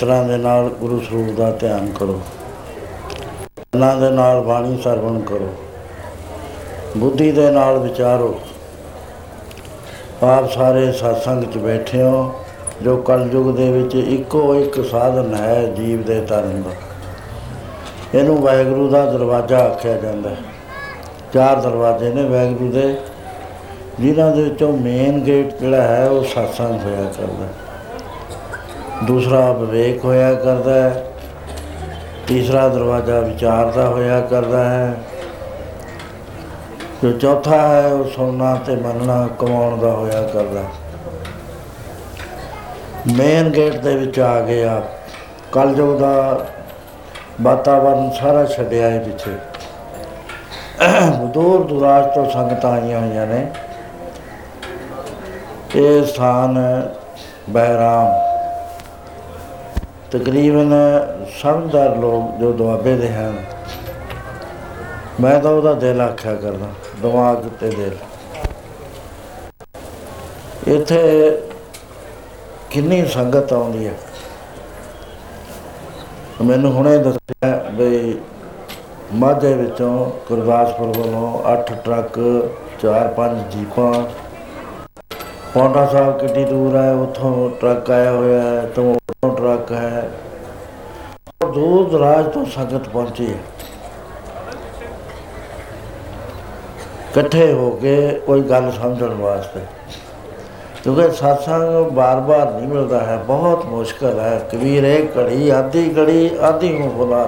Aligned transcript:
ਨੇਤਰਾਂ 0.00 0.24
ਦੇ 0.24 0.36
ਨਾਲ 0.36 0.68
ਗੁਰੂ 0.68 1.00
ਸਰੂਪ 1.00 1.36
ਦਾ 1.36 1.50
ਧਿਆਨ 1.50 1.90
ਕਰੋ। 1.90 2.20
ਕੰਨਾਂ 3.56 3.96
ਦੇ 3.96 4.10
ਨਾਲ 4.10 4.40
ਬਾਣੀ 4.40 4.78
ਸਰਵਣ 4.84 5.20
ਕਰੋ। 5.20 5.48
ਬੁੱਧੀ 6.96 7.32
ਦੇ 7.32 7.50
ਨਾਲ 7.50 7.78
ਵਿਚਾਰੋ। 7.78 8.40
ਆਪ 10.22 10.50
ਸਾਰੇ 10.50 10.88
satsang 10.88 11.52
'ਚ 11.52 11.58
ਬੈਠੇ 11.58 12.02
ਹੋ, 12.02 12.34
ਜੋ 12.82 12.96
ਕਲਯੁਗ 12.96 13.56
ਦੇ 13.56 13.70
ਵਿੱਚ 13.72 13.94
ਇੱਕੋ 13.94 14.54
ਇੱਕ 14.54 14.90
ਸਾਧਨ 14.90 15.34
ਹੈ, 15.34 15.66
ਜੀਵ 15.66 16.02
ਦੇ 16.02 16.20
ਤਰਨ 16.20 16.62
ਦਾ। 16.62 16.70
ਇਹਨੂੰ 18.18 18.42
ਵਾਹਿਗੁਰੂ 18.42 18.88
ਦਾ 18.88 19.12
ਦਰਵਾਜ਼ਾ 19.12 19.58
ਆਖਿਆ 19.58 19.96
ਜਾਂਦਾ 19.96 20.30
ਹੈ। 20.30 20.36
ਚਾਰ 21.34 21.60
ਦਰਵਾਜ਼ੇ 21.60 22.12
ਨੇ 22.12 22.22
ਵਾਹਿਗੁਰੂ 22.22 22.72
ਦੇ। 22.72 23.00
ਜਿਨ੍ਹਾਂ 24.00 24.36
ਦੇ 24.36 24.42
ਵਿੱਚੋਂ 24.42 24.72
ਮੇਨ 24.72 25.20
ਗੇਟ 25.20 25.54
ਜਿਹੜਾ 25.54 25.82
ਹੈ, 25.82 26.08
ਉਹ 26.08 26.22
satsang 26.22 26.78
ਹੋਇਆ 26.84 27.12
ਕਰਦਾ 27.18 27.44
ਹੈ। 27.44 27.69
ਦੂਸਰਾ 29.04 29.52
ਵਿਵੇਕ 29.52 30.04
ਹੋਇਆ 30.04 30.34
ਕਰਦਾ 30.34 30.74
ਹੈ। 30.74 31.04
ਤੀਸਰਾ 32.26 32.68
ਦਰਵਾਜ਼ਾ 32.68 33.20
ਵਿਚਾਰ 33.20 33.66
ਦਾ 33.66 33.86
ਹੋਇਆ 33.86 34.20
ਕਰਦਾ 34.20 34.64
ਹੈ। 34.70 34.94
ਜੋ 37.02 37.12
ਚੌਥਾ 37.12 37.56
ਹੈ, 37.56 37.86
ਉਹ 37.86 38.04
ਸੁਣਨਾ 38.04 38.54
ਤੇ 38.66 38.76
ਮੰਨਣਾ, 38.76 39.28
ਕਮਾਉਣ 39.38 39.78
ਦਾ 39.78 39.90
ਹੋਇਆ 39.90 40.22
ਕਰਦਾ 40.22 40.62
ਮੇਨ 43.16 43.50
ਗੇਟ 43.50 43.74
ਦੇ 43.74 43.96
ਵਿੱਚ 43.96 44.20
ਆ 44.20 44.40
ਗਏ 44.40 44.64
ਆ 44.64 44.82
ਕਲਯੁਗ 45.52 46.00
ਦਾ 46.00 46.46
ਵਾਤਾਵਰਨ 47.42 48.10
ਸਾਰਾ 48.20 48.44
ਛੱਡਿਆ 48.44 48.90
ਹੈ 48.90 48.98
ਪਿੱਛੇ। 48.98 49.30
ਦੂਰ 51.26 51.64
ਦੁਰਾਜ 51.64 52.04
ਤੋਂ 52.14 52.30
ਸੰਗਤਾਂ 52.30 52.72
ਆਈਆਂ 52.72 53.00
ਹੋਈਆਂ 53.00 53.26
ਨੇ। 53.26 53.46
ਇਹ 55.74 56.04
ਸਥਾਨ 56.04 56.58
ਬਹਿਰਾਮ। 57.50 58.29
ਤਕਰੀਬਨ 60.12 60.72
ਸਮਝਦਾਰ 61.40 61.96
ਲੋਕ 61.96 62.38
ਜੋ 62.40 62.52
ਦੁਆਬੇ 62.52 62.94
ਦੇ 62.96 63.08
ਹਨ, 63.08 63.36
ਮੈਂ 65.20 65.38
ਤਾਂ 65.40 65.50
ਉਹਦਾ 65.50 65.72
ਦਿਲ 65.74 66.00
ਆਖਿਆ 66.00 66.34
ਕਰਦਾ, 66.34 66.66
ਦਿਮਾਗ 67.02 67.44
ਤੇ 67.60 67.68
ਦਿਲ। 67.70 67.96
ਇੱਥੇ 70.68 71.40
ਕਿੰਨੀ 72.70 73.04
ਸੰਗਤ 73.06 73.52
ਆਉਂਦੀ 73.52 73.86
ਹੈ? 73.86 73.94
ਮੈਨੂੰ 76.42 76.72
ਹੁਣੇ 76.72 76.96
ਦੱਸਿਆ 76.98 77.54
ਵੀ 77.76 78.18
ਮਾਝੇ 79.14 79.54
ਵਿੱਚੋਂ 79.54 80.10
ਗੁਰਦਾਸਪੁਰ 80.28 80.96
ਵੱਲੋਂ 80.98 81.32
8 81.52 81.74
ਟਰੱਕ 81.84 82.18
4-5 82.82 83.42
ਜੀਪਾਂ 83.52 83.92
ਪੌਂਟਾ 85.54 85.84
ਸਾਹਿਬ 85.86 86.18
ਕਿੰਨੀ 86.18 86.44
ਦੂਰ 86.44 86.76
ਹੈ, 86.76 86.92
ਉੱਥੋਂ 86.94 87.50
ਟਰੱਕ 87.60 87.90
ਆਇਆ 87.90 88.10
ਹੋਇਆ 88.12 88.42
ਹੈ, 88.42 88.66
ਤੋਂ 88.74 88.94
ਉੱਥੋਂ 89.40 89.56
ਟਰੱਕ 89.56 89.72
ਹੈ 89.72 90.10
ਔਰ 91.42 91.50
ਦੂਰ 91.50 91.88
ਦਰਾਜ 91.90 92.26
ਤੋਂ 92.26 92.44
ਸੰਗਤ 92.46 92.88
ਪਹੁੰਚੀ 92.88 93.26
ਹੈ 93.26 93.38
ਇਕੱਠੇ 97.10 97.52
ਹੋ 97.52 97.70
ਕੇ 97.70 98.20
ਕੋਈ 98.26 98.40
ਗੱਲ 98.40 98.70
ਸਮਝਣ 98.70 99.14
ਵਾਸਤੇ 99.14 99.60
ਕਿਉਂਕਿ 100.84 101.02
satsang 101.02 101.90
ਬਾਰ-ਬਾਰ 101.92 102.50
ਨਹੀਂ 102.52 102.68
ਮਿਲਦਾ 102.68 103.00
ਹੈ 103.00 103.16
ਬਹੁਤ 103.16 103.64
ਮੁਸ਼ਕਲ 103.66 104.20
ਹੈ 104.20 104.38
ਕਬੀਰ 104.52 104.84
ਇੱਕ 104.84 105.18
ਘੜੀ 105.18 105.50
ਆधी 105.50 105.82
ਘੜੀ 105.96 106.30
ਆधी 106.42 106.78
ਨੂੰ 106.78 106.90
ਬੁਲਾ 106.90 107.24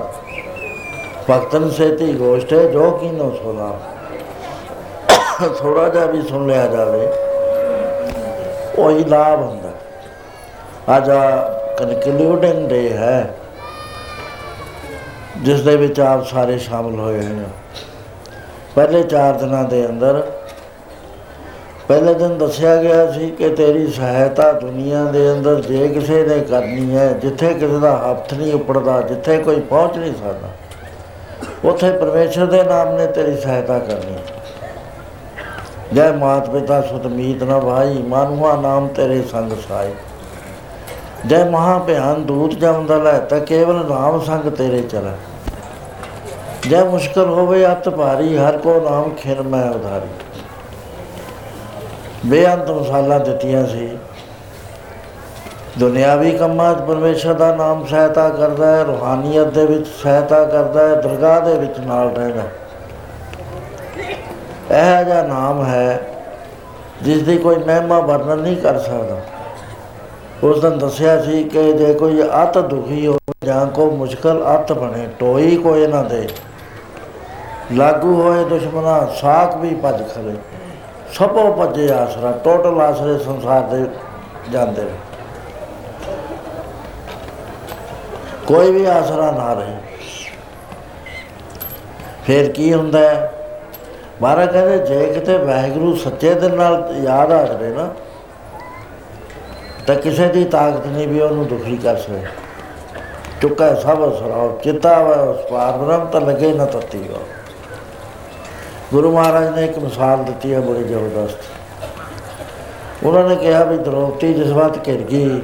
ਭਗਤਨ 1.31 1.71
ਸੇਤੀ 1.71 2.13
ਗੋਸ਼ਟ 2.13 2.53
ਹੈ 2.53 2.63
ਜੋ 2.67 2.91
ਕੀ 2.91 3.11
ਨੋ 3.11 3.31
ਸੁਣਾ 3.43 3.73
ਥੋੜਾ 5.59 5.89
ਜਿਹਾ 5.89 6.07
ਵੀ 6.07 6.23
ਸੁਣ 6.23 6.47
ਲਿਆ 6.47 6.67
ਜਾਵੇ 6.67 7.09
ਉਹ 8.79 8.91
ਹੀ 8.91 9.05
ਲਾਭ 9.05 9.41
ਹੁੰਦਾ 9.41 9.73
ਅੱਜ 10.97 11.11
ਕਨਕਲੂਡਿੰਗ 11.83 12.69
ਡੇ 12.69 12.89
ਹੈ। 12.91 13.35
ਜਿਸ 15.43 15.61
ਦੇ 15.61 15.75
ਵਿੱਚ 15.77 16.01
ਆਪ 16.01 16.25
ਸਾਰੇ 16.27 16.59
ਸ਼ਾਮਲ 16.59 16.99
ਹੋਏ 17.01 17.23
ਹਨ 17.23 17.45
ਪਹਿਲੇ 18.77 19.03
4 19.05 19.39
ਦਿਨਾਂ 19.39 19.63
ਦੇ 19.65 19.85
ਅੰਦਰ, 19.87 20.23
ਪਹਿਲੇ 21.89 22.13
ਦਿਨ 22.15 22.37
ਦੱਸਿਆ 22.39 22.77
ਗਿਆ 22.77 23.11
ਸੀ 23.13 23.31
ਕਿ 23.31 23.49
ਤੇਰੀ 23.51 23.87
ਸਹਾਇਤਾ 23.87 24.51
ਦੁਨੀਆ 24.53 25.05
ਦੇ 25.05 25.33
ਅੰਦਰ 25.33 25.61
ਜੇ 25.63 25.89
ਕਿਸੇ 25.89 26.23
ਨੇ 26.27 26.39
ਕਰਨੀ 26.41 26.97
ਹੈ, 26.97 27.09
ਜਿੱਥੇ 27.13 27.53
ਕਿਸੇ 27.55 27.79
ਦਾ 27.79 27.97
ਹੱਥ 27.99 28.35
ਨਹੀਂ 28.35 28.53
ਉੱਪੜਦਾ, 28.55 29.01
ਜਿੱਥੇ 29.01 29.39
ਕੋਈ 29.39 29.61
ਪਹੁੰਚ 29.61 29.97
ਨਹੀਂ 29.97 30.13
ਸਕਦਾ, 30.15 30.49
ਉੱਥੇ 31.65 31.91
ਪਰਮੇਸ਼ਰ 31.91 32.47
ਦੇ 32.47 32.63
ਨਾਮ 32.63 32.95
ਨੇ 32.97 33.07
ਤੇਰੀ 33.09 33.37
ਸਹਾਇਤਾ 33.37 33.79
ਕਰਨੀ 33.81 34.15
ਹੈ। 34.15 34.23
ਜੈ 35.93 36.11
ਮਾਤ 36.13 36.51
ਪਿਤਾ 36.51 36.81
ਸੁਤ 36.83 37.07
ਮੀਤ 37.09 37.43
ਨਾ 37.43 37.59
ਭਾਈ, 37.59 38.03
ਮਾਨੁਆ 38.03 38.57
ਨਾਮ 38.57 38.89
ਤੇਰੇ 38.89 39.23
ਸੰਗ 39.23 39.53
ਸਾਈ। 39.69 39.93
ਜੈ 41.27 41.45
ਮਹਾ 41.45 41.79
ਭਿਆਨ 41.79 42.23
ਦੂਤ 42.27 42.55
ਜਮਦਲ 42.55 43.07
ਹੈ 43.07 43.19
ਤਾਂ, 43.19 43.41
ਕੇਵਲ 43.41 43.85
ਨਾਮ 43.89 44.21
ਸੰਗ 44.21 44.51
ਤੇਰੇ 44.51 44.81
ਚਲਾ। 44.83 45.13
ਜੈ 46.69 46.85
ਮੁਸ਼ਕਲ 46.85 47.29
ਹੋਵੇ 47.29 47.65
ਅਤ 47.67 47.89
ਭਾਰੀ, 47.89 48.37
ਹਰ 48.37 48.57
ਕੋ 48.59 48.81
ਨਾਮ 48.91 49.15
ਖਿਨ 49.15 49.43
ਮੈਂ 49.43 49.71
ਉਧਾਰੀ। 49.71 50.09
ਬੇਅੰਤ 52.27 52.71
ਮਸਾਲਾ 52.71 53.19
ਦਿੱਤੀਆਂ 53.19 53.67
ਸੀ। 53.67 53.89
ਦੁਨਿਆਵੀ 55.79 56.31
ਕੰਮਾਂ 56.31 56.75
'ਚ 56.75 56.79
ਪਰਮੇਸ਼ਰ 56.79 57.33
ਦਾ 57.33 57.55
ਨਾਮ 57.55 57.85
ਸਹਾਇਤਾ 57.87 58.29
ਕਰਦਾ 58.29 58.77
ਹੈ, 58.77 58.83
ਰੂਹਾਨੀਅਤ 58.83 59.47
ਦੇ 59.47 59.67
ਵਿੱਚ 59.67 59.87
ਸਹਾਇਤਾ 60.03 60.45
ਕਰਦਾ 60.45 60.89
ਹੈ, 60.89 60.95
ਦਰਗਾਹ 60.95 61.41
ਦੇ 61.41 61.55
ਵਿੱਚ 61.55 61.79
ਨਾਲ 61.79 62.11
ਰਹਿਣਾ 62.11 62.43
ਇਹ 64.71 65.05
ਜਿਹਾ 65.05 65.23
ਨਾਮ 65.23 65.65
ਹੈ 65.65 66.01
ਜਿਸ 67.03 67.23
ਦੀ 67.23 67.37
ਕੋਈ 67.39 67.57
ਮਹਿਮਾ 67.57 67.99
ਵਰਣਨ 68.01 68.39
ਨਹੀਂ 68.39 68.57
ਕਰ 68.57 68.79
ਸਕਦਾ। 68.79 69.17
ਉਸ 70.43 70.61
ਦਿਨ 70.61 70.79
ਦੱਸਿਆ 70.79 71.23
ਸੀ 71.23 71.43
ਕਿ 71.45 71.73
ਜੇ 71.73 71.93
ਕੋਈ 71.95 72.23
ਅਤ 72.43 72.59
ਦੁਖੀ 72.59 73.07
ਹੋ 73.07 73.19
ਜਾਂ 73.45 73.67
ਕੋ 73.67 73.91
ਮੁਸ਼ਕਲ 73.91 74.43
ਅਤ 74.55 74.73
ਬਣੇ, 74.73 75.07
ਟੋਈ 75.19 75.57
ਕੋਈ 75.57 75.87
ਨਾ 75.87 76.03
ਦੇ। 76.03 76.29
ਲਾਗੂ 77.73 78.23
ਹੋਏ 78.23 78.45
ਦੁਸ਼ਮਣਾ 78.45 79.07
ਸਾਖ 79.21 79.57
ਵੀ 79.57 79.75
ਭੱਜ 79.75 80.03
ਖਲੇ 80.15 80.35
ਸਭੋ 81.15 81.53
ਭੱਜੇ 81.53 81.93
ਆਸਰਾ, 81.93 82.33
ਟੋਟਲ 82.45 82.81
ਆਸਰੇ 82.81 83.19
ਸੰਸਾਰ 83.19 83.61
ਦੇ 83.61 83.85
ਜਾਂਦੇ। 84.51 84.83
ਨੇ 84.83 84.91
ਕੋਈ 88.47 88.71
ਵੀ 88.73 88.85
ਆਸਰਾ 88.85 89.31
ਨਾ 89.31 89.53
ਰਹੇ। 89.55 89.77
ਫਿਰ 92.27 92.53
ਕੀ 92.53 92.73
ਹੁੰਦਾ 92.75 92.99
ਹੈ? 92.99 93.33
ਮਹਾਰਾਜ 94.23 94.53
ਕਹਿੰਦੇ, 94.53 94.79
ਜੇ 94.79 95.13
ਕਿਤੇ 95.13 95.37
ਵਾਹਿਗੁਰੂ 95.39 95.97
ਸੱਚੇ 95.97 96.35
ਦਿਲ 96.35 96.55
ਨਾਲ 96.55 96.95
ਯਾਦ 97.03 97.33
ਆ 97.33 97.45
ਜਾਵੇ 97.45 97.69
ਨਾ 97.69 97.89
ਤਾਂ 99.87 99.97
ਕਿਸੇ 99.97 100.29
ਦੀ 100.29 100.45
ਤਾਕਤ 100.45 100.87
ਨਹੀਂ 100.87 101.09
ਵੀ 101.09 101.21
ਉਹਨੂੰ 101.21 101.49
ਦੁਖੀ 101.49 101.77
ਕਰ 101.77 101.97
ਸਕੇ। 101.97 102.27
ਚੁੱਕਾ 103.43 103.75
ਸਭ 103.75 104.19
ਸਰਾਉ 104.19 104.61
ਚਿੱਤਾ 104.65 105.03
ਵਾ 105.03 105.23
ਉਸ 105.23 105.37
ਪਾਰ 105.51 105.79
ਬ੍ਰਹਮ 105.79 106.07
ਤਾਂ 106.07 106.21
ਲਗੇ 106.21 106.53
ਨਾ 106.53 106.67
ਤਤੀ 106.67 107.09
ਵਾ 107.09 107.19
ਗੁਰੂ 108.93 109.13
ਮਹਾਰਾਜ 109.13 109.49
ਨੇ 109.49 109.65
ਇੱਕ 109.65 109.79
ਮਿਸਾਲ 109.79 110.25
ਦਿੱਤੀ 110.25 110.55
ਹੈ 110.55 110.61
ਬੜੀ 110.61 110.85
ਜ਼ਬਰਦਸਤ। 110.85 111.39
ਉਹਨਾਂ 113.05 113.29
ਨੇ 113.29 113.37
ਕਿਹਾ 113.37 113.65
ਵੀ 113.65 113.79
ਦ੍ਰੋਪਦੀ 113.79 114.35
ਜਿਸ 114.35 114.49
ਵਾਤ 114.49 114.89
ਘਿਰ 114.89 115.03
ਗਈ, 115.03 115.43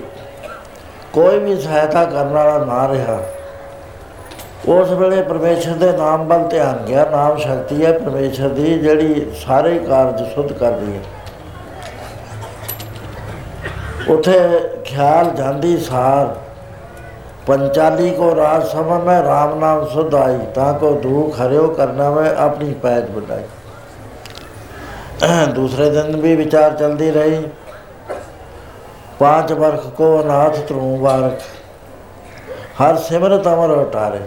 ਕੋਈ 1.13 1.39
ਵੀ 1.39 1.61
ਸਹਾਇਤਾ 1.61 2.05
ਕਰਨ 2.05 2.29
ਵਾਲਾ 2.29 2.65
ਨਾ 2.65 2.89
ਰਿਹਾ। 2.89 3.23
ਉਸ 4.69 4.91
ਵੇਲੇ 4.91 5.23
ਪਰਮੇਸ਼ਰ 5.23 5.73
ਦੇ 5.73 5.93
ਨਾਮ 5.93 6.29
ਵੱਲ 6.29 6.49
ਧਿਆਨ 6.49 6.87
ਗਿਆ, 6.87 7.11
ਨਾਮ 7.11 7.37
ਸ਼ਕਤੀ 7.37 7.85
ਹੈ 7.85 7.93
ਪਰਮੇਸ਼ਰ 7.93 8.49
ਦੀ 8.49 8.79
ਜਿਹੜੀ 8.79 9.33
ਸਾਰੇ 9.37 9.79
ਕਾਰਜ 9.79 10.35
ਸੁਧ 10.35 10.53
ਕਰਦੀ 10.53 10.93
ਹੈ। 10.93 11.01
ਉਥੇ 14.11 14.39
ਖਿਆਲ 14.85 15.31
ਜਾਂਦੀ 15.31 15.77
ਸਾਰ, 15.79 16.35
ਪੰਚਾਲੀ 17.47 18.11
ਕੋ 18.11 18.35
ਰਾਜ 18.37 18.65
ਸਮਝ 18.67 19.03
ਮੈਂ 19.05 19.21
RAM 19.23 19.55
ਨਾਮ 19.61 19.85
ਸੁਧ 19.89 20.15
ਤਾਂ 20.55 20.73
ਕੋ 20.75 20.93
ਦੁਖ 21.03 21.41
ਹਰਿਓ 21.41 21.67
ਕਰਨਾ 21.69 22.11
ਮੈਂ 22.11 22.35
ਆਪਣੀ 22.37 22.73
ਪੈਜ 22.83 23.11
ਬੁਲਾਈ 23.11 23.45
ਦੂਸਰੇ 25.55 25.91
ਦਿਨ 25.91 26.17
ਵੀ 26.17 26.35
ਵਿਚਾਰ 26.37 26.73
ਚਲਦੀ 26.73 27.11
ਰਹੀ। 27.11 27.43
ਪਾਂਚ 29.21 29.53
ਵਰਖ 29.53 29.87
ਕੋ 29.97 30.23
ਨਾਥ 30.25 30.59
ਤਰੂ 30.59 30.97
ਵਾਰਖ, 30.97 31.41
ਹਰ 32.83 32.97
ਸਿਮਰਤ 32.99 33.47
ਅਮਰ 33.49 33.71
ਉਟਾਰੇ 33.71 34.21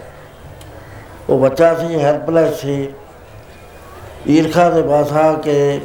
ਉਹ 1.28 1.38
ਬੱਚਾ 1.38 1.74
ਸੀ 1.74 2.00
ਹੈਲਪਲੈਸ 2.02 2.60
ਸੀ। 2.60 2.88
ਈਰਖਾ 4.28 4.68
ਦੇ 4.70 4.82
ਬਾਸਾ 4.82 5.32
ਕੇ 5.34 5.80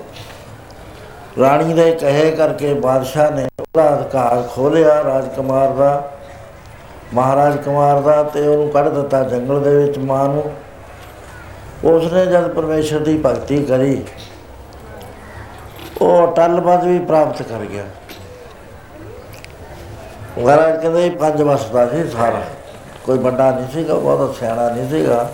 ਰਾਣੀ 1.39 1.74
ਦੇ 1.74 1.91
ਕਹੇ 1.91 2.29
ਕਰਕੇ 2.32 2.74
ਬਾਦਸ਼ਾਹ 2.74 3.32
ਨੇ 3.32 3.48
ਉਹਦਾ 3.60 3.88
ਅਧਿਕਾਰ 3.96 4.41
ਖੋਲਿਆ 4.56 5.03
ਰਾਜਕੁਮਾਰ 5.03 5.70
ਦਾ, 5.70 6.12
ਮਹਾਰਾਜ 7.13 7.58
ਕੁਮਾਰ 7.58 8.00
ਦਾ 8.01 8.22
ਤੇ 8.24 8.48
ਉਹਨੂੰ 8.48 8.70
ਕੱਢ 8.70 8.88
ਦਿੱਤਾ 8.89 9.24
ਜੰਗਲ 9.24 9.60
ਦੇ 9.63 9.75
ਵਿੱਚ 9.77 9.98
ਮਾਂ 9.98 10.27
ਨੂੰ। 10.29 10.44
ਉਸਨੇ 11.86 12.25
ਜਦ 12.25 12.48
ਪਰਮੇਸ਼ਰ 12.53 13.00
ਦੀ 13.00 13.17
ਭਗਤੀ 13.25 13.63
ਕਰੀ, 13.65 14.03
ਉਹ 16.01 16.27
ਅਟਲ 16.27 16.60
ਪਦਵੀ 16.62 17.00
ਪ੍ਰਾਪਤ 17.00 17.41
ਕਰ 17.41 17.65
ਗਿਆ। 17.65 17.84
ਮਹਾਰਾਜ 20.38 20.82
ਕਹਿੰਦੇ 20.82 21.06
ਇਹ 21.06 21.12
ਪੰਜ 21.12 21.41
ਵਸਦਾ 21.41 21.88
ਸੀ 21.88 22.08
ਸਾਰਾ। 22.10 22.41
ਕੋਈ 23.06 23.17
ਵੱਡਾ 23.17 23.51
ਨਹੀਂ 23.51 23.67
ਸੀਗਾ, 23.74 23.94
ਬਹੁਤ 23.94 24.36
ਸਿਆਣਾ 24.36 24.70
ਨਹੀਂ 24.70 24.89
ਸੀਗਾ। 24.89 25.29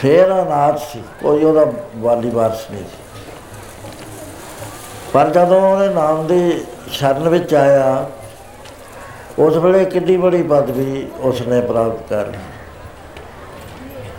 ਫੇਰ 0.00 0.32
ਅਨਾਥ 0.32 0.78
ਸੀ, 0.82 1.02
ਕੋਈ 1.22 1.44
ਉਹਦਾ 1.44 1.66
ਵਾਲੀ 1.96 2.30
ਵਾਰਸ 2.30 2.70
ਨਹੀਂ 2.70 2.84
ਸੀ। 2.84 3.07
ਪਰ 5.12 5.30
ਜਦੋਂ 5.30 5.60
ਉਹਨੇ 5.60 5.94
ਨਾਮ 5.94 6.26
ਦੀ 6.26 6.64
ਸ਼ਰਨ 6.90 7.28
ਵਿੱਚ 7.28 7.54
ਆਇਆ, 7.54 8.10
ਉਸ 9.38 9.56
ਵੇਲੇ 9.56 9.84
ਕਿੰਨੀ 9.84 10.16
ਬੜੀ 10.16 10.42
ਪਦਵੀ 10.42 11.08
ਉਸਨੇ 11.20 11.60
ਪ੍ਰਾਪਤ 11.60 12.02
ਕਰ 12.10 12.26
ਲਈ। 12.26 12.38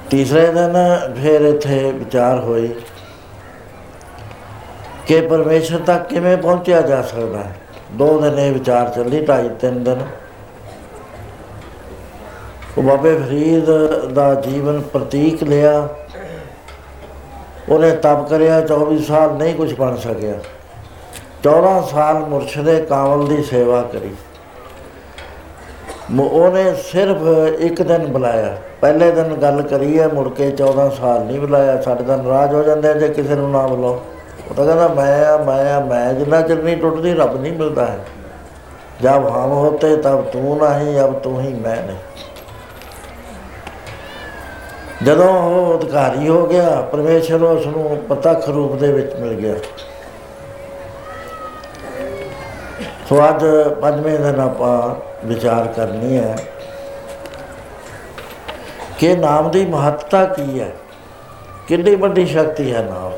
ਤੀਸਰੇ 0.09 0.47
ਦਿਨ 0.47 0.73
ਫਿਰ 1.21 1.41
ਇੱਥੇ 1.41 1.91
ਵਿਚਾਰ 1.91 2.39
ਹੋਈ 2.39 2.75
ਕਿ 5.07 5.21
ਪਰਮੇਸ਼ਰ 5.21 5.77
ਤੱਕ 5.77 6.07
ਕਿਵੇਂ 6.07 6.37
ਪਹੁੰਚਿਆ 6.37 6.81
ਜਾ 6.81 7.01
ਸਕਦਾ 7.01 7.37
ਹੈ। 7.37 7.55
ਦੋ 7.91 8.21
ਦਿਨ 8.21 8.39
ਇਹ 8.39 8.51
ਵਿਚਾਰ 8.51 8.89
ਚੱਲੀ, 8.89 9.25
ਢਾਈ 9.25 9.49
ਤਿੰਨ 9.49 9.83
ਦਿਨ। 9.83 10.05
ਉਹ 12.77 12.83
ਬਾਬੇ 12.83 13.17
ਫਰੀਦ 13.17 13.65
ਦਾ 14.13 14.35
ਜੀਵਨ 14.35 14.81
ਪ੍ਰਤੀਕ 14.81 15.43
ਲਿਆ। 15.43 15.89
ਉਹਨੇ 17.69 17.91
ਤਪ 17.91 18.27
ਕਰਿਆ 18.29 18.61
24 18.61 18.99
ਸਾਲ 18.99 19.33
ਨਹੀਂ 19.33 19.55
ਕੁਝ 19.55 19.73
ਬਣ 19.73 19.95
ਸਕਿਆ। 19.95 20.33
14 21.43 21.81
ਸਾਲ 21.81 22.19
ਮੁਰਸ਼ਦੇ 22.19 22.81
ਕਾਮਲ 22.81 23.27
ਦੀ 23.27 23.43
ਸੇਵਾ 23.43 23.81
ਕਰੀ। 23.81 24.15
ਮ- 26.11 26.21
ਉਹਨੇ 26.21 26.73
ਸਿਰਫ 26.73 27.17
ਇੱਕ 27.59 27.81
ਦਿਨ 27.81 28.05
ਬੁਲਾਇਆ। 28.05 28.57
ਪਹਿਲੇ 28.81 29.11
ਦਿਨ 29.11 29.33
ਗੱਲ 29.33 29.61
ਕਰੀ 29.61 29.99
ਹੈ, 29.99 30.07
ਮੁੜ 30.07 30.29
ਕੇ 30.29 30.51
14 30.51 30.89
ਸਾਲ 30.89 31.25
ਨਹੀਂ 31.25 31.39
ਬੁਲਾਇਆ। 31.39 31.81
ਸਾਡੇ 31.81 32.03
ਤਾਂ 32.03 32.17
ਨਾਰਾਜ਼ 32.17 32.55
ਹੋ 32.55 32.63
ਜਾਂਦੇ 32.63 32.89
ਆ 32.89 32.93
ਜੇ 32.93 33.07
ਕਿਸੇ 33.07 33.35
ਨੂੰ 33.35 33.51
ਨਾ 33.51 33.67
ਬੁਲਾਓ। 33.67 34.01
ਉਹ 34.49 34.55
ਤਾਂ 34.55 34.65
ਕਹਿੰਦਾ, 34.65 34.87
ਮੈਂ 34.87 35.25
ਆ 35.25 35.37
ਮੈਂ 35.37 35.75
ਆ, 35.75 35.79
ਮੈਂ 35.79 36.13
ਜਿੰਨਾ 36.13 36.41
ਚਿਰ 36.41 36.63
ਨਹੀਂ 36.63 36.77
ਟੁੱਟਦੀ, 36.77 37.13
ਰੱਬ 37.13 37.41
ਨਹੀਂ 37.41 37.53
ਮਿਲਦਾ 37.53 37.85
ਹੈ। 37.85 37.99
ਜਦ 39.01 39.09
ਹਮ 39.09 39.51
ਹੋਤੇ, 39.51 39.97
ਤਬ 39.97 40.21
ਤੂੰ 40.21 40.57
ਨਹੀਂ, 40.57 41.01
ਅਬ 41.01 41.13
ਤੂੰ 41.13 41.41
ਹੀ 41.41 41.53
ਮੈਂ 41.53 41.77
ਨਹੀਂ। 41.77 41.97
ਜਦੋਂ 45.03 45.33
ਉਹ 45.33 45.79
ਅਧਿਕਾਰੀ 45.79 46.27
ਹੋ 46.27 46.47
ਗਿਆ, 46.47 46.81
ਪਰਮੇਸ਼ਰ 46.81 47.43
ਉਸ 47.43 47.65
ਨੂੰ 47.67 48.03
ਪ੍ਰਤੱਖ 48.09 48.49
ਰੂਪ 48.49 48.75
ਦੇ 48.75 48.91
ਵਿੱਚ 48.91 49.15
ਮਿਲ 49.15 49.33
ਗਿਆ। 49.33 49.55
ਸੋ 53.09 53.17
ਅੱਜ 53.19 53.43
ਪੰਜਵੇਂ 53.81 54.17
ਦਿਨ 54.19 54.39
ਆਪਾਂ 54.39 55.27
ਵਿਚਾਰ 55.27 55.67
ਕਰਨੀ 55.67 56.17
ਹੈ 56.17 56.35
ਕਿ 58.99 59.15
ਨਾਮ 59.15 59.49
ਦੀ 59.51 59.65
ਮਹੱਤਤਾ 59.65 60.23
ਕੀ 60.25 60.59
ਹੈ? 60.59 60.69
ਕਿੰਨੀ 61.67 61.95
ਵੱਡੀ 61.95 62.25
ਸ਼ਕਤੀ 62.25 62.73
ਹੈ 62.73 62.81
ਨਾਮ? 62.81 63.11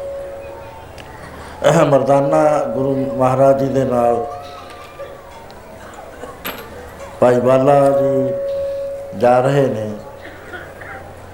ਇਹ 1.66 1.86
ਮਰਦਾਨਾ 1.86 2.44
ਗੁਰੂ 2.76 2.96
ਮਹਾਰਾਜ 3.18 3.60
ਜੀ 3.60 3.68
ਦੇ 3.74 3.84
ਨਾਲ, 3.86 4.26
ਭਾਈ 7.20 7.40
ਬਾਲਾ 7.40 7.80
ਜੀ 7.92 8.34
ਜਾ 9.20 9.40
ਰਹੇ 9.40 9.68
ਨੇ। 9.68 9.92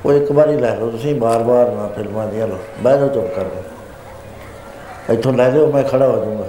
ਉਹ 0.06 0.14
ਇੱਕ 0.14 0.32
ਵਾਰੀ 0.32 0.58
ਲੈ 0.58 0.76
ਲਓ 0.76 0.90
ਤੁਸੀਂ, 0.92 1.16
ਬਾਰ-ਬਾਰ 1.16 1.72
ਨਾ 1.72 1.88
ਫਿਲਮਾਂ 1.88 2.28
ਦੀਆਂ 2.28 2.48
ਲਓ। 2.48 2.60
ਬਹਿ 2.80 2.98
ਜਾਓ 3.00 3.08
ਚੁੱਪ 3.08 3.36
ਕਰ 3.36 5.14
ਇੱਥੋਂ 5.14 5.34
ਲੈ 5.34 5.50
ਲਿਓ 5.50 5.72
ਮੈਂ 5.72 5.84
ਖੜਾ 5.84 6.08
ਹੋ 6.08 6.16
ਜਾਊਂਗਾ। 6.16 6.46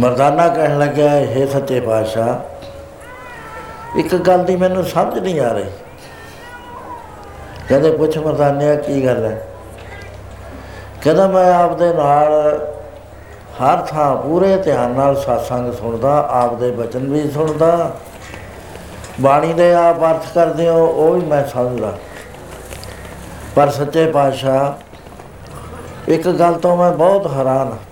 ਮਰਦਾਨਾ 0.00 0.48
ਕਹਿਣ 0.48 0.78
ਲੱਗਿਆ 0.78 1.18
ਇਹ 1.18 1.46
ਸੱਚੇ 1.46 1.80
ਪਾਤਸ਼ਾਹ, 1.80 2.34
ਇੱਕ 3.98 4.16
ਗੱਲ 4.16 4.44
ਦੀ 4.44 4.56
ਮੈਨੂੰ 4.56 4.84
ਸਮਝ 4.84 5.18
ਨਹੀਂ 5.18 5.40
ਆ 5.40 5.52
ਰਹੀ। 5.52 5.64
ਕਹਿੰਦੇ, 7.68 7.90
ਪੁੱਛ 7.90 8.18
ਮਰਦਾਨਿਆ, 8.18 8.74
ਕੀ 8.74 9.06
ਗੱਲ 9.06 9.24
ਹੈ? 9.24 9.46
ਕਹਿੰਦਾ, 11.02 11.26
ਮੈਂ 11.26 11.54
ਆਪਦੇ 11.54 11.92
ਨਾਲ 11.92 12.60
ਹਰ 13.62 13.76
ਥਾਂ 13.76 14.16
ਪੂਰੇ 14.16 14.56
ਧਿਆਨ 14.56 14.90
ਨਾਲ 14.90 15.14
satsang 15.14 15.72
ਸੁਣਦਾ, 15.72 16.28
ਆਪਦੇ 16.30 16.70
ਬਚਨ 16.70 17.12
ਵੀ 17.12 17.30
ਸੁਣਦਾ, 17.30 17.92
ਬਾਣੀ 19.20 19.52
ਦੇ 19.52 19.74
ਆਪ 19.74 20.04
ਅਰਥ 20.04 20.22
ਕਰਦੇ 20.34 20.68
ਹੋ, 20.68 20.86
ਉਹ 20.86 21.14
ਵੀ 21.14 21.26
ਮੈਂ 21.26 21.44
ਸਮਝਦਾ। 21.44 21.92
ਪਰ 23.54 23.68
ਸੱਚੇ 23.68 24.06
ਪਾਤਸ਼ਾਹ, 24.06 26.10
ਇੱਕ 26.10 26.28
ਗੱਲ 26.28 26.54
ਤੋਂ 26.54 26.76
ਮੈਂ 26.76 26.92
ਬਹੁਤ 26.92 27.26
ਹੈਰਾਨ 27.26 27.56
ਹਾਂ। 27.56 27.83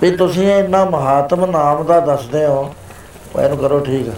ਵੀ 0.00 0.10
ਤੁਸੀਂ 0.16 0.46
ਇੰਨਾ 0.52 0.84
ਮਹਾਤਮ 0.84 1.44
ਨਾਮ 1.50 1.84
ਦਾ 1.86 1.98
ਦੱਸਦੇ 2.06 2.44
ਹੋ 2.46 2.72
ਉਹ 3.36 3.40
ਇਹਨੂੰ 3.40 3.58
ਕਰੋ 3.58 3.78
ਠੀਕ। 3.80 4.10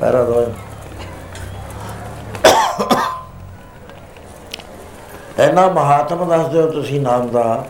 ਪੈਰਾ 0.00 0.22
ਦੋ 0.24 0.46
ਇੰਨਾ 5.38 5.66
ਮਹਾਤਮ 5.72 6.28
ਦੱਸਦੇ 6.28 6.60
ਹੋ 6.60 6.66
ਤੁਸੀਂ 6.70 7.00
ਨਾਮ 7.00 7.28
ਦਾ। 7.30 7.64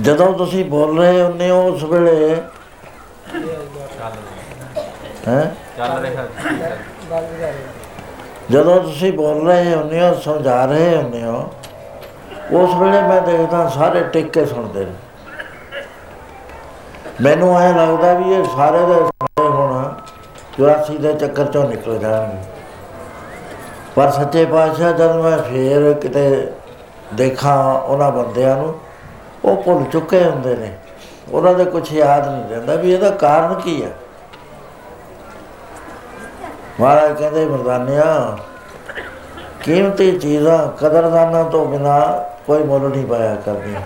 ਜਦੋਂ 0.00 0.32
ਤੁਸੀਂ 0.38 0.64
ਬੋਲ 0.64 0.98
ਰਹੇ 0.98 1.22
ਹੁੰਦੇ 1.22 1.50
ਹੋ 1.50 1.60
ਉਸ 1.68 1.82
ਵੇਲੇ, 1.84 2.34
ਹੈ? 5.28 5.54
ਚੱਲ 5.76 6.00
ਰਿਹਾ 6.02 6.24
ਜਦੋਂ 8.50 8.80
ਤੁਸੀਂ 8.82 9.12
ਬੋਲ 9.12 9.46
ਰਹੇ 9.48 9.74
ਹੁੰਦੇ 9.74 10.00
ਹੋ, 10.00 10.12
ਸਮਝਾ 10.24 10.64
ਰਹੇ 10.64 10.96
ਹੁੰਦੇ 10.96 11.22
ਹੋ 11.22 11.50
ਉਸ 12.52 12.74
ਵੇਲੇ 12.74 13.00
ਮੈਂ 13.02 13.20
ਦੇਖਦਾ 13.22 13.68
ਸਾਰੇ 13.68 14.00
ਟਿਕ 14.02 14.30
ਕੇ 14.32 14.44
ਸੁਣਦੇ 14.46 14.84
ਨੇ। 14.84 14.92
ਮੈਨੂੰ 17.20 17.58
ਐ 17.60 17.72
ਲੱਗਦਾ 17.72 18.12
ਵੀ 18.14 18.32
ਇਹ 18.34 18.44
ਸਾਰੇ 18.44 18.78
ਦੇ 18.86 18.94
ਸਾਰੇ 18.94 19.48
ਹੁਣ 19.48 19.94
84 20.58 20.96
ਦੇ 20.96 21.12
ਚੱਕਰ 21.12 21.44
ਚੋਂ 21.44 21.64
ਨਿਕਲ 21.68 21.98
ਜਾਣਗੇ। 21.98 22.36
ਪਰ 23.96 24.10
ਸੱਚੇ 24.10 24.44
ਪਾਤਸ਼ਾਹ 24.44 24.92
ਜਦ 24.92 25.16
ਮੈਂ 25.16 25.38
ਫੇਰ 25.38 25.92
ਕਿਤੇ 25.92 26.52
ਦੇਖਾਂ 27.14 27.74
ਉਹਨਾਂ 27.74 28.10
ਬੰਦਿਆਂ 28.12 28.56
ਨੂੰ, 28.56 28.74
ਉਹ 29.44 29.62
ਭੁੱਲ 29.62 29.84
ਚੁੱਕੇ 29.84 30.24
ਹੁੰਦੇ 30.24 30.56
ਨੇ। 30.56 30.70
ਉਹਨਾਂ 31.32 31.54
ਦੇ 31.54 31.64
ਕੁਝ 31.64 31.92
ਯਾਦ 31.92 32.28
ਨਹੀਂ 32.28 32.48
ਰਹਿੰਦਾ 32.50 32.74
ਵੀ 32.74 32.92
ਇਹਦਾ 32.92 33.10
ਕਾਰਨ 33.10 33.54
ਕੀ 33.54 33.82
ਹੈ 33.84 33.90
ਮਹਾਰਾਜ 36.80 37.18
ਕਹਿੰਦੇ, 37.18 37.46
ਮਰਦਾਨਿਆ, 37.46 38.36
ਕੀਮਤੀ 39.62 40.18
ਚੀਜ਼ਾਂ 40.18 40.58
ਕਦਰਦਾਨਾਂ 40.80 41.44
ਤੋਂ 41.44 41.66
ਬਿਨਾ 41.66 42.24
ਕੋਈ 42.46 42.62
ਮੁੱਲ 42.62 42.82
ਨਹੀਂ 42.82 43.06
ਪਾਇਆ 43.06 43.34
ਕਰਦੀਆਂ 43.34 43.80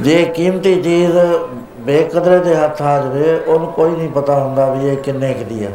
ਜੇ 0.00 0.24
ਕੀਮਤੀ 0.24 0.82
ਚੀਜ਼ 0.82 1.16
ਬੇਕਦਰੇ 1.80 2.38
ਦੇ 2.38 2.54
ਹੱਥ 2.56 2.82
ਆ 2.82 2.98
ਜਾਵੇ, 2.98 3.40
ਉਹਨੂੰ 3.46 3.72
ਕੋਈ 3.72 3.90
ਨਹੀਂ 3.90 4.08
ਪਤਾ 4.08 4.34
ਹੁੰਦਾ 4.34 4.66
ਵੀ 4.72 4.88
ਇਹ 4.88 4.96
ਕਿੰਨੇ 4.96 5.34
ਕੁ 5.34 5.44
ਦੀ 5.44 5.64
ਆ। 5.64 5.70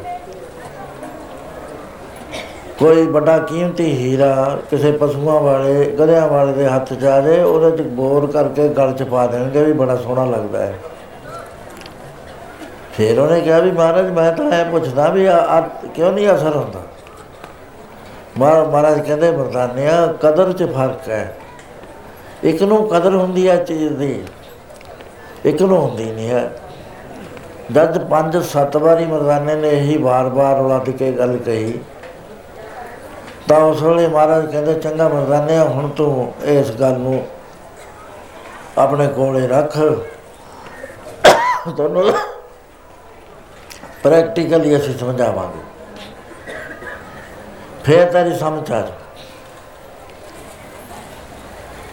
ਕੋਈ 2.80 3.08
ਵੱਡਾ 3.08 3.38
ਕੀਮਤੀ 3.38 3.84
ਹੀਰਾ 3.84 4.58
ਕਿਸੇ 4.70 4.92
ਪਸ਼ੂਆਂ 4.92 5.40
ਵਾਲੇ, 5.40 5.96
ਗਧਿਆਂ 6.00 6.28
ਵਾਲੇ 6.28 6.54
ਦੇ 6.54 6.68
ਹੱਥ 6.68 6.94
'ਚ 6.94 7.06
ਆ 7.06 7.22
ਜਾਏ 7.22 7.42
ਉਹਦੇ 7.42 7.78
'ਚ 7.78 7.82
ਬੋਰ 7.82 8.32
ਕਰਕੇ 8.32 8.68
ਗਲ 8.68 8.94
'ਚ 8.94 9.04
ਪਾ 9.04 9.28
ਦੇਣਗੇ 9.28 9.64
ਵੀ 9.64 9.74
ਬੜਾ 9.74 9.96
ਸੋਹਣਾ 9.96 10.26
ਲੱਗਦਾ 10.26 10.60
ਹੈ। 10.60 10.74
ਫਿਰ 12.94 13.20
ਉਹਨੇ 13.20 13.42
ਕਿਹਾ 13.42 13.60
ਵੀ 13.60 13.72
ਮਹਾਰਾਜ, 13.72 14.06
ਮੈਂ 14.06 14.32
ਤਾਂ 14.32 14.52
ਇਹ 14.52 14.66
ਪੁੱਛਦਾ 14.66 15.10
ਵੀ 15.10 15.26
ਆ 15.26 15.38
ਆ 15.38 15.62
ਕਿਉਂ 15.96 16.12
ਨਹੀਂ 16.12 16.30
ਅਸਰ 16.36 16.56
ਹੁੰਦਾ? 16.56 16.80
ਮਹਾ- 16.80 16.87
ਮਹਾਰਾਜ 18.38 19.00
ਕਹਿੰਦੇ 19.08 19.32
ਮਰਦਾਨਿਆ, 19.32 20.08
ਕਦਰ 20.22 20.54
'ਚ 20.54 20.64
ਫ਼ਰਕ 20.64 21.10
ਹੈ। 21.10 21.38
ਇੱਕ 22.44 22.64
ਨੂੰ 22.64 22.88
ਕਦਰ 22.88 23.16
ਹੁੰਦੀ 23.16 23.50
ਹੈ 23.50 23.56
ਚੀਜ਼ 23.64 23.94
ਦੀ, 23.94 24.24
ਇੱਕ 25.46 25.62
ਨੂੰ 25.62 25.78
ਹੁੰਦੀ 25.78 26.12
ਨਹੀਂ 26.12 26.30
ਹੈ। 26.30 26.52
ਜਦ 27.72 28.08
ਪੰਜ, 28.08 28.38
ਸੱਤ 28.38 28.78
ਵਾਰੀ 28.78 29.06
ਮਰਦਾਨੇ 29.06 29.56
ਨੇ 29.56 29.70
ਇਹੀ 29.70 29.98
ਵਾਰ-ਵਾਰ 29.98 30.60
ਉਲਟ 30.60 30.90
ਕੇ 30.90 31.12
ਗੱਲ 31.12 31.38
ਕਹੀ, 31.38 31.80
ਤਾਂ 33.48 33.60
ਉਸ 33.60 33.82
ਵੇਲੇ 33.82 34.08
ਮਹਾਰਾਜ 34.08 34.52
ਕਹਿੰਦੇ, 34.52 34.74
ਚੰਗਾ 34.74 35.08
ਮਰਦਾਨਿਆ, 35.08 35.64
ਹੁਣ 35.64 35.90
ਤੂੰ 35.90 36.34
ਇਸ 36.44 36.72
ਗੱਲ 36.72 36.94
ਨੂੰ 36.94 37.28
ਆਪਣੇ 38.78 39.08
ਕੋਲੇ 39.08 39.48
ਰੱਖ। 39.48 39.78
ਤੁਹਾਨੂੰ 41.78 42.12
ਪ੍ਰੈਕਟੀਕਲੀ 44.04 44.78
ਅਸੀਂ 44.78 44.98
ਸਮਝਾਵਾਂਗੇ। 44.98 45.67
ਫੇਰ 47.88 48.06
ਤੇਰੀ 48.06 48.34
ਸਮਝ 48.36 48.72
ਆ 48.72 48.80
ਜਾਊ। 48.82 49.06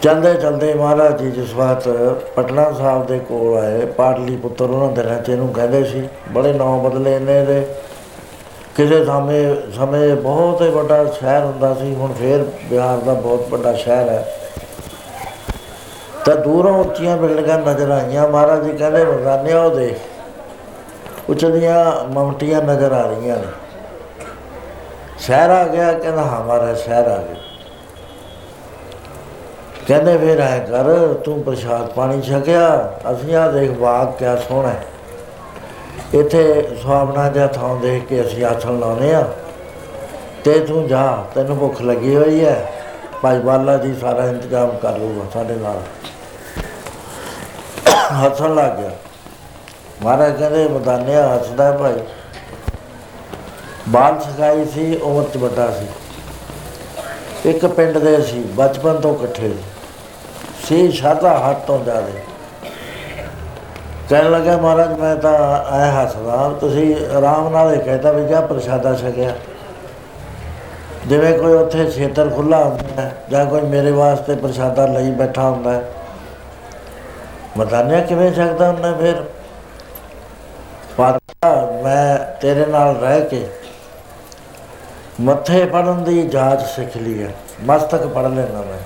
ਚਲਦੇ 0.01 0.33
ਚਲਦੇ 0.33 0.73
ਮਹਾਰਾਜ 0.73 1.21
ਜੀ 1.21 1.31
ਜਿਸ 1.31 1.53
ਵਾਤ 1.53 1.87
ਪਟਨਾ 2.35 2.71
ਸਾਹਿਬ 2.71 3.05
ਦੇ 3.05 3.19
ਕੋਲ 3.19 3.57
ਆਏ। 3.57 3.85
ਪਾਟਲੀ 3.85 4.35
ਪੁੱਤਰ 4.35 4.65
ਉਹਨਾਂ 4.65 4.91
ਦਿਨਾਂ 4.91 5.19
ਚ 5.21 5.29
ਇਹਨੂੰ 5.29 5.53
ਕਹਿੰਦੇ 5.53 5.83
ਸੀ, 5.83 6.07
ਬੜੇ 6.31 6.53
ਨਾਂ 6.53 6.77
ਬਦਲੇ 6.77 7.19
ਨੇ 7.19 7.41
ਦੇ। 7.45 7.75
ਕਿਸੇ 8.75 9.05
ਸਮੇਂ 9.05 9.71
ਸਮੇਂ 9.71 10.15
ਬਹੁਤ 10.15 10.61
ਹੀ 10.61 10.69
ਵੱਡਾ 10.69 11.03
ਸ਼ਹਿਰ 11.05 11.43
ਹੁੰਦਾ 11.43 11.73
ਸੀ, 11.73 11.95
ਹੁਣ 11.95 12.13
ਫੇਰ 12.13 12.45
ਬਿਹਾਰ 12.69 12.97
ਦਾ 12.97 13.13
ਬਹੁਤ 13.13 13.49
ਵੱਡਾ 13.49 13.73
ਸ਼ਹਿਰ 13.73 14.09
ਹੈ। 14.09 14.25
ਤਾਂ 16.25 16.35
ਦੂਰੋਂ 16.35 16.77
ਉੱਚੀਆਂ 16.77 17.17
ਬਿਲਡਿੰਗਾਂ 17.17 17.59
ਨਜ਼ਰ 17.59 17.91
ਆਈਆਂ। 17.91 18.27
ਮਹਾਰਾਜ 18.27 18.63
ਜੀ 18.63 18.77
ਕਹਿੰਦੇ 18.77 19.05
ਮਰਦਾਨੇ 19.05 19.53
ਉਹ 19.53 19.75
ਦੇਖ 19.75 21.29
ਉੱਚੀਆਂ 21.29 22.09
ਮਮਟੀਆਂ 22.09 22.61
ਨਜ਼ਰ 22.61 22.91
ਆ 22.91 23.05
ਰਹੀਆਂ 23.07 23.35
ਨੇ। 23.35 23.64
ਸ਼ਹਿਰ 25.19 25.49
ਆ 25.49 25.67
ਗਿਆ, 25.67 25.93
ਕਹਿੰਦਾ 25.93 26.21
ਹਾਂ 26.21 26.41
ਹਮਾਰਾ 26.41 26.73
ਸ਼ਹਿਰ 26.73 27.07
ਆ 27.07 27.17
ਗਿਆ। 27.17 27.35
ਕਹਿੰਦੇ 29.87 30.17
ਫਿਰ 30.17 30.39
ਐ 30.39 30.59
ਕਰ, 30.59 31.13
ਤੂੰ 31.13 31.43
ਪ੍ਰਸ਼ਾਦ 31.43 31.89
ਪਾਣੀ 31.89 32.21
ਛਕਿਆ, 32.21 32.93
ਅਸੀਂ 33.11 33.35
ਆ 33.35 33.51
ਦੇਖ 33.51 33.71
ਬਾਗ 33.71 34.13
ਕਿਆ 34.13 34.35
ਸੋਹਣਾ 34.35 34.69
ਹੈ। 34.69 34.85
ਇੱਥੇ 36.13 36.69
ਸੁਹਾਵਣਾ 36.81 37.29
ਜਿਹਾ 37.29 37.47
ਥਾਂ 37.47 37.75
ਦੇਖ 37.75 38.05
ਕੇ 38.05 38.21
ਅਸੀਂ 38.21 38.45
ਆਸਣ 38.45 38.79
ਲਾਉਨੇ 38.79 39.13
ਆ 39.13 39.23
ਤੇ 40.43 40.59
ਤੂੰ 40.59 40.87
ਜਾ, 40.87 41.23
ਤੈਨੂੰ 41.35 41.57
ਭੁੱਖ 41.57 41.81
ਲੱਗੀ 41.81 42.15
ਹੋਈ 42.15 42.45
ਹੈ। 42.45 42.71
ਭਾਈ 43.21 43.39
ਬਾਲਾ 43.39 43.77
ਜੀ 43.77 43.95
ਸਾਰਾ 43.95 44.25
ਇੰਤਜ਼ਾਮ 44.25 44.77
ਕਰ 44.77 44.97
ਲੂਗਾ 44.97 45.25
ਸਾਡੇ 45.33 45.55
ਨਾਲ। 45.55 45.81
ਹੱਸਣ 48.23 48.55
ਲੱਗ 48.55 48.71
ਗਿਆ। 48.71 48.91
ਮਹਾਰਾਜ 50.03 50.39
ਕਹਿੰਦੇ, 50.39 50.67
ਮਦਾਨਿਆ 50.67 51.35
ਹੱਸਦਾ 51.35 51.65
ਹੈ 51.65 51.71
ਭਾਈ। 51.71 51.93
ਬਾਲ 53.89 54.19
ਸਗਾਈ 54.19 54.65
ਸੀ 54.65 54.97
ਉਮਰ 54.97 55.23
ਚ 55.23 55.37
ਵੱਡਾ 55.37 55.71
ਸੀ। 55.71 55.85
ਇੱਕ 57.49 57.65
ਪਿੰਡ 57.65 57.97
ਦੇ 57.97 58.21
ਸੀ, 58.21 58.39
ਬਚਪਨ 58.39 58.95
ਤੋਂ 58.95 59.15
ਇਕੱਠੇ। 59.15 59.55
ਸੀ 60.67 60.91
ਸ਼ਰਧਾ 60.91 61.37
ਹੱਥ 61.37 61.57
ਤੋਂ 61.57 61.83
ਜ਼ਿਆਦਾ। 61.83 62.07
ਕਹਿਣ 64.09 64.31
ਲੱਗਾ, 64.31 64.57
ਮਹਾਰਾਜ, 64.57 64.99
ਮੈਂ 64.99 65.15
ਤਾਂ 65.15 65.63
ਐ 65.75 65.91
ਹੱਸਦਾ, 65.91 66.55
ਤੁਸੀਂ 66.59 66.95
ਆਰਾਮ 67.17 67.49
ਨਾਲ 67.49 67.73
ਇਹ 67.73 67.79
ਕਹਿਤਾ 67.79 68.11
ਵੀ 68.11 68.27
ਜਾ 68.27 68.41
ਪ੍ਰਸ਼ਾਦਾ 68.41 68.95
ਛਕਿਆ। 68.95 69.35
ਜਿਵੇਂ 71.07 71.39
ਕੋਈ 71.39 71.53
ਉੱਥੇ 71.53 71.85
ਖੇਤਰ 71.85 72.29
ਖੁੱਲਾ 72.29 72.63
ਹੁੰਦਾ 72.63 73.01
ਹੈ, 73.01 73.15
ਜਾਂ 73.29 73.45
ਕੋਈ 73.45 73.61
ਮੇਰੇ 73.61 73.91
ਵਾਸਤੇ 73.91 74.35
ਪ੍ਰਸ਼ਾਦਾ 74.35 74.85
ਲਈ 74.85 75.11
ਬੈਠਾ 75.11 75.49
ਹੁੰਦਾ 75.49 75.71
ਹੈ। 75.71 75.91
ਮਤਾਨਿਆ 77.57 78.01
ਕਿਵੇਂ 78.01 78.33
ਸਕਦਾ 78.33 78.67
ਹੁੰਦਾ 78.67 78.93
ਫਿਰ? 78.93 79.23
ਪਾਤਾ 80.97 81.79
ਮੈਂ 81.83 82.41
ਤੇਰੇ 82.41 82.65
ਨਾਲ 82.65 82.95
ਰਹਿ 82.95 83.21
ਕੇ 83.21 83.47
ਮੱਥੇ 85.21 85.65
ਪੜਨ 85.65 86.03
ਦੀ 86.03 86.21
ਜਾਂਚ 86.27 86.61
ਸਿੱਖ 86.61 86.97
ਲਈ 86.97 87.23
ਹੈ 87.23 87.29
ਮਸਤਕ 87.63 88.07
ਪੜ 88.07 88.23
ਲੈਣਾ 88.23 88.61
ਮੈਂ। 88.61 88.79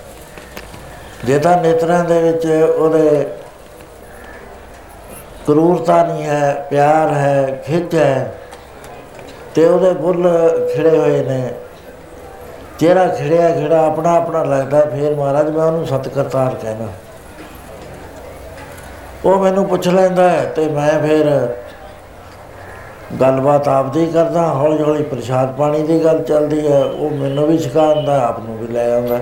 ਜੇ 1.25 1.39
ਤਾਂ 1.39 1.55
ਨੇਤਰਾਂ 1.61 2.03
ਦੇ 2.03 2.21
ਵਿੱਚ 2.21 2.45
ਉਹਦੇ 2.77 3.27
ਕਰੂਰਤਾ 5.47 6.03
ਨਹੀਂ 6.03 6.23
ਹੈ, 6.23 6.67
ਪਿਆਰ 6.69 7.13
ਹੈ, 7.13 7.63
ਖਿੱਚ 7.67 7.95
ਹੈ, 7.95 8.33
ਤੇ 9.55 9.65
ਉਹਦੇ 9.65 9.93
ਬੁੱਲ 9.93 10.27
ਖਿੜੇ 10.75 10.97
ਹੋਏ 10.97 11.23
ਨੇ। 11.23 11.49
ਚਿਹਰਾ 12.79 13.07
ਖਿੜਿਆ 13.07 13.49
ਖਿੜਾ 13.49 13.85
ਆਪਣਾ 13.85 14.15
ਆਪਣਾ 14.15 14.43
ਲੱਗਦਾ, 14.43 14.79
ਫੇਰ 14.79 15.15
ਮਹਾਰਾਜ 15.15 15.49
ਮੈਂ 15.49 15.65
ਉਹਨੂੰ 15.65 15.87
ਸਤਕਰਤਾਰ 15.87 16.55
ਕਹਿਣਾ। 16.55 16.87
ਉਹ 19.25 19.39
ਮੈਨੂੰ 19.39 19.65
ਪੁੱਛ 19.65 19.87
ਲੈਂਦਾ 19.87 20.29
ਹੈ 20.29 20.45
ਤੇ 20.45 20.67
ਮੈਂ 20.67 20.99
ਫਿਰ 20.99 21.55
ਗੱਲਬਾਤ 23.21 23.67
ਆਪਦੀ 23.67 24.05
ਕਰਦਾ 24.05 24.47
ਹੌਲੀ 24.47 24.83
ਹੌਲੀ 24.83 25.03
ਪ੍ਰਸ਼ਾਦ 25.03 25.55
ਪਾਣੀ 25.55 25.83
ਦੀ 25.83 26.03
ਗੱਲ 26.03 26.23
ਚੱਲਦੀ 26.23 26.67
ਹੈ, 26.67 26.83
ਉਹ 26.83 27.09
ਮੈਨੂੰ 27.09 27.47
ਵੀ 27.47 27.57
ਸਿਖਾਉਂਦਾ, 27.57 28.27
ਆਪ 28.27 28.39
ਨੂੰ 28.39 28.57
ਵੀ 28.57 28.67
ਲੈ 28.67 28.93
ਆਉਂਦਾ। 28.93 29.19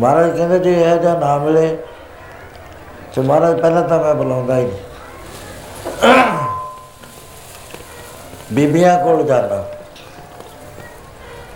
ਮਹਾਰਾਜ 0.00 0.36
ਕਹਿੰਦੇ 0.36 0.58
ਜੇ 0.58 0.72
ਇਹ 0.72 0.96
ਜਾਂ 0.96 1.20
ਨਾ 1.20 1.38
ਮਿਲੇ, 1.38 1.78
ਤੇ 3.14 3.22
ਮਹਾਰਾਜ 3.22 3.60
ਪਹਿਲਾਂ 3.60 3.82
ਤਾਂ 3.82 3.98
ਮੈਂ 3.98 4.14
ਬੁਲਾਉਂਦਾ 4.14 4.58
ਹੀ 4.58 4.64
ਨਹੀਂ। 4.64 4.76
ਬੀਬੀਆਂ 8.52 9.04
ਕੋਲ 9.04 9.22
ਜਾਂਦਾ। 9.22 9.68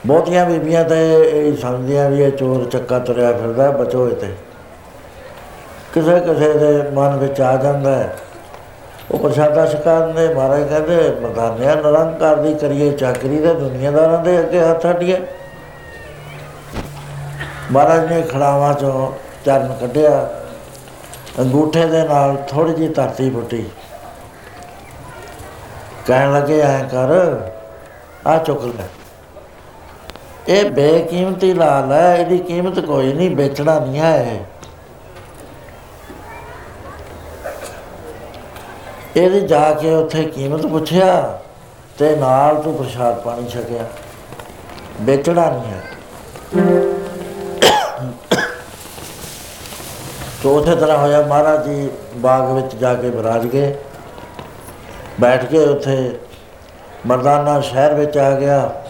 ਬਹੁਤੀਆਂ 0.06 0.46
ਬੀਬੀਆਂ 0.46 0.84
ਤੇ 0.84 1.20
ਇਹ 1.22 1.56
ਸਮਝਦੀਆਂ 1.56 2.10
ਵੀ 2.10 2.22
ਇਹ 2.22 2.30
ਚੋਰ 2.30 2.64
ਚੱਕਾ 2.64 2.98
ਤੁਰਿਆ 2.98 3.32
ਫਿਰਦਾ, 3.32 3.70
ਬਚੋ 3.70 4.08
ਇਹ 4.08 4.16
ਤੇ 4.16 4.34
ਕਿਸੇ 5.94 6.20
ਕਿਸੇ 6.20 6.52
ਦੇ 6.52 6.90
ਮਨ 6.90 7.16
ਵਿੱਚ 7.16 7.40
ਆ 7.40 7.56
ਜਾਂਦਾ 7.56 7.90
ਹੈ। 7.90 8.16
ਉਹ 9.10 9.18
ਪ੍ਰਸ਼ਾਦਾ 9.18 9.64
ਸ਼ਿਕਾਰ 9.66 10.06
ਨੇ 10.06 10.26
ਮਹਾਰਾਜ 10.34 10.62
ਕਹਿੰਦੇ, 10.68 10.96
ਮਰਦਾਨਿਆ 11.20 11.74
ਨਿਰੰਕਾਰ 11.74 12.36
ਦੀ 12.36 12.54
ਕਰੀਏ, 12.54 12.90
ਚਾਕਰੀ 12.90 13.38
ਤੇ 13.38 13.54
ਦੁਨੀਆਦਾਰਾਂ 13.54 14.18
ਦੇ 14.24 14.38
ਅੱਗੇ 14.40 14.60
ਹੱਥ 14.60 14.86
ਅੱਡੀਏ। 14.86 15.16
ਮਹਾਰਾਜ 17.72 18.12
ਨੇ 18.12 18.20
ਖੜਾਵਾਂ 18.22 18.72
ਚੋਂ 18.74 19.12
ਚਰਨ 19.44 19.74
ਕੱਢਿਆ, 19.80 20.28
ਅੰਗੂਠੇ 21.40 21.84
ਦੇ 21.86 22.02
ਨਾਲ 22.02 22.36
ਥੋੜੀ 22.48 22.74
ਜੀ 22.74 22.88
ਧਰਤੀ 22.88 23.28
ਪੁੱਟੀ। 23.30 23.64
ਕਹਿਣ 26.06 26.32
ਲੱਗੇ, 26.32 26.60
ਐ 26.60 26.82
ਕਰ 26.82 27.10
ਆ 28.26 28.38
ਚੁੱਕ 28.38 28.64
ਲੈ। 28.64 28.88
ਇਹ 30.48 30.70
ਬੇਕੀਮਤੀ 30.70 31.52
ਲਾਲ 31.54 31.92
ਹੈ, 31.92 32.16
ਇਹਦੀ 32.16 32.38
ਕੀਮਤ 32.38 32.80
ਕੋਈ 32.80 33.12
ਨਹੀਂ, 33.12 33.36
ਵੇਚਣਾ 33.36 33.78
ਨਹੀਂ 33.78 34.00
ਹੈ 34.00 34.40
ਇਹਦੀ 39.16 39.40
ਜਾ 39.40 39.72
ਕੇ 39.72 39.94
ਉੱਥੇ 39.94 40.24
ਕੀਮਤ 40.24 40.66
ਪੁੱਛਿਆ 40.66 41.40
ਤੇ 41.98 42.16
ਨਾਲ 42.16 42.62
ਤੂੰ 42.62 42.74
ਪ੍ਰਸ਼ਾਦ 42.74 43.20
ਪਾਣੀ 43.20 43.48
ਛਕਿਆ। 43.48 43.84
ਵੇਚਣਾ 45.00 45.50
ਨਹੀਂ 45.50 45.72
ਹੈ। 45.72 45.82
ਤੋ 50.42 50.58
ਉਥੇ 50.58 50.74
ਤਰ੍ਹਾਂ 50.76 50.98
ਹੋਇਆ 50.98 51.22
ਮਹਾਰਾਜ 51.22 51.68
ਜੀ 51.68 51.90
ਬਾਗ 52.16 52.50
ਵਿੱਚ 52.50 52.76
ਜਾ 52.76 52.94
ਕੇ 52.94 53.10
ਬਿਰਾਜ 53.10 53.46
ਗਏ। 53.46 53.76
ਬੈਠ 55.20 55.44
ਕੇ 55.44 55.58
ਉੱਥੇ 55.58 56.18
ਮਰਦਾਨਾ 57.06 57.60
ਸ਼ਹਿਰ 57.60 57.94
ਵਿੱਚ 57.94 58.18
ਆ 58.18 58.30
ਗਿਆ। 58.30 58.84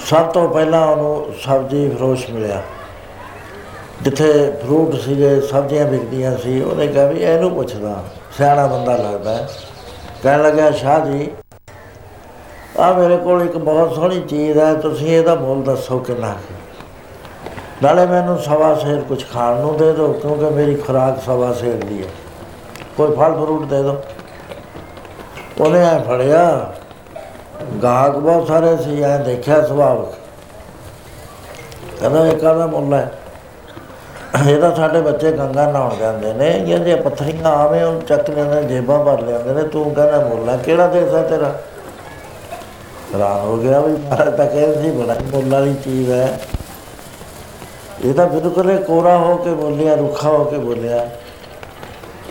ਸਭ 0.00 0.26
ਤੋਂ 0.26 0.48
ਪਹਿਲਾਂ 0.48 0.86
ਉਹਨੂੰ 0.86 1.34
ਸਬਜ਼ੀ 1.44 1.88
ਫਰੋਸ਼ 1.90 2.30
ਮਿਲਿਆ। 2.30 2.62
ਜਿੱਥੇ 4.02 4.52
ਫਰੂਟ 4.62 4.94
ਸੀਗੇ, 4.94 5.40
ਸਬਜ਼ੀਆਂ 5.40 5.86
ਵਿਕਦੀਆਂ 5.86 6.38
ਸੀ, 6.38 6.60
ਉਹਨੇ 6.60 6.86
ਕਿਹਾ 6.86 7.06
ਵੀ 7.06 7.20
ਇਹਨੂੰ 7.20 7.50
ਪੁੱਛਦਾ। 7.50 8.04
ਸਿਆਣਾ 8.36 8.66
ਬੰਦਾ 8.66 8.96
ਲੱਗਦਾ 8.96 9.34
ਹੈ। 9.34 9.48
ਕਹਿਣ 10.22 10.42
ਲੱਗਾ 10.42 10.70
ਸ਼ਾਹ 10.70 11.06
ਜੀ 11.06 11.30
ਆ 12.80 12.92
ਮੇਰੇ 12.92 13.16
ਕੋਲ 13.16 13.42
ਇੱਕ 13.42 13.56
ਬਹੁਤ 13.58 13.94
ਸੋਹਣੀ 13.94 14.20
ਚੀਜ਼ 14.20 14.58
ਹੈ, 14.58 14.74
ਤੁਸੀਂ 14.74 15.06
ਇਹਦਾ 15.06 15.34
ਮੁੱਲ 15.34 15.62
ਦੱਸੋ 15.62 15.98
ਕਿੰਨਾ 15.98 16.28
ਹੈ 16.28 16.56
ਨਾਲੇ 17.82 18.06
ਮੈਨੂੰ 18.06 18.38
ਸਵਾ 18.38 18.74
ਸੇਰ 18.74 19.00
ਕੁਝ 19.00 19.24
ਖਾਣ 19.32 19.56
ਨੂੰ 19.56 19.76
ਦੇ 19.76 19.92
ਦਿਓ, 19.92 20.12
ਕਿਉਂਕਿ 20.12 20.44
ਮੇਰੀ 20.44 20.74
ਖੁਰਾਕ 20.74 21.20
ਸਵਾ 21.22 21.52
ਸੇਰ 21.52 21.84
ਦੀ 21.84 22.02
ਹੈ। 22.02 22.08
ਕੋਈ 22.96 23.16
ਫਲ 23.16 23.34
ਫਰੂਟ 23.34 23.64
ਦੇ 23.64 23.82
ਦਿਓ। 23.82 24.02
ਉਹਨੇ 25.60 25.84
ਆ 25.86 25.98
ਫੜਿਆ, 25.98 26.72
ਗਾਹਕ 27.82 28.16
ਬਹੁਤ 28.16 28.48
ਸਾਰੇ 28.48 28.76
ਸੀ, 28.76 29.02
ਐ 29.02 29.16
ਦੇਖਿਆ 29.18 29.66
ਸੁਭਾਵ 29.66 30.02
ਕਹਿੰਦਾ, 32.00 32.26
ਇਹ 32.26 32.36
ਕਾਹਦਾ 32.36 32.66
ਮੁੱਲ 32.66 32.94
ਹੈ? 32.94 33.12
ਇਹ 34.46 34.60
ਤਾਂ 34.60 34.74
ਸਾਡੇ 34.74 35.00
ਬੱਚੇ 35.00 35.32
ਗੰਗਾ 35.32 35.70
ਨਹਾਉਣ 35.70 35.96
ਜਾਂਦੇ 35.96 36.32
ਨੇ 36.32 36.48
ਇਹ 36.48 36.78
ਜੇ 36.78 36.94
ਪੱਥਰੀਆਂ 36.94 37.50
ਆਵੇਂ 37.50 37.84
ਉਹ 37.84 38.02
ਚੱਕ 38.02 38.30
ਲੈਂਦੇ 38.30 38.62
ਜੇਬਾਂ 38.62 39.04
ਭਰ 39.04 39.22
ਲੈਂਦੇ 39.22 39.52
ਨੇ, 39.52 39.62
ਤੂੰ 39.62 39.94
ਕਹਿੰਦਾ 39.94 40.20
ਮੁੱਲ 40.20 40.48
ਹੈ 40.48 40.56
ਕਿਹੜਾ 40.56 40.86
ਦੇਸ਼ 40.86 41.14
ਹੈ 41.14 41.22
ਤੇਰਾ? 41.22 41.54
ਹੈਰਾਨ 43.14 43.40
ਹੋ 43.40 43.56
ਗਿਆ 43.56 43.80
ਵੀ 43.80 43.92
ਮਹਾਰਾਜ 43.92 44.36
ਤਾਂ 44.36 44.46
ਕਹਿੰਦੇ 44.46 44.82
ਸੀ, 44.82 44.90
ਬੜਾ 44.90 45.14
ਮੁੱਲ 45.32 45.52
ਵਾਲੀ 45.52 45.74
ਚੀਜ਼ 45.74 46.10
ਹੈ। 46.10 46.40
ਇਹ 48.04 48.14
ਤਾਂ 48.14 48.26
ਬਿਲਕੁਲ 48.26 48.70
ਹੀ 48.70 48.76
ਕੋਰਾ 48.76 49.16
ਹੋ 49.16 49.36
ਕੇ 49.36 49.50
ਬੋਲਿਆ, 49.50 49.94
ਰੁੱਖਾ 49.94 50.28
ਹੋ 50.28 50.44
ਕੇ 50.44 50.58
ਬੋਲਿਆ। 50.58 51.08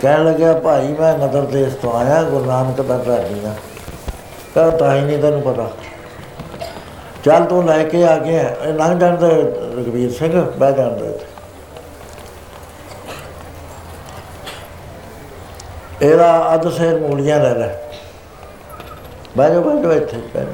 ਕਹਿਣ 0.02 0.24
ਲੱਗਿਆ, 0.24 0.52
ਭਾਈ, 0.52 0.88
ਮੈਂ 1.00 1.18
ਨਦਰ 1.18 1.42
ਦੇਸ਼ 1.42 1.74
ਤੋਂ 1.74 1.92
ਆਇਆ, 1.92 2.22
ਗੁਰੂ 2.22 2.44
ਨਾਨਕ 2.44 2.80
ਦਾ 2.80 2.98
ਢਾਡੀ 2.98 3.46
ਆ। 3.46 3.54
ਕਹ 4.54 4.76
ਤਾਂ 4.76 4.96
ਹੀ 4.96 5.00
ਨਹੀਂ 5.00 5.18
ਤੈਨੂੰ 5.18 5.42
ਪਤਾ। 5.42 5.70
ਚੱਲ 7.24 7.44
ਤੂੰ 7.44 7.66
ਲੈ 7.66 7.84
ਕੇ 7.84 8.04
ਆ 8.04 8.16
ਗਿਆ 8.16 8.54
ਇਹ 8.64 8.74
ਲੰਘ 8.74 8.98
ਜਾਂਦਾ 8.98 9.26
ਰਗਵੀਰ 9.78 10.10
ਸਿੰਘ, 10.10 10.44
ਬਹਿ 10.58 10.72
ਜਾਂਦਾ 10.72 11.06
ਇਹਦਾ 16.02 16.54
ਅੱਧ 16.54 16.70
ਸੇਰ 16.70 17.00
ਮੂਲੀਆਂ 17.00 17.40
ਲੈ 17.40 17.54
ਲੈ। 17.54 17.68
ਬਹਿ 19.36 19.54
ਜਾ 19.54 19.60
ਬਹਿ 19.60 19.82
ਜਾ 19.82 19.92
ਇੱਥੇ, 19.92 20.16
ਬਹਿ 20.16 20.44
ਜਾ 20.44 20.50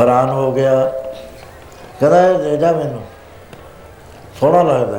ਹੈਰਾਨ 0.00 0.30
ਹੋ 0.30 0.52
ਗਿਆ। 0.52 0.92
ਕਹਿੰਦਾ, 2.00 2.28
ਇਹ 2.28 2.38
ਦੇ 2.38 2.56
ਜਾ 2.56 2.72
ਮੈਨੂੰ। 2.72 3.02
ਸੋਹਣਾ 4.40 4.62
ਲੱਗਦਾ। 4.62 4.98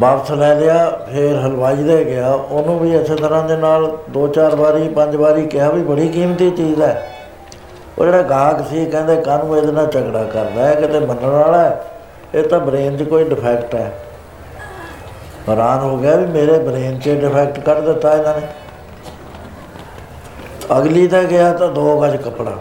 ਵਾਪਸ 0.00 0.30
ਲੈ 0.30 0.54
ਲਿਆ, 0.54 0.90
ਫਿਰ 1.12 1.38
ਹਲਵਾਈ 1.38 1.76
ਦੇ 1.76 2.04
ਗਿਆ। 2.04 2.32
ਉਹਨੂੰ 2.32 2.80
ਵੀ 2.80 2.96
ਇਸੇ 2.96 3.16
ਤਰ੍ਹਾਂ 3.16 3.44
ਦੇ 3.44 3.56
ਨਾਲ 3.56 3.98
ਦੋ 4.10 4.28
ਚਾਰ 4.28 4.56
ਵਾਰੀ, 4.56 4.88
ਪੰਜ 4.88 5.16
ਵਾਰੀ 5.16 5.46
ਕਿਹਾ 5.46 5.70
ਵੀ 5.70 5.82
ਬੜੀ 5.82 6.08
ਕੀਮਤੀ 6.08 6.50
ਚੀਜ਼ 6.50 6.82
ਹੈ। 6.82 7.12
ਉਹ 7.98 8.04
ਜਿਹੜਾ 8.04 8.22
ਗਾਹਕ 8.22 8.68
ਸੀ, 8.70 8.86
ਕਹਿੰਦੇ, 8.86 9.16
ਕਾਹਨੂੰ 9.16 9.56
ਇਹਦੇ 9.56 9.72
ਨਾਲ 9.72 9.86
ਝਗੜਾ 9.86 10.24
ਕਰਦਾ 10.24 10.66
ਹੈ? 10.66 10.74
ਕਿਤੇ 10.74 11.00
ਮੰਨਣ 11.00 11.28
ਵਾਲਾ 11.28 11.58
ਹੈ? 11.58 11.84
ਇਹ 12.34 12.44
ਤਾਂ 12.44 12.60
ਬ੍ਰੇਨ 12.60 12.96
'ਚ 12.96 13.02
ਕੋਈ 13.02 13.24
ਡਿਫੈਕਟ 13.24 13.74
ਹੈ। 13.74 13.92
ਹੈਰਾਨ 15.48 15.80
ਹੋ 15.80 15.96
ਗਿਆ 15.96 16.16
ਵੀ 16.16 16.26
ਮੇਰੇ 16.26 16.58
ਬ੍ਰੇਨ 16.58 16.98
'ਚ 17.00 17.08
ਡਿਫੈਕਟ 17.20 17.58
ਕੱਢ 17.58 17.78
ਦਿੱਤਾ 17.80 18.12
ਇਹਨਾਂ 18.12 18.34
ਨੇ। 18.40 18.46
ਅਗਲੀ 20.78 21.06
ਤਾਂ 21.08 21.22
ਗਿਆ 21.22 21.52
ਤਾਂ 21.52 21.68
ਦੋ 21.68 22.00
ਗਜ 22.00 22.16
ਕੱਪੜਾ। 22.16 22.58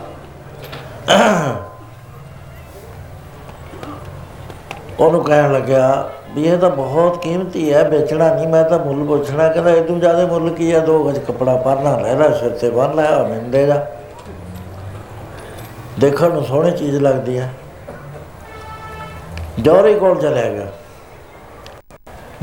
ਉਹਨੂੰ 5.00 5.24
ਕਹਿਣ 5.24 5.52
ਲੱਗਿਆ 5.54 6.10
ਵੀ 6.36 6.44
ਇਹ 6.44 6.58
ਤਾਂ 6.58 6.70
ਬਹੁਤ 6.70 7.22
ਕੀਮਤੀ 7.22 7.74
ਹੈ, 7.74 7.84
ਵੇਚਣਾ 7.84 8.30
ਨਹੀਂ, 8.34 8.48
ਮੈਂ 8.48 8.64
ਤਾਂ 8.64 8.80
ਮੁੱਲ 8.80 9.04
ਪੁੱਛਣਾ, 9.08 9.48
ਕਹਿੰਦਾ 9.48 9.72
ਇਦੋਂ 9.72 10.00
ਜ਼ਿਆਦਾ 10.00 10.26
ਮੁੱਲ 10.26 10.50
ਕੀ 10.50 10.74
ਹੈ 10.74 10.80
ਦੋ 10.80 11.04
ਗਜ 11.04 11.20
ਕੱਪੜਾ 11.20 11.56
ਪਰਨਾ 11.56 11.96
ਲੈ 11.98 12.16
ਲੈ, 12.16 12.30
ਸਿਰ 12.30 12.50
ਤੇ 12.52 12.70
ਬੰਨ 12.70 12.96
ਲੈ 12.96 13.12
ਮੈਨੂੰ 13.24 13.52
ਦੇ 13.52 13.66
ਜਾ। 13.66 13.86
ਦੇਖਣ 16.00 16.34
ਨੂੰ 16.34 16.44
ਸੋਹਣੀ 16.44 16.72
ਚੀਜ਼ 16.72 16.98
ਲੱਗਦੀ 16.98 17.40
ਹੈ 17.40 17.50
ਜੌਰੀ 19.60 19.94
ਕੋਲ 19.96 20.20
ਚਲਿਆ 20.22 20.50
ਗਿਆ। 20.50 20.68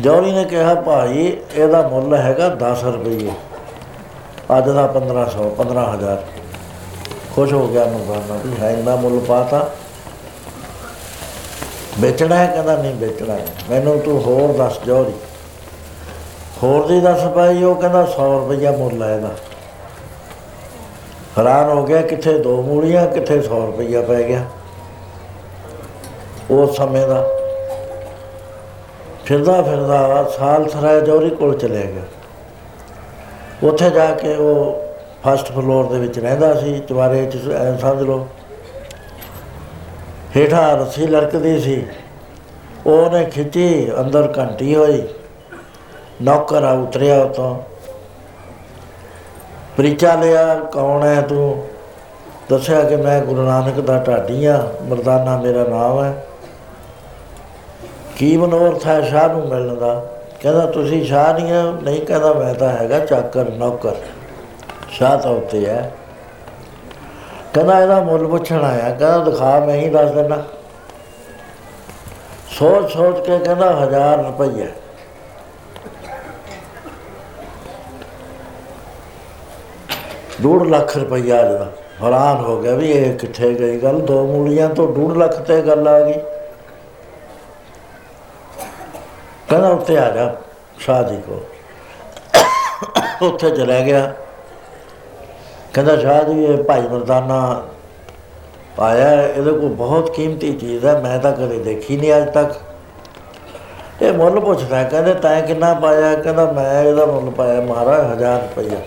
ਜੌਰੀ 0.00 0.32
ਨੇ 0.32 0.44
ਕਿਹਾ, 0.44 0.74
ਭਾਈ, 0.74 1.36
ਇਹਦਾ 1.54 1.88
ਮੁੱਲ 1.88 2.14
ਹੈਗਾ 2.14 2.48
10 2.48 2.84
ਰੁਪਏ 2.84 3.30
ਅੱਜ 4.58 4.68
ਦਾ 4.68 4.86
1500 4.86 5.50
15000 5.50 6.22
ਖੁਸ਼ 7.36 7.52
ਹੋ 7.52 7.68
ਗਿਆ 7.68 7.84
ਮਰਦਾਨਾ 7.84 8.40
ਵੀ 8.44 8.52
ਹੈ, 8.60 8.70
ਇੰਨਾ 8.70 8.96
ਮੁੱਲ 8.96 9.18
ਪਾਤਾ? 9.18 9.70
ਵੇਚਣਾ 12.00 12.36
ਹੈ? 12.36 12.46
ਕਹਿੰਦਾ, 12.46 12.76
ਨਹੀਂ, 12.76 12.94
ਵੇਚਣਾ 12.94 13.34
ਹੈ। 13.34 13.46
ਮੈਨੂੰ 13.70 14.00
ਤੂੰ 14.00 14.20
ਹੋਰ 14.22 14.56
ਦੱਸ 14.56 14.78
ਜੋਰੀ 14.86 15.12
ਹੋਰ 16.62 16.86
ਦੀ 16.86 17.00
ਦੱਸ 17.00 17.24
ਭਾਈ, 17.24 17.62
ਉਹ 17.62 17.76
ਕਹਿੰਦਾ 17.76 18.06
100 18.06 18.38
ਰੁਪਇਆ 18.38 18.72
ਮੁੱਲ 18.72 19.02
ਹੈ 19.02 19.16
ਇਹਦਾ। 19.16 19.30
ਹੈਰਾਨ 21.38 21.68
ਹੋ 21.68 21.84
ਗਿਆ, 21.84 22.02
ਕਿੱਥੇ 22.02 22.38
ਦੋ 22.38 22.62
ਮੂਲੀਆਂ, 22.62 23.06
ਕਿੱਥੇ 23.06 23.40
100 23.40 23.66
ਰੁਪਇਆ 23.66 24.02
ਪੈ 24.02 24.22
ਗਿਆ। 24.22 24.44
ਉਸ 26.50 26.76
ਸਮੇਂ 26.76 27.08
ਦਾ 27.08 27.26
ਫਿਰਦਾ 29.26 29.62
ਫਿਰਦਾ 29.62 30.24
ਸਾਲ 30.38 30.68
ਸਰਾਇ 30.68 31.00
ਜੋਰੀ 31.00 31.30
ਕੋਲ 31.30 31.58
ਚਲੇ 31.58 31.92
ਗਿਆ। 31.92 32.02
ਉੱਥੇ 33.68 33.90
ਜਾ 33.90 34.06
ਕੇ 34.06 34.34
ਉਹ 34.36 34.82
ਫਸਟ 35.24 35.52
ਫਲੋਰ 35.52 35.92
ਦੇ 35.92 35.98
ਵਿੱਚ 35.98 36.18
ਰਹਿੰਦਾ 36.18 36.60
ਸੀ 36.60 36.82
ਚਵਾਰੇ 36.88 37.26
ਚ 37.26 37.48
ਐਂ 37.48 37.78
ਸਮਝ 37.78 38.02
ਲਓ। 38.02 38.28
ਹੇਠਾਂ 40.36 40.76
ਰੱਸੀ 40.76 41.06
ਲੜਕਦੀ 41.06 41.58
ਸੀ। 41.58 41.86
ਉਹਨੇ 42.86 43.24
ਖਿੱਚੀ, 43.24 43.90
ਅੰਦਰ 44.00 44.34
ਘੰਟੀ 44.38 44.76
ਹੋਈ। 44.76 45.08
ਨੌਕਰ 46.22 46.64
ਆ 46.64 46.72
ਉਤਰਿਆ 46.72 47.22
ਉਤੋਂ 47.22 47.60
ਪ੍ਰੀਚਾ 49.76 50.14
ਲਿਆ 50.14 50.54
ਕੌਣ 50.54 51.02
ਹੈ 51.02 51.20
ਤੂੰ? 51.20 51.68
ਦੱਸਿਆ 52.50 52.84
ਕਿ 52.84 52.96
ਮੈਂ 52.96 53.20
ਗੁਰੂ 53.20 53.42
ਨਾਨਕ 53.42 53.80
ਦਾ 53.80 54.04
ਢਾਡੀ 54.08 54.44
ਆ, 54.44 54.68
ਮਰਦਾਨਾ 54.82 55.40
ਮੇਰਾ 55.40 55.64
ਨਾਮ 55.64 56.04
ਹੈ 56.04 56.26
ਕੀ 58.16 58.36
ਮਨੋਰਥ 58.36 58.86
ਹੈ 58.86 59.02
ਸ਼ਾਹ 59.02 59.28
ਨੂੰ 59.28 59.48
ਮਿਲਣ 59.48 59.74
ਦਾ? 59.74 60.06
ਕਹਿੰਦਾ, 60.40 60.66
ਤੁਸੀਂ 60.66 61.04
ਸ਼ਾਹ 61.04 61.34
ਨਹੀਂ 61.34 61.52
ਹੋ 61.52 61.80
ਨਹੀਂ 61.82 62.06
ਕਹਿੰਦਾ, 62.06 62.32
ਮੈਂ 62.32 62.54
ਤਾਂ 62.54 62.68
ਹੈਗਾ 62.68 62.98
ਚਾਕਰ, 62.98 63.48
ਨੌਕਰ। 63.48 63.92
ਸ਼ਾਹ 64.90 65.18
ਤਾਂ 65.18 65.30
ਉੱਤੇ 65.30 65.66
ਹੈ। 65.66 65.92
ਕਹਿੰਦਾ, 67.54 67.80
ਇਹਦਾ 67.80 68.00
ਮੁੱਲ 68.00 68.26
ਪੁੱਛਣ 68.26 68.64
ਆਇਆ। 68.64 68.88
ਕਹਿੰਦਾ, 68.88 69.18
ਦਿਖਾ, 69.18 69.60
ਮੈਂ 69.60 69.74
ਹੀ 69.74 69.88
ਦੱਸ 69.88 70.10
ਦਿੰਦਾ। 70.10 70.44
ਸੋਚ 72.50 72.92
ਸੋਚ 72.92 73.26
ਕੇ 73.26 73.38
ਕਹਿੰਦਾ 73.38 73.70
1000 73.70 74.24
ਰੁਪਈਆ। 74.24 74.66
ਡੂਢ 80.42 80.68
ਲੱਖ 80.68 80.96
ਰੁਪਈਆ 80.96 81.48
ਜਿਹੜਾ 81.48 81.72
ਹੈਰਾਨ 82.02 82.36
ਹੋ 82.36 82.62
ਗਿਆ 82.62 82.74
ਵੀ 82.74 82.90
ਇਹ 82.90 83.18
ਕਿੱਥੇ 83.18 83.54
ਗਈ 83.54 83.78
ਗੱਲ? 83.78 84.00
ਦੋ 84.00 84.26
ਮੂਲੀਆਂ 84.26 84.68
ਤੋਂ 84.68 84.94
ਡੂਢ 84.94 85.16
ਲੱਖ 85.16 85.42
ਤੇ 85.42 85.62
ਗੱਲ 85.62 85.88
ਆ 85.88 86.00
ਗਈ। 86.00 86.14
ਕਹਿੰਦਾ 89.48 89.68
ਉੱਤੇ 89.68 89.96
ਆ 89.98 90.08
ਜਾ 90.10 90.34
ਸ਼ਾਹ 90.80 91.02
ਜੀ 91.02 91.16
ਕੋ 91.26 91.40
ਉੱਥੇ 93.26 93.50
ਚਲਾ 93.50 93.80
ਗਿਆ। 93.80 94.12
ਕਹਿੰਦਾ 95.74 95.96
ਸ਼ਾਹ 95.96 96.22
ਜੀ 96.24 96.44
ਇਹ 96.44 96.62
ਭਾਈ 96.64 96.80
ਮਰਦਾਨਾ 96.82 97.62
ਆਇਆ 98.80 99.08
ਹੈ, 99.08 99.28
ਇਹਦੇ 99.28 99.50
ਕੋਲ 99.50 99.74
ਬਹੁਤ 99.74 100.10
ਕੀਮਤੀ 100.14 100.52
ਚੀਜ਼ 100.52 100.84
ਹੈ 100.86 100.98
ਮੈਂ 101.00 101.18
ਤਾਂ 101.18 101.32
ਕਦੇ 101.32 101.58
ਦੇਖੀ 101.64 101.96
ਨਹੀਂ 101.96 102.16
ਅੱਜ 102.16 102.28
ਤੱਕ। 102.30 102.54
ਇਹ 104.02 104.12
ਮੁੱਲ 104.12 104.40
ਪੁੱਛਦਾ 104.40 104.76
ਹੈ, 104.76 104.84
ਕਹਿੰਦੇ 104.84 105.14
ਤੈਂ 105.14 105.40
ਕਿੰਨਾ 105.42 105.72
ਪਾਇਆ? 105.74 106.14
ਕਹਿੰਦਾ 106.14 106.44
ਮੈਂ 106.52 106.82
ਇਹਦਾ 106.82 107.06
ਮੁੱਲ 107.06 107.30
ਪਾਇਆ 107.30 107.60
ਮਹਾਰਾਜ 107.60 108.00
1000 108.12 108.40
ਰੁਪਇਆ 108.40 108.80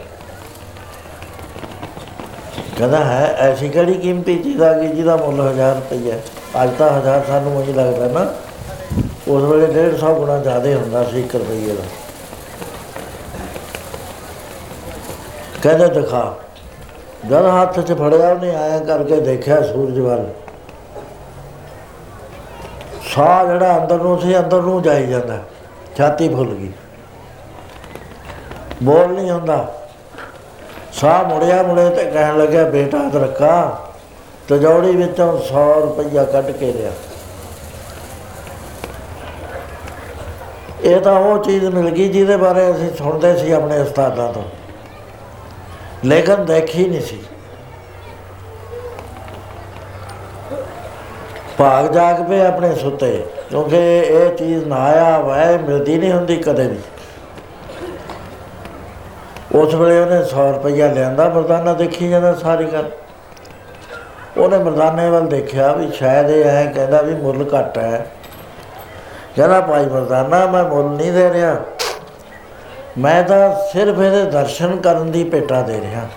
ਕਹਿੰਦਾ 2.77 3.03
ਹੈ 3.05 3.35
ਐਸੀ 3.41 3.69
ਕਿਹੜੀ 3.69 3.93
ਕੀਮਤੀ 3.93 4.37
ਚੀਜ਼ 4.37 4.61
ਆ 4.61 4.73
ਗਈ 4.73 4.87
ਜਿਹਦਾ 4.87 5.15
ਮੁੱਲ 5.17 5.39
1000 5.41 5.73
ਰੁਪਇਆ 5.75 6.17
ਅੱਜ 6.63 6.71
ਤਾਂ 6.79 6.89
1000 6.89 7.23
ਸਾਨੂੰ 7.27 7.55
ਉਹੀ 7.57 7.73
ਲੱਗਦਾ 7.73 8.07
ਨਾ। 8.19 8.25
ਉਸ 9.27 9.43
ਵੇਲੇ 9.43 9.67
150 9.67 10.13
ਗੁਣਾ 10.13 10.37
ਜ਼ਿਆਦਾ 10.37 10.75
ਹੁੰਦਾ 10.75 11.03
ਸੀ 11.03 11.21
1 11.21 11.35
ਰੁਪਏ 11.35 11.75
ਦਾ। 11.75 11.83
ਕਹਿੰਦਾ, 15.63 15.87
ਦਿਖਾ, 15.87 16.35
ਜਦ 17.27 17.45
ਹੱਥ 17.45 17.79
'ਚ 17.79 17.93
ਫੜਿਆ, 17.93 18.29
ਉਹਨੇ 18.29 18.55
ਆਇਆ 18.55 18.79
ਕਰਕੇ 18.79 19.19
ਦੇਖਿਆ 19.21 19.61
ਸੂਰਜ 19.61 19.99
ਵੱਲ। 19.99 20.27
ਸਾਹ 23.05 23.45
ਜਿਹੜਾ 23.45 23.77
ਅੰਦਰ 23.77 23.97
ਨੂੰ 23.97 24.19
ਸੀ, 24.21 24.37
ਅੰਦਰ 24.39 24.61
ਨੂੰ 24.61 24.81
ਜਾਈ 24.81 25.07
ਜਾਂਦਾ, 25.07 25.37
ਛਾਤੀ 25.97 26.29
ਫੁੱਲ 26.29 26.47
ਗਈ। 26.47 26.71
ਬੋਲ 28.83 29.07
ਨਹੀਂ 29.07 29.31
ਹੁੰਦਾ 29.31 29.73
ਸਾਹ 30.93 31.23
ਮੁੜਿਆ 31.23 31.61
ਮੁੜੇ 31.63 31.89
ਤੇ 31.89 32.03
ਕਹਿਣ 32.03 32.37
ਲੱਗਿਆ, 32.37 32.63
ਬੇਟਾ 32.69 32.99
ਰੱਖਾ 33.15 33.81
ਤਜੌੜੀ 34.47 34.95
ਵਿੱਚੋਂ 34.95 35.37
100 35.39 35.67
ਰੁਪਈਆ 35.81 36.23
ਕੱਢ 36.23 36.51
ਕੇ 36.51 36.71
ਲਿਆ। 36.73 36.91
ਇਹ 40.87 40.99
ਤਾਂ 41.01 41.13
ਉਹ 41.13 41.43
ਚੀਜ਼ 41.43 41.65
ਮਿਲ 41.65 41.89
ਗਈ 41.89 42.07
ਜਿਹਦੇ 42.09 42.37
ਬਾਰੇ 42.37 42.71
ਅਸੀਂ 42.71 42.89
ਸੁਣਦੇ 42.97 43.37
ਸੀ 43.37 43.51
ਆਪਣੇ 43.51 43.79
ਉਸਤਾਦਾਂ 43.79 44.33
ਤੋਂ। 44.33 44.43
ਲੇਕਿਨ 46.05 46.45
ਦੇਖੀ 46.45 46.85
ਨਹੀਂ 46.85 47.01
ਸੀ। 47.01 47.21
ਭਾਗ 51.57 51.91
ਜਾਗ 51.91 52.21
ਪਏ 52.29 52.39
ਆਪਣੇ 52.41 52.73
ਸੁੱਤੇ, 52.75 53.25
ਕਿਉਂਕਿ 53.49 53.77
ਇਹ 53.99 54.35
ਚੀਜ਼ 54.35 54.65
ਨਾ 54.65 54.75
ਆਇਆ 54.75 55.19
ਵੈ 55.19 55.57
ਮਿਲਦੀ 55.57 55.97
ਨਹੀਂ 55.97 56.11
ਹੁੰਦੀ 56.11 56.35
ਕਦੇ 56.35 56.67
ਵੀ। 56.67 56.77
ਉਸ 59.55 59.73
ਵੇਲੇ 59.73 59.99
ਉਹਨੇ 59.99 60.23
100 60.23 60.51
ਰੁਪਇਆ 60.51 60.91
ਲਿਆਂਦਾ, 60.93 61.29
ਮਰਦਾਨਾ 61.29 61.73
ਦੇਖੀ 61.73 62.09
ਜਾਂਦਾ 62.09 62.33
ਸਾਰੀ 62.35 62.65
ਗੱਲ। 62.65 62.89
ਉਹਨੇ 64.37 64.57
ਮਰਦਾਨੇ 64.57 65.09
ਵੱਲ 65.09 65.27
ਦੇਖਿਆ 65.27 65.71
ਵੀ 65.71 65.91
ਸ਼ਾਇਦ 65.91 66.29
ਇਹ 66.29 66.45
ਹੈ 66.45 66.65
ਕਹਿੰਦਾ 66.65 67.01
ਵੀ 67.01 67.15
ਮੁੱਲ 67.15 67.45
ਘੱਟ 67.55 67.77
ਹੈ। 67.77 68.05
ਕਹਿੰਦਾ 69.37 69.61
ਭਾਈ 69.61 69.85
ਮਰਦਾਨਾ 69.85 70.45
ਮੈਂ 70.45 70.63
ਮੁੱਲ 70.63 70.85
ਨਹੀਂ 70.85 71.11
ਦੇ 71.13 71.29
ਰਿਹਾ। 71.33 71.55
ਮੈਂ 72.97 73.23
ਤਾਂ 73.23 73.55
ਸਿਰਫ 73.73 73.99
ਇਹਦੇ 73.99 74.23
ਦਰਸ਼ਨ 74.23 74.77
ਕਰਨ 74.77 75.11
ਦੀ 75.11 75.23
ਭੇਟਾ 75.23 75.61
ਦੇ 75.61 75.81
ਰਿਹਾ। 75.81 76.07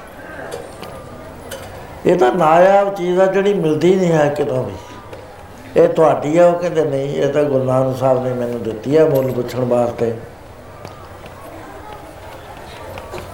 ਇਹ 2.07 2.17
ਤਾਂ 2.17 2.33
ਨਾਇਆਬ 2.33 2.95
ਚੀਜ਼ 2.95 3.21
ਆ 3.21 3.27
ਜਿਹੜੀ 3.27 3.55
ਮਿਲਦੀ 3.55 3.95
ਨਹੀਂ 3.95 4.13
ਹੈ 4.13 4.29
ਕਿਤੋਂ 4.29 4.65
ਵੀ। 4.65 4.73
ਇਹ 5.77 5.89
ਤੁਹਾਡੀ 5.89 6.39
ਆ, 6.39 6.47
ਉਹ 6.47 6.59
ਕਹਿੰਦੇ 6.59 6.85
ਨਹੀਂ, 6.85 7.17
ਇਹ 7.17 7.33
ਤਾਂ 7.33 7.45
ਗੁਰੂ 7.45 7.65
ਨਾਨਕ 7.65 7.97
ਸਾਹਿਬ 7.97 8.25
ਨੇ 8.25 8.33
ਮੈਨੂੰ 8.33 8.63
ਦਿੱਤੀ 8.63 8.99
ਹੈ 8.99 9.05
ਮੁੱਲ 9.05 9.33
ਪੁੱਛਣ 9.33 9.65
ਵਾਸਤੇ। 9.65 10.15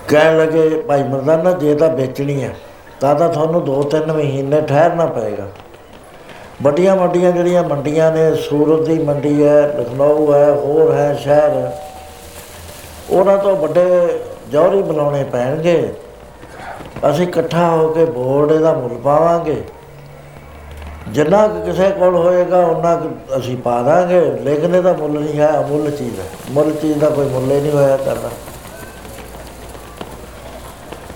ਕਹਿਣ 0.09 0.39
ਲੱਗੇ, 0.39 0.69
ਭਾਈ 0.89 1.03
ਮਰਦਾਨਾ 1.03 1.53
ਜੇ 1.53 1.75
ਤਾਂ 1.75 1.89
ਵੇਚਣੀ 1.89 2.43
ਹੈ 2.45 2.55
ਤਾਂ 3.01 3.15
ਤਾਂ 3.15 3.29
ਤੁਹਾਨੂੰ 3.29 3.65
2-3 3.65 4.13
ਮਹੀਨੇ 4.13 4.61
ਠਹਿਰਨਾ 4.61 5.07
ਪਏਗਾ। 5.07 5.47
ਵੱਡੀਆਂ 6.63 6.97
ਵੱਡੀਆਂ 6.97 7.33
ਜਿਹੜੀਆਂ 7.33 7.65
ਮੰਡੀਆਂ 7.65 8.13
ਨੇ, 8.13 8.35
ਸੂਰਤ 8.35 8.87
ਦੀ 8.87 8.99
ਮੰਡੀ 8.99 9.45
ਹੈ, 9.45 9.75
ਲਖਨਊ 9.81 10.33
ਹੈ, 10.33 10.51
ਹੋਰ 10.51 10.95
ਹੈ, 10.95 11.15
ਸ਼ਹਿਰ 11.15 11.71
ਉਹਨਾਂ 13.11 13.39
ਤੋਂ 13.39 13.57
ਵੱਡੇ 13.57 14.19
ਜੌਹਰੀ 14.51 14.83
ਬੁਲਾਉਣੇ 14.83 15.25
ਪੈਣਗੇ। 15.25 15.95
ਅਸੀਂ 17.11 17.27
ਇਕੱਠਾ 17.27 17.71
ਹੋ 17.71 17.89
ਕੇ 17.89 18.05
ਬੋਰਡ 18.05 18.53
ਇਹਦਾ 18.53 18.73
ਮੁੱਲ 18.73 18.95
ਪਾਵਾਂਗੇ। 18.95 19.63
ਜਿੰਨਾ 21.09 21.49
ਕੁ 21.49 21.61
ਕਿਸੇ 21.61 21.91
ਕੋਲ 21.91 22.17
ਹੋਏਗਾ, 22.17 22.59
ਉਹਨਾਂ 22.59 22.97
ਕੁ 22.97 23.39
ਅਸੀਂ 23.39 23.57
ਪਾ 23.57 23.83
ਦਾਂਗੇ। 23.83 24.21
ਲੇਕਿਨ 24.21 24.75
ਇਹਦਾ 24.75 24.93
ਮੁੱਲ 24.93 25.11
ਨਹੀਂ 25.11 25.41
ਹੈ, 25.41 25.59
ਅਮੁੱਲ 25.59 25.91
ਚੀਜ਼ 25.91 26.21
ਹੈ। 26.21 26.25
ਮੁੱਲ 26.51 26.73
ਚੀਜ਼ 26.83 26.99
ਦਾ 26.99 27.11
ਕੋਈ 27.11 27.27
ਮੁੱਲ 27.27 27.51
ਹੀ 27.51 27.61
ਨਹੀਂ 27.61 27.73
ਹੋਇਆ 27.73 27.97
ਕਰਦਾ। 27.97 28.29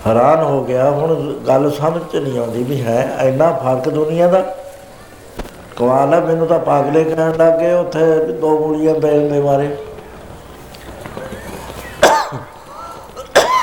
ਹੈਰਾਨ 0.07 0.43
ਹੋ 0.43 0.63
ਗਿਆ, 0.63 0.89
ਹੁਣ 0.89 1.33
ਗੱਲ 1.47 1.71
ਸਮਝ 1.71 2.01
ਚ 2.13 2.15
ਨਹੀਂ 2.15 2.39
ਆਉਂਦੀ 2.39 2.63
ਵੀ 2.63 2.81
ਹੈ, 2.81 3.17
ਇੰਨਾ 3.21 3.51
ਫ਼ਰਕ 3.51 3.89
ਦੁਨੀਆ 3.89 4.27
ਦਾ। 4.27 4.55
ਕਮਾਲ 5.81 6.13
ਹੈ 6.13 6.19
ਮੈਨੂੰ 6.21 6.47
ਤਾਂ 6.47 6.57
ਪਾਗਲੇ 6.59 7.03
ਕਹਿਣ 7.03 7.37
ਲੱਗ 7.37 7.59
ਗਏ 7.59 7.71
ਉੱਥੇ 7.73 7.99
ਦੋ 8.31 8.49
ਮੂਲੀਆਂ 8.59 8.93
ਦੇਣ 8.95 9.29
ਦੇ 9.29 9.39
ਮਾਰੇ। 9.41 9.67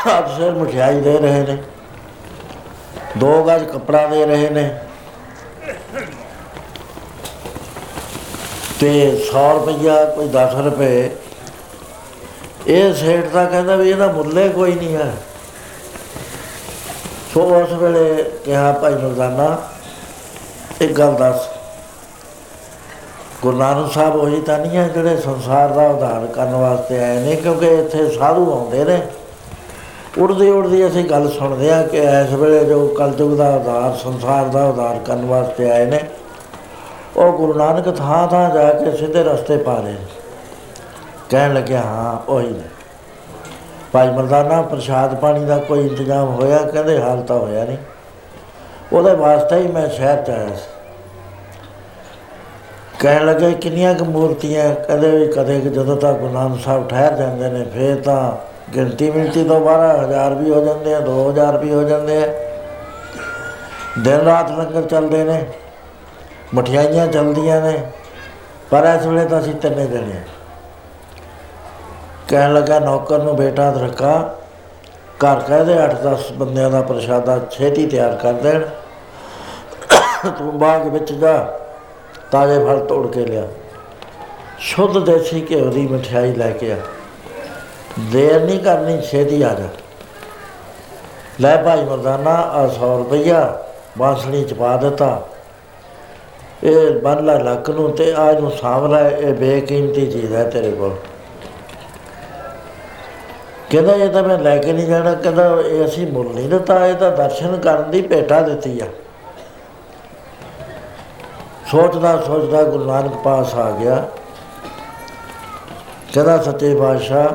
ਅੱਜ 0.09 0.31
ਸਿਰ 0.37 0.52
ਮਠਿਆਈ 0.52 1.00
ਦੇ 1.00 1.16
ਰਹੇ 1.18 1.42
ਨੇ, 1.42 1.57
ਦੋ 3.18 3.42
ਗਜ 3.44 3.64
ਕਪੜਾ 3.64 4.07
ਦੇ 4.07 4.24
ਰਹੇ 4.26 4.48
ਨੇ 4.50 4.68
ਤੇ 8.81 8.90
100 9.09 9.42
ਰੁਪਈਆ 9.54 10.04
ਕੋਈ 10.04 10.28
10 10.35 10.54
ਰੁਪਏ। 10.64 11.11
ਇਹ 12.66 12.94
ਸੇਠ 12.94 13.28
ਤਾਂ 13.33 13.46
ਕਹਿੰਦਾ 13.46 13.76
ਵੀ 13.76 13.90
ਇਹਦਾ 13.90 14.07
ਮੁੱਲੇ 14.12 14.48
ਕੋਈ 14.48 14.74
ਨਹੀਂ 14.74 14.96
ਹੈ 14.96 15.12
ਸੋ 17.35 17.40
ਉਸ 17.57 17.72
ਵੇਲੇ 17.72 18.24
ਕਿਹਾ, 18.44 18.72
ਭਾਈ 18.72 18.94
ਮਰਦਾਨਾ, 18.94 19.57
ਇੱਕ 20.81 20.92
ਗੱਲ 20.92 21.14
ਦੱਸ 21.14 21.48
ਗੁਰੂ 23.42 23.57
ਨਾਨਕ 23.57 23.92
ਸਾਹਿਬ 23.92 24.16
ਉਹੀ 24.16 24.40
ਤਾਂ 24.40 24.59
ਨਹੀਂ 24.59 24.77
ਹੈ 24.77 24.88
ਜਿਹੜੇ 24.88 25.16
ਸੰਸਾਰ 25.16 25.68
ਦਾ 25.68 25.87
ਉਧਾਰ 25.87 26.27
ਕਰਨ 26.27 26.53
ਵਾਸਤੇ 26.53 27.05
ਆਏ 27.05 27.18
ਨੇ, 27.20 27.37
ਕਿਉਂਕਿ 27.37 27.66
ਇੱਥੇ 27.66 28.09
ਸਾਧੂ 28.09 28.53
ਆਉਂਦੇ 28.53 28.85
ਨੇ। 28.85 29.01
ਉੜਦੀ 30.18 30.51
ਉੜਦੀ 30.51 30.87
ਅਸੀਂ 30.87 31.05
ਗੱਲ 31.05 31.31
ਸੁਣਦੇ 31.31 31.72
ਆ 31.72 31.83
ਕਿ 31.83 31.98
ਇਸ 31.98 32.33
ਵੇਲੇ 32.33 32.64
ਜੋ 32.64 32.87
ਕਲਯੁਗ 32.87 33.38
ਦਾ 33.38 33.57
ਉਧਾਰ, 33.57 33.96
ਸੰਸਾਰ 33.96 34.44
ਦਾ 34.44 34.64
ਉਧਾਰ 34.64 34.98
ਕਰਨ 34.98 35.27
ਵਾਸਤੇ 35.27 35.70
ਆਏ 35.70 35.85
ਨੇ, 35.85 36.01
ਉਹ 37.16 37.33
ਗੁਰੂ 37.33 37.55
ਨਾਨਕ 37.55 37.96
ਥਾਂ 37.96 38.29
ਥਾਂ 38.29 38.51
ਜਾ 38.51 38.72
ਕੇ 38.72 38.96
ਸਿੱਧੇ 38.96 39.22
ਰਸਤੇ 39.22 39.57
ਪਾ 39.57 39.74
ਰਹੇ 39.74 39.92
ਨੇ। 39.92 40.07
ਕਹਿਣ 41.31 41.55
ਲੱਗਿਆ, 41.55 41.81
ਹਾਂ, 41.81 42.31
ਉਹੀ 42.31 42.48
ਨੇ। 42.48 42.68
ਭਾਈ 43.92 44.09
ਮਰਦਾਨਾ, 44.09 44.62
ਪ੍ਰਸ਼ਾਦ 44.62 45.14
ਪਾਣੀ 45.14 45.44
ਦਾ 45.44 45.59
ਕੋਈ 45.59 45.87
ਇੰਤਜ਼ਾਮ 45.87 46.29
ਹੋਇਆ? 46.29 46.59
ਕਹਿੰਦੇ, 46.59 47.03
ਹਾਲ 47.03 47.22
ਤਾਂ 47.22 47.38
ਹੋਇਆ 47.38 47.64
ਨਹੀਂ। 47.64 47.77
ਉਹਦੇ 48.92 49.14
ਵਾਸਤੇ 49.14 49.57
ਹੀ 49.57 49.66
ਮੈਂ 49.66 49.88
ਸ਼ਹਿਰ 49.88 50.22
ਚ 50.22 50.31
ਆਇਆ 50.31 50.46
ਸੀ। 50.46 50.77
ਕਹਿਣ 53.00 53.26
ਲੱਗੇ 53.26 53.52
ਕਿੰਨੀਆਂ 53.52 53.94
ਕੁ 53.94 54.04
ਮੂਰਤੀਆਂ 54.04 54.74
ਕਦੇ 54.84 55.11
ਵੀ 55.11 55.26
ਕਦੇ 55.26 55.58
ਕੁ 55.61 55.68
ਜਦੋਂ 55.68 55.96
ਤੱਕ 55.96 56.16
ਗੁਰੂ 56.18 56.32
ਨਾਨਕ 56.32 56.61
ਸਾਹਿਬ 56.61 56.88
ਠਹਿਰ 56.88 57.12
ਜਾਂਦੇ 57.14 57.48
ਨੇ, 57.50 57.64
ਫੇਰ 57.64 58.00
ਤਾਂ 58.02 58.32
ਗਿਣਤੀ 58.74 59.11
ਮਿਲਤੀ 59.11 59.44
ਤੋਂ 59.44 59.61
12000 59.61 60.34
ਵੀ 60.34 60.50
ਹੋ 60.50 60.64
ਜਾਂਦੇ 60.64 60.94
ਆ 60.94 61.00
2000 61.00 61.58
ਵੀ 61.58 61.72
ਹੋ 61.72 61.82
ਜਾਂਦੇ 61.82 62.22
ਆ। 62.24 62.26
ਦਿਨ 63.98 64.20
ਰਾਤ 64.20 64.50
ਲੰਗਰ 64.50 64.82
ਚੱਲਦੇ 64.82 65.22
ਨੇ, 65.24 65.44
ਮਠਿਆਈਆਂ 66.54 67.06
ਚੱਲਦੀਆਂ 67.06 67.61
ਨੇ, 67.62 67.82
ਪਰ 68.70 68.87
ਇਸ 68.87 69.06
ਵੇਲੇ 69.06 69.24
ਤਾਂ 69.24 69.40
ਅਸੀਂ 69.40 69.54
ਤਿੰਨੇ 69.54 69.87
ਜਣੇ 69.87 70.12
ਹਾਂ 70.12 70.22
ਕਹਿਣ 72.28 72.52
ਲੱਗਾ 72.54 72.78
ਨੌਕਰ 72.78 73.18
ਨੂੰ 73.18 73.37
ਬੇਟਾ 73.37 73.70
ਰੱਖਾ, 73.78 74.34
ਘਰ 75.24 75.40
ਕਹਦੇ 75.40 75.78
8-10 75.78 76.32
ਬੰਦਿਆਂ 76.32 76.70
ਦਾ 76.70 76.80
ਪ੍ਰਸ਼ਾਦਾ 76.82 77.38
ਛੇਤੀ 77.50 77.87
ਤਿਆਰ 77.87 78.16
ਕਰ 78.16 78.32
ਦੇਣ। 78.32 78.62
ਤੂੰ 80.28 80.58
ਬਾਗ 80.58 80.87
ਵਿੱਚ 80.87 81.12
ਜਾ। 81.12 81.37
ਤਾਜ਼ੇ 82.30 82.58
ਫਲ 82.58 82.80
ਤੋੜ 82.80 83.06
ਕੇ 83.14 83.24
ਲਿਆ। 83.24 83.42
ਸ਼ੁੱਧ 84.58 85.04
ਦੇਸੀ 85.04 85.46
ਘਿਓ 85.50 85.70
ਦੀ 85.70 85.86
ਮਠਿਆਈ 85.86 86.34
ਲੈ 86.34 86.50
ਕੇ 86.50 86.72
ਆ। 86.72 86.76
ਦੇਰ 88.12 88.40
ਨਹੀਂ 88.40 88.60
ਕਰਨੀ, 88.60 89.00
ਛੇਤੀ 89.00 89.42
ਆ 89.42 89.54
ਜਾ। 89.54 89.68
ਲੈ 91.40 91.62
ਭਾਈ 91.62 91.84
ਮਰਦਾਨਾ 91.84 92.30
ਆ 92.30 92.66
100 92.66 92.98
ਰੁਪਈਆ 92.98 93.58
ਬਾਂਸਣੀ 93.98 94.44
ਚ 94.44 94.54
ਪਾ 94.54 94.76
ਦਿੱਤਾ। 94.76 95.28
ਇਹ 96.64 96.90
ਬੰਨ 96.90 97.24
ਲੈ 97.24 97.38
ਲੱਕ 97.38 97.70
ਨੂੰ 97.70 97.90
ਤੇ 97.92 98.14
ਆ 98.14 98.30
ਇਹਨੂੰ 98.30 98.50
ਸਾਂਭ 98.50 98.86
ਲੈ, 98.86 99.10
ਇਹ 99.10 99.34
ਬੇਕੀਮਤੀ 99.34 100.10
ਚੀਜ਼ 100.10 100.34
ਹੈ 100.34 100.44
ਤੇਰੇ 100.44 100.70
ਕੋਲ। 100.70 100.96
ਕਹਿੰਦਾ, 103.70 103.92
ਇਹ 103.92 104.08
ਤਾਂ 104.08 104.22
ਮੈਂ 104.22 104.38
ਲੈ 104.38 104.58
ਕੇ 104.58 104.72
ਨਹੀਂ 104.72 104.86
ਜਾਣਾ, 104.86 105.14
ਕਹਿੰਦਾ, 105.14 105.58
ਇਹ 105.66 105.84
ਅਸੀਂ 105.84 106.06
ਮੁੱਲ 106.06 106.28
ਨਹੀਂ 106.28 106.48
ਦਿੱਤਾ, 106.48 106.86
ਇਹ 106.86 106.94
ਤਾਂ 106.94 107.10
ਦਰਸ਼ਨ 107.10 107.56
ਕਰਨ 107.56 107.90
ਦੀ 107.90 108.02
ਭੇਟਾ 108.02 108.40
ਦਿੱਤੀ 108.40 108.80
ਆ। 108.80 108.86
ਸੋਚਦਾ 111.70 112.20
ਸੋਚਦਾ 112.20 112.62
ਗੁਰੂ 112.62 112.85
ਨਾਨਕ 112.85 113.14
ਪਾਸ 113.14 113.54
ਆ 113.54 113.70
ਗਿਆ। 113.70 114.09
ਕਹਿੰਦਾ, 116.14 116.38
ਸੱਚੇ 116.38 116.74
ਬਾਦਸ਼ਾਹ 116.74 117.28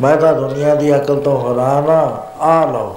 ਮੈਂ 0.00 0.16
ਤਾਂ 0.16 0.34
ਦੁਨੀਆ 0.34 0.74
ਦੀ 0.74 0.96
ਅਕਲ 0.96 1.16
ਤੋਂ 1.16 1.50
ਹੈਰਾਨ 1.50 1.90
ਆ 1.90 2.26
ਆ 2.40 2.66
ਲਓ 2.66 2.96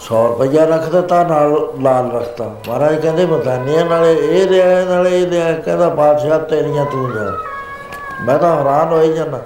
100 0.00 0.28
ਰੁਪਇਆ 0.28 0.64
ਰੱਖ 0.64 0.88
ਦਿੱਤਾ, 0.88 1.24
ਨਾਲ 1.24 1.72
ਲਾਲ 1.82 2.12
ਰੱਖਤਾ। 2.12 2.44
ਮਹਾਰਾਜ 2.44 3.00
ਕਹਿੰਦੇ, 3.00 3.26
ਮਦਾਨੀਆਂ 3.26 3.84
ਨਾਲੇ 3.84 4.12
ਇਹ 4.12 4.48
ਰਿਆ 4.48 4.84
ਨਾਲੇ 4.84 5.22
ਇਹ 5.22 5.30
ਰਿਆ 5.30 5.52
ਕਹਿੰਦਾ 5.52 5.88
ਬਾਦਸ਼ਾਹ 5.88 6.38
ਤੇਰੀਆਂ 6.38 6.84
ਤੂੰ 6.84 7.12
ਜਾ 7.12 7.38
ਮੈਂ 8.20 8.38
ਤਾਂ 8.38 8.56
ਹੈਰਾਨ 8.56 8.88
ਹੋਈ 8.88 9.12
ਜਾਂਦਾ। 9.12 9.40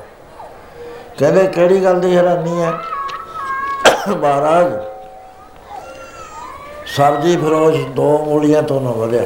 ਕਹਿੰਦੇ, 1.19 1.47
ਕਿਹੜੀ 1.47 1.85
ਗੱਲ 1.85 2.01
ਦੀ 2.01 2.17
ਹੈਰਾਨੀ 2.17 2.63
ਹੈ? 2.63 2.73
ਮਹਾਰਾਜ 4.09 4.73
ਸਬਜ਼ੀ 6.99 7.37
ਫਰੋਸ਼ 7.37 7.87
ਦੋ 7.87 8.19
ਮੂਲੀਆਂ 8.19 8.63
ਤੋਂ 8.63 8.81
ਨਾ 8.81 8.91
ਵਧਿਆ। 8.91 9.23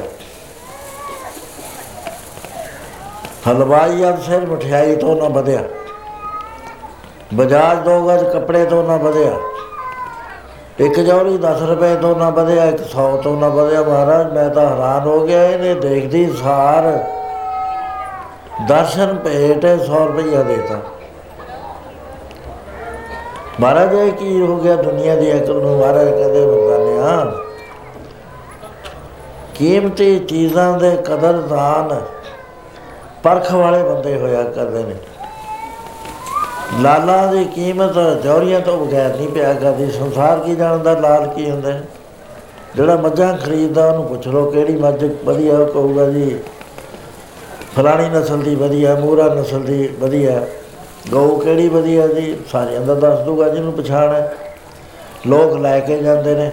ਹਲਵਾਈ 3.49 4.09
ਅਦ 4.09 4.23
ਸਿਰ 4.23 4.47
ਮਠਿਆਈ 4.47 4.97
ਤੋਂ 4.97 5.17
ਨਾ 5.17 5.29
ਵਧਿਆ। 5.29 5.63
ਬਜਾਜ 7.35 7.79
ਦੋ 7.79 8.09
ਗਜ 8.09 8.25
ਕੱਪੜੇ 8.33 8.65
ਤੋਂ 8.65 8.85
ਨਾ 8.85 8.97
ਵਧਿਆ। 8.97 9.33
ਇੱਕ 10.81 11.01
ਜੌਰੀ 11.01 11.39
10 11.39 11.63
ਰੁਪਏ 11.63 11.95
ਤੋਂ 11.97 12.17
ਨਾ 12.17 12.31
ਵਧਿਆ, 12.31 12.65
ਇੱਕ 12.65 12.83
100 12.83 13.17
ਤੋਂ 13.17 13.37
ਨਾ 13.37 13.49
ਵਧਿਆ। 13.49 13.83
ਮਹਾਰਾਜ, 13.83 14.33
ਮੈਂ 14.33 14.49
ਤਾਂ 14.51 14.69
ਹੈਰਾਨ 14.69 15.03
ਹੋ 15.03 15.27
ਗਿਆ, 15.27 15.45
ਇਹਨੇ 15.45 15.75
ਦੇਖਦੀ 15.75 16.33
ਸਾਰ 16.43 17.07
ਦਰਸ਼ਨ 18.69 19.19
ਭੇਟ 19.25 19.65
100 19.65 20.07
ਰੁਪਇਆ 20.07 20.43
ਦੇਤਾ। 20.43 20.81
ਮਹਾਰਾਜ, 23.61 23.95
ਇਹ 23.95 24.13
ਕੀ 24.13 24.41
ਹੋ 24.41 24.57
ਗਿਆ 24.57 24.77
ਦੁਨੀਆ 24.77 25.17
ਦੀ 25.17 25.33
ਅਕਲ 25.33 25.55
ਨੂੰ? 25.55 25.79
ਮਹਾਰਾਜ 25.79 26.09
ਕਦੇ 26.09 26.47
ਬਤਾਨਿਆ 26.47 27.33
ਕੀਮਤੀ 29.63 30.19
ਚੀਜ਼ਾਂ 30.19 30.79
ਦੇ 30.79 30.97
ਕਦਰਦਾਨ 30.97 32.01
ਪਰਖ 33.23 33.53
ਵਾਲੇ 33.53 33.83
ਬੰਦੇ 33.83 34.19
ਹੋਇਆ 34.19 34.43
ਕਰਦੇ 34.43 34.83
ਨੇ। 34.83 34.95
ਲਾਲਾਂ 36.81 37.33
ਦੀ 37.33 37.45
ਕੀਮਤ 37.45 38.23
ਜੌਰੀਆਂ 38.23 38.61
ਤੋਂ 38.61 38.87
ਬਗੈਰ 38.87 39.17
ਨਹੀਂ 39.17 39.29
ਪਿਆ 39.29 39.55
ਕਰਦੀ। 39.55 39.91
ਸੰਸਾਰ 39.91 40.41
ਕੀ 40.41 40.55
ਜਾਣਦਾ, 40.55 40.93
ਲਾਲ 40.93 41.27
ਕੀ 41.27 41.51
ਹੁੰਦਾ? 41.51 41.73
ਹੈ? 41.73 41.83
ਜਿਹੜਾ 42.77 42.97
ਮੱਝਾਂ 42.97 43.39
ਖਰੀਦਦਾ, 43.39 43.87
ਉਹਨੂੰ 43.87 44.05
ਪੁੱਛ 44.05 44.29
ਲਓ, 44.29 44.51
ਕਿਹੜੀ 44.51 44.77
ਮੱਝ 44.77 45.05
ਵਧੀਆ 45.25 45.59
ਉਹ 45.59 45.67
ਕਹੂਗਾ 45.67 46.07
ਜੀ? 46.07 46.39
ਫਲਾਣੀ 47.77 48.09
ਨਸਲ 48.09 48.39
ਦੀ 48.39 48.55
ਵਧੀਆ 48.55 48.95
ਮੂਰਾ 48.95 49.35
ਨਸਲ 49.35 49.61
ਦੀ 49.61 49.89
ਵਧੀਆ, 49.99 50.43
ਗਊ 51.11 51.39
ਕਿਹੜੀ 51.39 51.69
ਵਧੀਆ 51.69 52.07
ਜੀ? 52.07 52.37
ਸਾਰਿਆਂ 52.53 52.81
ਦਾ 52.81 52.95
ਦੱਸ 52.95 53.19
ਦੂਗਾ 53.19 53.49
ਜਿਹਨੂੰ 53.49 53.73
ਪਛਾਣ। 53.73 54.13
ਹੈ 54.13 54.37
ਲੋਕ 55.27 55.57
ਲੈ 55.57 55.81
ਕੇ 55.81 55.99
ਜਾਂਦੇ 55.99 56.35
ਨੇ। 56.35 56.53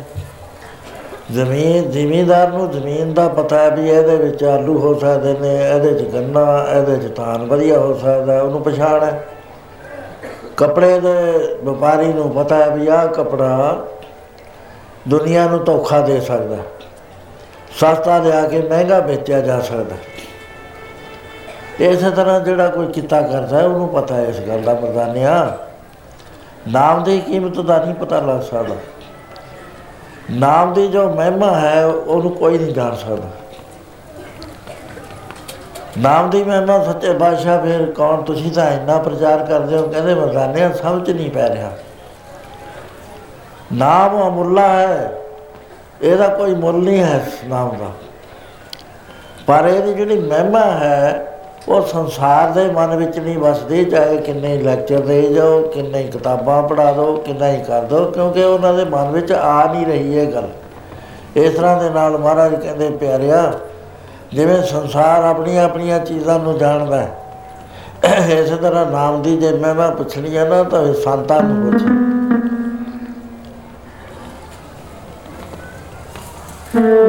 ਜ਼ਮੀਨ, 1.31 1.89
ਜ਼ਿਮੀਂਦਾਰ 1.91 2.51
ਨੂੰ 2.51 2.69
ਜ਼ਮੀਨ 2.71 3.13
ਦਾ 3.13 3.27
ਪਤਾ 3.27 3.57
ਹੈ 3.59 3.69
ਵੀ 3.69 3.89
ਇਹਦੇ 3.89 4.15
ਵਿੱਚ 4.15 4.43
ਆਲੂ 4.43 4.77
ਹੋ 4.79 4.93
ਸਕਦੇ 4.99 5.33
ਨੇ, 5.33 5.53
ਇਹਦੇ 5.69 5.93
'ਚ 5.93 6.07
ਗੰਨਾ, 6.13 6.65
ਇਹਦੇ 6.75 6.95
'ਚ 6.97 7.15
ਧਾਨ 7.15 7.45
ਵਧੀਆ 7.45 7.77
ਹੋ 7.79 7.93
ਸਕਦਾ, 7.93 8.41
ਉਹਨੂੰ 8.41 8.61
ਪਛਾਣ 8.61 9.03
ਹੈ। 9.03 9.23
ਕੱਪੜੇ 10.57 10.99
ਦੇ 10.99 11.13
ਵਪਾਰੀ 11.63 12.13
ਨੂੰ 12.13 12.29
ਪਤਾ 12.33 12.55
ਹੈ 12.55 12.69
ਵੀ 12.69 12.87
ਆਹ 12.87 13.07
ਕਪੜਾ 13.07 13.85
ਦੁਨੀਆ 15.07 15.47
ਨੂੰ 15.47 15.63
ਧੋਖਾ 15.65 15.99
ਦੇ 16.01 16.19
ਸਕਦਾ 16.19 16.57
ਸਸਤਾ 17.79 18.17
ਲਿਆ 18.17 18.43
ਕੇ 18.47 18.61
ਮਹਿੰਗਾ 18.61 18.99
ਵੇਚਿਆ 18.99 19.39
ਜਾ 19.41 19.59
ਸਕਦਾ 19.59 19.95
ਇਸੇ 21.79 22.09
ਤਰ੍ਹਾਂ 22.11 22.39
ਜਿਹੜਾ 22.39 22.67
ਕੋਈ 22.67 22.87
ਕਿੱਤਾ 22.87 23.21
ਕਰਦਾ 23.21 23.57
ਹੈ, 23.57 23.65
ਉਹਨੂੰ 23.65 23.87
ਪਤਾ 23.87 24.15
ਹੈ 24.15 24.23
ਇਸ 24.23 24.39
ਗੱਲ 24.39 24.61
ਦਾ 24.61 24.73
ਮਰਦਾਨਿਆ 24.73 25.57
ਨਾਮ 26.67 27.03
ਦੀ 27.03 27.19
ਕੀਮਤ 27.19 27.59
ਦਾ 27.59 27.77
ਨਹੀਂ 27.77 27.93
ਪਤਾ 27.95 28.19
ਲੱਗ 28.19 28.41
ਸਕਦਾ। 28.41 28.75
ਨਾਮ 30.31 30.73
ਦੀ 30.73 30.87
ਜੋ 30.87 31.09
ਮਹਿਮਾ 31.09 31.59
ਹੈ, 31.59 31.85
ਉਹਨੂੰ 31.85 32.31
ਕੋਈ 32.31 32.57
ਨਹੀਂ 32.57 32.73
ਜਾਣ 32.73 32.95
ਸਕਦਾ। 32.95 33.27
ਨਾਮ 35.97 36.29
ਦੀ 36.29 36.43
ਮਹਿਮਾ 36.43 36.83
ਸੱਚੇ 36.83 37.13
ਬਾਦਸ਼ਾਹ 37.13 37.61
ਫਿਰ 37.61 37.91
ਕੌਣ? 37.91 38.21
ਤੁਸੀਂ 38.21 38.51
ਤਾਂ 38.51 38.71
ਇੰਨਾ 38.71 38.97
ਪ੍ਰਚਾਰ 38.97 39.45
ਕਰਦੇ 39.45 39.77
ਹੋ, 39.77 39.87
ਕਹਿੰਦੇ 39.87 40.15
ਮਰਦਾਨਿਆ 40.15 40.73
ਸਮਝ 40.73 41.11
ਨਹੀਂ 41.11 41.31
ਪੈ 41.31 41.49
ਰਿਹਾ। 41.49 41.71
ਨਾਮ 43.73 44.27
ਅਮੁੱਲਾ 44.27 44.67
ਹੈ, 44.67 45.11
ਇਹਦਾ 46.01 46.27
ਕੋਈ 46.27 46.55
ਮੁੱਲ 46.55 46.75
ਨਹੀਂ 46.75 47.03
ਹੈ 47.03 47.23
ਇਸ 47.27 47.49
ਨਾਮ 47.49 47.77
ਦਾ। 47.77 47.91
ਪਰ 49.47 49.67
ਇਹਦੀ 49.67 49.93
ਜਿਹੜੀ 49.93 50.19
ਮਹਿਮਾ 50.19 50.59
ਹੈ 50.59 51.25
ਉਹ 51.67 51.81
ਸੰਸਾਰ 51.87 52.51
ਦੇ 52.51 52.65
ਮਨ 52.71 52.95
ਵਿੱਚ 52.95 53.17
ਨਹੀਂ 53.19 53.37
ਵਸਦੀ, 53.37 53.83
ਚਾਹੇ 53.85 54.17
ਕਿੰਨੇ 54.17 54.57
ਲੈਕਚਰ 54.57 54.99
ਦੇ 54.99 55.21
ਜਾਓ, 55.33 55.61
ਕਿੰਨੇ 55.63 56.03
ਕਿਤਾਬਾਂ 56.03 56.61
ਪੜ੍ਹਾ 56.63 56.91
ਦਿਓ 56.91 57.15
ਕਿੰਨਾ 57.17 57.47
ਹੀ 57.47 57.61
ਕਰ 57.63 57.83
ਦਿਓ 57.83 58.05
ਕਿਉਂਕਿ 58.05 58.43
ਉਹਨਾਂ 58.43 58.73
ਦੇ 58.73 58.85
ਮਨ 58.85 59.11
ਵਿੱਚ 59.11 59.31
ਆ 59.31 59.71
ਨਹੀਂ 59.73 59.85
ਰਹੀ 59.85 60.17
ਇਹ 60.17 60.31
ਗੱਲ। 60.33 60.47
ਇਸ 61.35 61.53
ਤਰ੍ਹਾਂ 61.53 61.81
ਦੇ 61.81 61.89
ਨਾਲ 61.89 62.17
ਮਹਾਰਾਜ 62.17 62.55
ਕਹਿੰਦੇ, 62.55 62.89
ਪਿਆਰਿਆ, 62.89 63.51
ਜਿਵੇਂ 64.33 64.61
ਸੰਸਾਰ 64.63 65.23
ਆਪਣੀਆਂ 65.23 65.63
ਆਪਣੀਆਂ 65.63 65.99
ਚੀਜ਼ਾਂ 65.99 66.39
ਨੂੰ 66.39 66.57
ਜਾਣਦਾ 66.57 66.97
ਹੈ, 66.97 67.15
ਇਸੇ 68.33 68.55
ਤਰ੍ਹਾਂ 68.55 68.85
ਨਾਮ 68.85 69.21
ਦੀ 69.21 69.37
ਜੇ 69.37 69.51
ਮੈਂ 69.53 69.73
ਮੈਂ 69.75 69.91
ਪੁੱਛਣੀ 69.91 70.35
ਆ 70.37 70.45
ਨਾ, 70.45 70.63
ਤਾਂ 70.63 70.93
ਸੰਤਾਂ 70.95 71.41
ਨੂੰ 71.43 71.71
ਪੁੱਛ। 71.71 71.83
ਮਹਿਮਾ 76.75 77.08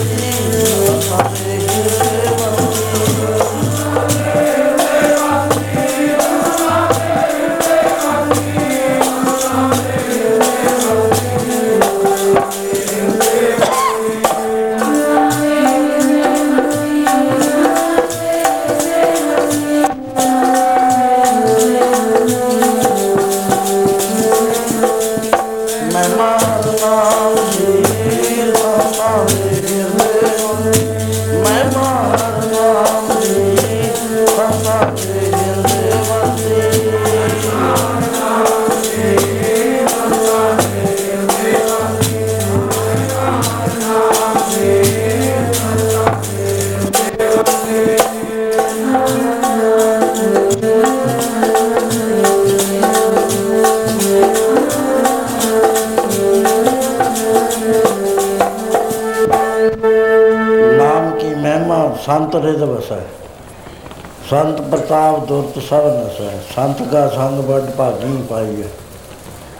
ਪ੍ਰਤਾਪ 65.61 65.83
ਦੁਰਤ 65.83 66.11
ਸਭ 66.11 66.23
ਨਸੈ 66.23 66.39
ਸੰਤ 66.55 66.91
ਕਾ 66.91 67.07
ਸੰਗ 67.07 67.39
ਬੜ 67.39 67.61
ਭਾਗੀ 67.61 68.23
ਪਾਈਐ 68.29 68.67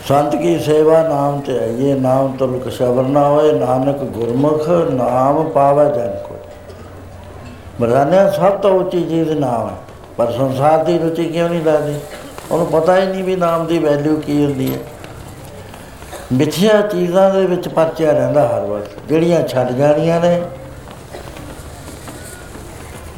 ਸੰਤ 0.08 0.36
ਕੀ 0.36 0.60
ਸੇਵਾ 0.60 1.02
ਨਾਮ 1.02 1.40
ਤੇ 1.40 1.60
ਆਈਏ। 1.60 1.94
ਨਾਮ 1.94 2.38
ਤੁਲਕ 2.38 2.72
ਸ਼ਬਰ 2.72 3.04
ਨਾ 3.04 3.28
ਹੋਏ, 3.28 3.52
ਨਾਨਕ 3.52 3.98
ਗੁਰਮੁਖ 3.98 4.70
ਨਾਮ 4.70 5.50
ਪਾਵੈ 5.50 5.86
ਜਨ 5.86 6.18
ਕੋ 6.30 6.36
ਮਰਦਾਨੇ 7.82 8.18
ਸਭ 8.32 8.52
ਤੋਂ 8.52 8.80
ਉੱਚੀ 8.80 9.04
ਚੀਜ਼ 9.04 9.32
ਨਾਮ 9.32 9.70
ਹੈ। 9.70 9.76
ਪਰ 10.18 10.32
ਸੰਸਾਰ 10.32 10.84
ਦੀ 10.84 11.00
ਰੁਚੀ 11.00 11.26
ਕਿਉਂ 11.26 11.50
ਨਹੀਂ 11.50 11.64
ਲੱਗਦੀ? 11.66 11.96
ਉਹਨੂੰ 12.52 12.68
ਪਤਾ 12.68 12.98
ਹੀ 12.98 13.06
ਨਹੀਂ 13.06 13.24
ਵੀ 13.24 13.36
ਨਾਮ 13.36 13.68
ਦੀ 13.68 13.80
ਵੈਲਿਊ 13.80 14.16
ਕੀ 14.16 14.46
ਹੁੰਦੀ 14.46 14.74
ਹੈ। 14.74 14.80
ਮਿੱਥਿਆ 16.34 16.82
ਚੀਜ਼ਾਂ 16.82 17.34
ਦੇ 17.34 17.46
ਵਿੱਚ 17.46 17.68
ਪਰਚਿਆ 17.68 18.12
ਰਹਿੰਦਾ 18.12 18.48
ਹਰ 18.48 18.62
ਵਕਤ 18.62 18.90
ਜਿਹੜੀਆਂ 19.08 19.48
ਛੱਡ 19.48 19.72
ਜਾਣੀਆਂ 19.72 20.22
ਨੇ 20.22 20.42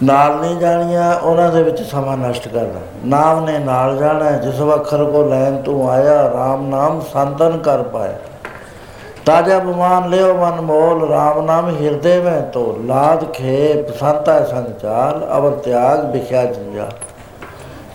ਨਾਲ 0.03 0.35
ਨਹੀਂ 0.35 0.55
ਜਾਣੀਆਂ 0.57 1.13
ਉਹਨਾਂ 1.15 1.49
ਦੇ 1.51 1.61
ਵਿੱਚ 1.63 1.81
ਸਮਾਂ 1.81 2.15
ਨਸ਼ਟ 2.17 2.47
ਕਰਦਾ 2.47 2.79
ਨਾਮ 3.05 3.43
ਨੇ 3.45 3.57
ਨਾਲ 3.59 3.97
ਜਾਣਾ 3.97 4.25
ਹੈ, 4.25 4.37
ਜਿਸ 4.37 4.59
ਵਖਰ 4.59 5.03
ਕੋ 5.05 5.23
ਲੈਣ 5.23 5.57
ਤੂੰ 5.57 5.89
ਆਇਆ 5.89 6.21
RAM 6.29 6.63
ਨਾਮ 6.69 6.99
ਸੰਤਨ 7.13 7.57
ਕਰ 7.57 7.83
ਪਾਇਆ। 7.83 8.17
ਤਾਜਾ 9.25 9.59
ਬਮਾਨ 9.59 10.09
ਲਿਓ 10.09 10.33
ਮਨ 10.33 10.61
ਮੋਲ 10.61 11.03
RAM 11.11 11.41
ਨਾਮ 11.41 11.69
ਹਿਰਦੇ 11.81 12.19
ਮੈਂ 12.21 12.41
ਤੋ 12.53 12.65
ਲਾਦ 12.85 13.23
ਖੇਪ 13.33 13.93
ਸੰਤਾ 13.93 14.43
ਸੰਚਾਲ 14.45 15.27
ਅਵਰ 15.37 15.51
ਤਿਆਗ 15.57 16.11
ਵਿਖਿਆ 16.11 16.45
ਜੰਜਾ। 16.45 16.89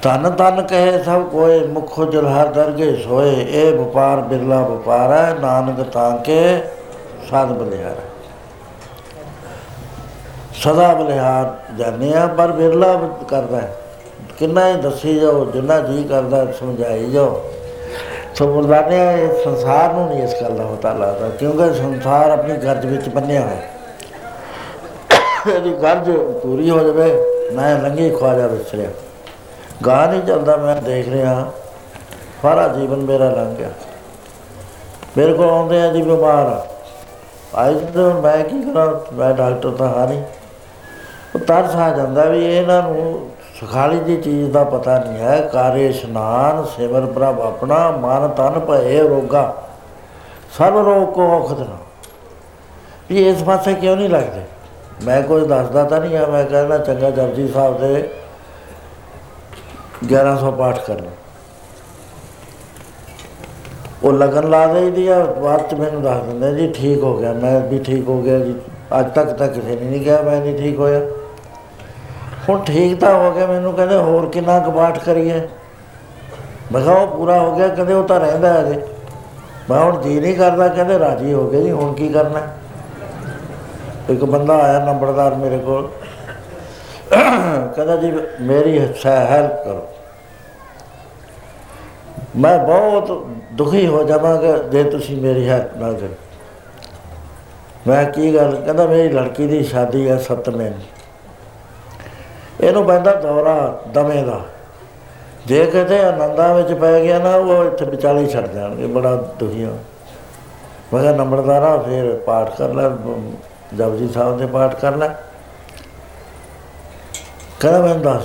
ਤਨ 0.03 0.31
ਤਨ 0.31 0.63
ਕਹੇ 0.63 1.03
ਸਭ 1.03 1.23
ਕੋਏ 1.23 1.67
ਮੁਖ 1.67 2.01
ਜਲ 2.03 2.27
ਹਰ 2.27 2.47
ਦਰਗੇ 2.47 2.95
ਸੋਏ। 2.97 3.35
ਇਹ 3.43 3.73
ਵਪਾਰ 3.79 4.21
ਬਿਰਲਾ 4.21 4.61
ਵਪਾਰ 4.61 5.13
ਹੈ 5.13 5.35
ਨਾਨਕ 5.41 5.83
ਤਾਂ 5.93 6.11
ਕੇ 6.19 6.41
ਸਾਧ 7.31 7.53
ਬਲਿਹਾਰ 7.53 7.97
ਸਦਾ 10.63 10.95
ਬਲਿਹਾਰ 10.95 11.57
ਜਾਣਿਆ 11.79 12.27
ਪਰ 12.27 12.53
ਬਿਰਲਾ 12.53 13.01
ਕਰਦਾ 13.29 13.61
ਹੈ। 13.61 13.77
ਕਿੰਨਾ 14.39 14.69
ਹੀ 14.69 14.75
ਦੱਸੀ 14.75 15.19
ਜਾਓ, 15.21 15.45
ਜਿੰਨਾ 15.45 15.79
ਜੀ 15.81 16.05
ਕਰਦਾ, 16.05 16.47
ਸਮਝਾਈ 16.53 17.11
ਜਾਓ। 17.11 17.41
ਸੋ 18.35 18.47
ਮੁਰਦਾਨੇ 18.47 18.97
ਇਹ 19.15 19.45
ਸੰਸਾਰ 19.45 19.93
ਨੂੰ 19.93 20.07
ਨਹੀਂ 20.09 20.23
ਇਸ 20.23 20.35
ਗੱਲ 20.43 20.57
ਦਾ 20.57 20.65
ਪਤਾ 20.65 20.93
ਲੱਗਦਾ, 20.93 21.29
ਕਿਉਂਕਿ 21.29 21.75
ਸੰਸਾਰ 21.75 22.31
ਆਪਣੀ 22.31 22.55
ਗਰਜ 22.55 22.87
ਵਿੱਚ 22.87 23.09
ਬੰਨਿਆ 23.09 23.41
ਹੋਇਆ 23.41 23.55
ਹੈ। 23.55 23.71
ਇਹਦੀ 25.55 25.73
ਗਰਜ 25.73 26.11
ਪੂਰੀ 26.17 26.71
ਹੋ 26.71 26.79
ਜਾਵੇ, 26.79 27.25
ਮੈਂ 27.53 27.79
ਲੰਘੀ 27.79 28.11
ਖਵਾਜਾ 28.11 28.47
ਵਿਸਰਿਆ 28.47 28.89
ਗਾਹ 29.87 30.09
ਨਹੀਂ 30.11 30.23
ਚੱਲਦਾ, 30.23 30.57
ਮੈਂ 30.57 30.77
ਦੇਖ 30.83 31.09
ਰਿਹਾ, 31.09 31.53
ਸਾਰਾ 32.43 32.69
ਜੀਵਨ 32.69 32.97
ਮੇਰਾ 32.97 33.31
ਲੰਘ 33.31 33.55
ਗਿਆ। 33.55 33.69
ਮੇਰੇ 35.17 35.33
ਕੋਲ 35.33 35.51
ਆਉਂਦੇ 35.51 35.83
ਆ 35.83 35.93
ਜੀ 35.93 36.03
ਬਿਮਾਰ 36.03 36.47
ਆ। 36.47 36.67
ਆਏ 37.55 37.75
ਜਦੋਂ 37.75 38.23
ਮੈਂ 38.23 38.45
ਕੀ 38.45 38.63
ਕਰਾਂ, 38.63 39.15
ਮੈਂ 39.15 39.35
ਡਾਕਟਰ 39.35 39.71
ਤਾਂ 39.71 39.89
ਹਾਂ 39.89 40.09
ਨਹੀਂ। 40.09 40.23
ਉਹ 40.23 40.38
ਤਰਸ 41.39 41.75
ਆ 41.75 41.97
ਜਾਂਦਾ 41.97 42.25
ਵੀ 42.25 42.57
ਇਹਨਾਂ 42.57 42.83
ਨੂੰ 42.83 43.31
ਸੁਖਾਲੀ 43.61 44.01
ਦੀ 44.01 44.17
ਚੀਜ਼ 44.17 44.51
ਦਾ 44.51 44.65
ਪਤਾ 44.65 44.99
ਨਹੀਂ 44.99 45.19
ਹੈ। 45.19 45.41
ਕਾਰੇ 45.41 45.87
ਇਸ਼ਨਾਨ 45.87 46.65
ਸਿਮਰ 46.65 47.07
ਪ੍ਰਭ 47.07 47.41
ਆਪਣਾ, 47.41 47.91
ਮਨ 47.91 48.29
ਤਨ 48.29 48.59
ਭਏ 48.59 49.01
ਰੋਗਾ। 49.01 49.63
ਸਭ 50.59 50.77
ਰੋਗ 50.77 51.09
ਕੋ 51.15 51.23
ਔਖਦ 51.23 51.61
ਨਾ 51.61 51.77
ਵੀ 53.11 53.29
ਇਸ 53.29 53.43
ਪਾਸੇ 53.43 53.75
ਕਿਉਂ 53.75 53.97
ਨਹੀਂ 53.97 54.09
ਲੱਗਦੇ? 54.09 54.41
ਮੈਂ 55.05 55.23
ਕੁਝ 55.23 55.47
ਦੱਸਦਾ 55.47 55.85
ਤਾਂ 55.85 56.01
ਨਹੀਂ 56.01 56.17
ਆ, 56.17 56.27
ਮੈਂ 56.27 56.45
ਕਹਿੰਦਾ 56.45 56.79
ਚੰਗਾ 56.79 57.11
ਜਪਜੀ 57.11 57.49
ਸਾਹਿਬ 57.49 57.81
ਦੇ 57.81 58.11
1100 60.07 60.51
ਪਾਠ 60.51 60.79
ਕਰਨਾ। 60.79 61.11
ਉਹ 64.03 64.13
ਲਗਨ 64.13 64.51
ਲਾ 64.51 64.67
ਦੇਈਦੀ 64.67 65.09
ਆ, 65.09 65.25
ਬਾਅਦ 65.25 65.69
ਚ 65.69 65.75
ਮੈਨੂੰ 65.75 66.03
ਦੱਸ 66.03 66.23
ਦਿੰਦੇ 66.23 66.55
ਜੀ, 66.55 66.73
ਠੀਕ 66.73 67.03
ਹੋ 67.03 67.17
ਗਿਆ। 67.19 67.33
ਮੈਂ 67.33 67.61
ਵੀ 67.61 67.79
ਠੀਕ 67.79 68.09
ਹੋ 68.09 68.23
ਗਿਆ 68.23 68.39
ਜੀ। 68.39 68.55
ਅੱਜ 69.01 69.15
ਤੱਕ 69.15 69.33
ਤਾਂ 69.33 69.49
ਕਿਸੇ 69.49 69.77
ਨੇ 69.77 69.91
ਨਹੀਂ 69.91 70.01
ਕਿਹਾ 70.01 70.23
ਮੈਂ 70.23 70.41
ਨਹੀਂ 70.41 70.59
ਠੀਕ 70.59 70.79
ਹੋਇਆ। 70.79 71.01
ਹੁਣ 72.49 72.63
ਠੀਕ 72.65 72.99
ਤਾਂ 73.01 73.13
ਹੋ 73.15 73.31
ਗਿਆ, 73.33 73.47
ਮੈਨੂੰ 73.47 73.73
ਕਹਿੰਦੇ 73.73 73.97
ਹੋਰ 73.97 74.29
ਕਿੰਨਾ 74.33 74.59
ਕੁ 74.59 74.71
ਪਾਠ 74.71 74.99
ਕਰੀਏ। 74.99 75.41
ਮੈਂ 76.73 76.81
ਕਿਹਾ 76.81 76.95
ਉਹ 76.95 77.07
ਪੂਰਾ 77.09 77.39
ਹੋ 77.39 77.55
ਗਿਆ, 77.57 77.69
ਕਹਿੰਦੇ 77.69 77.95
ਉਹ 77.95 78.05
ਤਾਂ 78.09 78.21
ਰਹਿੰਦਾ 78.21 78.53
ਹੈ 78.53 78.61
ਅਜੇ 78.61 78.81
ਮੈਂ 79.71 79.81
ਹੁਣ 79.81 80.01
ਜੀ 80.03 80.21
ਨਹੀਂ 80.21 80.35
ਕਰਦਾ, 80.37 80.69
ਕਹਿੰਦੇ 80.69 80.99
ਰਾਜੀ 80.99 81.33
ਹੋ 81.33 81.47
ਗਏ 81.51 81.63
ਜੀ, 81.63 81.71
ਹੁਣ 81.71 81.93
ਕੀ 81.95 82.09
ਕਰਨਾ। 82.09 82.47
ਇੱਕ 84.11 84.25
ਬੰਦਾ 84.25 84.55
ਆਇਆ 84.59 84.79
ਨੰਬਰਦਾਰ 84.85 85.35
ਮੇਰੇ 85.35 85.59
ਕੋਲ। 85.59 85.89
ਕਹਿੰਦਾ 87.13 87.97
ਜੀ, 87.97 88.13
ਮੇਰੀ 88.41 88.79
ਹੈਲਪ 88.79 89.65
ਕਰੋ। 89.65 89.87
ਮੈਂ 92.37 92.59
ਬਹੁਤ 92.59 93.27
ਦੁਖੀ 93.53 93.87
ਹੋ 93.87 94.03
ਜਾਵਾਂਗਾ 94.05 94.57
ਜੇ 94.73 94.83
ਤੁਸੀਂ 94.85 95.21
ਮੇਰੀ 95.23 95.49
ਹੈਲਪ 95.49 95.77
ਨਾ 95.77 95.93
ਕਰੋ। 95.93 96.15
ਮੈਂ 97.87 98.05
ਕੀ 98.05 98.35
ਗੱਲ, 98.35 98.55
ਕਹਿੰਦਾ 98.57 98.87
ਮੇਰੀ 98.87 99.09
ਲੜਕੀ 99.09 99.47
ਦੀ 99.47 99.63
ਸ਼ਾਦੀ 99.65 100.09
ਹੈ 100.09 100.17
ਸਤਵੇਂ 100.19 100.71
ਨੂੰ 100.71 100.98
ਇਹਨੂੰ 102.61 102.85
ਪੈਂਦਾ 102.85 103.13
ਦੌਰਾ 103.15 103.83
ਦਮੇ 103.89 104.23
ਦਾ। 104.23 104.41
ਜੇ 105.47 105.67
ਕਿਤੇ 105.67 106.01
ਆਨੰਦਾਂ 106.01 106.55
ਵਿੱਚ 106.55 106.73
ਪੈ 106.73 107.01
ਗਿਆ 107.01 107.19
ਨਾ, 107.19 107.35
ਉਹ 107.37 107.65
ਇੱਥੇ 107.65 107.85
ਵਿਚਾਲੇ 107.85 108.23
ਹੀ 108.23 108.29
ਛੱਡ 108.29 108.47
ਜਾਣਗੇ, 108.47 108.87
ਬੜਾ 108.87 109.15
ਦੁਖੀ 109.17 109.65
ਹਾਂ 109.65 109.73
ਮੈਂ 110.95 111.03
ਕਿਹਾ, 111.03 111.13
ਨੰਬਰਦਾਰਾ, 111.13 111.77
ਫਿਰ 111.79 112.17
ਪਾਠ 112.27 112.57
ਕਰ 112.57 112.69
ਲੈ 112.69 112.89
ਜਪਜੀ 113.75 114.09
ਸਾਹਿਬ 114.09 114.39
ਦੇ 114.39 114.47
ਪਾਠ 114.47 114.75
ਕਰ 114.75 114.97
ਲੈ। 114.97 115.09
ਕਹਿੰਦਾ, 117.61 117.81
ਮੈਨੂੰ 117.81 118.03
ਦੱਸ। 118.03 118.23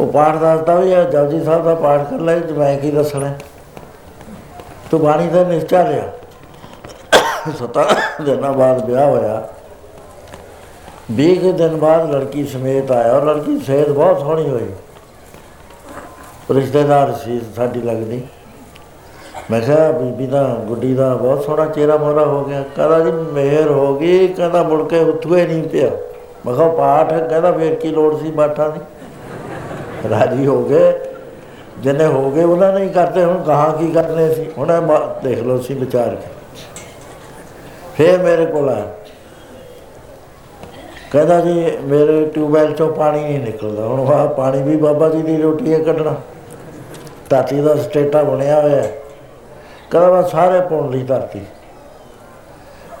ਉਹ 0.00 0.12
ਪਾਠ 0.12 0.36
ਦੱਸਦਾ 0.36 0.74
ਵੀ, 0.74 0.92
ਇਹ 0.92 1.04
ਜਪਜੀ 1.04 1.44
ਸਾਹਿਬ 1.44 1.64
ਦਾ 1.64 1.74
ਪਾਠ 1.74 2.00
ਕਰ 2.10 2.16
ਲੈ, 2.16 2.38
ਤੇ 2.38 2.52
ਮੈਂ 2.52 2.78
ਕੀ 2.78 2.90
ਦੱਸਣਾ? 2.90 3.34
ਤੂੰ 4.90 5.00
ਬਾਣੀ 5.00 5.28
ਦਾ 5.28 5.44
ਨਿਸ਼ਚਾ 5.44 5.82
ਲਿਆ। 5.82 6.02
ਸਤਾ 7.58 7.86
ਦਿਨਾਂ 8.22 8.52
ਬਾਅਦ 8.52 8.84
ਵਿਆਹ 8.84 9.06
ਹੋਇਆ। 9.06 9.48
ਵੀਹ 11.10 11.40
ਕੁ 11.40 11.52
ਦਿਨ 11.52 11.76
ਬਾਅਦ 11.76 12.14
ਲੜਕੀ 12.14 12.44
ਸਮੇਤ 12.44 12.92
ਆਇਆ 12.92 13.12
ਔਰ 13.12 13.22
ਲੜਕੀ 13.22 13.58
ਸਿਹਤ 13.58 13.88
ਬਹੁਤ 13.88 14.20
ਸੋਹਣੀ 14.20 14.50
ਹੋਈ। 14.50 14.70
ਰਿਸ਼ਤੇਦਾਰ 16.50 17.12
ਸੀ, 17.12 17.40
ਸਾਡੀ 17.56 17.80
ਲੱਗਦੀ। 17.80 18.22
ਮੈਂ 19.50 19.60
ਕਿਹਾ, 19.60 19.90
ਬੀਬੀ 19.90 20.26
ਦਾ, 20.26 20.44
ਗੁੱਡੀ 20.44 20.94
ਦਾ 20.94 21.14
ਬਹੁਤ 21.14 21.44
ਸੋਹਣਾ 21.44 21.66
ਚਿਹਰਾ 21.66 21.96
ਮੋਰਾ 21.96 22.24
ਹੋ 22.24 22.44
ਗਿਆ। 22.44 22.64
ਕਹਿੰਦਾ 22.76 23.00
ਜੀ, 23.00 23.10
ਮਿਹਰ 23.10 23.70
ਹੋ 23.70 23.98
ਗਈ। 23.98 24.28
ਕਹਿੰਦਾ, 24.28 24.62
ਮੁੜ 24.62 24.88
ਕੇ 24.88 24.98
ਉੱਠੂਏ 24.98 25.46
ਨਹੀਂ 25.46 25.62
ਪਿਆ। 25.62 25.90
ਮੈਂ 26.46 26.54
ਕਿਹਾ 26.54 26.68
ਪਾਠ 26.68 27.14
ਕਹਿੰਦਾ, 27.14 27.52
ਫੇਰ 27.52 27.74
ਕੀ 27.74 27.88
ਲੋੜ 27.88 28.20
ਸੀ 28.20 28.30
ਬਾਠਾਂ 28.30 28.70
ਦੀ? 28.70 28.80
ਰਾਜੀ 30.10 30.46
ਹੋ 30.46 30.62
ਗਏ। 30.62 31.00
ਜਿੰਨੇ 31.78 32.06
ਹੋ 32.06 32.30
ਗਏ, 32.30 32.44
ਉਹਨਾਂ 32.44 32.72
ਨੇ 32.72 32.84
ਹੀ 32.84 32.88
ਕਰਦੇ 32.88 33.24
ਹੁਣ 33.24 33.42
ਕਹਾਂ 33.42 33.72
ਕੀ 33.72 33.90
ਕਰਨੇ 33.90 34.34
ਸੀ? 34.34 34.46
ਹੁਣ 34.58 34.70
ਇਹ 34.70 34.80
ਮ- 34.80 35.14
ਦੇਖ 35.24 35.42
ਲਓ 35.42 35.58
ਸੀ 35.58 35.74
ਵਿਚਾਰ 35.74 36.14
ਕੇ। 36.14 36.28
ਫੇਰ 37.96 38.22
ਮੇਰੇ 38.22 38.46
ਕੋਲ 38.46 38.68
ਆਇਆ। 38.68 38.95
ਕਹਿੰਦਾ 41.12 41.40
ਜੀ, 41.40 41.78
ਮੇਰੇ 41.82 42.26
ਟਿਊਬਵੈਲ 42.26 42.72
ਚੋਂ 42.72 42.94
ਪਾਣੀ 42.94 43.22
ਨਹੀਂ 43.22 43.40
ਨਿਕਲਦਾ। 43.40 43.82
ਹੁਣ 43.82 44.08
ਆਹ 44.08 44.28
ਪਾਣੀ 44.28 44.62
ਵੀ 44.62 44.76
ਬਾਬਾ 44.76 45.08
ਜੀ 45.08 45.22
ਦੀ 45.22 45.42
ਰੋਟੀ 45.42 45.74
ਹੈ 45.74 45.78
ਕੱਢਣਾ। 45.78 46.14
ਧਰਤੀ 47.30 47.60
ਦਾ 47.60 47.76
ਸਟੇਟਾ 47.76 48.22
ਬਣਿਆ 48.22 48.60
ਹੋਇਆ 48.60 48.76
ਹੈ। 48.76 48.92
ਕਹਿੰਦਾ, 49.90 50.10
ਮੈਂ 50.10 50.22
ਸਾਰੇ 50.22 50.60
ਪੁੰਨ 50.60 50.90
ਲਈ 50.90 51.02
ਧਰਤੀ। 51.02 51.40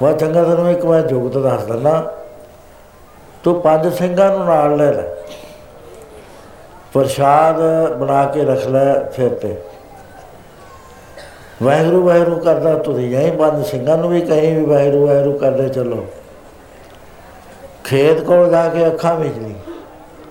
ਵਾ 0.02 0.12
ਚੰਗਾ, 0.12 0.44
ਤੈਨੂੰ 0.44 0.70
ਇੱਕ 0.70 0.84
ਮੈਂ 0.84 1.02
ਜੁਗਤ 1.02 1.38
ਦੱਸ 1.38 1.64
ਦਿੰਦਾ। 1.64 2.14
ਤੂੰ 3.44 3.60
ਪੰਜ 3.60 3.94
ਸਿੰਘਾਂ 3.94 4.30
ਨੂੰ 4.30 4.46
ਨਾਲ 4.46 4.76
ਲੈ 4.76 4.92
ਲੈ। 4.92 5.02
ਪ੍ਰਸ਼ਾਦ 6.92 7.56
ਬਣਾ 7.92 8.24
ਕੇ 8.24 8.44
ਰੱਖ 8.44 8.66
ਲੈ 8.66 9.10
ਸਿਰ 9.10 9.34
ਤੇ। 9.34 9.56
ਵਾਹਿਗੁਰੂ 11.62 12.06
ਵਾਹਿਗੁਰੂ 12.06 12.36
ਕਰਦਾ 12.36 12.78
ਤੁਰੀ 12.78 13.10
ਜਾਈ। 13.10 13.30
ਪੰਜ 13.30 13.66
ਸਿੰਘਾਂ 13.66 13.98
ਨੂੰ 13.98 14.10
ਵੀ 14.10 14.20
ਕਹੀਂ 14.20 14.58
ਵੀ 14.58 14.64
ਵਾਹਿਗੁਰੂ 14.64 15.06
ਵਾਹਿਗੁਰੂ 15.06 15.38
ਕਰਦੇ 15.38 15.68
ਚੱਲੋ। 15.68 16.06
ਖੇਤ 17.86 18.20
ਕੋਲ 18.20 18.50
ਜਾ 18.50 18.68
ਕੇ 18.68 18.86
ਅੱਖਾਂ 18.86 19.16
ਵਿੱਚ 19.16 19.38
ਲਈ 19.38 19.54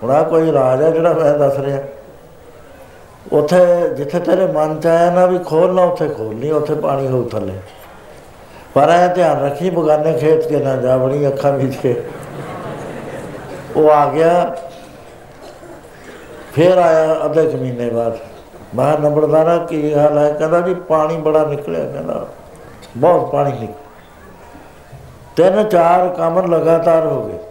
ਹੁਣ 0.04 0.12
ਆਹ 0.12 0.24
ਕੋਈ 0.24 0.52
ਰਾਜ 0.52 0.82
ਹੈ 0.82 0.92
ਜਿਹੜਾ 0.92 1.14
ਮੈਂ 1.14 1.34
ਦੱਸ 1.34 1.60
ਰਿਹਾ। 1.60 1.80
ਉੱਥੇ 3.32 3.90
ਜਿੱਥੇ 3.90 4.20
ਤੇਰੇ 4.20 4.48
ਮਨ 4.48 4.80
ਚ 4.80 4.88
ਆਇਆ 4.88 5.12
ਨਾ 5.12 5.26
ਵੀ 5.26 5.38
ਖੋਲਣਾ 5.38 5.84
ਉੱਥੇ 5.84 6.08
ਖੋਲਣੀ 6.08 6.52
ਉੱਥੇ 6.52 6.76
ਪਾਣੀ 6.76 7.08
ਹੋਊ 7.08 7.30
ਥੱਲੇ। 7.30 7.54
ਪਰ 8.74 8.90
ਇਹ 8.90 9.16
ਧਿਆਨ 9.16 9.42
ਰੱਖੀ 9.42 9.70
ਬਗਾਨੇ 9.70 10.14
ਖੇਤ 10.14 10.48
ਕੇ 10.48 10.60
ਨਾ 10.60 10.76
ਜਾ 10.76 10.98
ਬੜੀ 10.98 11.28
ਅੱਖਾਂ 11.28 11.52
ਵਿੱਚ 11.52 11.76
ਕੇ। 11.76 12.04
ਉਹ 13.76 13.90
ਆ 13.90 14.10
ਗਿਆ। 14.10 14.56
ਫਿਰ 16.54 16.78
ਆਇਆ 16.78 17.26
ਅੱਧੇ 17.26 17.50
ਕੁ 17.50 17.58
ਮਹੀਨੇ 17.58 17.90
ਬਾਅਦ। 17.90 18.18
ਮੈਂ 18.76 18.96
ਕਿਹਾ, 18.96 19.10
ਨੰਬਰਦਾਰਾ 19.10 19.58
ਕੀ 19.58 19.94
ਹਾਲ 19.94 20.18
ਹੈ? 20.18 20.32
ਕਹਿੰਦਾ 20.32 20.62
ਜੀ 20.62 20.74
ਪਾਣੀ 20.74 21.18
ਬੜਾ 21.18 21.46
ਨਿਕਲਿਆ। 21.46 21.92
ਕਹਿੰਦਾ 21.92 22.28
ਬਹੁਤ 22.98 23.32
ਪਾਣੀ 23.32 23.52
ਨਿਕਲਿਆ 23.52 23.74
ਤਿੰਨ 25.36 25.64
ਚਾਰ 25.64 26.10
ਕੰਮ 26.10 26.56
ਲਗਾਤਾਰ 26.56 27.06
ਹੋ 27.06 27.24
ਗਏ। 27.24 27.45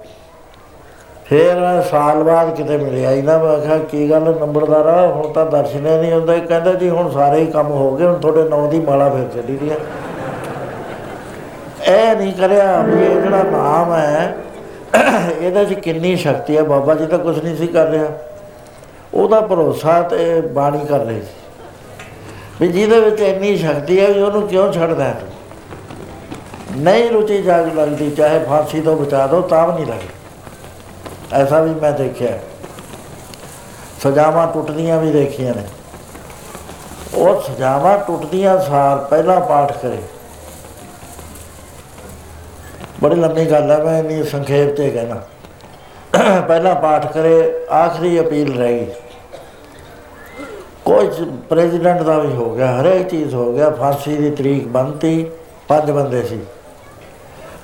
ਫਿਰ 1.26 1.82
ਸਾਲ 1.90 2.22
ਬਾਅਦ 2.22 2.54
ਕਿਤੇ 2.56 2.76
ਮਿਲਿਆ 2.76 3.10
ਹੀ 3.10 3.22
ਨਾ, 3.22 3.36
ਮੈਂ 3.38 3.58
ਕਿਹਾ 3.58 3.78
ਕੀ 3.80 4.08
ਗੱਲ 4.10 4.34
ਨੰਬਰਦਾਰਾ, 4.40 5.06
ਹੁਣ 5.06 5.32
ਤਾਂ 5.32 5.44
ਦਰਸ਼ਨੇ 5.46 5.96
ਨਹੀਂ 5.98 6.12
ਹੁੰਦਾ। 6.12 6.34
ਇਹ 6.34 6.42
ਕਹਿੰਦਾ 6.42 6.72
ਜੀ 6.72 6.88
ਹੁਣ 6.88 7.10
ਸਾਰੇ 7.10 7.40
ਹੀ 7.40 7.46
ਕੰਮ 7.46 7.70
ਹੋ 7.70 7.90
ਗਏ, 7.96 8.06
ਹੁਣ 8.06 8.18
ਤੁਹਾਡੇ 8.18 8.48
ਨਾਂ 8.48 8.68
ਦੀ 8.68 8.80
ਮਾਲਾ 8.80 9.08
ਫਿਰ 9.08 9.28
ਚੱਲੀ 9.34 9.56
ਦੀ 9.56 9.70
ਹੈ 9.70 9.78
ਇਹ 11.86 12.16
ਨਹੀਂ 12.16 12.32
ਕਰਿਆ 12.32 12.80
ਵੀ 12.80 13.04
ਇਹ 13.04 13.20
ਜਿਹੜਾ 13.20 13.42
ਨਾਮ 13.42 13.92
ਹੈ, 13.94 14.34
ਇਹਦੇ 15.40 15.64
'ਚ 15.64 15.74
ਕਿੰਨੀ 15.74 16.14
ਸ਼ਕਤੀ 16.16 16.56
ਹੈ 16.56 16.62
ਬਾਬਾ 16.62 16.94
ਜੀ 16.94 17.06
ਤਾਂ 17.06 17.18
ਕੁਝ 17.18 17.38
ਨਹੀਂ 17.38 17.56
ਸੀ 17.56 17.66
ਕਰ 17.66 17.88
ਰਿਹਾ। 17.88 18.08
ਉਹਦਾ 19.14 19.40
ਭਰੋਸਾ 19.40 20.00
ਤੇ 20.02 20.40
ਬਾਣੀ 20.40 20.78
ਕਰ 20.86 21.00
ਰਹੀ 21.00 21.20
ਸੀ। 21.20 21.42
ਵੀ 22.60 22.68
ਜਿਹਦੇ 22.68 23.00
ਵਿੱਚ 23.00 23.20
ਇੰਨੀ 23.20 23.56
ਸ਼ਕਤੀ 23.56 24.00
ਹੈ 24.00 24.06
ਵੀ 24.12 24.22
ਉਹਨੂੰ 24.22 24.46
ਕਿਉਂ 24.48 24.72
ਛੱਡਦਾ 24.72 25.04
ਹੈ 25.04 25.14
ਤੂੰ? 25.20 25.28
ਨਹੀਂ 26.82 27.10
ਰੁਚੀ 27.10 27.42
ਜਾਗ 27.42 27.66
ਲੱਗਦੀ, 27.76 28.10
ਚਾਹੇ 28.10 28.38
ਫਾਂਸੀ 28.38 28.80
ਤੋਂ 28.80 28.96
ਬਚਾ 28.96 29.26
ਦੋ, 29.26 29.40
ਤਾਂ 29.40 29.66
ਵੀ 29.66 29.72
ਨਹੀਂ 29.72 29.86
ਲੱਗਦੀ। 29.86 30.08
ਐਸਾ 31.32 31.60
ਵੀ 31.60 31.74
ਮੈਂ 31.74 31.92
ਦੇਖਿਆ 31.92 32.38
ਸਜਾਵਾਂ 34.02 34.52
ਟੁੱਟਦੀਆਂ 34.52 35.00
ਵੀ 35.00 35.10
ਦੇਖੀਆਂ 35.10 35.54
ਨੇ। 35.54 35.62
ਉਹ 37.14 37.42
ਸਜਾਵਾਂ 37.42 37.98
ਟੁੱਟਦੀਆਂ 37.98 38.58
ਸਾਰ 38.60 38.98
ਪਹਿਲਾ 38.98 39.38
ਪਾਠ 39.40 39.72
ਕਰੇ। 39.72 39.98
ਬੜੀ 43.02 43.14
ਲੰਮੀ 43.14 43.44
ਗੱਲ 43.44 43.70
ਹੈ, 43.70 43.78
ਮੈਂ 43.78 44.02
ਨਹੀਂ 44.02 44.24
ਸੰਖੇਪ 44.24 44.76
ਤੇ 44.76 44.90
ਕਹਿਣਾ। 44.90 45.22
ਪਹਿਲਾ 46.40 46.74
ਪਾਠ 46.74 47.12
ਕਰੇ, 47.12 47.66
ਆਖਰੀ 47.72 48.20
ਅਪੀਲ 48.20 48.58
ਰਹਿ 48.58 48.74
ਗਈ। 48.74 48.92
ਕੋਈ 50.84 51.08
ਪ੍ਰੈਜ਼ੀਡੈਂਟ 51.48 52.02
ਦਾ 52.02 52.18
ਵੀ 52.18 52.32
ਹੋ 52.32 52.54
ਗਿਆ, 52.54 52.80
ਹਰੇਕ 52.80 53.08
ਚੀਜ਼ 53.08 53.34
ਹੋ 53.34 53.52
ਗਿਆ, 53.52 53.70
ਫਾਂਸੀ 53.70 54.16
ਦੀ 54.16 54.30
ਤਰੀਕ 54.30 54.68
ਬੰਨਤੀ, 54.68 55.30
ਪੰਜ 55.68 55.90
ਬੰਦੇ 55.90 56.22
ਸੀ। 56.22 56.40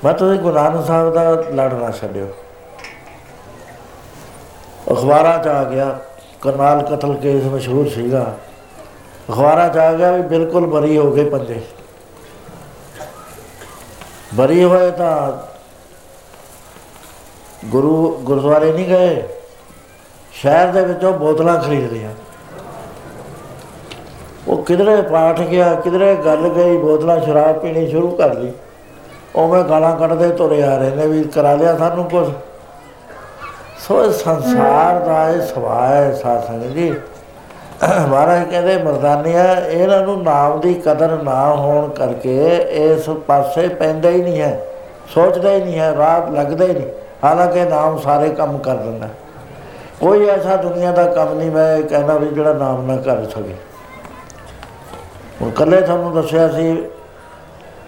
ਮੈਂ 0.03 0.13
ਤੁਸੀਂ 0.13 0.39
ਗੁਰੂ 0.39 0.55
ਨਾਨਕ 0.55 0.85
ਸਾਹਿਬ 0.85 1.13
ਦਾ 1.13 1.31
ਲੜਨਾ 1.31 1.91
ਛੱਡਿਓ। 1.91 2.27
ਅਖਬਾਰਾਂ 4.91 5.37
'ਚ 5.39 5.47
ਆ 5.47 5.63
ਗਿਆ, 5.63 5.99
ਕਰਨਾਲ 6.41 6.81
ਕਤਲ 6.85 7.13
ਕੇਸ 7.15 7.43
ਮਸ਼ਹੂਰ 7.45 7.89
ਸੀਗਾ। 7.89 8.23
ਅਖਬਾਰਾਂ 9.29 9.69
'ਚ 9.69 9.77
ਆ 9.77 9.91
ਗਿਆ 9.93 10.11
ਵੀ 10.11 10.21
ਬਿਲਕੁਲ 10.29 10.65
ਬਰੀ 10.67 10.97
ਹੋ 10.97 11.11
ਗਏ 11.11 11.29
ਪੰਜੇ 11.29 11.61
ਬਰੀ 14.35 14.63
ਹੋਏ 14.63 14.91
ਤਾਂ 14.91 15.31
ਗੁਰੂ, 17.65 18.17
ਗੁਰਦੁਆਰੇ 18.23 18.71
ਨਹੀਂ 18.71 18.87
ਗਏ, 18.87 19.23
ਸ਼ਹਿਰ 20.33 20.71
ਦੇ 20.71 20.81
ਵਿੱਚੋਂ 20.81 21.11
ਬੋਤਲਾਂ 21.13 21.57
ਖਰੀਦ 21.57 21.91
ਲਿਆ 21.93 22.09
ਉਹ 24.47 24.63
ਕਿਧਰੇ 24.63 25.01
ਪਾਠ 25.01 25.39
ਗਿਆ, 25.41 25.73
ਕਿਧਰੇ 25.75 26.15
ਗੱਲ 26.15 26.47
ਗਈ, 26.49 26.77
ਬੋਤਲਾਂ 26.77 27.19
ਸ਼ਰਾਬ 27.19 27.59
ਪੀਣੀ 27.59 27.89
ਸ਼ੁਰੂ 27.89 28.09
ਕਰ 28.11 28.33
ਲਈ। 28.33 28.51
ਉਵੇਂ 29.35 29.63
ਗਾਲਾਂ 29.63 29.95
ਕੱਢਦੇ 29.97 30.29
ਤੁਰੇ 30.29 30.61
ਆ 30.63 30.77
ਰਹੇ 30.77 30.95
ਨੇ 30.95 31.07
ਵੀ 31.07 31.23
ਕਰਾ 31.25 31.53
ਲਿਆ 31.55 31.75
ਸਾਨੂੰ 31.77 32.03
ਕੁਝ 32.09 32.27
ਸੋ 33.81 34.03
ਇਹ 34.03 34.11
ਸੰਸਾਰ 34.13 34.99
ਦਾ 34.99 35.29
ਇਹ 35.29 35.41
ਸੁਭਾਅ 35.43 35.91
ਹੈ 35.91 36.11
ਸਾਸੰਗ 36.13 36.63
ਜੀ। 36.63 36.89
ਮਹਾਰਾਜ 38.09 38.43
ਕਹਿੰਦੇ, 38.49 38.77
ਮਰਦਾਨੀਆ, 38.77 39.43
ਇਹਨਾਂ 39.57 40.01
ਨੂੰ 40.01 40.21
ਨਾਮ 40.23 40.59
ਦੀ 40.59 40.73
ਕਦਰ 40.85 41.17
ਨਾ 41.23 41.45
ਹੋਣ 41.55 41.87
ਕਰਕੇ 41.89 42.57
ਇਸ 42.81 43.09
ਪਾਸੇ 43.27 43.67
ਪੈਂਦਾ 43.69 44.09
ਹੀ 44.09 44.21
ਨਹੀਂ 44.21 44.41
ਹੈ, 44.41 44.59
ਸੋਚਦਾ 45.13 45.51
ਹੀ 45.51 45.63
ਨਹੀਂ 45.63 45.79
ਹੈ, 45.79 45.93
ਰਾਤ 45.95 46.29
ਲੱਗਦਾ 46.31 46.65
ਹੀ 46.65 46.73
ਨਹੀਂ। 46.73 46.85
ਹਾਲਾਂਕਿ 47.23 47.63
ਨਾਮ 47.65 47.97
ਸਾਰੇ 47.99 48.29
ਕੰਮ 48.29 48.57
ਕਰ 48.57 48.75
ਦਿੰਦਾ। 48.75 49.07
ਕੋਈ 50.01 50.27
ਐਸਾ 50.29 50.55
ਦੁਨੀਆ 50.55 50.91
ਦਾ 50.91 51.05
ਕੰਮ 51.05 51.33
ਨਹੀਂ, 51.33 51.51
ਮੈਂ 51.51 51.81
ਕਹਿੰਦਾ 51.81 52.17
ਵੀ 52.17 52.27
ਜਿਹੜਾ 52.27 52.53
ਨਾਮ 52.53 52.85
ਨਾ 52.85 52.95
ਕਰ 52.97 53.25
ਸਕੇ। 53.25 53.55
ਹੁਣ 55.41 55.49
ਕੱਲੇ 55.49 55.81
ਤੁਹਾਨੂੰ 55.81 56.13
ਦੱਸਿਆ 56.13 56.47
ਸੀ, 56.47 56.77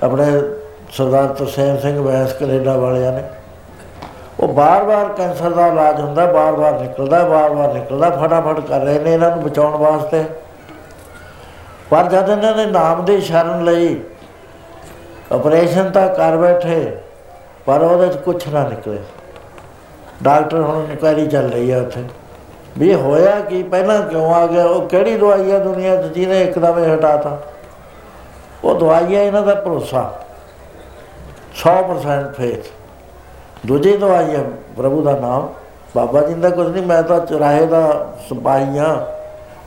ਆਪਣੇ 0.04 0.26
ਸਰਦਾਰ 0.92 1.28
ਤਰਸੇਮ 1.30 1.78
ਸਿੰਘ 1.78 2.00
ਵੈਸ 2.02 2.34
ਕੈਨੇਡਾ 2.34 2.78
ਵਾਲਿਆਂ 2.78 3.12
ਨੇ। 3.12 3.24
ਉਹ 4.44 4.48
ਬਾਰ-ਬਾਰ 4.48 5.10
ਕੈਂਸਰ 5.10 5.50
ਦਾ 5.50 5.68
ਇਲਾਜ 5.68 6.00
ਹੁੰਦਾ, 6.02 6.26
ਬਾਰ-ਬਾਰ 6.26 6.80
ਨਿਕਲਦਾ 6.80 7.24
ਬਾਰ-ਬਾਰ 7.24 7.74
ਨਿਕਲਦਾ, 7.74 8.10
ਫਟਾਫਟ 8.10 8.60
ਕਰ 8.60 8.80
ਰਹੇ 8.80 9.00
ਨੇ 9.00 9.14
ਇਹਨਾਂ 9.14 9.30
ਨੂੰ 9.32 9.44
ਬਚਾਉਣ 9.44 9.78
ਵਾਸਤੇ। 9.78 10.24
ਪਰ 11.92 12.04
ਜਦ 12.04 12.30
ਇਹਨਾਂ 12.30 12.56
ਨੇ 12.56 12.66
ਨਾਮ 12.66 13.06
ਦੀ 13.06 13.22
ਸ਼ਰਨ 13.22 13.64
ਲਈ 13.64 14.02
ਆਪਰੇਸ਼ਨ 15.32 15.90
ਤਾਂ 15.92 16.08
ਕਰ 16.10 16.38
ਬੈਠੇ, 16.38 16.98
ਪਰ 17.66 17.82
ਉਹਦੇ 17.82 18.08
'ਚ 18.08 18.18
ਕੁਝ 18.18 18.48
ਨਾ 18.48 18.68
ਨਿਕਲੇ। 18.68 18.98
ਡਾਕਟਰ 20.24 20.62
ਹੁਣ 20.62 20.84
ਇਨਕੁਆਇਰੀ 20.84 21.28
ਚੱਲ 21.28 21.50
ਰਹੀ 21.50 21.72
ਹੈ 21.72 21.82
ਉੱਥੇ। 21.82 22.04
ਵੀ 22.78 22.90
ਇਹ 22.90 22.98
ਹੋਇਆ 22.98 23.40
ਕਿ? 23.40 23.64
ਪਹਿਲਾਂ 23.64 24.02
ਕਿਉਂ 24.02 24.34
ਆ 24.34 24.46
ਗਿਆ? 24.48 24.66
ਉਹ 24.66 24.88
ਕਿਹੜੀ 24.88 25.18
ਦਵਾਈ 25.18 25.52
ਹੈ 25.52 25.60
ਦੁਨੀਆ 25.60 25.96
'ਚ 25.96 26.06
ਜਿਹਨੇ 26.06 26.42
ਇੱਕਦਮ 26.42 26.84
ਹੀ 26.84 26.94
ਹਟਾਤਾ 26.94 27.38
ਉਹ 28.64 28.80
ਦਵਾਈ 28.80 29.16
ਹੈ 29.16 29.24
ਇਹਨਾਂ 29.24 29.42
ਦਾ 29.42 29.56
ਭਰੋਸਾ। 29.56 30.12
100% 31.56 32.34
ਫੇਥ 32.34 32.72
ਦੂਜੀ 33.68 33.98
ਦਵਾਈ 33.98 34.36
ਹੈ 34.36 34.44
ਪ੍ਰਭੂ 34.78 35.02
ਦਾ 35.02 35.12
ਨਾਮ। 35.12 35.50
ਬਾਬਾ 35.96 36.22
ਜੀ 36.22 36.34
ਦਾ 36.34 36.50
ਕੁਝ 36.50 36.68
ਨਹੀਂ, 36.68 36.84
ਮੈਂ 36.84 37.04
ਤਾਂ 37.04 37.20
ਚੁਰਾਹੇ 37.20 37.66
ਦਾ 37.66 38.14
ਸਿਪਾਹੀ 38.30 38.78
ਹਾਂ। 38.78 38.98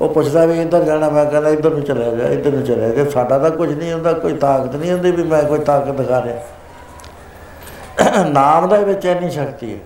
ਉਹ 0.00 0.08
ਪੁੱਛਦਾ 0.08 0.46
ਵੀ 0.46 0.62
ਇੱਧਰ 0.62 0.84
ਜਾਣਾ, 0.84 1.08
ਮੈਂ 1.08 1.24
ਕਹਿੰਦਾ 1.24 1.50
ਇੱਧਰ 1.50 1.70
ਨੂੰ 1.70 1.82
ਚਲੇ 1.82 2.16
ਜਾ, 2.16 2.28
ਇੱਧਰ 2.28 2.50
ਨੂੰ 2.50 2.62
ਚਲੇ 2.62 2.90
ਜਾ। 2.90 3.04
ਸਾਡਾ 3.10 3.38
ਤਾਂ 3.38 3.50
ਕੁਝ 3.50 3.78
ਨਹੀਂ 3.78 3.92
ਹੁੰਦਾ, 3.92 4.12
ਕੋਈ 4.12 4.32
ਤਾਕਤ 4.32 4.76
ਨਹੀਂ 4.76 4.92
ਹੁੰਦੀ 4.92 5.10
ਵੀ 5.10 5.22
ਮੈਂ 5.22 5.42
ਕੋਈ 5.42 5.58
ਤਾਕਤ 5.58 5.90
ਦਿਖਾ 5.90 6.22
ਰਿਹਾ। 6.22 6.38
ਨਾਮ 8.24 8.68
ਦੇ 8.68 8.84
ਵਿੱਚ 8.84 9.04
ਇੰਨੀ 9.04 9.30
ਸ਼ਕਤੀ 9.30 9.74
ਹੈ। 9.74 9.78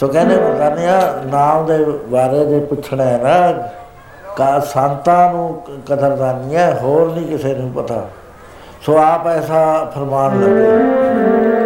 ਸੋ 0.00 0.08
ਕਹਿੰਦੇ 0.08 0.36
ਬਜ਼ਾਨਿਆ 0.36 1.22
ਨਾਮ 1.26 1.66
ਦੇ 1.66 1.84
ਬਾਰੇ 1.84 2.46
ਜੇ 2.46 2.60
ਪੁੱਛਣਾ 2.60 3.04
ਹੈ 3.04 3.18
ਨਾ, 3.22 3.68
ਕਾ 4.36 4.60
ਸੰਤਾਂ 4.60 5.32
ਨੂੰ 5.32 5.62
ਕਦਰਦਾਨੀ 5.88 6.56
ਹੈ, 6.56 6.78
ਹੋਰ 6.82 7.12
ਨਹੀਂ 7.12 7.26
ਕਿਸੇ 7.26 7.54
ਨੂੰ 7.54 7.70
ਪਤਾ। 7.70 8.08
ਸੋ 8.86 8.98
ਆਪ 8.98 9.26
ਐਸਾ 9.26 9.92
ਫਰਮਾਨ 9.94 10.40
ਲੱਗੇ। 10.40 11.61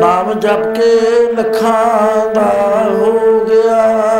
ਨਾਮ 0.00 0.32
ਜਪ 0.40 0.74
ਕੇ 0.74 0.90
ਲਖਾਂ 1.32 2.34
ਦਾ 2.34 2.50
ਹੋ 2.90 3.44
ਗਿਆ। 3.44 4.15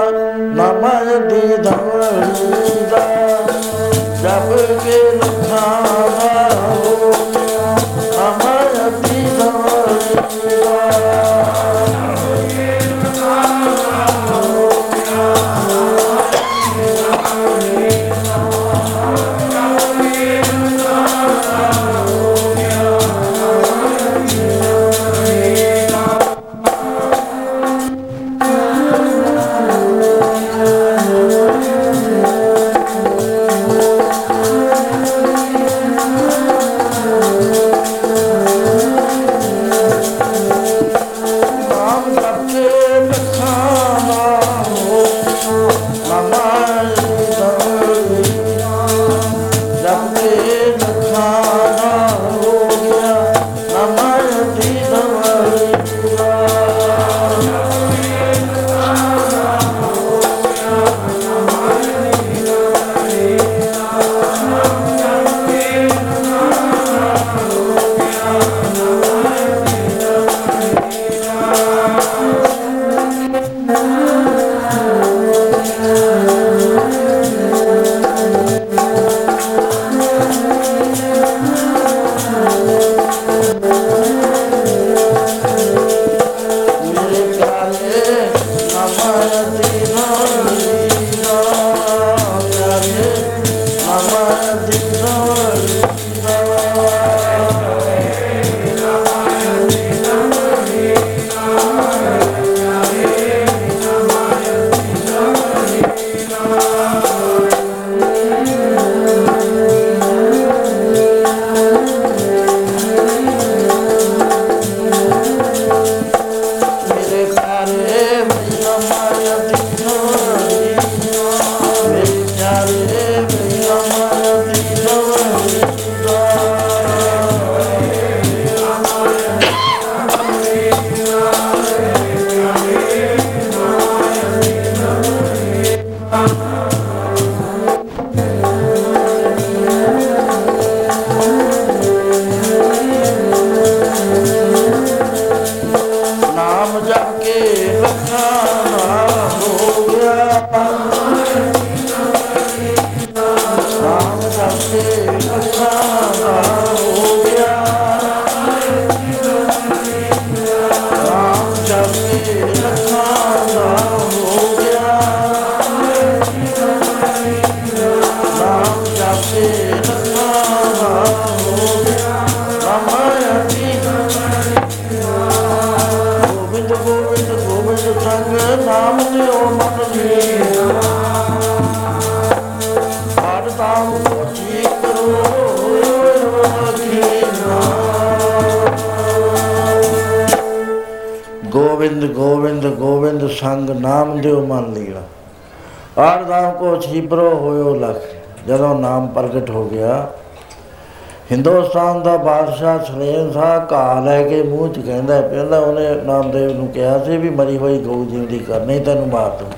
ਹਿੰਦੁਸਤਾਨ 201.77 202.03
ਦਾ 202.03 202.16
ਬਾਦਸ਼ਾਹ 202.16 202.79
ਸਲੇਮ 202.85 203.31
ਸਾਹ 203.33 203.61
ਘਾ 203.72 204.01
ਲੈ 204.01 204.22
ਕੇ 204.22 204.43
ਮੂੰਹ 204.43 204.68
ਚ 204.72 204.79
ਕਹਿੰਦਾ, 204.79 205.20
ਪਹਿਲਾਂ 205.20 205.61
ਉਹਨੇ 205.61 205.95
ਨਾਮਦੇਵ 206.05 206.53
ਨੂੰ 206.53 206.68
ਕਿਹਾ 206.68 206.99
ਸੀ 206.99 207.16
ਵੀ 207.16 207.31
ਮਰੀ 207.31 207.57
ਹੋਈ 207.59 207.79
ਗਊ 207.79 208.05
ਜਿੰਦੀ 208.05 208.39
ਕਰ, 208.39 208.61
ਨਹੀਂ 208.61 208.81
ਤੈਨੂੰ 208.81 209.09
ਮਾਰ 209.09 209.31
ਦੂੰ 209.31 209.49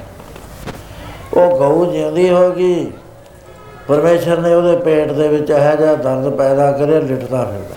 ਉਹ 1.36 1.58
ਗਊ 1.58 1.84
ਜਿੰਦੀ 1.92 2.28
ਹੋ 2.30 2.50
ਗਈ, 2.50 2.90
ਪਰਮੇਸ਼ਰ 3.88 4.38
ਨੇ 4.38 4.54
ਉਹਦੇ 4.54 4.76
ਪੇਟ 4.76 5.12
ਦੇ 5.12 5.28
ਵਿੱਚ 5.28 5.50
ਇਹੋ 5.50 5.76
ਜਿਹਾ 5.76 5.94
ਦਰਦ 5.94 6.28
ਪੈਦਾ 6.28 6.70
ਕਰਿਆ, 6.72 6.98
ਲਿਟਦਾ 7.00 7.44
ਫਿਰਦਾ। 7.44 7.76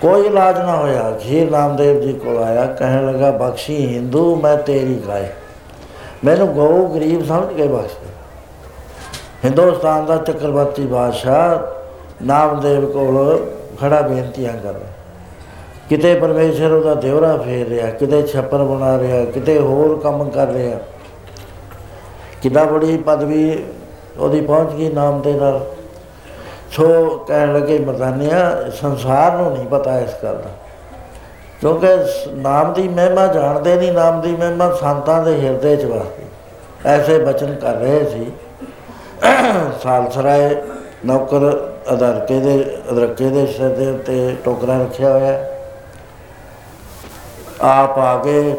ਕੋਈ 0.00 0.26
ਇਲਾਜ 0.26 0.58
ਨਾ 0.58 0.76
ਹੋਇਆ 0.76 1.10
ਖੀਰ 1.20 1.50
ਨਾਮਦੇਵ 1.50 2.00
ਜੀ 2.00 2.12
ਕੋਲ 2.14 2.42
ਆਇਆ, 2.42 2.66
ਕਹਿਣ 2.68 3.06
ਲੱਗਾ, 3.06 3.30
ਬਖਸ਼ੀ 3.30 3.86
ਹਿੰਦੂ, 3.86 4.34
ਮੈਂ 4.36 4.56
ਤੇਰੀ 4.56 5.02
ਗਾਇ 5.08 5.26
ਮੈਨੂੰ 6.24 6.52
ਗਊ 6.54 6.86
ਗਰੀਬ 6.88 7.26
ਸਮਝ 7.26 7.56
ਕੇ 7.56 7.66
ਬਖਸ਼ 7.68 7.94
ਦੇ। 7.94 8.08
ਹਿੰਦੁਸਤਾਨ 9.44 10.06
ਦਾ 10.06 10.16
ਚੱਕਰਵਰਤੀ 10.16 10.86
ਬਾਦਸ਼ਾਹ 10.86 11.58
ਨਾਮਦੇਵ 12.22 12.92
ਕੋਲ 12.92 13.50
ਖੜਾ 13.80 14.00
ਬੇਨਤੀਆਂ 14.00 14.52
ਕਰ। 14.52 14.72
ਰਿਹਾ 14.72 14.90
ਕਿਤੇ 15.88 16.14
ਪਰਮੇਸ਼ਰ 16.14 16.72
ਉਹਦਾ 16.72 16.94
ਦੇਵਰਾ 16.94 17.36
ਫੇਰ 17.36 17.68
ਰਿਹਾ, 17.68 17.90
ਕਿਤੇ 17.90 18.26
ਛੱਪਰ 18.26 18.58
ਬਣਾ 18.58 18.98
ਰਿਹਾ, 18.98 19.24
ਕਿਤੇ 19.24 19.58
ਹੋਰ 19.58 19.98
ਕੰਮ 19.98 20.30
ਕਰ 20.30 20.46
ਰਿਹਾ। 20.46 20.78
ਕਿੰਨਾ 22.42 22.64
ਬੜੀ 22.64 22.96
ਪਦਵੀ 22.96 23.64
ਉਹਦੀ 24.18 24.40
ਪਹੁੰਚ 24.40 24.72
ਗਈ 24.72 24.92
ਨਾਮ 24.92 25.20
ਦੇ 25.20 25.32
ਨਾਲ। 25.32 25.66
ਸੋ 26.70 27.18
ਕਹਿਣ 27.28 27.52
ਲੱਗੇ, 27.52 27.78
ਮਰਦਾਨਿਆ, 27.78 28.70
ਸੰਸਾਰ 28.70 29.32
ਨੂੰ 29.32 29.52
ਨਹੀਂ 29.52 29.66
ਪਤਾ 29.66 29.98
ਇਸ 29.98 30.10
ਗੱਲ 30.24 30.34
ਦਾ। 30.34 30.50
ਕਿਉਂਕਿ 31.60 31.86
ਸ- 31.86 32.28
ਨਾਮ 32.28 32.72
ਦੀ 32.72 32.88
ਮਹਿਮਾ 32.88 33.26
ਜਾਣਦੇ 33.26 33.76
ਨਹੀਂ, 33.76 33.92
ਨਾਮ 33.92 34.20
ਦੀ 34.20 34.36
ਮਹਿਮਾ 34.36 34.72
ਸੰਤਾਂ 34.72 35.24
ਦੇ 35.24 35.40
ਹਿਰਦੇ 35.40 35.76
'ਚ 35.76 35.84
ਵਸਦੀ। 35.84 36.24
ਐਸੇ 36.86 37.18
ਬਚਨ 37.18 37.54
ਕਰ 37.54 37.74
ਰਹੇ 37.74 38.04
ਸੀ। 38.04 38.32
ਸਾਲਸਰਾਏ, 39.82 40.62
ਨੌਕਰ 41.06 41.69
ਅਦਰਕੇ 41.92 42.40
ਦੇ 42.40 42.78
ਅਦਰਕੇ 42.92 43.30
ਦੇ 43.30 43.46
ਸਿਰ 43.46 43.68
ਦੇ 43.68 43.90
ਉੱਤੇ 43.90 44.36
ਟੋਕਰਾ 44.44 44.78
ਰੱਖਿਆ 44.78 45.12
ਹੋਇਆ। 45.12 45.32
ਹੈ। 45.32 45.56
ਆਪ 47.60 47.98
ਆ 47.98 48.18
ਕੇ 48.18 48.54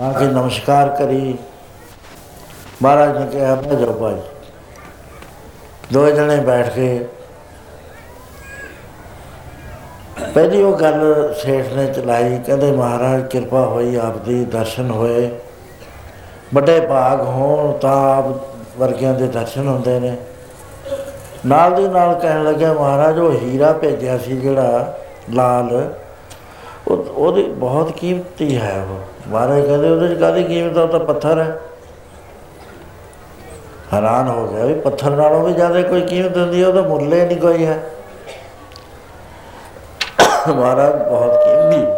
ਆ 0.00 0.12
ਕੇ 0.12 0.24
ਨਮਸਕਾਰ 0.24 0.88
ਕਰੀ। 0.88 1.38
ਮਹਾਰਾਜ 2.82 3.18
ਨੇ 3.18 3.26
ਕਿਹਾ 3.26 3.54
ਮੈਂ 3.54 3.74
ਜੋ 3.74 3.92
ਭਾਈ। 3.92 4.16
ਦੋ 5.92 6.10
ਜਣੇ 6.10 6.36
ਬੈਠ 6.36 6.70
ਕੇ 6.70 7.08
ਪਹਿਲੀ 10.34 10.62
ਉਹ 10.62 10.72
ਗੱਲ 10.72 11.34
ਸੇਠ 11.42 11.72
ਨੇ 11.72 11.86
ਚਲਾਈ, 11.86 12.40
ਕਹਿੰਦੇ, 12.46 12.72
ਮਹਾਰਾਜ, 12.72 13.26
ਕਿਰਪਾ 13.26 13.60
ਹੋਈ 13.60 13.96
ਆਪ 13.96 14.18
ਦੀ 14.18 14.44
ਦਰਸ਼ਨ 14.44 14.90
ਹੋਏ। 14.90 15.30
ਵੱਡੇ 16.54 16.80
ਭਾਗ 16.80 17.20
ਹੋਣ 17.20 17.78
ਤਾਂ 17.78 18.16
ਆਪ 18.16 18.24
ਵਰਗਿਆਂ 18.78 19.14
ਦੇ 19.14 19.26
ਦਰਸ਼ਨ 19.26 19.68
ਹੁੰਦੇ 19.68 20.00
ਨੇ। 20.00 20.16
ਨਾਲ 21.46 21.74
ਦੀ 21.74 21.88
ਨਾਲ 21.88 22.14
ਕਹਿਣ 22.14 22.44
ਲੱਗਿਆ, 22.44 22.72
ਮਹਾਰਾਜ, 22.72 23.18
ਉਹ 23.18 23.32
ਹੀਰਾ 23.32 23.72
ਭੇਜਿਆ 23.72 24.18
ਸੀ 24.18 24.36
ਜਿਹੜਾ 24.36 24.98
ਲਾਲ। 25.30 25.94
ਉਹ, 26.88 26.96
ਉਹਦੀ 26.96 27.42
ਬਹੁਤ 27.42 27.92
ਕੀਮਤੀ 27.92 28.56
ਹੈ 28.56 28.86
ਉਹ। 28.90 29.28
ਮਹਾਰਾਜ 29.28 29.66
ਕਹਿੰਦੇ, 29.66 29.90
ਉਹਦੇ 29.90 30.14
ਚ 30.14 30.18
ਕਾਹਦੀ 30.18 30.44
ਕੀਮਤ 30.44 30.78
ਆ? 30.78 30.82
ਉਹ 30.82 30.88
ਤਾਂ 30.88 31.00
ਪੱਥਰ 31.00 31.40
ਹੈ। 31.40 31.60
ਹੈਰਾਨ 33.92 34.28
ਹੋ 34.28 34.46
ਗਿਆ 34.46 34.64
ਵੀ 34.64 34.74
ਪੱਥਰ 34.74 35.10
ਨਾਲੋਂ 35.10 35.42
ਵੀ 35.42 35.52
ਜ਼ਿਆਦਾ 35.52 35.82
ਕੋਈ 35.82 36.00
ਕੀਮਤ 36.00 36.36
ਹੁੰਦੀ 36.36 36.62
ਹੈ 36.62 36.68
ਉਹਦਾ 36.68 36.82
ਮੁੱਲ 36.82 37.12
ਹੀ 37.12 37.26
ਨਹੀਂ 37.26 37.40
ਕੋਈ 37.40 37.66
ਹੈ। 37.66 37.82
ਮਹਾਰਾਜ, 40.48 41.08
ਬਹੁਤ 41.08 41.36
ਕੀਮਤੀ। 41.36 41.92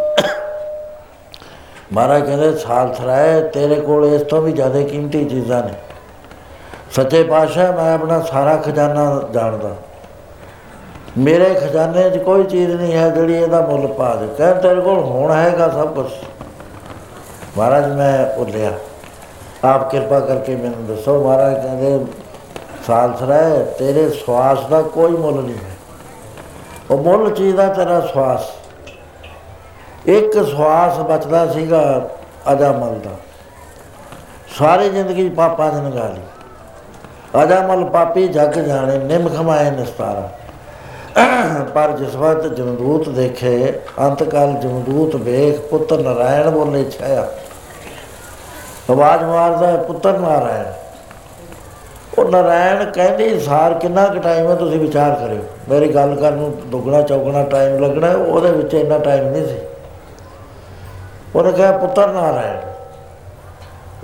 ਮਹਾਰਾਜ 1.93 2.27
ਕਹਿੰਦੇ, 2.27 2.57
ਸਾਲ 2.57 2.89
ਥਰਾਏ, 2.89 3.49
ਤੇਰੇ 3.49 3.75
ਕੋਲ 3.75 4.05
ਇਸ 4.07 4.23
ਤੋਂ 4.23 4.43
ਵੀ 4.43 4.53
ਜ਼ਿਆਦਾ 4.53 4.83
ਕੀਮਤੀ 4.83 5.25
ਚੀਜ਼ਾਂ 5.25 5.63
ਨੇ। 5.63 5.73
ਸੱਚੇ 6.93 7.23
ਪਾਤਸ਼ਾਹ, 7.25 7.73
ਮੈਂ 7.73 7.95
ਆਪਣਾ 7.95 8.21
ਸਾਰਾ 8.21 8.57
ਖਜ਼ਾਨਾ 8.57 9.23
ਜਾਣਦਾ। 9.33 9.71
ਮੇਰੇ 11.19 11.55
ਖਜ਼ਾਨੇ 11.55 12.11
'ਚ 12.11 12.19
ਕੋਈ 12.19 12.45
ਚੀਜ਼ 12.45 12.77
ਨਹੀਂ 12.77 12.95
ਹੈ 12.95 13.09
ਜਿਹੜੀ 13.09 13.35
ਇਹਦਾ 13.35 13.61
ਮੁੱਲ 13.61 13.87
ਪਾ 13.87 14.15
ਦੇ। 14.15 14.27
ਕਹਿੰਦੇ 14.39 14.61
ਤੇਰੇ 14.61 14.81
ਕੋਲ 14.81 14.99
ਹੁਣ 14.99 15.33
ਹੈਗਾ 15.33 15.69
ਸਭ 15.69 15.95
ਕੁਝ 15.95 16.07
ਮਹਾਰਾਜ, 17.59 17.93
ਮੈਂ 17.93 18.37
ਭੁੱਲਿਆ। 18.37 18.73
ਆਪ 19.65 19.91
ਕਿਰਪਾ 19.91 20.21
ਕਰਕੇ 20.21 20.57
ਮੈਨੂੰ 20.57 20.87
ਦੱਸੋ, 20.87 21.25
ਮਹਾਰਾਜ 21.25 21.55
ਕਹਿੰਦੇ 21.55 22.05
ਸਾਲਸਰਾਏ 22.87 23.65
ਤੇਰੇ 23.79 24.11
ਸਵਾਸ 24.11 24.67
ਦਾ 24.67 24.83
ਕੋਈ 24.83 25.13
ਮੁੱਲ 25.13 25.35
ਨਹੀਂ 25.35 25.57
ਹੈ। 25.57 25.77
ਉਹ 26.91 26.99
ਮੁੱਲ 26.99 27.31
ਚੀਜ਼ 27.31 27.57
ਦਾ 27.57 27.67
ਤੇਰਾ 27.69 28.01
ਸਵਾਸ। 28.01 28.51
ਇੱਕ 30.07 30.33
ਸਵਾਸ 30.33 30.99
ਬਚਦਾ 30.99 31.53
ਸੀਗਾ 31.53 32.09
ਅਜਾਮਲ 32.53 32.99
ਦਾ। 32.99 33.11
ਸਾਰੀ 34.59 34.91
ਜ਼ਿੰਦਗੀ 34.91 35.29
ਪਾਪਾਂ 35.29 35.73
ਨੇ 35.73 35.91
ਲੰਘਾ 35.91 36.09
ਲਈ। 36.09 36.21
ਅਜਾਮਲ 37.35 37.85
ਪਾਪੀ 37.85 38.27
ਜਗ 38.29 38.59
ਜਾਣੇ 38.59 38.99
ਨਿਮ 38.99 39.29
ਖਮਾਏ 39.29 39.71
ਨਿਸਤਾਰਾ। 39.71 40.29
ਪਰ 41.75 41.91
ਜਿਸ 41.91 42.15
ਵਕਤ 42.15 42.47
ਜਮਦੂਤ 42.47 43.09
ਦੇਖੇ 43.09 43.73
ਅੰਤਕਾਲ 44.01 44.53
ਜਮਦੂਤ 44.53 45.17
ਵੇਖ 45.17 45.61
ਪੁੱਤਰ 45.61 45.99
ਨਰਾਇਣ 45.99 46.51
ਬੋਲੇ 46.51 46.85
ਛਾਇਆ। 46.91 47.27
ਆਵਾਜ਼ 48.91 49.23
ਮਾਰਦਾ 49.23 49.67
ਹੈ, 49.67 49.77
ਪੁੱਤਰ 49.77 50.19
ਨਾਰਾਇਣ। 50.19 50.73
ਉਹ 52.19 52.31
ਨਾਰਾਇਣ 52.31 52.85
ਕਹਿੰਦੀ 52.85 53.41
ਸਾਰ 53.41 53.75
ਕਿੰਨਾ 53.75 54.07
ਕੁ 54.07 54.19
ਟਾਈਮ 54.19 54.51
ਹੈ 54.51 54.55
ਤੁਸੀਂ 54.55 54.79
ਵਿਚਾਰ 54.81 55.15
ਕਰਿਓ। 55.15 55.43
ਮੇਰੀ 55.69 55.89
ਗੱਲ 55.95 56.15
ਕਰਨ 56.15 56.35
ਨੂੰ 56.35 56.55
ਦੁੱਗਣਾ 56.67 57.03
ਚੌਗਣਾ 57.03 57.43
ਟਾਈਮ 57.45 57.83
ਲੱਗਣਾ 57.83 58.07
ਹੈ, 58.07 58.15
ਉਹਦੇ 58.15 58.51
ਵਿੱਚ 58.53 58.75
ਇੰਨਾ 58.75 58.99
ਟਾਈਮ 58.99 59.29
ਨਹੀਂ 59.29 59.47
ਸੀ। 59.47 59.59
ਉਹਨੇ 61.35 61.53
ਕਿਹਾ 61.53 61.73
ਪੁੱਤਰ 61.73 62.13
ਨਾਰਾਇਣ 62.13 62.72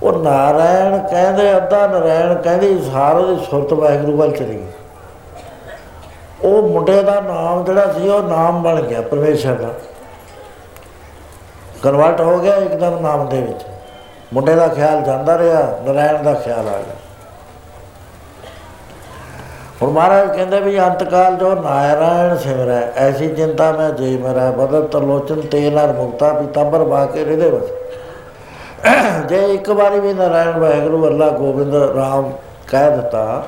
ਉਹ 0.03 0.13
ਨਾਰਾਇਣ 0.13 0.99
ਕਹਿੰਦੇ, 0.99 1.57
ਅੱਧਾ 1.57 1.87
ਨਾਰਾਇਣ 1.87 2.35
ਕਹਿੰਦੀ 2.35 2.91
ਸਾਰ 2.93 3.17
ਉਹਦੀ 3.17 3.45
ਸੁਰਤ 3.51 3.73
ਵਾਹਿਗੁਰੂ 3.73 4.17
ਵੱਲ 4.17 4.31
ਚਲੀ 4.31 4.55
ਗਈ। 4.55 4.67
ਉਹ 6.43 6.69
ਮੁੰਡੇ 6.69 7.03
ਦਾ 7.03 7.21
ਨਾਮ 7.21 7.65
ਜਿਹੜਾ 7.65 7.93
ਸੀ, 7.93 8.09
ਉਹ 8.09 8.23
ਨਾਮ 8.23 8.63
ਬਣ 8.63 8.83
ਗਿਆ 8.83 9.01
ਪਰਮੇਸ਼ਰ 9.01 9.55
ਦਾ। 9.55 9.69
ਕਨਵਰਟ 11.83 12.21
ਹੋ 12.21 12.39
ਗਿਆ 12.39 12.55
ਇੱਕਦਮ 12.57 12.99
ਨਾਮ 12.99 13.29
ਦੇ 13.29 13.41
ਵਿੱਚ। 13.41 13.61
ਮੁੰਡੇ 14.33 14.55
ਦਾ 14.55 14.69
ਖਿਆਲ 14.69 15.03
ਜਾਂਦਾ 15.03 15.39
ਰਿਹਾ, 15.39 15.79
ਨਾਰਾਇਣ 15.85 16.23
ਦਾ 16.23 16.35
ਖਿਆਲ 16.35 16.59
ਆ 16.59 16.63
ਗਿਆ। 16.63 16.95
ਹੁਣ 19.83 19.91
ਮਹਾਰਾਜ 19.91 20.37
ਕਹਿੰਦੇ 20.37 20.61
ਵੀ 20.61 20.81
ਅੰਤਕਾਲ 20.81 21.37
ਜੋ 21.37 21.55
ਨਾਰਾਇਣ 21.55 22.37
ਸਿਮਰੈ, 22.37 22.81
ਐਸੀ 22.97 23.29
ਚਿੰਤਾ 23.29 23.73
ਮੈਂ 23.73 23.91
ਜੇ 23.91 24.17
ਮੇਰਾ 24.17 24.51
ਬਦਲ 24.51 24.87
ਤਰਲੋਚਨ 24.87 25.41
ਤੇ 25.41 25.71
ਨਰ 25.71 25.93
ਮੁਕਤਾ, 25.93 26.33
ਪੀਤਾੰਬਰ 26.33 26.85
ਬਾਕੇ 26.85 27.25
ਰਿਦੇ 27.25 27.51
ਵਸ। 27.51 27.88
ਜੇ 29.29 29.55
ਇੱਕ 29.55 29.71
ਵਾਰੀ 29.71 30.01
ਵੀ 30.01 30.13
ਨਾਰਾਇਣ 30.13 30.59
ਵਾਹਿਗੁਰੂ 30.59 31.07
ਅੱਲਾ 31.07 31.29
ਗੋਬਿੰਦ 31.29 31.75
ਰਾਮ 31.75 32.33
ਕਹਿ 32.71 32.91
ਦਿੱਤਾ 32.91 33.47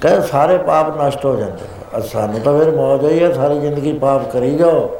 ਕਹੇ 0.00 0.20
ਸਾਰੇ 0.20 0.58
ਪਾਪ 0.58 1.02
ਨਸ਼ਟ 1.02 1.24
ਹੋ 1.24 1.36
ਜਾਂਦੇ 1.36 1.64
ਅ 1.98 2.00
ਸਾਨੂੰ 2.00 2.40
ਤਾਂ 2.40 2.58
ਫਿਰ 2.58 2.70
ਮੌਜ 2.70 3.04
ਹੋਈ 3.04 3.22
ਹੈ 3.22 3.32
ਸਾਰੀ 3.32 3.60
ਜ਼ਿੰਦਗੀ 3.60 3.92
ਪਾਪ 3.92 4.32
ਕਰੀ 4.32 4.56
ਜਾਓ। 4.56 4.96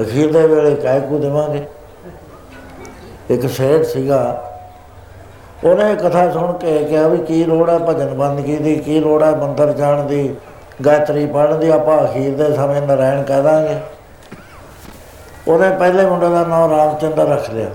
ਅਖੀਰ 0.00 0.32
ਦੇ 0.32 0.46
ਵੇਲੇ 0.46 0.74
ਕਹਿ 0.74 1.00
ਕੂ 1.00 1.18
ਦੇਵਾਂਗੇ। 1.18 1.66
ਇੱਕ 3.30 3.46
ਸ਼ੇਰ 3.46 3.84
ਸੀਗਾ, 3.84 4.52
ਉਹਨੇ 5.64 5.94
ਕਥਾ 5.94 6.30
ਸੁਣ 6.30 6.52
ਕੇ 6.52 6.84
ਕਿਹਾ 6.84 7.08
ਵੀ 7.08 7.18
ਕੀ 7.18 7.44
ਲੋੜ 7.44 7.70
ਹੈ 7.70 7.78
ਭਜਨ 7.78 8.14
ਬੰਦਗੀ 8.14 8.56
ਦੀ, 8.56 8.76
ਕੀ 8.76 9.00
ਲੋੜ 9.00 9.22
ਹੈ 9.22 9.30
ਮੰਦਰ 9.30 9.72
ਜਾਣ 9.72 10.04
ਦੀ, 10.04 10.36
ਗਾਇਤਰੀ 10.86 11.26
ਪੜ੍ਹਨ 11.26 11.60
ਦੀ, 11.60 11.68
ਆਪਾਂ 11.68 12.04
ਅਖੀਰ 12.04 12.36
ਦੇ 12.36 12.56
ਸਮੇਂ 12.56 12.82
ਨਾਰਾਇਣ 12.82 13.22
ਕਹਿ 13.22 13.42
ਦਾਂਗੇ। 13.42 13.76
ਉਹਨੇ 15.48 15.70
ਪਹਿਲੇ 15.70 16.06
ਮੁੰਡੇ 16.06 16.28
ਦਾ 16.28 16.44
ਨਾਮ 16.44 16.70
ਰਾਮਚੰਦਰ 16.70 17.26
ਰੱਖ 17.26 17.50
ਲਿਆ। 17.50 17.66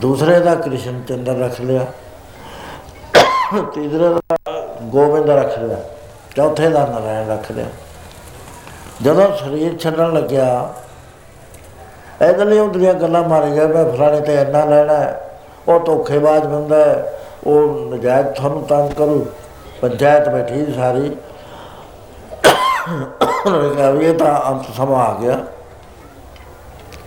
ਦੂਸਰੇ 0.00 0.38
ਦਾ 0.40 0.54
ਕ੍ਰਿਸ਼ਨ 0.54 1.00
ਚੰਦਰ 1.08 1.36
ਰੱਖ 1.38 1.60
ਲਿਆ 1.60 1.86
ਤੀਸਰੇ 3.74 4.08
ਦਾ 4.08 4.20
ਗੋਬਿੰਦ 4.84 5.30
ਰੱਖ 5.30 5.58
ਲਿਆ 5.58 5.76
ਚੌਥੇ 6.36 6.68
ਦਾ 6.68 6.86
ਨਾਰਾਇਣ 6.86 7.28
ਰੱਖ 7.28 7.50
ਲਿਆ। 7.52 7.66
ਜਦੋਂ 9.02 9.30
ਸਰੀਰ 9.36 9.76
ਛੱਡਣ 9.78 10.12
ਲੱਗਿਆ 10.12 10.74
ਇਧਰਲੇ 12.22 12.58
ਉਧਰਲੀਆਂ 12.60 12.94
ਗੱਲਾਂ 12.94 13.22
ਮਾਰੀ 13.28 13.54
ਜਾ 13.56 13.66
ਮੈਂ 13.66 13.84
ਫਲਾਣੇ 13.86 14.20
ਤੇ 14.20 14.34
ਇੰਨਾ 14.34 14.64
ਲੈਣਾ 14.64 14.94
ਹੈ, 14.94 15.40
ਉਹ 15.68 15.80
ਧੋਖੇਬਾਜ਼ 15.86 16.46
ਬੰਦਾ 16.46 16.76
ਹੈ, 16.76 17.12
ਉਹ 17.46 17.94
ਨਜਾਇਜ਼ 17.94 18.28
ਤੁਹਾਨੂੰ 18.28 18.62
ਤੰਗ 18.66 18.90
ਕਰੂ 18.90 19.26
ਪੰਚਾਇਤ 19.80 20.28
ਬੈਠੀ 20.28 20.64
ਸੀ 20.64 20.72
ਸਾਰੀ। 20.72 21.16
ਉਹਨੇ 23.46 23.74
ਕਿਹਾ 23.74 23.90
ਵੀ 23.90 24.06
ਇਹ 24.06 24.14
ਤਾਂ 24.14 24.40
ਅੰਤ 24.50 24.74
ਸਮਾਂ 24.76 25.04
ਆ 25.06 25.18
ਗਿਆ। 25.20 25.38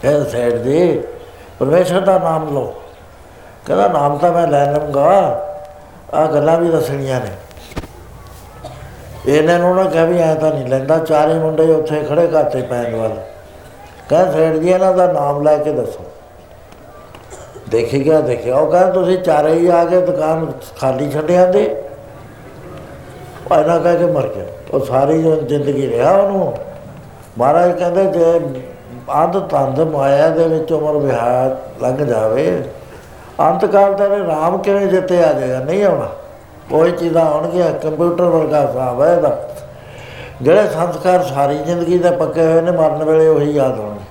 ਇਹ 0.06 0.24
ਸਾਈਡ 0.32 0.56
ਦੇ 0.64 1.04
ਪਰਮੇਸ਼ਰ 1.60 2.00
ਦਾ 2.00 2.18
ਨਾਮ 2.18 2.54
ਲਓ। 2.54 2.74
ਕਹਿੰਦਾ, 3.66 3.88
ਨਾਮ 3.88 4.18
ਤਾਂ 4.18 4.34
ਮੈਂ 4.34 4.48
ਲੈ 4.48 4.72
ਲਵਾਂਗਾ 4.72 5.46
ਆ 6.14 6.26
ਗੱਲਾਂ 6.26 6.58
ਵੀ 6.58 6.70
ਦੱਸਣੀਆਂ 6.70 7.22
ਨੇ। 7.22 7.32
ਇਹਨਾਂ 9.26 9.60
ਨੂੰ 9.60 9.76
ਨਾ 9.76 9.84
ਕਿਹਾ 9.84 10.06
ਵੀ 10.06 10.20
ਐ 10.20 10.34
ਤਾਂ 10.34 10.52
ਨਹੀਂ 10.52 10.68
ਲੈਂਦਾ। 10.68 10.98
ਚਾਰੇ 10.98 11.34
ਮੁੰਡੇ 11.34 11.64
ਉੱਥੇ 11.64 12.04
ਖੜੇ 12.04 12.30
ਘਾਤੇ 12.34 12.62
ਪੈਣ 12.62 12.96
ਵਾਲੇ। 12.96 13.16
ਕਹਿੰਦਾ 14.10 14.32
ਸੇਠ 14.32 14.54
ਜੀ, 14.54 14.70
ਇਹਨਾਂ 14.70 14.94
ਦਾ 14.94 15.14
ਨਾਮ 15.14 15.44
ਲੈ 15.44 15.58
ਕੇ 15.58 15.72
ਦੱਸੋ। 15.72 16.00
ਦੇਖੀ 17.70 18.06
ਗਿਆ, 18.06 18.22
ਦੇਖਿਆ। 18.22 18.58
ਉਹ 18.58 18.72
ਕਹਿੰਦਾ, 18.72 18.92
ਤੁਸੀਂ 18.92 19.18
ਚਾਰੇ 19.18 19.54
ਹੀ 19.54 19.68
ਆ 19.68 19.86
ਕੇ 19.86 20.02
ਦੁਕਾਨ 20.02 20.52
ਖਾਲੀ 20.80 21.12
ਛੱਡਿਆ 21.12 21.46
ਦੇ 21.46 21.84
ਉਹ 23.52 23.60
ਇਹਨਾਂ 23.60 23.80
ਕਹਿ 23.80 23.98
ਕੇ 23.98 24.06
ਮਰ 24.06 24.28
ਗਿਆ। 24.28 24.46
ਉਹ 24.74 24.86
ਸਾਰੀ 24.86 25.24
ਜੋ 25.24 25.36
ਜ਼ਿੰਦਗੀ 25.36 25.90
ਰਿਹਾ 25.90 26.12
ਉਹਨੂੰ। 26.12 26.58
ਮਹਾਰਾਜ 27.38 27.80
ਕਹਿੰਦੇ, 27.80 28.06
ਜੇ 28.06 28.40
ਅੰਧ 29.16 29.40
ਤੰਦ 29.40 29.80
ਮਾਇਆ 29.80 30.30
ਦੇ 30.30 30.48
ਵਿੱਚ 30.48 30.72
ਉਮਰ 30.72 30.98
ਵਿਹਾਰ 30.98 31.58
ਲੰਘ 31.82 31.98
ਜਾਵੇ। 31.98 32.64
ਅੰਤ 33.40 33.66
ਕਾਲ 33.66 33.94
ਤੇ 33.94 34.08
ਰਾਮ 34.28 34.58
ਕਿਵੇਂ 34.58 34.88
ਜਿੱਤੇ 34.88 35.24
ਆ 35.24 35.34
ਜਾਏਗਾ? 35.34 35.60
ਨਹੀਂ 35.60 35.84
ਆਉਣਾ। 35.84 36.10
ਕੋਈ 36.70 36.92
ਚੀਜ਼ਾਂ 36.92 37.26
ਆਉਣਗੀਆਂ। 37.26 37.72
ਕੰਪਿਊਟਰ 37.74 38.24
ਵਰਗਾ 38.24 38.62
ਹਿਸਾਬ 38.68 39.02
ਹੈ 39.02 39.14
ਇਹਦਾ। 39.16 39.50
ਜਿਹੜੇ 40.42 40.68
ਸੰਸਕਾਰ 40.68 41.24
ਸਾਰੀ 41.24 41.58
ਜ਼ਿੰਦਗੀ 41.58 41.98
ਦੇ 41.98 42.12
ਪੱਕੇ 42.12 42.42
ਹੋਏ 42.42 42.62
ਨੇ, 42.62 42.72
ਮਰਨ 42.72 43.04
ਵੇਲੇ 43.04 43.28
ਉਹੀ 43.28 43.52
ਯਾਦ 43.52 43.80
ਹੋਣਗੇ 43.80 44.04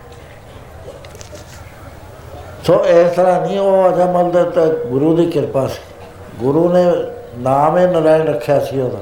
ਸੋ 2.65 2.85
ਇਸ 2.85 3.13
ਤਰ੍ਹਾਂ 3.13 3.41
ਨਹੀਂ, 3.41 3.59
ਉਹ 3.61 3.89
ਅਜਮਲ 3.89 4.31
ਦੇ 4.31 4.45
ਤੇ 4.45 4.89
ਗੁਰੂ 4.89 5.17
ਦੀ 5.17 5.27
ਕਿਰਪਾ 5.27 5.67
ਸੀ। 5.67 5.81
ਗੁਰੂ 6.41 6.69
ਨੇ 6.73 6.85
ਨਾਮ 7.39 7.79
ਹੀ 7.79 7.87
ਨਰਾਇਣ 7.87 8.27
ਰੱਖਿਆ 8.27 8.59
ਸੀ 8.61 8.81
ਉਹਦਾ। 8.81 8.99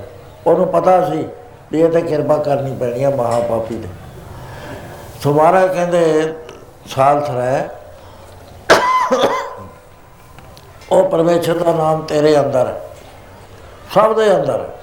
ਉਹਨੂੰ 0.46 0.66
ਪਤਾ 0.66 1.10
ਸੀ 1.10 1.26
ਵੀ 1.72 1.80
ਇਹ 1.80 1.88
ਤੇ 1.88 2.00
ਕਿਰਪਾ 2.00 2.36
ਕਰਨੀ 2.36 2.76
ਪੈਣੀ 2.80 3.04
ਆ 3.04 3.10
ਮਹਾਪਾਪੀ 3.10 3.74
ਦੇ 3.74 3.88
ਸੋ 5.22 5.32
ਮਹਾਰਾਜ 5.32 5.74
ਕਹਿੰਦੇ 5.74 6.34
ਸਾਲ 6.86 7.20
ਥਰੈ 7.20 7.68
ਉਹ 10.92 11.08
ਪਰਮੇਸ਼ਰ 11.08 11.54
ਦਾ 11.54 11.72
ਨਾਮ 11.72 12.02
ਤੇਰੇ 12.02 12.38
ਅੰਦਰ 12.38 12.66
ਹੈ। 12.66 12.80
ਸਭ 13.94 14.16
ਦੇ 14.16 14.36
ਅੰਦਰ 14.36 14.60
ਹੈ। 14.60 14.74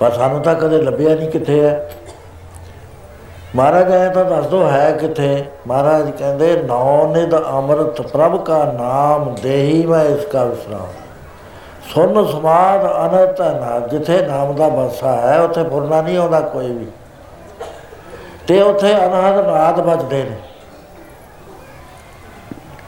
ਪਰ 0.00 0.10
ਸਾਨੂੰ 0.10 0.40
ਤਾਂ 0.40 0.54
ਕਦੇ 0.54 0.82
ਲੱਭਿਆ 0.82 1.14
ਨਹੀਂ 1.14 1.28
ਕਿੱਥੇ 1.28 1.60
ਹੈ। 1.64 1.90
ਮਹਾਰਾਜ 3.56 3.92
ਆਇਆ 3.92 4.10
ਤਾਂ 4.10 4.24
ਦੱਸ 4.24 4.46
ਦੋ 4.46 4.70
ਹੈ 4.70 4.92
ਕਿੱਥੇ। 4.92 5.44
ਮਹਾਰਾਜ 5.66 6.10
ਕਹਿੰਦੇ 6.10 6.62
ਨੌ 6.62 7.06
ਨਿਦ 7.06 7.34
ਅੰਮ੍ਰਿਤ 7.34 8.02
ਪ੍ਰਭ 8.02 8.44
ਕਾ 8.44 8.64
ਨਾਮ 8.64 9.34
ਦੇਹੀ 9.42 9.86
ਮੈਂ 9.86 10.04
ਇਸ 10.04 10.24
ਕਾ 10.26 10.44
ਵਿਸਰਾਮ। 10.44 10.86
ਸੁਨ 11.94 12.26
ਸਮਾਦ 12.26 12.80
ਅਨੰਤ 12.80 13.40
ਨਾ, 13.40 13.86
ਜਿੱਥੇ 13.86 14.26
ਨਾਮ 14.26 14.54
ਦਾ 14.54 14.68
ਬਸਾ 14.68 15.12
ਹੈ, 15.12 15.40
ਉੱਥੇ 15.40 15.64
ਫੁਰਨਾ 15.64 16.02
ਨਹੀਂ 16.02 16.18
ਆਉਂਦਾ 16.18 16.40
ਕੋਈ 16.40 16.72
ਵੀ। 16.72 16.86
ਤੇ 18.48 18.62
ਉੱਥੇ 18.62 18.94
ਅਨਹਦ 18.94 19.46
ਨਾਦ 19.46 19.80
ਵੱਜਦੇ 19.80 20.24
ਨੇ। 20.24 20.36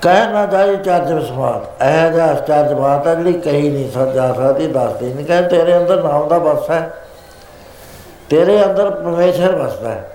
ਕਹਿ 0.03 0.33
ਨਾ 0.33 0.47
ਜਾਈ 0.47 0.77
ਚੱਜ 0.77 1.13
ਵਿਸਵਾਦ 1.13 1.83
ਇਹ 1.83 2.13
ਜਿਹਾ 2.13 2.35
ਚੱਜ 2.35 2.73
ਬਾਤ 2.73 3.07
ਹੈ 3.07 3.15
ਜਿਹੜੀ 3.15 3.33
ਕਹੀ 3.33 3.71
ਨਹੀਂ 3.71 3.91
ਸਕ- 3.91 4.13
ਜਾ 4.13 4.33
ਸਕਦੀ, 4.33 4.67
ਦੱਸਦੀ 4.67 5.15
ਨਹੀਂ। 5.15 5.27
ਕਹਿੰਦੇ 5.27 5.49
ਤੇਰੇ 5.49 5.77
ਅੰਦਰ 5.77 6.03
ਨਾਮ 6.03 6.29
ਦਾ 6.29 6.39
ਬਸ 6.39 6.71
ਹੈ। 6.71 6.95
ਤੇਰੇ 8.31 8.65
ਅੰਦਰ 8.65 8.91
ਪਰਮੇਸ਼ਰ 8.91 9.57
ਵਸਦਾ 9.57 9.89
ਹੈ। 9.89 10.11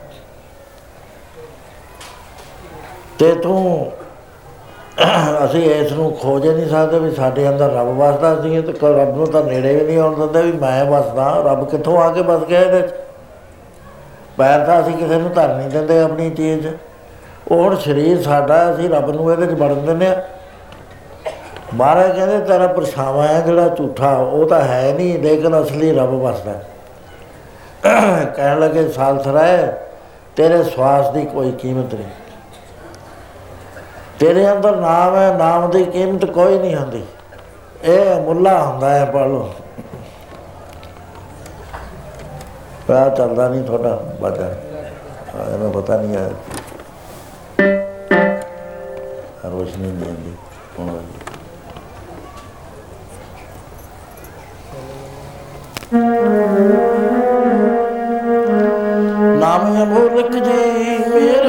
ਤੇ 3.20 3.34
ਤੂੰ 3.34 3.91
ਅਸੀਂ 5.46 5.72
ਇਸ 5.72 5.91
ਨੂੰ 5.91 6.14
ਖੋਜ 6.14 6.46
ਹੀ 6.46 6.54
ਨਹੀਂ 6.54 6.70
ਸਕਦੇ 6.70 7.00
ਵੀ 7.00 7.12
ਸਾਡੇ 7.12 7.50
ਅੰਦਰ 7.50 7.72
ਰੱਬ 7.72 7.88
ਵਸਦਾ 7.88 8.41
ਸੀ 8.41 8.62
ਤੇ 8.62 8.74
ਕ- 8.74 8.84
ਰੱਬ 8.84 9.18
ਨੂੰ 9.18 9.28
ਤਾਂ 9.28 9.43
ਨੇੜੇ 9.43 9.76
ਵੀ 9.76 9.86
ਨਹੀਂ 9.86 10.00
ਆਉਣ 10.00 10.20
ਦਿੰਦੇ 10.20 10.52
ਵੀ 10.52 10.60
ਮੈਂ 10.60 10.86
ਵਸਦਾ, 10.86 11.43
ਰੱਬ 11.46 11.70
ਕਿੱਥੋਂ 11.70 12.02
ਆ 12.02 12.10
ਕੇ 12.10 12.22
ਵਸ 12.22 12.46
ਗਿਆ 12.46 12.60
ਇਹਦੇ 12.60 12.82
ਚ? 12.82 12.91
ਪੈਰ 14.38 14.66
ਤਾਂ 14.66 14.82
ਅਸੀਂ 14.82 14.94
ਕਿਸੇ 14.94 15.18
ਨੂੰ 15.18 15.34
ਧਰ 15.34 15.56
ਨਹੀਂ 15.56 15.70
ਦਿੰਦੇ 15.70 16.02
ਆਪਣੀ 16.02 16.30
ਚੀਜ਼। 16.30 16.68
ਉਹ 17.48 17.64
ਹੁਣ 17.64 17.76
ਸਰੀਰ 17.76 18.22
ਸਾਡਾ, 18.22 18.74
ਅਸੀਂ 18.74 18.90
ਰੱਬ 18.90 19.10
ਨੂੰ 19.10 19.32
ਇਹਦੇ 19.32 19.46
ਚ 19.46 19.60
ਵੜਨ 19.60 19.86
ਦਿੰਦੇ 19.86 20.08
ਆ 20.08 20.22
ਮਹਾਰਾਜ 21.74 22.16
ਕਹਿੰਦੇ, 22.16 22.40
ਤੇਰਾ 22.40 22.68
ਪਰਛਾਵਾਂ 22.68 23.28
ਹੈ 23.28 23.40
ਜਿਹੜਾ 23.42 23.68
ਝੂਠਾ, 23.68 24.16
ਉਹ 24.16 24.48
ਤਾਂ 24.48 24.62
ਹੈ 24.62 24.94
ਨਹੀਂ, 24.94 25.20
ਲੇਕਿਨ 25.20 25.62
ਅਸਲੀ 25.62 25.92
ਰੱਬ 25.92 26.10
ਵਸਦਾ 26.10 26.52
ਹੈ। 26.52 26.66
ਕਹਿਣ 28.36 28.60
ਲੱਗੇ 28.60 28.88
ਸਾਲਸਰਾਏ 28.90 29.68
ਤੇਰੇ 30.36 30.64
ਸਵਾਸ 30.64 31.10
ਦੀ 31.10 31.26
ਕੋਈ 31.26 31.52
ਕੀਮਤ 31.52 31.94
ਨਹੀਂ। 31.94 32.08
ਤੇਰੇ 34.20 34.52
ਅੰਦਰ 34.52 34.76
ਨਾਮ 34.76 35.16
ਹੈ, 35.16 35.38
ਨਾਮ 35.38 35.70
ਦੀ 35.70 35.86
ਕੀਮਤ 35.86 36.26
ਕੋਈ 36.26 36.60
ਨਹੀਂ 36.60 36.76
ਹੁੰਦੀ। 36.76 37.04
ਇਹ 37.84 38.22
ਮੁੱਲਾ 38.22 38.64
ਹੁੰਦਾ 38.64 38.90
ਹੈ 38.90 39.06
ਪੜ 39.06 39.28
ਲਓ। 39.28 39.50
ਪਤਾ 42.88 43.10
ਚੱਲਦਾ 43.10 43.48
ਨਹੀਂ 43.50 43.64
ਤੁਹਾਡਾ, 43.64 44.00
ਬਾਜਾ 44.22 44.50
ਇਹਨੂੰ 45.46 45.72
ਪਤਾ 45.74 45.98
ਨਹੀਂ 46.02 46.16
ਹੈ 46.16 46.30
ਰੋਸ਼ਨੀ 49.52 49.92
ਨਹੀਂ 49.92 50.10
ਆਉਂਦੀ, 50.10 50.34
ਹੁਣ 50.80 50.90
ਆ 50.90 50.94
ਗਈ। 50.94 51.24
ਨਾਮ 59.40 59.66
ਅਮੋਲਕ 59.84 60.32
ਜੀ 60.36 60.98
ਮੇਰੇ 61.10 61.45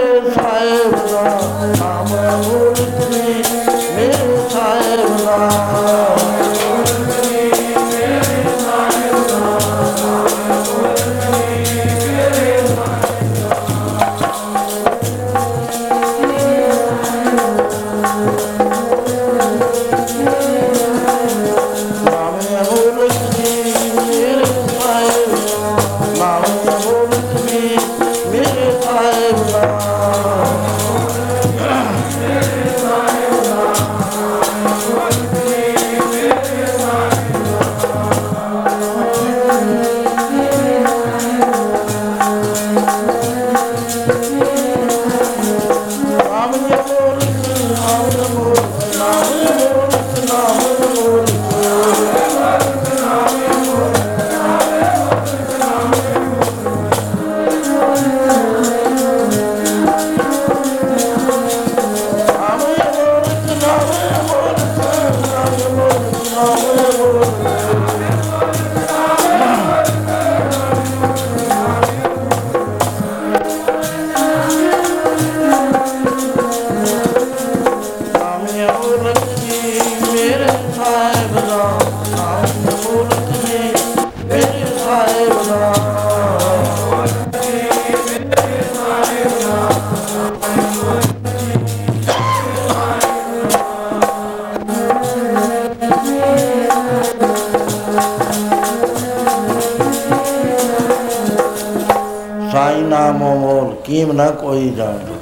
ਮੋਲ 103.89 104.05
ਕੀਮ 104.05 104.13
ਨਾ 104.13 104.31
ਕੋਈ 104.31 104.71
ਜਾਣਦਾ 104.71 105.15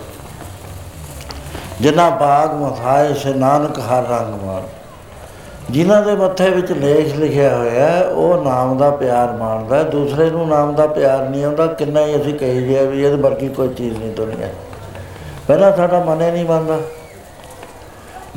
ਜਿਨ੍ਹਾਂ 1.81 2.11
ਬਾਗ 2.11 2.55
ਮਥਾਏ 2.55 3.15
ਸੇ 3.15 3.35
ਨਾਨਕ 3.35 3.79
ਹਰ 3.79 4.03
ਰੰਗ 4.03 4.43
ਮਾਰ। 4.45 4.63
ਜਿਨ੍ਹਾਂ 5.71 6.03
ਦੇ 6.03 6.15
ਮੱਥੇ 6.15 6.51
ਵਿੱਚ 6.51 6.73
ਲੇਖ 6.73 7.17
ਲਿਖਿਆ 7.17 7.57
ਹੋਇਆ 7.57 7.89
ਹੈ, 7.89 8.03
ਉਹ 8.03 8.45
ਨਾਮ 8.45 8.79
ਦਾ 8.79 8.91
ਪਿਆਰ 8.91 9.33
ਮਾਣਦਾ 9.33 9.77
ਹੈ। 9.77 9.83
ਦੂਸਰੇ 9.83 10.31
ਨੂੰ 10.31 10.49
ਨਾਮ 10.49 10.75
ਦਾ 10.75 10.87
ਪਿਆਰ 10.87 11.29
ਨਹੀਂ 11.29 11.45
ਆਉਂਦਾ। 11.45 11.67
ਕਿੰਨਾ 11.67 12.07
ਹੀ 12.07 12.23
ਅਸੀਂ 12.23 12.35
ਕਹੀ 12.35 12.67
ਜਿਆ 12.67 12.83
ਵੀ 12.83 13.05
ਇਹਦੇ 13.05 13.17
ਵਰਗੀ 13.17 13.49
ਕੋਈ 13.49 13.69
ਚੀਜ਼ 13.69 13.99
ਨਹੀਂ 13.99 14.13
ਦੁਨੀਆ 14.13 14.49
'ਚ। 14.49 14.51
ਪਹਿਲਾਂ 15.49 15.77
ਸਾਡਾ 15.77 16.05
ਮਨ 16.05 16.23
ਹੀ 16.23 16.31
ਨਹੀਂ 16.31 16.45
ਮੰਨਦਾ। 16.45 16.79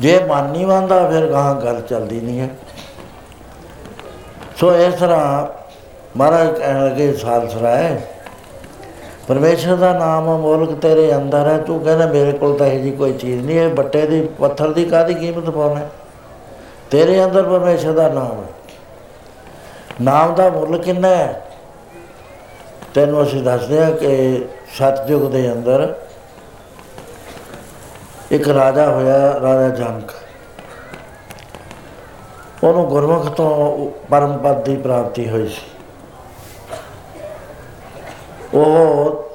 ਜੇ 0.00 0.24
ਮਨ 0.28 0.44
ਨਹੀਂ 0.44 0.66
ਮੰਨਦਾ 0.66 1.10
ਫਿਰ 1.10 1.26
ਗਾਹਾਂ 1.26 1.54
ਗੱਲ 1.54 1.80
ਚੱਲਦੀ 1.80 2.20
ਨਹੀਂ 2.20 2.40
ਹੈ। 2.40 2.48
ਸੋ 4.56 4.74
ਇਸ 4.74 4.94
ਤਰ੍ਹਾਂ 4.94 5.46
ਮਹਾਰਾਜ 6.16 6.58
ਕਹਿਣ 6.58 6.84
ਲੱਗੇ 6.84 7.12
ਸਾਲਸਰਾਏ 7.12 8.00
ਪਰਮੇਸ਼ਰ 9.28 9.76
ਦਾ 9.76 9.98
ਨਾਮ 9.98 10.36
ਅਮੋਲਕ 10.36 10.78
ਤੇਰੇ 10.78 11.16
ਅੰਦਰ 11.16 11.46
ਹੈ। 11.46 11.58
ਤੂੰ 11.58 11.80
ਕਹਿੰਦਾ 11.80 12.06
ਮੇਰੇ 12.06 12.32
ਕੋਲ 12.32 12.58
ਤਾਂ 12.58 12.66
ਇਹ 12.66 12.82
ਜੀ 12.82 12.90
ਕੋਈ 12.90 13.12
ਚੀਜ਼ 13.12 13.46
ਨਹੀਂ 13.46 13.58
ਹੈ। 13.58 13.68
ਬੱਟੇ 13.68 14.06
ਦੀ, 14.06 14.28
ਪੱਥਰ 14.38 14.72
ਦੀ 14.72 14.84
ਕਾਦੀ 14.84 15.14
ਕੀਮਤ 15.14 15.50
ਪਾਉਣਾ 15.50 15.80
ਹੈ? 15.80 15.90
ਤੇਰੇ 16.90 17.24
ਅੰਦਰ 17.24 17.42
ਪਰਮੇਸ਼ਰ 17.42 17.92
ਦਾ 17.92 18.08
ਨਾਮ 18.08 18.44
ਹੈ। 18.44 18.52
ਨਾਮ 20.02 20.34
ਦਾ 20.34 20.48
ਮੁੱਲ 20.48 20.78
ਕਿੰਨਾ 20.78 21.08
ਹੈ? 21.08 21.44
ਤੈਨੂੰ 22.94 23.22
ਅਸੀਂ 23.22 23.42
ਦੱਸਦੇ 23.42 23.84
ਹਾਂ 23.84 23.92
ਕਿ 23.92 24.44
ਸਤਜੁਗ 24.78 25.30
ਦੇ 25.30 25.52
ਅੰਦਰ 25.52 25.94
ਇੱਕ 28.30 28.48
ਰਾਜਾ 28.48 28.90
ਹੋਇਆ, 28.90 29.40
ਰਾਜਾ 29.40 29.68
ਜਨਕ। 29.68 30.12
ਉਹਨੂੰ 32.64 32.86
ਗੁਰਮੁਖ 32.86 33.26
ਤੋਂ 33.26 33.90
ਪਰਮ 34.10 34.38
ਪਦ 34.38 34.64
ਦੀ 34.64 34.76
ਪ੍ਰਾਪਤੀ 34.76 35.28
ਹੋਈ 35.28 35.48
ਸੀ। 35.48 35.77
ਉਹ 38.58 39.30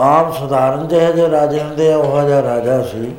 ਆਮ 0.00 0.30
ਸਧਾਰਨ 0.32 0.86
ਜਿਹੇ 0.88 1.12
ਜਿਹੇ 1.12 1.30
ਰਾਜੇ 1.30 1.60
ਹੁੰਦੇ 1.60 1.92
ਆ, 1.92 1.96
ਉਹ 1.96 2.22
ਜਿਹਾ 2.22 2.42
ਰਾਜਾ 2.42 2.80
ਸੀ। 2.82 3.14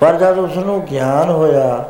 ਪਰ 0.00 0.16
ਜਦ 0.16 0.38
ਉਸ 0.38 0.56
ਨੂੰ 0.56 0.80
ਗਿਆਨ 0.86 1.30
ਹੋਇਆ, 1.30 1.84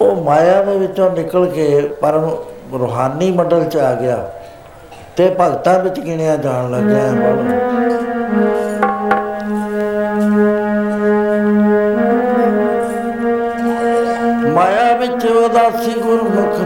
ਉਹ 0.00 0.16
ਮਾਇਆ 0.24 0.62
ਦੇ 0.62 0.76
ਵਿੱਚੋਂ 0.78 1.10
ਨਿਕਲ 1.10 1.46
ਕੇ 1.46 1.80
ਪਰਮ 2.00 2.24
ਰੂਹਾਨੀ 2.72 3.30
ਮੰਡਲ 3.30 3.64
ਚ 3.64 3.76
ਆ 3.76 3.94
ਗਿਆ 3.94 4.16
ਤੇ 5.16 5.28
ਭਗਤਾਂ 5.40 5.78
ਵਿੱਚ 5.78 6.00
ਗਿਣਿਆ 6.00 6.36
ਜਾਣ 6.36 6.70
ਲੱਗਿਆ। 6.70 7.10
ਬੋਲੋ 7.12 7.42
ਮਾਇਆ 14.54 14.96
ਵਿੱਚ 14.96 15.26
ਉਦਾਸੀ 15.26 16.00
ਗੁਰਮੁਖ 16.00 16.60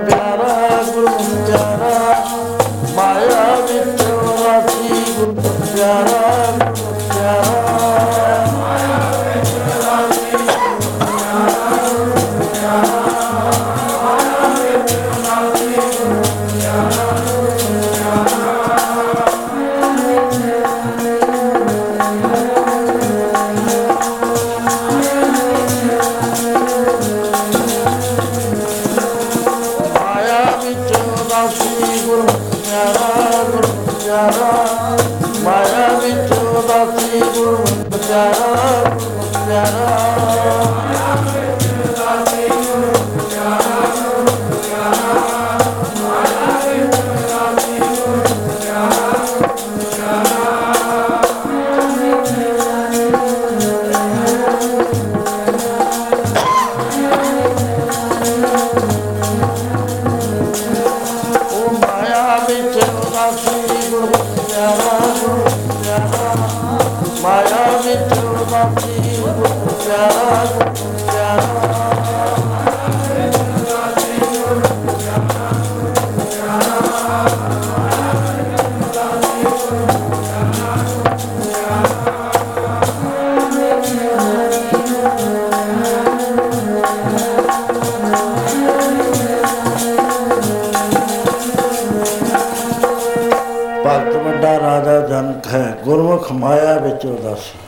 ਮਾਇਆ 97.07 97.13
ਵਿੱਚ 97.13 97.27
ਉਦਾਸੀ 97.27 97.59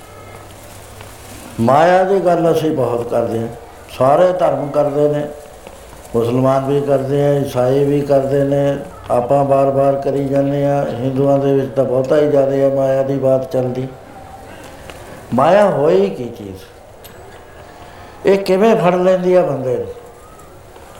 ਮਾਇਆ 1.60 2.04
ਦੀ 2.04 2.20
ਗੱਲ 2.20 2.52
ਅਸੀਂ 2.52 2.70
ਬਹੁਤ 2.70 3.10
ਕਰਦੇ 3.10 3.40
ਹਾਂ। 3.40 3.48
ਸਾਰੇ 3.98 4.32
ਧਰਮ 4.32 4.66
ਕਰਦੇ 4.66 5.08
ਨੇ। 5.08 5.28
ਮੁਸਲਮਾਨ 6.16 6.66
ਵੀ 6.66 6.80
ਕਰਦੇ 6.80 7.26
ਆ, 7.26 7.32
ਈਸਾਈ 7.34 7.84
ਵੀ 7.84 8.00
ਕਰਦੇ 8.00 8.44
ਨੇ। 8.44 8.78
ਆਪਾਂ 9.10 9.44
ਬਾਰ-ਬਾਰ 9.44 9.94
ਕਰੀ 9.94 10.24
ਜਾਂਦੇ 10.24 10.66
ਆ 10.66 10.84
ਹਿੰਦੂਆਂ 10.84 11.38
ਦੇ 11.38 11.54
ਵਿੱਚ 11.54 11.74
ਤਾਂ 11.76 11.84
ਬਹੁਤਾ 11.84 12.16
ਹੀ 12.16 12.30
ਜ਼ਿਆਦਾ 12.30 12.52
ਹੈ 12.52 12.74
ਮਾਇਆ 12.74 13.02
ਦੀ 13.02 13.14
ਬਾਤ 13.14 13.52
ਚੱਲਦੀ। 13.52 13.88
ਮਾਇਆ 15.34 15.70
ਹੋਈ 15.70 16.10
ਕੀ 16.10 16.28
ਚੀਜ਼? 16.28 16.58
ਇਹ 18.26 18.38
ਕਿਵੇਂ 18.38 18.76
ਫੜ 18.76 18.94
ਲੈਂਦੀ 18.94 19.34
ਆ 19.34 19.42
ਬੰਦੇ 19.42 19.76
ਨੂੰ? 19.76 19.86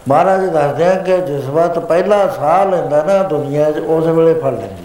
ਮਹਾਰਾਜ 0.09 0.47
ਦੱਸਦੇ 0.47 0.87
ਆ 0.87 0.95
ਕਿ 0.95 1.19
ਜਿਸ 1.19 1.45
ਵਕਤ 1.45 1.79
ਪਹਿਲਾ 1.79 2.29
ਸਾਹ 2.29 2.67
ਲੈਂਦਾ 2.67 3.03
ਨਾ 3.03 3.23
ਦੁਨੀਆ 3.23 3.71
'ਚ, 3.71 3.79
ਉਸ 3.79 4.07
ਵੇਲੇ 4.07 4.35
ਫੜ 4.35 4.53
ਲੈਂਦੀ। 4.53 4.82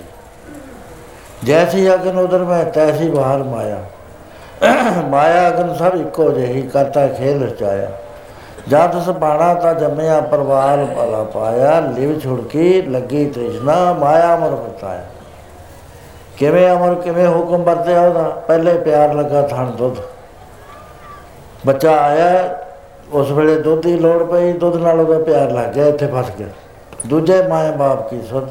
ਜੈਸੀ 1.44 1.94
ਅਗਨ 1.94 2.18
ਉਧਰ 2.18 2.38
ਮੈਂ, 2.38 2.66
ਤੈਸੀ 2.66 3.10
ਬਾਹਰ 3.10 3.44
ਮਾਇਆ। 3.44 3.78
ਮਾਇਆ 5.10 5.48
ਅਗਨ 5.48 5.74
ਸਭ 5.74 5.96
ਇੱਕੋ 5.96 6.32
ਜਿਹੀ, 6.32 6.62
ਕਰਤਾ 6.62 7.08
ਖੇਲ 7.08 7.44
ਰਚਾਇਆ। 7.44 7.92
ਜਦ 8.68 8.96
ਉਸ 8.96 9.10
ਬਾਣਾ 9.10 9.54
ਤਾਂ 9.54 9.74
ਜੰਮਿਆ, 9.74 10.22
ਪਰਵਾਰ 10.22 10.86
ਭਲਾ 10.86 11.24
ਪਾਇਆ। 11.24 11.80
ਲਿਵ 11.80 12.20
ਛੁੜਕੀ, 12.20 12.82
ਲੱਗੀ 12.82 13.26
ਤ੍ਰਿਸ਼ਨਾ, 13.26 13.94
ਮਾਇਆ 13.94 14.36
ਮਰ 14.36 14.50
ਬਤਾਇਆ 14.50 15.04
ਕਿਵੇਂ 16.38 16.72
ਅਮਰ, 16.72 16.96
ਕਿਵੇਂ 16.96 17.28
ਹੁਕਮ 17.28 17.64
ਵਰਤਿਆ 17.64 18.02
ਉਹਦਾ? 18.02 18.24
ਪਹਿਲੇ 18.24 18.74
ਪਿਆਰ 18.74 19.14
ਲੱਗਾ 19.14 19.42
ਥਣ 19.42 19.66
ਦੁੱਧ। 19.66 19.96
ਬੱਚਾ 21.66 21.98
ਆਇਆ, 21.98 22.58
ਉਸ 23.14 23.32
ਵੇਲੇ 23.32 23.56
ਦੁੱਧ 23.56 23.82
ਦੀ 23.82 24.00
ਲੋੜ 24.00 24.24
ਪਈ, 24.24 24.52
ਦੁੱਧ 24.52 24.76
ਨਾਲ 24.76 25.00
ਉਹਦਾ 25.00 25.20
ਪਿਆਰ 25.20 25.52
ਲੱਗ 25.52 25.70
ਗਿਆ, 25.70 25.86
ਇੱਥੇ 25.86 26.08
ਫਸ 26.08 26.32
ਗਿਆ। 26.40 26.48
ਦੂਜੇ 27.08 27.42
ਮਾਂ 27.48 27.72
ਬਾਪ 27.72 28.10
ਕੀ 28.10 28.22
ਸੁਧ 28.22 28.44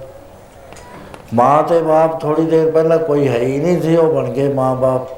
ਮਾਂ 1.36 1.62
ਤੇ 1.62 1.80
ਬਾਪ 1.82 2.20
ਥੋੜੀ 2.20 2.42
ਦੇਰ 2.42 2.70
ਪਹਿਲਾਂ 2.72 2.98
ਕੋਈ 2.98 3.28
ਹੈ 3.28 3.38
ਹੀ 3.38 3.58
ਨਹੀਂ 3.58 3.80
ਸੀ, 3.80 3.96
ਉਹ 3.96 4.12
ਬਣ 4.12 4.28
ਗਏ 4.30 4.52
ਮਾਂ 4.52 4.74
ਬਾਪ। 4.76 5.08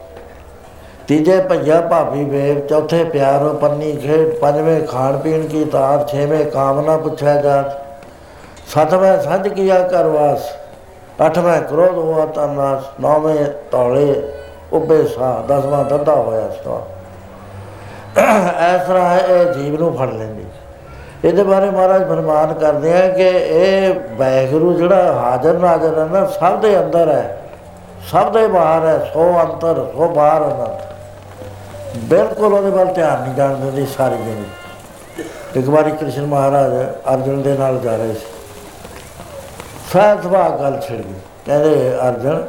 ਤੀਜੇ 1.09 1.39
ਭਈਆ 1.41 1.81
ਭਾਬੀ 1.81 2.25
ਵੇਰ 2.25 2.61
ਚੌਥੇ 2.61 3.03
ਪਿਆਰ 3.05 3.43
ਉਹ 3.43 3.55
ਪੰਨੀ 3.55 3.93
ਖੇਡ, 3.97 4.33
ਪੰਜਵੇਂ 4.41 4.81
ਖਾਣ 4.87 5.17
ਪੀਣ 5.19 5.47
ਕੀ 5.49 5.65
ਤਾਰ, 5.65 6.07
ਛੇਵੇਂ 6.09 6.45
ਕਾਮਨਾ 6.47 6.97
ਪੁੱਛਿਆ 6.97 7.35
ਜਾਤ। 7.43 7.87
ਸਤਵੇਂ 8.69 9.17
ਸੱਜ 9.23 9.49
ਕੀਆ 9.49 9.79
ਕਰਵਾਸ 9.89 10.51
ਅੱਠਵੇਂ 11.27 11.61
ਕ੍ਰੋਧ 11.61 11.97
ਹੋਆ 11.97 12.27
ਤਨਾਸ 12.27 12.83
ਨੌਵੇਂ 13.01 13.45
ਤੌਲੇ 13.71 14.23
ਉਬੇ 14.73 15.03
ਸਾ 15.07 15.33
ਦਸਵਾਂ 15.49 15.85
ਦੱਦਾ 15.85 16.15
ਹੋਇਆ 16.15 16.49
ਸਾ 16.55 16.81
ਇਸ 18.67 18.87
ਤਰ੍ਹਾਂ 18.89 19.19
ਇਹ 19.19 19.53
ਜੀਵ 19.53 19.79
ਨੂੰ 19.81 19.97
ਫੜ 19.97 20.09
ਲੈਂਦੀ। 20.09 20.45
ਇਹਦੇ 21.25 21.43
ਬਾਰੇ 21.43 21.71
ਮਹਾਰਾਜ 21.71 22.03
ਫਰਮਾਨ 22.09 22.53
ਕਰਦੇ 22.55 22.93
ਆ 22.99 23.09
ਕਿ 23.09 23.29
ਇਹ 23.29 23.95
ਵੈਗੁਰੂ 24.19 24.73
ਜਿਹੜਾ 24.73 25.13
ਹਾਜ਼ਰ 25.13 25.55
ਨਾਜ਼ਰ 25.55 25.99
ਹੈ 25.99 26.05
ਨਾ, 26.05 26.25
ਸਭ 26.27 26.61
ਦੇ 26.61 26.79
ਅੰਦਰ 26.79 27.09
ਹੈ, 27.09 27.39
ਸਭ 28.11 28.33
ਦੇ 28.33 28.47
ਬਾਹਰ 28.47 28.87
ਹੈ, 28.87 28.99
ਸੋ 29.13 29.33
ਅੰਤਰ, 29.41 29.85
ਸੋ 29.93 30.09
ਬਾਹਰ 30.09 30.45
ਅਨੰਤ 30.45 30.87
ਬਿਲਕੁਲ 31.97 32.53
ਉਹਦੇ 32.55 32.71
ਵੱਲ 32.71 32.93
ਧਿਆਨ 32.95 33.21
ਨਹੀਂ 33.23 33.35
ਜਾਣ 33.35 33.55
ਦਿੰਦੀ 33.55 33.87
ਸਾਰੀ 33.87 34.17
ਜ਼ਿੰਦਗੀ 34.17 35.61
ਇੱਕ 35.61 35.69
ਵਾਰੀ 35.69 35.91
ਕ੍ਰਿਸ਼ਨ 35.91 36.27
ਮਹਾਰਾਜ 36.27 36.73
ਅਰਜਨ 37.15 37.43
ਦੇ 37.43 37.57
ਨਾਲ 37.59 37.79
ਜਾ 37.79 37.97
ਰਹੇ 37.97 38.15
ਸੀ। 38.15 38.27
ਸਾਥਵਾ 39.93 40.49
ਗੱਲ 40.49 40.81
ਛਿੜ 40.81 40.97
ਗਈ। 40.97 41.15
ਕਹਿੰਦੇ, 41.47 41.99
ਅਰਜਨ, 42.09 42.43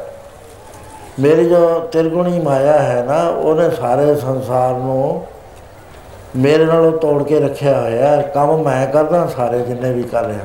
ਮੇਰੀ 1.20 1.48
ਜੋ 1.48 1.88
ਤਿਰਗੁਣੀ 1.92 2.40
ਮਾਇਆ 2.40 2.78
ਹੈ 2.78 3.02
ਨਾ, 3.02 3.22
ਉਹਨੇ 3.28 3.70
ਸਾਰੇ 3.70 4.14
ਸੰਸਾਰ 4.16 4.74
ਨੂੰ 4.74 5.22
ਮੇਰੇ 6.36 6.64
ਨਾਲੋਂ 6.64 6.92
ਤੋੜ 6.92 7.22
ਕੇ 7.22 7.40
ਰੱਖਿਆ 7.40 7.80
ਹੋਇਆ 7.80 8.08
ਹੈ। 8.08 8.22
ਕੰਮ 8.22 8.62
ਮੈਂ 8.62 8.86
ਕਰਦਾ, 8.86 9.26
ਸਾਰੇ 9.26 9.58
ਜਿੰਨੇ 9.58 9.92
ਵੀ 9.92 10.02
ਕਰ 10.02 10.24
ਰਿਹਾ। 10.24 10.40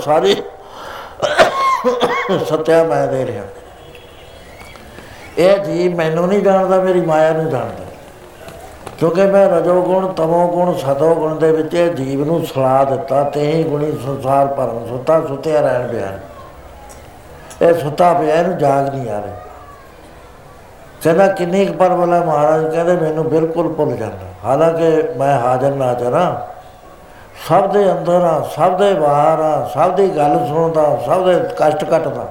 ਸਾਰੀ 0.00 0.42
ਸੱਤਿਆ 2.46 2.84
ਮੈਂ 2.84 3.06
ਦੇ 3.06 3.26
ਰਿਹਾ। 3.26 3.42
ਇਹ 5.38 5.58
ਜੀ 5.58 5.88
ਮੈਨੂੰ 5.88 6.28
ਨਹੀਂ 6.28 6.42
ਜਾਣਦਾ, 6.42 6.80
ਮੇਰੀ 6.80 7.00
ਮਾਇਆ 7.00 7.32
ਨੂੰ 7.32 7.50
ਜਾਣਦਾ। 7.50 7.84
ਕਿਉਂਕਿ 8.98 9.26
ਮੈਂ 9.26 9.48
ਰਜੋ 9.48 9.82
ਗੁਣ, 9.82 10.12
ਤਮੋ 10.12 10.48
ਗੁਣ 10.48 10.74
ਸਤੋ 10.74 11.14
ਗੁਣ 11.14 11.38
ਦੇ 11.38 11.52
ਵਿੱਚ 11.52 11.74
ਇਹ 11.74 11.94
ਜੀਵ 11.94 12.24
ਨੂੰ 12.24 12.46
ਸਲਾ 12.46 12.84
ਦਿੱਤਾ 12.84 13.24
ਤੇ 13.24 13.52
ਹੀ 13.52 13.62
ਗੁਣੀ 13.62 13.92
ਸੰਸਾਰ 13.92 14.46
ਭਰਮ, 14.46 14.88
ਸੁੱਤਾ 14.88 15.20
ਸੁੱਤਿਆ 15.20 15.60
ਰਹਿਣ 15.60 15.88
ਬਿਆਨ 15.88 16.18
ਇਹ 17.62 17.74
ਸੁੱਤਾ 17.74 18.14
ਪਿਆ, 18.14 18.34
ਇਹਨੂੰ 18.34 18.58
ਜਾਗ 18.58 18.94
ਨਹੀਂ 18.94 19.10
ਆ 19.10 19.20
ਰਹੀ। 19.20 19.32
ਕਹਿੰਦਾ, 21.02 21.26
ਕਿੰਨੀ 21.26 21.66
ਕੁ 21.66 21.72
ਪਰਵਲਾ 21.72 22.20
ਮਹਾਰਾਜ, 22.24 22.74
ਕਹਿੰਦੇ 22.74 22.96
ਮੈਨੂੰ 22.96 23.28
ਬਿਲਕੁਲ 23.28 23.72
ਭੁੱਲ 23.72 23.96
ਜਾਂਦਾ। 23.96 24.33
ਹਾਲਾਂਕਿ 24.44 25.02
ਮੈਂ 25.16 25.40
ਹਾਜ਼ਰ 25.40 25.70
ਨਾਜ਼ਰ 25.70 26.14
ਹਾਂ 26.14 26.54
ਸਭ 27.48 27.72
ਦੇ 27.72 27.92
ਅੰਦਰ 27.92 28.24
ਆ 28.24 28.48
ਸਭ 28.56 28.76
ਦੇ 28.76 28.94
ਬਾਹਰ 28.94 29.40
ਆ 29.40 29.70
ਸਭ 29.74 29.94
ਦੀ 29.94 30.16
ਗੱਲ 30.16 30.46
ਸੁਣਦਾ 30.48 30.98
ਸਭ 31.06 31.24
ਦੇ 31.24 31.34
ਕਸ਼ਟ 31.34 31.84
ਕੱਟਦਾ 31.84 32.26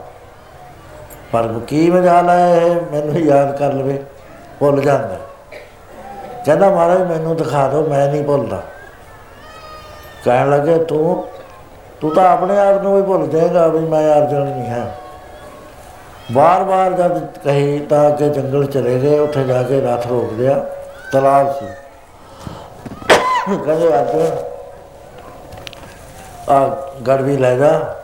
ਪਰ 1.34 1.48
ਕੀ 1.68 1.92
ਮਜਾਲ 1.92 2.30
ਹੈ 2.30 2.62
ਇਹ 2.62 2.76
ਮੈਨੂੰ 2.92 3.16
ਯਾਦ 3.16 3.58
ਕਰ 3.58 3.74
ਲਵੇ, 3.74 4.04
ਭੁੱਲ 4.60 4.82
ਜਾਂਦਾ। 4.82 5.18
ਕਹਿੰਦਾ, 6.46 6.70
ਮਹਾਰਾਜ, 6.70 7.02
ਮੈਨੂੰ 7.02 7.36
ਦਿਖਾ 7.36 7.68
ਦਿਓ, 7.68 7.88
ਮੈਂ 7.88 8.08
ਨਹੀਂ 8.08 8.24
ਭੁੱਲਦਾ। 8.24 8.62
ਕਹਿਣ 10.26 10.50
ਲੱਗੇ, 10.50 10.78
ਤੂੰ 10.78 11.28
ਤੂੰ 12.02 12.12
ਤਾਂ 12.12 12.30
ਆਪਣੇ 12.30 12.60
ਆਪ 12.60 12.82
ਨੂੰ 12.84 12.96
ਵੀ 12.96 13.02
ਭੁੱਲ 13.02 13.28
ਜਾਏਗਾ 13.28 13.68
ਵੀ 13.68 13.80
ਮੈਂ 13.80 14.18
ਅਰਜਨ 14.18 14.42
ਨਹੀਂ 14.42 14.70
ਹਾਂ। 14.70 14.86
ਬਾਰ-ਬਾਰ 16.32 16.94
ਜਦ 16.94 17.38
ਕਹੀ 17.44 17.80
ਤਾਂ 17.80 18.12
ਕਿ 18.12 18.30
ਜੰਗਲ 18.30 18.66
ਚਲੇ 18.66 19.00
ਗਏ, 19.00 19.20
ਉੱਥੇ 19.20 19.44
ਜਾ 19.44 19.64
ਕੇ 19.64 19.82
ਰਥ 19.82 20.08
ਰੋਕ 20.08 20.34
ਲਿਆ 20.34 20.66
ਤਲਾਬ 21.12 21.52
ਸੀ। 21.52 21.66
ਕਹਿੰਦੇ 23.50 23.88
ਅੱਜ 23.88 24.32
ਆ 26.50 26.78
ਗੜਵੀ 27.08 27.38
ਲੈ 27.38 27.56
ਜਾ। 27.56 27.96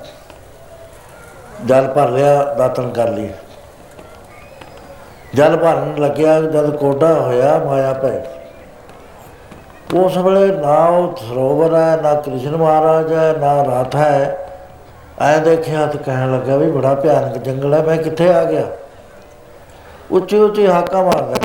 ਜਲ 1.66 1.88
ਭਰ 1.88 2.10
ਲਿਆ 2.10 2.54
ਦਾਤਨ 2.54 2.90
ਕਰ 2.90 3.08
ਲਈ। 3.08 3.30
ਜਲ 5.36 5.58
ਭਰਨ 5.58 5.96
ਲੱਗਿਆ, 6.00 6.42
ਜਦ 6.42 6.76
ਕੋਡਾ 6.76 7.14
ਹੋਇਆ, 7.14 7.58
ਮਾਇਆ 7.60 7.94
ਪੈ 7.94 8.10
ਗਈ। 8.10 10.00
ਉਸ 10.00 10.18
ਵੇਲੇ 10.18 10.48
ਨਾ 10.48 10.86
ਉਹ 10.86 11.16
ਸਰੋਵਰ 11.30 11.76
ਹੈ, 11.76 12.00
ਨਾ 12.02 12.14
ਕ੍ਰਿਸ਼ਨ 12.14 12.58
ਮਹਾਰਾਜ 12.58 13.14
ਹੈ, 13.14 13.34
ਨਾ 13.40 13.64
ਰਥ 13.64 13.96
ਹੈ। 13.96 14.48
ਐ 15.22 15.40
ਦੇਖਿਆ 15.40 15.86
ਤਾਂ 15.86 16.00
ਕਹਿਣ 16.04 16.32
ਲੱਗਾ 16.32 16.56
ਵੀ 16.56 16.72
ਬੜਾ 16.72 16.96
ਭਿਆਨਕ 16.96 17.38
ਜੰਗਲ 17.38 17.74
ਹੈ, 17.74 17.82
ਮੈਂ 17.82 17.98
ਕਿੱਥੇ 17.98 18.34
ਆ 18.34 18.44
ਗਿਆ? 18.44 18.64
ਉੱਚੀ 20.12 20.40
ਉੱਚੀ 20.40 20.68
ਹਾਕਾਂ 20.68 21.04
ਮਾਰਦਾ। 21.04 21.39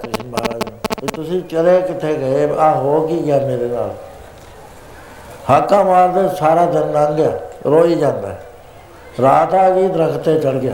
ਕ੍ਰਿਸ਼ਨ 1.12 1.32
ਮਹਾਰਾਜ 1.32 1.40
ਨੂੰ 1.40 1.40
ਵੀ 1.40 1.40
ਤੁਸੀਂ 1.40 1.42
ਚਲੇ 1.42 1.80
ਕਿੱਥੇ 1.80 2.14
ਗਏ? 2.14 2.56
ਆ 2.58 2.74
ਹੋ 2.74 3.06
ਕੀ 3.06 3.24
ਗਿਆ 3.24 3.38
ਮੇਰੇ 3.38 3.64
ਨਾਲ? 3.64 3.94
ਹਾਕਾਂ 5.50 5.84
ਮਾਰਦੇ 5.84 6.36
ਸਾਰਾ 6.36 6.66
ਦਿਨ 6.66 6.92
ਲੰਘ 6.92 7.14
ਗਿਆ, 7.14 7.32
ਰੋਈ 7.66 7.94
ਜਾਂਦਾ। 7.94 8.28
ਹੈ। 8.28 8.42
ਰਾਤ 9.22 9.54
ਆ 9.54 9.70
ਗਈ, 9.70 9.88
ਦਰਖਤ 9.88 10.24
ਤੇ 10.24 10.40
ਚੜ 10.40 10.52
ਗਿਆ। 10.52 10.72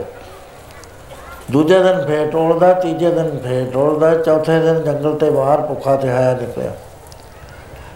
ਦੂਜੇ 1.50 1.82
ਦਿਨ 1.82 2.06
ਫੇਰ 2.06 2.30
ਟੋਲਦਾ, 2.30 2.72
ਤੀਜੇ 2.72 3.10
ਦਿਨ 3.10 3.38
ਫੇਰ 3.38 3.70
ਟੋਲਦਾ, 3.72 4.14
ਚੌਥੇ 4.14 4.60
ਦਿਨ 4.60 4.82
ਜੰਗਲ 4.82 5.14
ਤੇ 5.14 5.30
ਬਾਹਰ 5.30 5.60
ਭੁੱਖਾ 5.60 5.96
ਤੇ 5.96 6.10
ਆਇਆ 6.10 6.34
ਨਿਕਲਿਆ। 6.34 6.70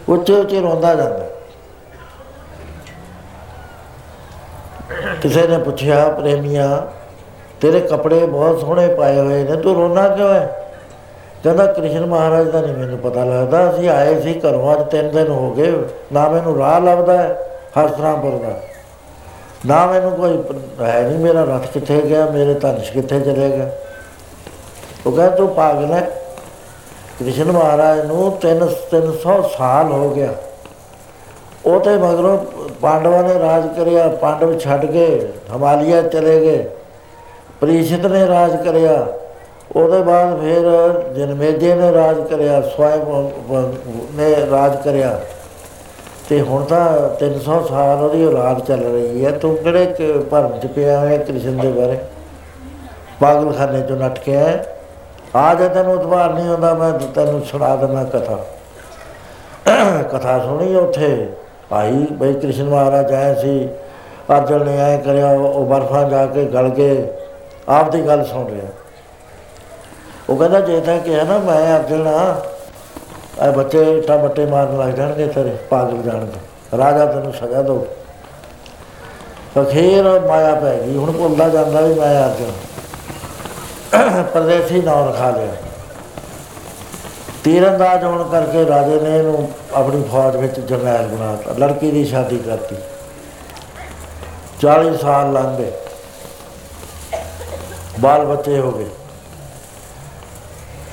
ਉੱਚੇ 0.09 0.33
ਉੱਚੇ 0.33 0.61
ਰੋਂਦਾ 0.61 0.95
ਜਾਂਦਾ। 0.95 1.27
ਕਿਸੇ 5.23 5.47
ਨੇ 5.47 5.59
ਪੁੱਛਿਆ, 5.59 6.09
ਪ੍ਰੇਮੀਆ, 6.09 6.87
ਤੇਰੇ 7.61 7.81
ਕੱਪੜੇ 7.81 8.27
ਬਹੁਤ 8.27 8.61
ਸੋਹਣੇ 8.61 8.89
ਪਾਏ 8.89 9.19
ਹੋਏ 9.19 9.43
ਨੇ, 9.43 9.57
ਤੂੰ 9.57 9.75
ਰੋਣਾ 9.75 10.09
ਕਿਉਂ 10.09 10.35
ਹੈ? 10.35 10.64
ਕਹਿੰਦਾ 11.45 11.67
ਕ੍ਰਿਸ਼ਨ 11.67 12.07
ਮਹਾਰਾਜ 12.07 12.51
ਦਾ 12.51 12.61
ਨਹੀਂ 12.61 12.77
ਮੈਨੂੰ 12.77 12.99
ਪਤਾ 12.99 13.25
ਲੱਗਦਾ। 13.25 13.71
ਅਸੀਂ 13.71 13.89
ਆਏ 13.89 14.21
ਸੀ 14.21 14.41
ਘਰੋਂ, 14.41 14.73
ਅੱਜ 14.73 14.91
ਤਿੰਨ 14.91 15.11
ਦਿਨ 15.11 15.29
ਹੋ 15.29 15.51
ਗਏ। 15.51 15.83
ਨਾ 16.13 16.29
ਮੈਨੂੰ 16.29 16.59
ਰਾਹ 16.59 16.81
ਲੱਭਦਾ 16.81 17.17
ਹੈ 17.17 17.51
ਹਸਤਰਾਮਪੁਰ 17.81 18.31
ਦਾ। 18.31 18.61
ਨਾ 19.67 19.87
ਮੈਨੂੰ 19.87 20.11
ਕੋਈ 20.11 20.37
ਪ- 20.37 20.83
ਹੈ 20.83 21.03
ਨਹੀਂ 21.03 21.19
ਮੇਰਾ 21.19 21.43
ਰਥ 21.43 21.67
ਕਿੱਥੇ 21.67 22.03
ਗਿਆ, 22.03 22.27
ਮੇਰੇ 22.27 22.55
ਧਨਸ਼ 22.55 22.93
ਕਿੱਥੇ 22.93 23.21
ਚਲੇ 23.21 23.57
ਗਿਆ 23.57 23.71
ਉਹ 25.07 25.13
ਕਹਿੰਦਾ, 25.13 25.37
ਤੂੰ 25.37 25.49
ਪਾਗਲ 25.49 25.93
ਹੈ? 25.93 26.11
ਕ੍ਰਿਸ਼ਨ 27.21 27.53
ਮਹਾਰਾਜ 27.53 28.07
ਨੂੰ 28.07 28.39
3 28.41 28.67
300 28.91 29.51
ਸਾਲ 29.59 29.93
ਹੋ 29.93 30.11
ਗਿਆ। 30.11 30.29
ਉਹ 31.67 31.81
ਤੇ 31.81 31.97
ਮਗਰੋਂ 31.97 32.39
ਪਾਂਡਵਾਂ 32.81 33.23
ਨੇ 33.23 33.39
ਰਾਜ 33.39 33.79
ਕਰਿਆ, 33.79 34.09
ਪਾਂਡਵ 34.09 34.59
ਛੱਡ 34.59 34.87
ਕੇ 34.87 35.29
ਹਿਮਾਲਿਆ 35.53 36.03
ਚਲੇ 36.03 36.41
ਗਏ। 36.41 36.71
ਪ੍ਰੀਸ਼ਿਤ 37.61 38.07
ਨੇ 38.07 38.27
ਰਾਜ 38.27 38.69
ਕਰਿਆ। 38.69 39.07
ਉਹਦੇ 39.77 40.03
ਬਾਅਦ 40.03 40.41
ਫਿਰ 40.41 40.61
ਜਨਮੇਜੇ 41.17 41.75
ਨੇ 41.75 41.93
ਰਾਜ 41.93 42.21
ਕਰਿਆ 42.21 42.61
ਸਵਯੰ 42.61 43.31
ਨੇ 44.15 44.35
ਰਾਜ 44.51 44.83
ਕਰਿਆ। 44.85 45.21
ਤੇ 46.29 46.41
ਹੁਣ 46.41 46.65
ਤਾਂ 46.65 47.09
300 47.15 47.61
ਸਾਲ 47.61 47.99
ਉਹਦੀ 47.99 48.27
ਔਲਾਦ 48.27 48.61
ਚੱਲ 48.61 48.81
ਰਹੀ 48.81 49.25
ਹੈ। 49.25 49.31
ਤੂੰ 49.31 49.57
ਕਿਹੜੇ 49.57 49.87
ਕ- 49.87 50.25
ਭਰਮ 50.31 50.61
ਚ 50.61 50.67
ਪਿਆ 50.67 51.01
ਹੈ 51.01 51.19
ਕ੍ਰਿਸ਼ਨ 51.19 51.57
ਦੇ 51.59 51.69
ਬਾਰੇ। 51.69 51.99
ਪਾਗਲਖਾਨੇ 53.21 53.81
ਚੋਂ 53.81 53.97
ਨੱਠ 53.97 54.21
ਕੇ 54.21 54.37
ਆਇਆ। 54.37 54.59
ਆ 55.37 55.55
ਜੇ 55.55 55.69
ਤੈਨੂੰ 55.69 55.93
ਉਤਵਾਰ 55.93 56.35
ਨਹੀਂ 56.35 56.49
ਹੁੰਦਾ 56.49 56.75
ਮੈਂ 56.75 56.93
ਤੈਨੂੰ 57.15 57.43
ਸੁਣਾ 57.43 57.77
ਦਿੰਦਾ 57.77 58.05
ਕਥਾ। 58.05 58.39
ਕਥਾ 60.03 60.39
ਸੁਣੀ 60.39 60.75
ਉੱਥੇ। 60.75 61.29
ਭਾਈ, 61.71 62.07
ਬਈ 62.13 62.35
ਕ੍ਰਿਸ਼ਨ 62.35 62.69
ਮਹਾਰਾਜ 62.69 63.13
ਆਏ 63.13 63.35
ਸੀ। 63.35 63.69
ਅਰਜਨ 64.37 64.65
ਨੇ 64.65 64.81
ਆਏ 64.81 64.99
ਕਰਿਆ, 64.99 65.31
ਉਹ 65.31 65.67
ਬਰਫਾਂ 65.67 66.11
ਜਾ 66.11 66.27
ਕੇ 66.27 66.45
ਗਲ 66.45 66.71
ਕੇ 66.71 67.11
ਆਪ 67.69 67.91
ਦੀ 67.91 68.07
ਗੱਲ 68.07 68.25
ਸੁਣ 68.25 68.51
ਰਿਹਾ। 68.51 68.71
ਉਹ 70.31 70.37
ਕਹਿੰਦਾ 70.37 70.61
ਜੇ 70.61 70.81
ਤਾਂ 70.81 70.99
ਕਿਹਾ 70.99 71.25
ਨਾ 71.25 71.39
ਮੈਂ 71.39 71.79
ਅਰਜਨ 71.79 72.07
ਆ 72.07 72.43
ਇਹ 73.47 73.53
ਬੱਚੇ 73.53 73.99
ਇੱਟਾਂ 73.99 74.19
ਬੱਟੇ 74.19 74.47
ਮਾਰਨ 74.47 74.79
ਲੱਗ 74.79 74.89
ਜਾਣਗੇ 74.89 75.27
ਤੇਰੇ, 75.27 75.51
ਪਾਗਲ 75.71 76.03
ਜਾਣਗੇ 76.03 76.79
ਰਾਜਾ 76.79 77.07
ਤੈਨੂੰ 77.07 77.33
ਸਜ਼ਾ 77.33 77.63
ਦੋ। 77.63 77.87
ਅਖੀਰ 79.63 80.21
ਮਾਇਆ 80.21 80.55
ਪੈ 80.55 80.79
ਗਈ। 80.79 80.97
ਹੁਣ 80.97 81.13
ਭੁੱਲਦਾ 81.13 81.49
ਜਾਂਦਾ 81.49 81.81
ਵੀ 81.81 81.95
ਮੈਂ 81.95 82.29
ਅਰਜਨ। 82.29 82.53
ਪਰਦੇਸੀ 84.23 84.83
ਨਾਮ 84.83 85.09
ਰਖਾ 85.09 85.31
ਲਿਆ। 85.31 85.53
ਤੀਰੰਦਾਜ਼ 87.45 88.05
ਹੋਣ 88.05 88.29
ਕਰਕੇ 88.29 88.67
ਰਾਜੇ 88.67 89.01
ਨੇ 89.01 89.19
ਇਹਨੂੰ 89.19 89.49
ਆਪਣੀ 89.75 90.03
ਫੌਜ 90.03 90.37
ਵਿੱਚ 90.37 90.61
ਜਰਨੈਲ 90.61 91.07
ਬਣਾਤਾ 91.07 91.55
ਲੜਕੀ 91.59 91.91
ਦੀ 91.91 92.05
ਸ਼ਾਦੀ 92.05 92.39
ਕਰਤੀ। 92.39 92.77
40 94.61 94.97
ਸਾਲ 94.97 95.33
ਲੰਘ 95.33 95.57
ਗਏ। 95.57 95.73
ਬਾਲ 98.01 98.25
ਬੱਚੇ 98.25 98.59
ਹੋ 98.59 98.71
ਗਏ। 98.71 98.87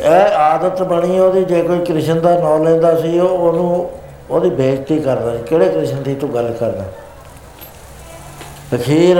ਇਹ 0.01 0.35
ਆਦਤ 0.37 0.83
ਬਣੀ 0.83 1.19
ਉਹਦੀ, 1.19 1.43
ਜੇ 1.43 1.61
ਕੋਈ 1.61 1.79
ਕ੍ਰਿਸ਼ਨ 1.79 2.21
ਦਾ 2.21 2.39
ਨਾਮ 2.39 2.63
ਲੈਂਦਾ 2.63 2.95
ਸੀ, 2.95 3.19
ਉਹ 3.19 3.29
ਉਹਨੂੰ 3.29 3.89
ਉਹਦੀ 4.31 4.49
ਬੇਇੱਜ਼ਤੀ 4.49 4.99
ਕਰਦਾ 4.99 5.37
ਸੀ। 5.37 5.43
ਕਿਹੜੇ 5.43 5.69
ਕ੍ਰਿਸ਼ਨ 5.69 6.03
ਦੀ 6.03 6.15
ਤੂੰ 6.15 6.33
ਗੱਲ 6.35 6.53
ਕਰਦਾ? 6.59 6.83
ਅਖੀਰ 8.75 9.17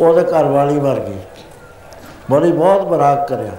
ਉਹਦੇ 0.00 0.22
ਘਰ 0.22 0.44
ਵਾਲੀ 0.44 0.80
ਮਰ 0.80 1.00
ਗਈ। 1.00 1.18
ਬੜੀ 2.30 2.52
ਬਹੁਤ 2.52 2.82
ਬਰਾਕ 2.82 3.28
ਕਰਿਆ। 3.28 3.52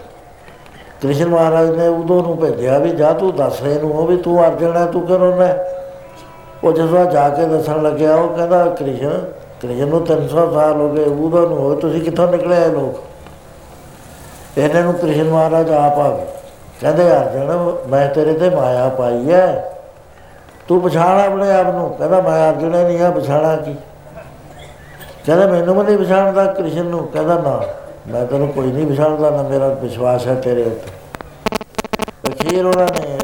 ਕ੍ਰਿਸ਼ਨ 1.02 1.28
ਮਹਾਰਾਜ 1.28 1.70
ਨੇ 1.70 1.88
ਉਦੋਂ 1.88 2.24
ਨੂੰ 2.24 2.38
ਭੇਜਿਆ 2.38 2.80
ਵੀ, 2.80 2.90
ਜਾ 2.90 3.14
ਤੂੰ 3.14 3.36
ਦੱਸ 3.36 3.62
ਇਹਨੂੰ 3.64 3.92
ਉਹ 3.92 4.08
ਵੀ 4.08 4.18
ਤੂੰ 4.18 4.48
ਅਰਜਨ 4.48 4.78
ਹੈ, 4.78 4.86
ਤੂੰ 4.86 5.08
ਕਿਉਂ 5.08 5.20
ਰੋਣਾ 5.20 5.46
ਹੈ? 5.46 5.82
ਉਹ 6.64 6.72
ਜਦੋਂ 6.72 7.06
ਜਾ 7.06 7.30
ਕੇ 7.30 7.46
ਦੱਸਣ 7.46 7.84
ਲੱਗਿਆ, 7.84 8.16
ਉਹ 8.16 8.36
ਕਹਿੰਦਾ, 8.36 8.66
ਕ੍ਰਿਸ਼ਨ 8.66 9.32
ਕ੍ਰਿਸ਼ਨ 9.62 9.88
ਨੂੰ 9.88 10.06
300 10.06 10.52
ਸਾਲ 10.54 10.74
ਹੋ 10.74 10.90
ਗਏ, 10.90 11.04
ਉਦੋਂ 11.04 11.50
ਨੂੰ 11.50 11.58
ਹੋਏ 11.58 11.76
ਤੁਸੀਂ 11.76 12.02
ਕਿੱਥੋਂ 12.02 12.28
ਨਿਕਲੇ 12.28 12.56
ਇਹ 12.56 12.70
ਲੋਕ? 12.70 13.15
ਇਹਨਾਂ 14.58 14.82
ਨੂੰ 14.82 14.94
ਕ੍ਰਿਸ਼ਨ 14.94 15.30
ਮਹਾਰਾਜ 15.30 15.72
ਆਪ 15.72 16.00
ਆ 16.00 16.10
ਗਏ। 16.10 16.26
ਕਹਿੰਦੇ, 16.82 17.12
ਅਰਜਨ, 17.12 17.78
ਮੈਂ 17.88 18.08
ਤੇਰੇ 18.10 18.34
ਤੇ 18.34 18.50
ਮਾਇਆ 18.50 18.90
ਪਾਈ 18.90 19.32
ਹੈ 19.32 19.72
ਤੂੰ 20.68 20.82
ਪਛਾਣ 20.82 21.20
ਆਪਣੇ 21.20 21.52
ਆਪ 21.52 21.68
ਨੂੰ। 21.68 21.90
ਕਹਿੰਦਾ, 21.90 22.22
ਮੈਂ 22.22 22.52
ਅਰਜਨ 22.52 22.68
ਨਹੀਂ 22.68 23.02
ਆ, 23.02 23.12
ਪਛਾਣਾ 23.12 23.56
ਕੀ? 23.56 23.76
ਕਹਿੰਦਾ, 25.26 25.48
ਮੈਨੂੰ 25.48 25.76
ਵੀ 25.76 25.84
ਨਹੀਂ 25.84 25.98
ਪਛਾਣਦਾ 25.98 26.46
ਕ੍ਰਿਸ਼ਨ 26.46 26.86
ਨੂੰ। 26.86 27.08
ਕਹਿੰਦਾ, 27.08 27.36
ਨਾ, 27.36 27.64
ਮੈਂ 28.08 28.26
ਤੈਨੂੰ 28.26 28.48
ਕੋਈ 28.48 28.72
ਨਹੀਂ 28.72 28.88
ਪਛਾਣਦਾ, 28.88 29.30
ਨਾ 29.30 29.44
ਮੇਰਾ 29.44 29.68
ਵਿਸ਼ਵਾਸ 29.68 30.28
ਹੈ 30.28 30.36
ਤੇਰੇ 30.36 30.64
ਉੱਤੇ। 30.64 30.92
ਅਖੀਰ 32.32 32.66
ਉਹਨਾਂ 32.66 32.88
ਨੇ 32.88 33.18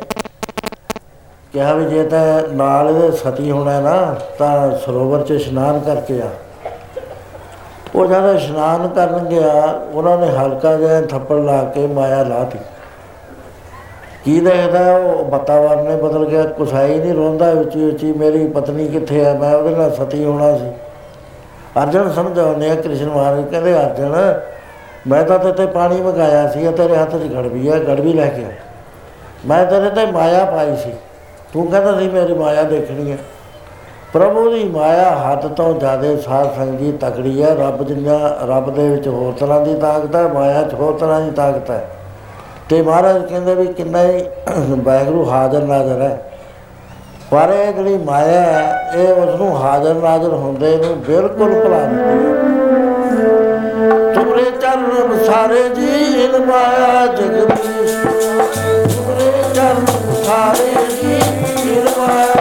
ਕਿਹਾ 1.53 1.73
ਵੀ 1.73 1.85
ਜੇ 1.85 2.03
ਤਾਂ 2.03 2.53
ਨਾਲ 2.53 2.89
ਇਹਦੇ 2.89 3.11
ਸਤੀ 3.11 3.51
ਹੋਣਾ 3.51 3.71
ਹੈ 3.71 3.81
ਨਾ, 3.81 4.15
ਤਾਂ 4.39 4.77
ਸਰੋਵਰ 4.77 5.21
'ਚ 5.21 5.31
ਇਸ਼ਨਾਨ 5.31 5.79
ਕਰਕੇ 5.79 6.21
ਆ। 6.21 6.29
ਉਹ 7.95 8.05
ਜਦ 8.05 8.35
ਇਸ਼ਨਾਨ 8.35 8.87
ਕਰਨ 8.87 9.25
ਗਿਆ, 9.25 9.79
ਉਹਨਾਂ 9.93 10.17
ਨੇ 10.17 10.27
ਹਲਕਾ 10.27 10.75
ਜਿਹਾ 10.77 11.01
ਥੱਪੜ 11.01 11.35
ਲਾ 11.35 11.63
ਕੇ 11.63 11.87
ਮਾਇਆ 11.87 12.23
ਲਾਤੀ 12.23 12.59
ਕੀ 14.25 14.39
ਦੇਖਦਾ 14.39 14.97
ਉਹ? 14.97 15.25
ਵਾਤਾਵਰਨ 15.25 15.83
ਨੇ 15.83 15.95
ਬਦਲ 15.95 16.25
ਗਿਆ। 16.25 16.43
ਕੁਸਾਈ 16.43 16.99
ਨਹੀਂ 16.99 17.13
ਰੋਂਦਾ 17.13 17.49
ਉੱਚੀ 17.51 17.89
ਉੱਚੀ 17.89 18.11
ਮੇਰੀ 18.11 18.47
ਪਤਨੀ 18.47 18.87
ਕਿੱਥੇ 18.87 19.23
ਹੈ 19.25 19.33
ਮੈਂ 19.33 19.55
ਉਹਦੇ 19.55 19.75
ਨਾਲ 19.75 19.91
ਸਤੀ 19.91 20.25
ਹੋਣਾ 20.25 20.57
ਸੀ। 20.57 20.71
ਅਰਜਨ 21.83 22.11
ਸਮਝਾਉਂਦੇ 22.11 22.69
ਆ, 22.69 22.75
ਕ੍ਰਿਸ਼ਨ 22.75 23.09
ਮਹਾਰਾਜ 23.09 23.45
ਕਹਿੰਦੇ, 23.51 23.73
ਅਰਜਨ, 23.73 24.39
ਮੈਂ 25.07 25.23
ਤਾਂ 25.23 25.39
ਤੇਤੇ 25.39 25.65
ਪਾਣੀ 25.65 26.01
ਮੰਗਾਇਆ 26.01 26.47
ਸੀ 26.47 26.61
ਇਹ 26.61 26.71
ਤੇਰੇ 26.71 26.95
ਹੱਥ 26.95 27.15
'ਚ 27.15 27.33
ਗੜਵੀ 27.33 27.69
ਹੈ 27.71 27.79
ਗੜਵੀ 27.79 28.13
ਲੈ 28.13 28.27
ਕੇ 28.27 28.43
ਆ। 28.43 28.51
ਮੈਂ 29.45 29.65
ਤੇਰੇ 29.65 29.89
ਤੇ 29.89 30.05
ਮਾਇਆ 30.05 30.45
ਪਾਈ 30.45 30.75
ਸੀ। 30.75 30.93
ਤੂੰ 31.53 31.67
ਕਹਿੰਦਾ 31.67 31.99
ਸੀ 31.99 32.07
ਮੇਰੀ 32.09 32.33
ਮਾਇਆ 32.33 32.63
ਦੇਖਣੀ 32.63 33.11
ਹੈ 33.11 33.17
ਪ੍ਰਭੂ 34.13 34.49
ਦੀ 34.51 34.63
ਮਾਇਆ 34.63 35.09
ਹੱਦ 35.17 35.47
ਤੋਂ 35.47 35.73
ਜ਼ਿਆਦਾ 35.79 36.15
ਸਾਧ 36.21 36.47
ਸੰਗੀ 36.55 36.91
ਤਕੜੀ 36.91 37.41
ਹੈ 37.43 37.53
ਰੱਬ 37.55 37.83
ਜਿੰਨਾ, 37.87 38.17
ਰੱਬ 38.47 38.73
ਦੇ 38.75 38.87
ਵਿੱਚ 38.89 39.07
ਹੋਰ 39.07 39.33
ਤਰ੍ਹਾਂ 39.33 39.59
ਦੀ 39.61 39.75
ਤਾਕਤ 39.75 40.15
ਹੈ 40.15 40.27
ਮਾਇਆ 40.27 40.63
'ਚ 40.63 40.73
ਹੋਰ 40.73 40.97
ਤਰ੍ਹਾਂ 40.99 41.21
ਦੀ 41.21 41.31
ਤਾਕਤ 41.31 41.69
ਹੈ 41.71 41.85
ਤੇ 42.69 42.81
ਮਹਾਰਾਜ 42.81 43.25
ਕਹਿੰਦੇ 43.25 43.55
ਵੀ 43.55 43.67
ਕਿੰਨਾ 43.67 44.01
ਹੀ 44.03 44.23
ਵਾਹਿਗੁਰੂ 44.75 45.29
ਹਾਜ਼ਰ 45.29 45.63
ਨਾਜ਼ਰ 45.63 46.01
ਹੈ। 46.01 46.17
ਪਰ 47.31 47.53
ਇਹ 47.55 47.71
ਜਿਹੜੀ 47.73 47.97
ਮਾਇਆ 47.97 48.41
ਹੈ, 48.41 48.91
ਇਹ 48.95 49.13
ਉਸ 49.13 49.35
ਨੂੰ 49.39 49.55
ਹਾਜ਼ਰ 49.57 49.93
ਨਾਜ਼ਰ 49.93 50.33
ਹੁੰਦੇ 50.33 50.75
ਨੂੰ 50.77 50.97
ਬਿਲਕੁਲ 50.99 51.53
ਭੁਲਾ 51.53 51.79
ਦਿੰਦੀ 51.79 52.01
ਹੈ। 52.01 52.43
ਤੁਮਰੇ 54.13 54.51
ਚਰਨ 54.51 55.07
ਬਸਾਰੇ 55.07 55.63
ਜੀ 55.69 56.23
ਇਨ 56.23 56.45
ਮਾਇਆ 56.45 57.05
ਜਗਦੀਸ਼ 57.07 57.95
ਤੁਮਰੇ 58.87 59.31
ਚਰਨ 59.53 59.85
ਬਸਾਰੇ 60.09 60.85
ਜੀ 60.91 61.13
ਇਨ 61.71 61.89
ਮਾਇਆ 61.97 62.40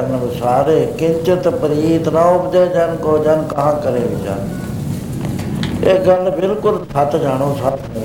ਤੁਮਰੇ 0.00 0.10
ਚਰਨ 0.10 0.16
ਵਿਸਾਰੇ, 0.16 0.84
ਕਿੰਚਿਤ 0.98 1.48
ਪ੍ਰੀਤ 1.48 2.08
ਨਾ 2.08 2.20
ਉਪਜੇ 2.20 2.66
ਜਨ 2.66 2.96
ਕੋ 2.96 3.18
ਜਨ, 3.18 3.42
ਕਹਾਂ 3.42 3.72
ਕਰੇ 3.72 4.00
ਵਿਚਾਰ। 4.00 4.38
ਇਹ 5.84 5.98
ਗੱਲ 6.06 6.30
ਬਿਲਕੁਲ 6.30 6.84
ਸੱਚ 6.94 7.16
ਜਾਣੋ, 7.16 7.54
ਸੱਚ 7.54 7.80
ਨੂੰ 7.94 8.02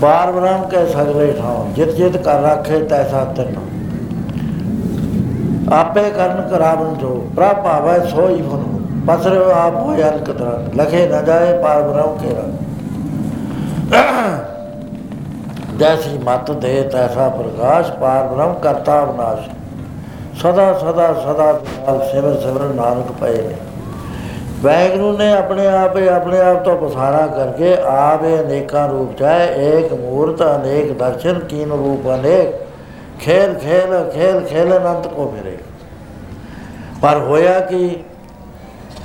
ਬਾਰ 0.00 0.32
ਬ੍ਰਹਮ 0.32 0.62
ਕੇ 0.68 0.86
ਸਗਲੇ 0.86 1.32
ਠਾਉ, 1.32 1.66
ਜਿਤ 1.74 1.90
ਜਿਤ 1.90 2.16
ਕਰ 2.16 2.40
ਰੱਖੇ 2.42 2.78
ਤੈਸਾ 2.78 3.24
ਤਿਨ। 3.24 3.54
ਆਪੇ 5.72 6.10
ਕਰਨ 6.10 6.48
ਕਰਾਵਨ 6.48 6.94
ਜੋ, 6.94 7.28
ਪ੍ਰਭ 7.36 7.62
ਭਾਵੈ 7.64 7.98
ਸੋਈ 8.06 8.42
ਫਨ 8.42 8.64
ਪਸਰ 9.06 9.36
ਆਪ 9.54 9.74
ਹੋਇ 9.76 10.02
ਅਨਕ 10.02 10.30
ਤਰਾ 10.30 10.58
ਲਖੇ 10.76 11.06
ਨ 11.08 11.24
ਜਾਏ 11.24 11.58
ਪਾਰ 11.62 11.82
ਬ੍ਰਹਮ 11.82 12.16
ਕੇ 12.18 12.34
ਰੰਗ 12.34 12.52
ਜੈਸੀ 15.78 16.18
ਮਤ 16.18 16.50
ਦੇ 16.50 16.82
ਤੈਸਾ 16.82 17.28
ਪ੍ਰਕਾਸ਼ 17.28 17.90
ਪਾਰ 17.90 18.26
ਬ੍ਰਹਮ 18.28 18.54
ਕਰਤਾ 18.54 19.04
ਵਿਨਾਸ਼ 19.04 19.48
ਸਦਾ 20.46 20.72
ਸਦਾ 20.72 21.14
ਸਦਾ 21.14 21.60
ਨਾਲ 21.86 22.08
ਸਿਮਰ 22.12 22.40
ਸਿਮਰ 22.40 22.60
ਨਾਨਕ 22.60 23.12
ਪਏ 23.20 23.42
ਨੇ। 23.42 23.54
ਵੈਗਰੂ 24.60 25.16
ਨੇ 25.18 25.32
ਆਪਣੇ 25.32 25.66
ਆਪ 25.66 25.96
ਹੀ 25.96 26.06
ਆਪਣੇ 26.06 26.40
ਆਪ 26.40 26.64
ਤੋਂ 26.64 26.76
ਪਸਾਰਾ 26.76 27.26
ਕਰਕੇ 27.26 27.76
ਆਪ 27.86 28.24
ਇਹ 28.24 28.38
ਅਨੇਕਾਂ 28.38 28.88
ਰੂਪ 28.88 29.18
ਚਾਹੇ 29.18 29.48
ਏਕ 29.68 29.92
ਮੂਰਤ, 29.92 30.42
ਅਨੇਕ 30.42 30.98
ਦਰਸ਼ਨ, 30.98 31.38
ਕੀਨ 31.38 31.70
ਰੂਪ, 31.70 32.14
ਅਨੇਕ 32.14 32.54
ਖੇਲ 33.20 33.54
ਖੇਲ 33.54 34.10
ਖੇਲ 34.10 34.40
ਖੇਲ 34.40 34.76
ਅਨੰਤ 34.76 35.06
ਕੋ 35.06 35.34
ਫਿਰੇ। 35.36 35.58
ਪਰ 37.02 37.18
ਹੋਇਆ 37.18 37.60
ਕਿ? 37.60 38.04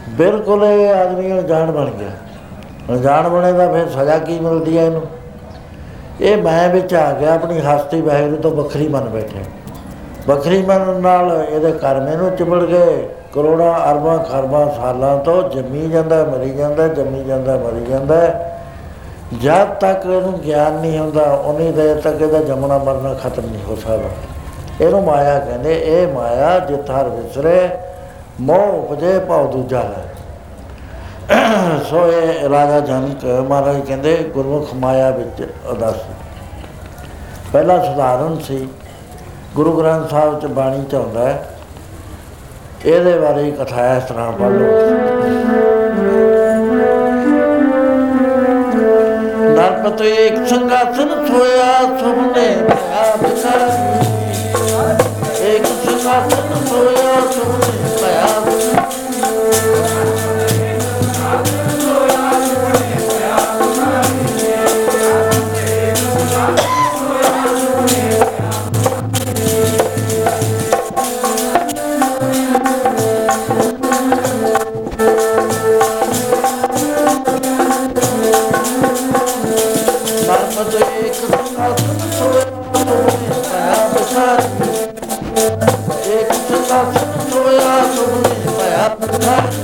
ਬਿਲਕੁਲ 0.10 0.64
ਇਹ 0.64 0.90
ਆਦਮੀ 0.90 1.32
ਅਣਜਾਣ 1.32 1.72
ਬਣ 1.72 1.86
ਗਿਆ। 1.86 2.10
ਅਣਜਾਣ 2.90 3.30
ਬਣੇ 3.30 3.54
ਤਾਂ 3.54 3.74
ਫਿਰ 3.74 3.90
ਸਜ਼ਾ 3.90 4.18
ਕੀ 4.18 4.40
ਮਿਲਦੀ 4.40 4.78
ਹੈ 4.78 4.84
ਇਹਨੂੰ? 4.84 5.04
ਇਹ 6.22 6.38
ਮੈਂ 6.38 6.70
ਵਿੱਚ 6.70 6.94
ਆ 6.94 7.12
ਗਿਆ, 7.12 7.34
ਆਪਣੀ 7.34 7.60
ਹਸਤੀ 7.60 8.02
ਵਾਹਿਗੁਰੂ 8.02 8.42
ਤੋਂ 8.42 8.52
ਵੱਖਰੀ 8.52 8.88
ਮੰਨ 8.88 9.10
ਬੈਠੇ। 9.10 9.61
ਵੱਖਰੀ 10.28 10.62
ਮੰਨ 10.62 11.02
ਨਾਲ 11.02 11.48
ਇਹਦੇ 11.50 11.72
ਕਰਮੇ 11.72 12.16
ਨੂੰ 12.16 12.36
ਚਿਮੜ 12.36 12.64
ਗਏ। 12.64 13.08
ਕਰੋੜਾਂ, 13.34 13.92
ਅਰਬਾਂ, 13.92 14.20
ਖਰਬਾਂ 14.20 14.72
ਸਾਲਾਂ 14.72 15.18
ਤੋਂ 15.18 15.50
ਜੰਮੀ 15.50 15.90
ਜਾਂਦਾ, 15.90 16.24
ਮਰੀ 16.24 16.50
ਜਾਂਦਾ, 16.54 16.88
ਜੰਮੀ 16.88 17.24
ਜਾਂਦਾ, 17.24 17.58
ਮਰੀ 17.58 17.86
ਜਾਂਦਾ। 17.86 18.16
ਜਦ 19.42 19.68
ਤੱਕ 19.68 20.06
ਇਹਨੂੰ 20.06 20.40
ਗਿਆਨ 20.40 20.74
ਨਹੀਂ 20.74 21.00
ਹੁੰਦਾ, 21.00 21.22
ਉਨੀ 21.22 21.72
ਦੇਰ 21.72 22.02
ਤੱਕ 22.02 22.22
ਇਹਦਾ 22.22 22.40
ਜੰਮਣਾ 22.40 22.78
ਮਰਨਾ 22.78 23.14
ਖਤਮ 23.14 23.46
ਨਹੀਂ 23.46 23.64
ਹੋ 23.64 23.76
ਸਕਦਾ। 23.76 24.10
ਇਹਨੂੰ 24.82 25.04
ਮਾਇਆ 25.04 25.40
ਕਹਿੰਦੇ, 25.40 25.82
ਇਹ 25.86 26.08
ਮਾਇਆ 26.08 26.60
ਜਿਤ 26.60 26.92
ਹਰ 26.92 27.10
ਵਿਸਰੇ, 27.10 27.70
ਮੋਹ 28.42 28.74
ਉਪਜੇ 28.74 29.20
ਭਾਉ 29.20 29.48
ਦੂਜਾ 29.48 29.80
ਹੈ। 29.80 30.06
ਸੋ 31.90 32.12
ਇਹ 32.12 32.50
ਰਾਜਾ 32.50 32.80
ਜਨਕ 32.80 33.26
ਮਹਾਰਾਜ 33.26 33.80
ਕਹਿੰਦੇ, 33.80 34.18
ਗੁਰਮੁਖ 34.18 34.74
ਮਾਇਆ 34.76 35.10
ਵਿੱਚ 35.10 35.50
ਉਦਾਸੀ। 35.70 36.14
ਪਹਿਲਾ 37.54 37.84
ਸੁਧਾਰਨ 37.84 38.38
ਸੀ। 38.40 38.68
ਗੁਰੂ 39.56 39.72
ਗ੍ਰੰਥ 39.78 40.10
ਸਾਹਿਬ 40.10 40.40
ਚ 40.40 40.46
ਬਾਣੀ 40.46 40.84
ਚ 40.92 40.96
ਆਉਂਦਾ 40.96 41.26
ਹੈ। 41.26 41.56
ਇਹਦੇ 42.86 43.18
ਬਾਰੇ 43.20 43.44
ਹੀ 43.44 43.52
ਕਥਾ 43.52 43.76
ਹੈ, 43.76 43.98
ਇਸ 43.98 44.04
ਤਰ੍ਹਾਂ 44.04 44.32
ਪੜ੍ਹ 44.32 44.50
ਲਓ। 44.50 44.80
ਨਰਪਤ 49.56 50.02
ਇੱਕ 50.02 50.48
ਸੰਗਾਸਨ 50.48 51.28
ਸੋਇਆ 51.28 51.98
ਸੁਭਨੇ 52.00 52.48
ਭਇਆ 52.70 53.16
ਵਿਸਾਰੀ 53.22 54.01
ਇੱਕ 86.12 86.32
ਸੰਗਾਸਨ 86.34 87.30
ਸੋਇਆ 87.30 87.76
ਸੁਭਨੇ 87.94 88.52
ਭਇਆ 88.58 88.88
ਵਿਸਾਰੀ 89.02 89.61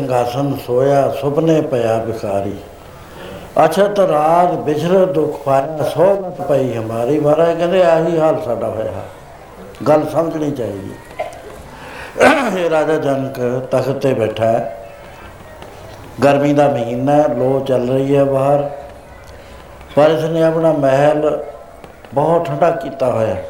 ਨਰਪਤ 0.00 0.26
ਇੱਕ 0.26 0.32
ਸੰਗਾਸਨ 0.32 0.56
ਸੋਇਆ, 0.66 1.10
ਸੁਪਨੇ 1.10 1.60
ਪਿਆ 1.60 1.98
ਬਿਖਾਰੀ 1.98 2.54
ਅਛਤ 3.64 4.00
ਰਾਜ 4.00 4.56
ਬਿਛਰ 4.56 5.06
ਦੁਖ 5.06 5.42
ਪਾਇਆ 5.42 5.84
ਸੋਗਤ 5.94 6.42
ਪਈ 6.42 6.74
ਹਮਾਰੀ। 6.74 7.20
ਮਹਾਰਾਜ 7.20 7.58
ਕਹਿੰਦੇ, 7.58 7.84
ਆਹੀ 7.84 8.20
ਹਾਲ 8.20 8.42
ਸਾਡਾ 8.42 8.68
ਹੋਇਆ। 8.68 8.92
ਗੱਲ 9.88 10.06
ਸਮਝਣੀ 10.12 10.50
ਚਾਹੀਦੀ। 10.50 10.90
ਇਹ 12.60 12.70
ਰਾਜਾ 12.70 12.96
ਜਨਕ 12.96 13.66
ਤਖਤ 13.70 13.90
ਤੇ 13.90 14.14
ਬੈਠਾ 14.14 14.44
ਹੈ। 14.44 14.88
ਗਰਮੀ 16.24 16.52
ਦਾ 16.52 16.68
ਮਹੀਨਾ 16.68 17.12
ਹੈ, 17.12 17.28
ਲੋ 17.28 17.60
ਚੱਲ 17.60 17.88
ਰਹੀ 17.88 18.16
ਹੈ 18.16 18.24
ਬਾਹਰ। 18.24 18.70
ਪਰ 19.96 20.10
ਇਸਨੇ 20.10 20.42
ਆਪਣਾ 20.42 20.72
ਮਹਿਲ 20.72 21.44
ਬਹੁਤ 22.14 22.46
ਠੰਡਾ 22.46 22.70
ਕੀਤਾ 22.70 23.12
ਹੋਇਆ। 23.12 23.34
ਹੈ। 23.34 23.44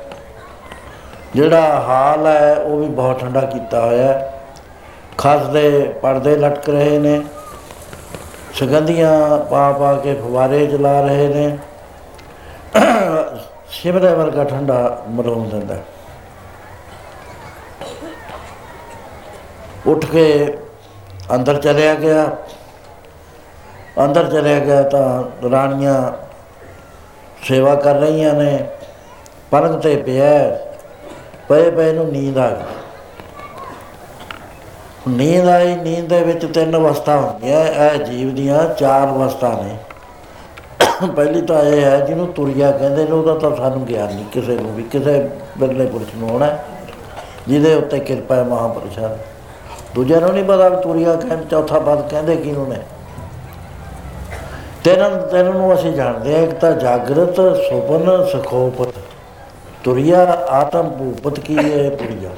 ਜਿਹੜਾ 1.34 1.60
ਹਾਲ 1.60 2.26
ਹੈ, 2.26 2.54
ਉਹ 2.54 2.80
ਵੀ 2.80 2.86
ਬਹੁਤ 2.86 3.20
ਠੰਡਾ 3.20 3.40
ਕੀਤਾ 3.40 3.80
ਹੋਇਆ। 3.80 4.30
ਹੈ 5.26 5.38
ਖਸ 5.38 5.46
ਦੇ 5.46 5.94
ਪਰਦੇ 6.02 6.36
ਲਟਕ 6.36 6.70
ਰਹੇ 6.70 6.98
ਨੇ। 6.98 7.22
ਸੁਗੰਧੀਆਂ 8.54 9.44
ਪਾ 9.44 9.72
ਪਾ 9.72 9.94
ਕੇ 9.94 10.14
ਫਵਾਰੇ 10.14 10.66
ਚਲਾ 10.66 11.00
ਰਹੇ 11.00 11.28
ਨੇ। 11.28 11.58
ਸਿਮਰੇ 13.70 14.14
ਵਰਗਾ 14.14 14.44
ਠੰਡਾ 14.44 15.04
ਮਰੋਂ 15.08 15.46
ਦਿੰਦਾ। 15.46 15.76
ਉੱਠ 19.86 20.06
ਕੇ 20.06 20.58
ਅੰਦਰ 21.34 21.60
ਚਲਿਆ 21.60 21.94
ਗਿਆ। 21.94 22.36
ਅੰਦਰ 24.04 24.30
ਚਲਿਆ 24.30 24.58
ਗਿਆ 24.58 24.82
ਤਾਂ 24.82 25.24
ਰਾਣੀਆਂ 25.50 26.12
ਸੇਵਾ 27.44 27.74
ਕਰ 27.74 27.94
ਰਹੀਆਂ 27.94 28.34
ਨੇ। 28.34 28.68
ਪਲੰਗ 29.50 29.80
ਤੇ 29.80 29.96
ਪਿਆ। 29.96 30.56
ਪਏ 31.48 31.70
ਪਏ 31.70 31.92
ਨੂੰ 31.92 32.06
ਨੀਂਦ 32.06 32.38
ਆ 32.38 32.50
ਗਈ। 32.50 32.83
ਨੀਂਦ 35.08 35.48
ਆਈ, 35.48 35.74
ਨੀਂਦ 35.76 36.08
ਦੇ 36.08 36.22
ਵਿੱਚ 36.22 36.44
ਤਿੰਨ 36.46 36.76
ਅਵਸਥਾ 36.76 37.16
ਹੁੰਦੀਆਂ, 37.16 37.64
ਇਹ 37.64 38.04
ਜੀਵ 38.04 38.34
ਦੀਆਂ 38.34 38.74
ਚਾਰ 38.74 39.08
ਅਵਸਥਾ 39.08 39.48
ਨੇ। 39.62 39.76
ਪਹਿਲੀ 41.06 41.40
ਤਾਂ 41.40 41.62
ਇਹ 41.62 41.84
ਹੈ, 41.84 41.98
ਜਿਹਨੂੰ 42.00 42.26
ਤੁਰਿਆ 42.26 42.70
ਕਹਿੰਦੇ 42.70 43.04
ਨੇ, 43.04 43.10
ਉਹਦਾ 43.10 43.34
ਤਾਂ 43.34 43.56
ਸਾਨੂੰ 43.56 43.84
ਗਿਆਨ 43.86 44.14
ਨਹੀਂ 44.14 44.24
ਕਿਸੇ 44.32 44.56
ਨੂੰ 44.56 44.74
ਵੀ, 44.74 44.82
ਕਿਸੇ 44.82 45.28
ਬਿਰਲੇ 45.58 45.86
ਪੁਰਸ਼ 45.86 46.14
ਨੂੰ 46.16 46.28
ਹੋਣਾ 46.28 46.48
ਜਿਹਦੇ 47.48 47.74
ਉੱਤੇ 47.74 47.98
ਕਿਰਪਾ 47.98 48.34
ਹੈ 48.34 48.42
ਮਹਾਪੁਰਸ਼ਾਂ 48.42 49.08
ਦੂਜਿਆਂ 49.94 50.20
ਨੂੰ 50.20 50.32
ਨਹੀਂ 50.32 50.44
ਪਤਾ 50.44 50.68
ਤੁਰਿਆ 50.68 51.14
ਕਹਿੰਦੇ 51.14 51.44
ਚੌਥਾ 51.50 51.78
ਪਦ 51.78 52.08
ਕਹਿੰਦੇ 52.08 52.36
ਕਿਹਨੂੰ 52.36 52.68
ਨੇ। 52.68 52.78
ਤਿੰਨ 54.84 55.20
ਤਿੰਨ 55.30 55.50
ਨੂੰ 55.50 55.74
ਅਸੀਂ 55.74 55.92
ਜਾਣਦੇ 55.92 56.34
ਹਾਂ, 56.34 56.42
ਇੱਕ 56.42 56.52
ਤਾਂ 56.52 56.72
ਜਾਗਰਤ, 56.72 57.40
ਸੁਪਨ, 57.68 58.24
ਸਖੋਪਤ। 58.32 58.98
ਤੁਰਿਆ, 59.84 60.24
ਆਤਮ 60.50 60.88
ਭੂਪਤ 60.88 61.40
ਕੀ 61.40 61.56
ਹੈ 61.56 61.88
ਤੁਰਿਆ। 61.90 62.30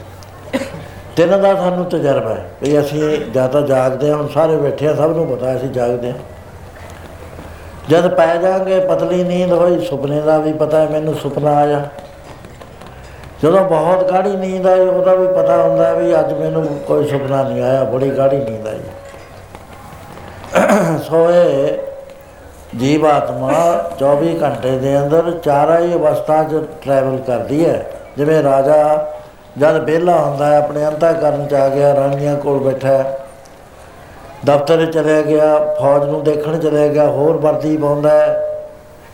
ਤਿੰਨ 1.16 1.40
ਦਾ 1.42 1.54
ਸਾਨੂੰ 1.54 1.84
ਤਜਰਬਾ 1.84 2.30
ਹੈ 2.30 2.44
ਵੀ 2.62 2.78
ਅਸੀਂ 2.80 3.00
ਜ਼ਿਆਦਾ 3.32 3.60
ਜਾਗਦੇ 3.60 4.10
ਹਾਂ, 4.10 4.16
ਹੁਣ 4.16 4.28
ਸਾਰੇ 4.28 4.56
ਬੈਠੇ 4.56 4.88
ਆ, 4.88 4.94
ਸਭ 4.94 5.16
ਨੂੰ 5.16 5.26
ਪਤਾ 5.26 5.54
ਅਸੀਂ 5.56 5.68
ਜਾਗਦੇ 5.68 6.10
ਹਾਂ। 6.10 6.18
ਜਦ 7.88 8.08
ਪੈ 8.08 8.36
ਜਾਗੇ 8.36 8.80
ਪਤਲੀ 8.80 9.22
ਨੀਂਦ 9.24 9.52
ਹੋਈ, 9.52 9.78
ਸੁਪਨੇ 9.80 10.20
ਦਾ 10.20 10.38
ਵੀ 10.38 10.52
ਪਤਾ 10.52 10.80
ਹੈ, 10.80 10.88
ਮੈਨੂੰ 10.88 11.14
ਸੁਪਨਾ 11.14 11.54
ਆਇਆ। 11.56 11.88
ਜਦੋਂ 13.42 13.60
ਬਹੁਤ 13.60 14.12
ਗਾੜੀ 14.12 14.36
ਨੀਂਦ 14.36 14.66
ਆਈ, 14.66 14.80
ਉਹਦਾ 14.80 15.14
ਵੀ 15.14 15.26
ਪਤਾ 15.26 15.56
ਹੁੰਦਾ 15.62 15.92
ਵੀ 15.92 16.14
ਅੱਜ 16.20 16.32
ਮੈਨੂੰ 16.32 16.66
ਕੋਈ 16.86 17.08
ਸੁਪਨਾ 17.08 17.42
ਨਹੀਂ 17.42 17.62
ਆਇਆ, 17.62 17.84
ਬੜੀ 17.84 18.10
ਗਾੜੀ 18.10 18.36
ਨੀਂਦ 18.36 18.66
ਆਈ। 18.66 18.80
ਸੋਏ 21.08 21.78
ਜੀਵ 22.76 23.06
ਆਤਮਾ 23.06 23.52
24 23.98 24.34
ਘੰਟੇ 24.42 24.78
ਦੇ 24.78 24.98
ਅੰਦਰ 24.98 25.30
ਚਾਰਾਂ 25.44 25.80
ਹੀ 25.80 25.94
ਅਵਸਥਾ 25.94 26.42
'ਚ 26.44 26.64
ਟਰੈਵਲ 26.82 27.16
ਕਰਦੀ 27.16 27.64
ਹੈ, 27.66 27.84
ਜਿਵੇਂ 28.16 28.42
ਰਾਜਾ 28.42 29.06
ਜਦ 29.58 29.76
ਵਿਹਲਾ 29.84 30.16
ਹੁੰਦਾ 30.18 30.46
ਹੈ, 30.46 30.56
ਆਪਣੇ 30.58 30.86
ਅੰਤःਕਰਨ 30.86 31.46
'ਚ 31.46 31.54
ਆ 31.54 31.68
ਗਿਆ, 31.68 31.94
ਰਾਣੀਆਂ 31.94 32.36
ਕੋਲ 32.36 32.58
ਬੈਠਾ 32.58 33.02
ਦਫ਼ਤਰ 34.44 34.84
ਚਲੇ 34.86 35.22
ਗਿਆ, 35.22 35.58
ਫੌਜ 35.80 36.04
ਨੂੰ 36.04 36.22
ਦੇਖਣ 36.24 36.58
ਚਲੇ 36.58 36.88
ਗਿਆ, 36.88 37.06
ਹੋਰ 37.06 37.36
ਵਰਦੀ 37.36 37.76
ਪਾਉਂਦਾ 37.76 38.10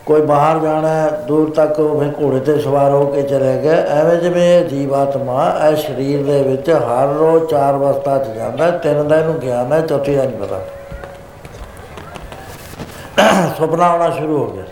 ਕੋਈ 0.07 0.21
ਬਾਹਰ 0.21 0.59
ਜਾਣਾ 0.59 1.11
ਦੂਰ 1.27 1.51
ਤੱਕ 1.51 1.75
ਫਿਰ 1.75 2.13
ਘੋੜੇ 2.21 2.41
ਤੇ 2.41 2.59
ਸਵਾਰ 2.61 2.91
ਹੋ 2.91 3.05
ਕੇ 3.07 3.23
ਚਲੇ 3.23 3.57
ਗਿਆ। 3.63 3.75
ਐਵੇਂ 3.75 4.17
ਜਿਵੇਂ 4.17 4.43
ਇਹ 4.59 4.65
ਜੀਵਾਤਮਾ 4.69 5.45
ਇਹ 5.69 5.77
ਸਰੀਰ 5.77 6.25
ਦੇ 6.27 6.43
ਵਿੱਚ 6.43 6.71
ਹਰ 6.71 7.09
ਰੋਜ਼ 7.09 7.45
ਚਾਰ 7.51 7.75
ਅਵਸਥਾ 7.75 8.19
'ਚ 8.19 8.29
ਜਾਂਦਾ 8.29 8.71
ਤਿੰਨ 8.71 9.09
ਦਾ 9.09 9.17
ਇਹਨੂੰ 9.17 9.39
ਗਿਆਨ 9.41 9.73
ਹੈ, 9.73 9.81
ਚੌਥੀ 9.81 10.15
ਦਾ 10.15 10.25
ਨਹੀਂ 10.25 10.39
ਪਤਾ। 10.39 10.61
ਸੁਪਨਾ 13.59 13.87
ਆਉਣਾ 13.87 14.11
ਸ਼ੁਰੂ 14.11 14.39
ਹੋ 14.39 14.47
ਗਿਆ। 14.47 14.65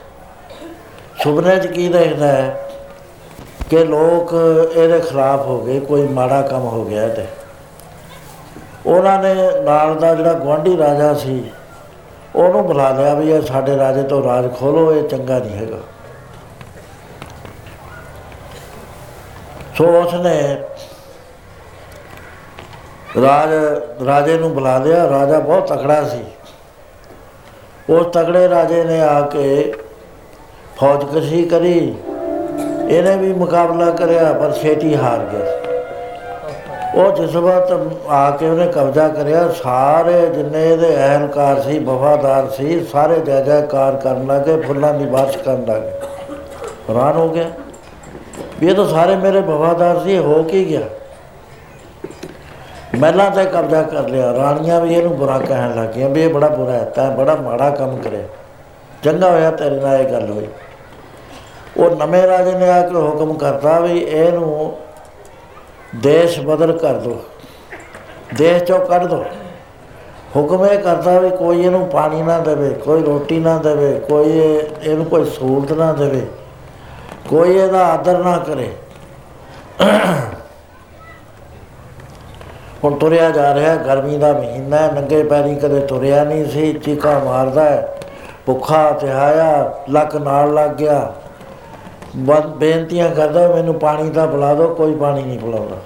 ਸੁਪਨੇ 1.23 1.57
'ਚ 1.57 1.67
ਕੀ 1.67 1.89
ਦੇਖਦਾ 1.89 2.27
ਹੈ? 2.27 2.70
ਕਿ 3.71 3.85
ਲੋਕ 3.85 4.33
ਇਹਦੇ 4.75 4.99
ਖਿਲਾਫ 5.01 5.47
ਹੋ 5.47 5.61
ਗਏ, 5.61 5.79
ਕੋਈ 5.81 6.07
ਮਾੜਾ 6.09 6.41
ਕੰਮ 6.43 6.63
ਹੋ 6.63 6.85
ਗਿਆ 6.85 7.07
ਤੇ। 7.09 7.27
ਉਹਨਾਂ 8.87 9.19
ਨੇ 9.19 9.35
ਨਾਲ 9.63 9.95
ਦਾ 9.95 10.15
ਜਿਹੜਾ 10.15 10.33
ਗਵਾਂਢੀ 10.33 10.77
ਰਾਜਾ 10.77 11.13
ਸੀ, 11.15 11.45
ਉਹਨੂੰ 12.37 12.67
ਬੁਲਾ 12.67 12.91
ਲਿਆ 12.91 13.15
ਵੀ 13.15 13.31
ਇਹ 13.33 13.43
ਸਾਡੇ 13.43 13.77
ਰਾਜੇ 13.77 14.03
ਤੋਂ 14.03 14.23
ਰਾਜ 14.25 14.53
ਖੋਲੋ, 14.55 14.93
ਇਹ 14.93 15.09
ਚੰਗਾ 15.09 15.39
ਨਹੀਂ 15.39 15.57
ਹੈਗਾ। 15.57 15.79
ਸੋ 19.77 19.87
ਉਸਨੇ 20.01 20.41
ਰਾਜ, 23.23 23.53
ਰਾਜੇ 24.07 24.37
ਨੂੰ 24.39 24.53
ਬੁਲਾ 24.55 24.77
ਲਿਆ। 24.79 25.09
ਰਾਜਾ 25.11 25.39
ਬਹੁਤ 25.39 25.69
ਤਕੜਾ 25.69 26.03
ਸੀ। 26.09 26.25
ਉਸ 27.91 28.07
ਤਕੜੇ 28.07 28.49
ਰਾਜੇ 28.49 28.83
ਨੇ 28.85 29.01
ਆ 29.01 29.21
ਕੇ 29.23 29.73
ਫੌਜ 30.77 31.05
ਕਸ਼ੀ 31.15 31.43
ਕਰੀ। 31.45 31.95
ਇਹਨੇ 32.91 33.17
ਵੀ 33.17 33.33
ਮੁਕਾਬਲਾ 33.33 33.91
ਕਰਿਆ, 33.91 34.33
ਪਰ 34.33 34.53
ਛੇਤੀ 34.53 34.95
ਹਾਰ 34.97 35.19
ਗਿਆ 35.33 35.59
ਉਹ 36.95 37.13
ਜਿਸ 37.17 37.35
ਵਕਤ 37.37 37.73
ਆ 38.11 38.31
ਕੇ 38.31 38.49
ਉਹਨੇ 38.49 38.67
ਕਬਜ਼ਾ 38.67 39.09
ਕਰਿਆ। 39.09 39.47
ਸਾਰੇ 39.63 40.21
ਜਿੰਨੇ 40.27 40.63
ਇਹਦੇ 40.71 40.89
ਅਹਲਕਾਰ 40.97 41.61
ਸੀ, 41.63 41.79
ਵਫਾਦਾਰ 41.79 42.49
ਸੀ, 42.49 42.81
ਸਾਰੇ 42.85 43.19
ਜੈ 43.21 43.41
ਜੈਕਾਰ 43.41 43.97
ਕਰਨ 43.97 44.27
ਲੱਗੇ, 44.27 44.61
ਫੁੱਲਾਂ 44.61 44.93
ਦੀ 44.95 45.05
ਬਾਰਿਸ਼ 45.05 45.39
ਕਰਨ 45.39 45.65
ਲੱਗੇ। 45.69 45.91
ਹੈਰਾਨ 46.91 47.17
ਹੋ 47.17 47.29
ਗਿਆ। 47.29 47.45
ਵੀ 48.61 48.69
ਇਹ 48.69 48.75
ਤਾਂ 48.75 48.87
ਸਾਰੇ 48.87 49.17
ਮੇਰੇ 49.17 49.41
ਵਫਾਦਾਰ 49.41 50.01
ਸੀ 50.01 50.19
ਹੋ 50.19 50.43
ਕੀ 50.43 50.65
ਗਿਆ? 50.71 50.81
ਮਹਿਲਾਂ 52.95 53.31
ਤੇ 53.31 53.45
ਕਬਜ਼ਾ 53.45 53.83
ਕਰ 53.83 54.09
ਲਿਆ। 54.09 54.33
ਰਾਣੀਆਂ 54.33 54.81
ਵੀ 54.81 54.95
ਇਹਨੂੰ 54.95 55.17
ਬੁਰਾ 55.17 55.39
ਕਹਿਣ 55.39 55.75
ਲੱਗੀਆਂ 55.75 56.09
ਵੀ 56.09 56.23
ਇਹ 56.23 56.35
ਬੜਾ 56.35 56.49
ਬੁਰਾ 56.49 56.73
ਹੈ, 56.73 56.85
ਤਾਂ 56.85 57.11
ਬੜਾ 57.11 57.35
ਮਾੜਾ 57.35 57.71
ਕੰਮ 57.71 57.97
ਕਰਿਆ। 57.97 58.25
ਚੰਗਾ 59.03 59.31
ਹੋਇਆ 59.31 59.51
ਤੇਰੇ 59.51 59.81
ਨਾਲ 59.81 60.01
ਇਹ 60.01 60.13
ਗੱਲ 60.13 60.31
ਹੋਈ। 60.31 60.49
ਉਹ 61.81 61.97
ਨਵੇਂ 61.97 62.27
ਰਾਜੇ 62.27 62.53
ਨੇ 62.53 62.69
ਆ 62.71 62.81
ਕੇ 62.83 62.95
ਹੁਕਮ 62.95 63.33
ਕਰਤਾ 63.35 63.79
ਵੀ 63.81 63.99
ਇਹਨੂੰ 63.99 64.77
ਦੇਸ਼ 65.97 66.41
ਬਦਲ 66.41 66.73
ਕਰ 66.79 66.95
ਦੋ। 66.95 67.17
ਦੇਸ਼ 68.37 68.63
ਚੋਂ 68.65 68.79
ਕੱਢ 68.81 69.05
ਦੋ। 69.05 69.25
ਹੁਕਮ 70.37 70.65
ਇਹ 70.67 70.79
ਕਰਦਾ 70.79 71.19
ਵੀ 71.21 71.31
ਕੋਈ 71.31 71.65
ਇਹਨੂੰ 71.65 71.87
ਪਾਣੀ 71.89 72.23
ਨਾ 72.23 72.39
ਦੇਵੇ, 72.41 72.69
ਕੋਈ 72.75 73.03
ਰੋਟੀ 73.03 73.39
ਨਾ 73.39 73.57
ਦੇਵੇ, 73.59 73.93
ਕੋਈ 74.01 74.39
ਇਹਨੂੰ 74.83 75.05
ਕੋਈ 75.07 75.25
ਸਹੂਲਤ 75.31 75.73
ਨਾ 75.73 75.93
ਦੇਵੇ, 75.93 76.27
ਕੋਈ 77.29 77.57
ਇਹਦਾ 77.57 77.87
ਆਦਰ 77.87 78.19
ਨਾ 78.19 78.37
ਕਰੇ। 78.39 78.71
ਹੁਣ 82.85 82.95
ਤੁਰਿਆ 82.99 83.31
ਜਾ 83.31 83.55
ਰਿਹਾ, 83.55 83.75
ਗਰਮੀ 83.77 84.17
ਦਾ 84.19 84.33
ਮਹੀਨਾ 84.33 84.87
ਨੰਗੇ 84.91 85.23
ਪੈਰੀ 85.23 85.55
ਕਦੇ 85.55 85.81
ਤੁਰਿਆ 85.81 86.23
ਨਹੀਂ 86.25 86.45
ਸੀ, 86.45 86.73
ਚੀਕਾ 86.75 87.19
ਮਾਰਦਾ 87.19 87.65
ਭੁੱਖਾ 88.47 88.91
ਤੇ 88.93 89.11
ਆਇਆ 89.11 89.73
ਲੱਕ 89.91 90.17
ਨਾਲ 90.17 90.55
ਲੱਗ 90.55 90.71
ਗਿਆ। 90.71 91.13
ਬੇਨਤੀਆਂ 92.17 93.11
ਕਰਦਾ, 93.11 93.49
ਮੈਨੂੰ 93.49 93.75
ਪਾਣੀ 93.75 94.11
ਦਾ 94.11 94.27
ਬੁਲਾ 94.27 94.55
ਦਿਓ, 94.55 94.75
ਕੋਈ 94.75 94.95
ਪਾਣੀ 94.95 95.23
ਨਹੀਂ 95.23 95.39
ਪਿਲਾਉਂਦਾ। 95.39 95.77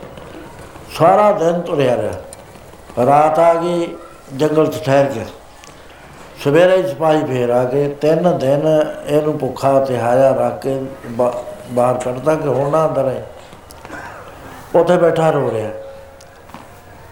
ਸਾਰਾ 0.98 1.32
ਦਿਨ 1.32 1.60
ਤੁਰਿਆ 1.60 1.96
ਰਿਹਾ। 1.96 3.06
ਰਾਤ 3.06 3.38
ਆ 3.38 3.54
ਗਈ, 3.54 3.96
ਜੰਗਲ 4.36 4.66
'ਚ 4.66 4.84
ਠਹਿਰ 4.84 5.06
ਗਿਆ। 5.06 5.24
ਸਵੇਰੇ 6.44 6.82
ਸਿਪਾਹੀ 6.82 7.24
ਫੇਰ 7.24 7.50
ਆ 7.50 7.64
ਗਏ। 7.64 7.88
ਤਿੰਨ 7.88 8.38
ਦਿਨ 8.38 8.62
ਇਹਨੂੰ 9.06 9.38
ਭੁੱਖਾ 9.38 9.80
ਤੇ 9.80 9.98
ਹਾਇਆ 9.98 10.30
ਰੱਖ 10.30 10.62
ਕੇ 10.62 10.82
ਬਾਹਰ 11.70 11.94
ਕੱਢਦਾ 11.94 12.34
ਕਿ 12.34 12.48
ਹੁਣ 12.48 12.70
ਨਾ 12.70 12.86
ਅੰਦਰ 12.88 13.08
ਹੈ 13.08 13.26
ਉੱਥੇ 14.74 14.96
ਬੈਠਾ 14.96 15.30
ਰੋ 15.30 15.50
ਰਿਹਾ। 15.54 15.70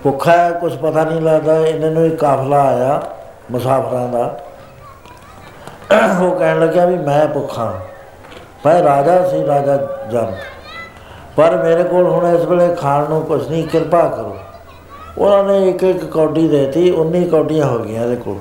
ਭੁੱਖਾ 0.03 0.33
ਹੈ 0.33 0.51
ਕੁਝ 0.51 0.77
ਪਤਾ 0.77 1.05
ਨਹੀਂ 1.05 1.21
ਲੱਗਦਾ। 1.21 1.57
ਇਹਨਾਂ 1.57 1.91
ਨੂੰ 1.91 2.07
ਇੱਕ 2.07 2.15
ਕਾਫਲਾ 2.15 2.63
ਆਇਆ, 2.63 3.03
ਮੁਸਾਫਰਾਂ 3.51 4.09
ਦਾ। 4.09 4.39
ਉਹ 6.23 6.37
ਕਹਿਣ 6.37 6.61
ਲੱਗਾ 6.61 6.85
ਵੀ 6.85 6.97
ਮੈਂ 6.97 7.27
ਭੁੱਖਾ 7.27 7.81
ਮੈਂ 8.67 8.83
ਰਾਜਾ 8.83 9.23
ਸੀ, 9.29 9.45
ਰਾਜਾ 9.47 9.77
ਜਨ। 10.11 10.33
ਪਰ 11.37 11.57
ਮੇਰੇ 11.57 11.83
ਕੋਲ 11.85 12.07
ਹੁਣ 12.07 12.27
ਇਸ 12.29 12.45
ਵੇਲੇ 12.45 12.75
ਖਾਣ 12.77 13.09
ਨੂੰ 13.09 13.23
ਕੁਝ 13.23 13.49
ਨਹੀਂ, 13.51 13.67
ਕਿਰਪਾ 13.69 14.07
ਕਰੋ। 14.09 14.37
ਉਹਨਾਂ 15.19 15.43
ਨੇ 15.45 15.69
ਇੱਕ 15.69 15.83
ਇੱਕ 15.85 16.05
ਕੌਡੀ 16.05 16.49
ਦੇਤੀ 16.49 16.91
19 16.93 17.25
ਕੌਡੀਆਂ 17.31 17.67
ਹੋ 17.67 17.79
ਗਈਆਂ 17.79 18.03
ਇਹਦੇ 18.05 18.17
ਕੋਲ। 18.17 18.39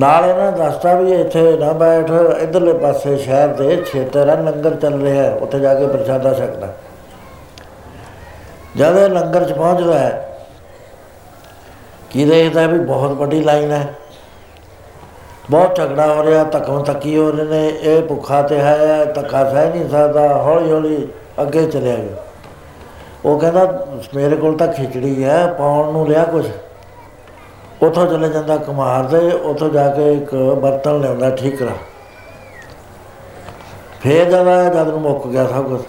ਨਾਲ 0.00 0.24
ਇਹਨਾਂ 0.24 0.50
ਦੱਸਤਾ 0.52 0.94
ਵੀ 0.94 1.12
ਇੱਥੇ 1.12 1.56
ਨਾ 1.58 1.72
ਬੈਠ, 1.72 2.10
ਇਧਰਲੇ 2.42 2.72
ਪਾਸੇ 2.72 3.16
ਸ਼ਹਿਰ 3.16 3.48
ਦੇ 3.48 3.82
ਛੇਤਰ 3.84 4.26
ਲੰਗਰ 4.38 4.74
ਚੱਲ 4.76 5.00
ਰਿਹਾ 5.02 5.22
ਹੈ, 5.22 5.32
ਉੱਥੇ 5.32 5.60
ਜਾ 5.60 5.74
ਕੇ 5.74 5.86
ਪ੍ਰਸ਼ਾਦਾ 5.86 6.32
ਛਕਣਾ 6.34 6.72
ਜਦ 8.76 8.96
ਇਹ 8.96 9.08
ਲੰਗਰ 9.08 9.44
'ਚ 9.44 9.52
ਪਹੁੰਚਦਾ 9.52 9.98
ਹੈ, 9.98 10.28
ਕੀ 12.10 12.24
ਦੇਖਦਾ 12.24 12.66
ਵੀ 12.66 12.78
ਬਹੁਤ 12.78 13.10
ਵੱਡੀ 13.12 13.42
ਲਾਈਨ 13.42 13.72
ਹੈ। 13.72 13.86
ਬਹੁਤ 15.50 15.76
ਝਗੜਾ 15.76 16.06
ਹੋ 16.14 16.22
ਰਿਹਾ 16.22 16.42
ਧੱਕਮ 16.44 16.82
ਤੱਕੀ 16.84 17.16
ਹੋ 17.16 17.30
ਰਹੇ 17.30 17.44
ਨੇ, 17.44 17.68
ਇਹ 17.68 18.02
ਭੁੱਖਾ 18.02 18.42
ਤੇ 18.42 18.58
ਹੈ, 18.58 19.04
ਧੱਕਾ 19.04 19.44
ਸਹਿ 19.50 19.70
ਨਹੀਂ 19.70 19.88
ਸਕਦਾ 19.88 20.26
ਹੌਲੀ 20.42 20.72
ਹੌਲੀ 20.72 21.08
ਅੱਗੇ 21.42 21.64
ਚਲਿਆ 21.66 21.96
ਗਿਆ। 21.96 22.16
ਉਹ 23.24 23.38
ਕਹਿੰਦਾ, 23.40 23.86
ਮੇਰੇ 24.14 24.36
ਕੋਲ 24.36 24.56
ਤਾਂ 24.56 24.66
ਖਿਚੜੀ 24.68 25.24
ਹੈ, 25.24 25.46
ਪਾਉਣ 25.46 25.92
ਨੂੰ 25.92 26.06
ਲਿਆ 26.08 26.24
ਕੁਝ 26.24 26.44
ਉਥੋਂ 27.82 28.06
ਚਲੇ 28.06 28.28
ਜਾਂਦਾ 28.28 28.56
ਕੁਮਾਰ 28.56 29.04
ਦੇ, 29.04 29.18
ਉਥੋਂ 29.30 29.68
ਜਾ 29.70 29.88
ਕੇ 29.88 30.12
ਇੱਕ 30.12 30.34
ਬਰਤਨ 30.34 31.00
ਲਿਆਉਂਦਾ, 31.00 31.30
ਠੀਕਰਾ। 31.30 31.72
ਫੇਰ 34.00 34.30
ਜਦਾ 34.30 34.62
ਜਦ 34.64 34.88
ਨੂੰ 34.88 35.00
ਮੁੱਕ 35.00 35.26
ਗਿਆ 35.26 35.46
ਸਭ 35.46 35.68
ਕੁਝ 35.68 35.80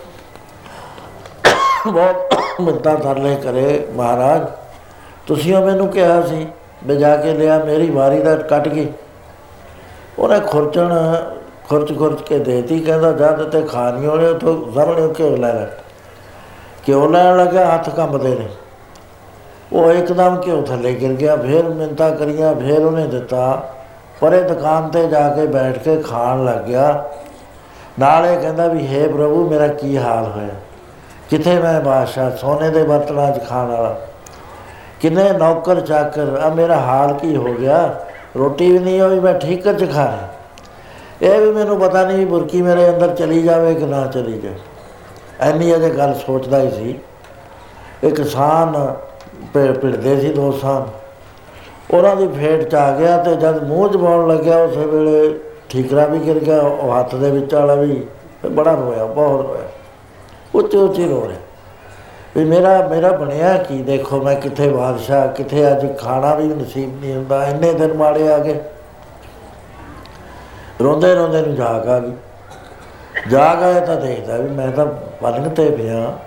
ਬਹੁਤ 1.87 2.35
ਮਿੰਤਾ 2.61 2.95
ਤਰਲੇ 2.95 3.35
ਕਰੇ, 3.35 3.87
ਮਹਾਰਾਜ, 3.95 4.47
ਤੁਸੀਂ 5.27 5.55
ਉਹ 5.55 5.65
ਮੈਨੂੰ 5.65 5.87
ਕਿਹਾ 5.87 6.21
ਸੀ 6.21 6.47
ਮੈਂ 6.87 6.95
ਜਾ 6.95 7.15
ਕੇ 7.17 7.33
ਲਿਆ, 7.33 7.63
ਮੇਰੀ 7.63 7.89
ਵਾਰੀ 7.89 8.19
ਦਾ 8.19 8.35
ਕੱਟ 8.35 8.67
ਗਈ। 8.67 8.87
ਉਹਨੇ 10.19 10.39
ਖੁਰਚਣ, 10.39 11.15
ਖੁਰਚ 11.69 11.97
ਖੁਰਚ 11.97 12.21
ਕੇ 12.21 12.39
ਦੇਤੀ, 12.39 12.79
ਕਹਿੰਦਾ 12.79 13.11
ਜਦ 13.11 13.49
ਤੇ 13.49 13.61
ਖਾਣੀ 13.61 14.05
ਹੋਣੇ 14.05 14.27
ਉਥੋਂ 14.27 14.71
ਜ਼ਰਣੇ 14.71 15.13
ਘਿਓ 15.19 15.35
ਲੈ 15.35 15.53
ਲੈ 15.53 15.65
ਕਿਉਂ 16.85 17.09
ਲੈਣ 17.09 17.37
ਲੱਗਾ, 17.37 17.73
ਹੱਥ 17.73 17.89
ਕੰਬਦੇ 17.89 18.35
ਨੇ। 18.35 18.47
ਉਹ 19.73 19.91
ਇੱਕਦਮ 19.91 20.41
ਘਿਓ 20.45 20.61
ਥੱਲੇ 20.61 20.93
ਗਿਰ 20.93 21.13
ਗਿਆ, 21.13 21.35
ਫੇਰ 21.35 21.63
ਮਿੰਤਾ 21.63 22.09
ਕਰੀਆਂ, 22.09 22.55
ਫੇਰ 22.55 22.85
ਉਹਨੇ 22.85 23.07
ਦਿੱਤਾ। 23.07 23.69
ਪਰੇ 24.21 24.41
ਦੁਕਾਨ 24.41 24.89
ਤੇ 24.89 25.07
ਜਾ 25.07 25.29
ਕੇ 25.29 25.45
ਬੈਠ 25.45 25.77
ਕੇ 25.77 25.97
ਖਾਣ 25.97 26.45
ਲੱਗ 26.45 26.59
ਗਿਆ। 26.61 27.03
ਨਾਲੇ 27.99 28.35
ਕਹਿੰਦਾ 28.35 28.67
ਵੀ 28.67 28.79
हे 28.79 29.09
ਪ੍ਰਭੂ, 29.09 29.49
ਮੇਰਾ 29.49 29.67
ਕੀ 29.67 29.97
ਹਾਲ 29.97 30.23
ਹੋਇਆ? 30.23 30.49
ਕਿੱਥੇ 31.29 31.59
ਮੈਂ 31.59 31.81
ਬਾਦਸ਼ਾਹ, 31.81 32.31
ਸੋਨੇ 32.31 32.69
ਦੇ 32.69 32.83
ਬਰਤਨਾਂ 32.83 33.31
'ਚ 33.31 33.49
ਖਾਣ 33.49 33.67
ਵਾਲਾ? 33.67 33.95
ਕਿੰਨੇ 35.01 35.33
ਨੌਕਰ 35.33 35.79
ਚਾਕਰ 35.81 36.39
ਆ 36.41 36.49
ਮੇਰਾ 36.49 36.77
ਹਾਲ 36.79 37.13
ਕੀ 37.13 37.35
ਹੋ 37.35 37.53
ਗਿਆ? 37.53 37.95
ਰੋਟੀ 38.39 38.71
ਵੀ 38.71 38.79
ਨਹੀਂ 38.79 39.01
ਹੋਈ 39.01 39.19
ਮੈਂ 39.19 39.33
ਠੀਕ 39.33 39.63
ਚ 39.71 39.93
ਖਾ 39.93 40.03
ਰਿਹਾ। 40.03 40.29
ਇਹ 41.21 41.41
ਵੀ 41.41 41.51
ਮੈਨੂੰ 41.51 41.79
ਪਤਾ 41.79 42.03
ਨਹੀਂ 42.03 42.25
ਬੁਰਕੀ 42.25 42.61
ਮੇਰੇ 42.61 42.89
ਅੰਦਰ 42.89 43.15
ਚਲੀ 43.15 43.41
ਜਾਵੇ 43.41 43.75
ਕਿ 43.75 43.85
ਨਾ 43.85 44.07
ਚਲੀ 44.07 44.39
ਜਾਵੇ। 44.39 44.55
ਐਨੀ 45.39 45.75
ਅਜੇ 45.75 45.89
ਗੱਲ 45.89 46.13
ਸੋਚਦਾ 46.13 46.61
ਹੀ 46.61 46.71
ਸੀ। 46.71 46.99
ਇੱਕ 48.03 48.15
ਕਿਸਾਨ 48.15 48.95
ਪਿੜਦੇ 49.53 50.21
ਸੀ 50.21 50.29
ਦੋ 50.29 50.51
ਸਾਨ। 50.51 50.87
ਉਹਨਾਂ 51.97 52.15
ਦੀ 52.15 52.27
ਫੇਟ 52.27 52.69
ਚ 52.69 52.75
ਆ 52.75 52.97
ਗਿਆ 52.97 53.17
ਤੇ 53.23 53.35
ਜਦ 53.35 53.63
ਮੂੰਹ 53.63 53.89
ਜਮਾਉਣ 53.89 54.27
ਲੱਗਿਆ, 54.27 54.57
ਉਸੇ 54.57 54.85
ਵੇਲੇ 54.85 55.39
ਠੀਕਰਾ 55.69 56.05
ਵੀ 56.05 56.19
ਗਿਰ 56.19 56.39
ਗਿਆ, 56.39 56.61
ਉਹ 56.61 56.99
ਹੱਥ 56.99 57.15
ਦੇ 57.15 57.31
ਵਿੱਚ 57.31 57.53
ਵਾਲਾ 57.53 57.75
ਵੀ 57.75 58.05
ਬੜਾ 58.51 58.73
ਰੋਇਆ, 58.73 59.05
ਬਹੁਤ 59.05 59.45
ਰੋਇਆ। 59.45 59.69
ਉੱਚੇ 60.55 60.77
ਉੱਚੇ 60.77 61.07
ਰੋ 61.07 61.25
ਰਿਹਾ। 61.29 61.40
ਵੀ 62.37 62.45
ਮੇਰਾ 62.45 62.87
ਮੇਰਾ 62.87 63.11
ਬਣਿਆ 63.11 63.57
ਕੀ? 63.57 63.81
ਦੇਖੋ 63.81 64.21
ਮੈਂ 64.21 64.35
ਕਿੱਥੇ 64.35 64.69
ਬਾਦਸ਼ਾਹ, 64.69 65.27
ਕਿੱਥੇ 65.27 65.71
ਅੱਜ 65.71 65.97
ਖਾਣਾ 65.97 66.35
ਵੀ 66.35 66.43
ਨਸੀਬ 66.43 67.01
ਨਹੀਂ 67.01 67.15
ਹੁੰਦਾ, 67.15 67.45
ਇੰਨੇ 67.45 67.73
ਦਿਨ 67.73 67.93
ਮਾੜੇ 67.93 68.33
ਆ 68.33 68.37
ਗਏ। 68.37 68.59
ਰੋਂਦੇ 70.83 71.15
ਰੋਂਦੇ 71.15 71.41
ਨੂੰ 71.41 71.55
ਜਾਗ 71.55 71.89
ਆ 71.89 71.99
ਗਈ। 71.99 72.11
ਜਾਗ 73.29 73.63
ਆਇਆ 73.63 73.79
ਤਾਂ 73.79 73.95
ਦੇਖਦਾ 73.95 74.37
ਵੀ 74.37 74.49
ਮੈਂ 74.49 74.71
ਤਾਂ 74.71 74.85
ਪਲੰਗ 75.21 75.45
ਤੇ 75.45 75.69
ਪਿਆ। 75.69 76.17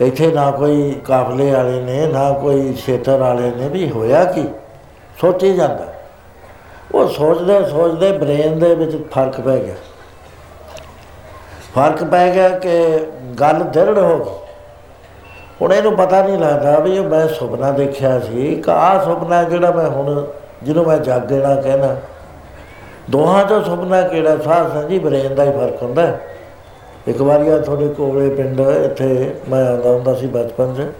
ਇੱਥੇ 0.00 0.32
ਨਾ 0.32 0.50
ਕੋਈ 0.50 1.00
ਕਾਫਲੇ 1.04 1.50
ਵਾਲੇ 1.50 1.80
ਨੇ, 1.80 2.06
ਨਾ 2.06 2.32
ਕੋਈ 2.32 2.74
ਛੇਤਰ 2.74 3.16
ਵਾਲੇ 3.16 3.50
ਨੇ, 3.50 3.68
ਵੀ 3.68 3.90
ਹੋਇਆ 3.90 4.24
ਕੀ? 4.24 4.44
ਸੋਚੀ 5.20 5.54
ਜਾਂਦਾ। 5.54 5.86
ਉਹ 6.94 7.08
ਸੋਚਦੇ 7.08 7.64
ਸੋਚਦੇ 7.64 8.12
ਬ੍ਰੇਨ 8.12 8.58
ਦੇ 8.58 8.74
ਵਿੱਚ 8.74 8.96
ਫ਼ਰਕ 9.10 9.40
ਪੈ 9.40 9.58
ਗਿਆ। 9.58 9.74
ਫ਼ਰਕ 11.74 12.04
ਪੈ 12.04 12.34
ਗਿਆ 12.34 12.48
ਕਿ 12.48 12.98
ਗੱਲ 13.40 13.64
ਦਰੜ 13.64 13.98
ਹੋ 13.98 14.18
ਗਈ। 14.18 14.41
ਹੁਣ 15.62 15.72
ਇਹਨੂੰ 15.72 15.96
ਪਤਾ 15.96 16.22
ਨਹੀਂ 16.22 16.38
ਲੱਗਦਾ 16.38 16.78
ਵੀ 16.78 16.96
ਇਹ 16.96 17.02
ਮੈਂ 17.02 17.28
ਸੁਪਨਾ 17.28 17.70
ਦੇਖਿਆ 17.70 18.20
ਸੀ 18.20 18.56
ਕਿ 18.56 18.70
ਆ 18.70 19.04
ਸੁਪਨਾ 19.04 19.42
ਜਿਹੜਾ 19.42 19.70
ਮੈਂ 19.70 19.86
ਹੁਣ 19.86 20.26
ਜਿਹਨੂੰ 20.62 20.86
ਮੈਂ 20.86 20.98
ਜਾਗਣਾ 20.98 21.54
ਕਹਿਣਾ 21.54 21.96
ਦੋਹਾਂ 23.10 23.44
ਤੋਂ 23.44 23.64
ਸੁਪਨਾ 23.64 24.02
ਕਿਹੜਾ 24.02 24.36
ਸਾਹ 24.36 24.68
ਸੰਜੀ 24.68 24.98
ਬ੍ਰੇਨ 24.98 25.34
ਦਾ 25.34 25.44
ਹੀ 25.44 25.50
ਫ਼ਰਕ 25.50 25.82
ਹੁੰਦਾ। 25.82 26.18
ਇੱਕ 27.06 27.22
ਵਾਰੀ 27.22 27.48
ਆ 27.48 27.58
ਤੁਹਾਡੇ 27.58 27.88
ਕੋਲੇ 27.88 28.30
ਪਿੰਡ 28.30 28.60
ਇੱਥੇ 28.60 29.34
ਮੈਂ 29.48 29.70
ਆਉਂਦਾ 29.70 29.90
ਹੁੰਦਾ 29.90 30.14
ਸੀ 30.14 30.26
ਬਚਪਨ 30.26 30.74
'ਚ। 30.74 30.92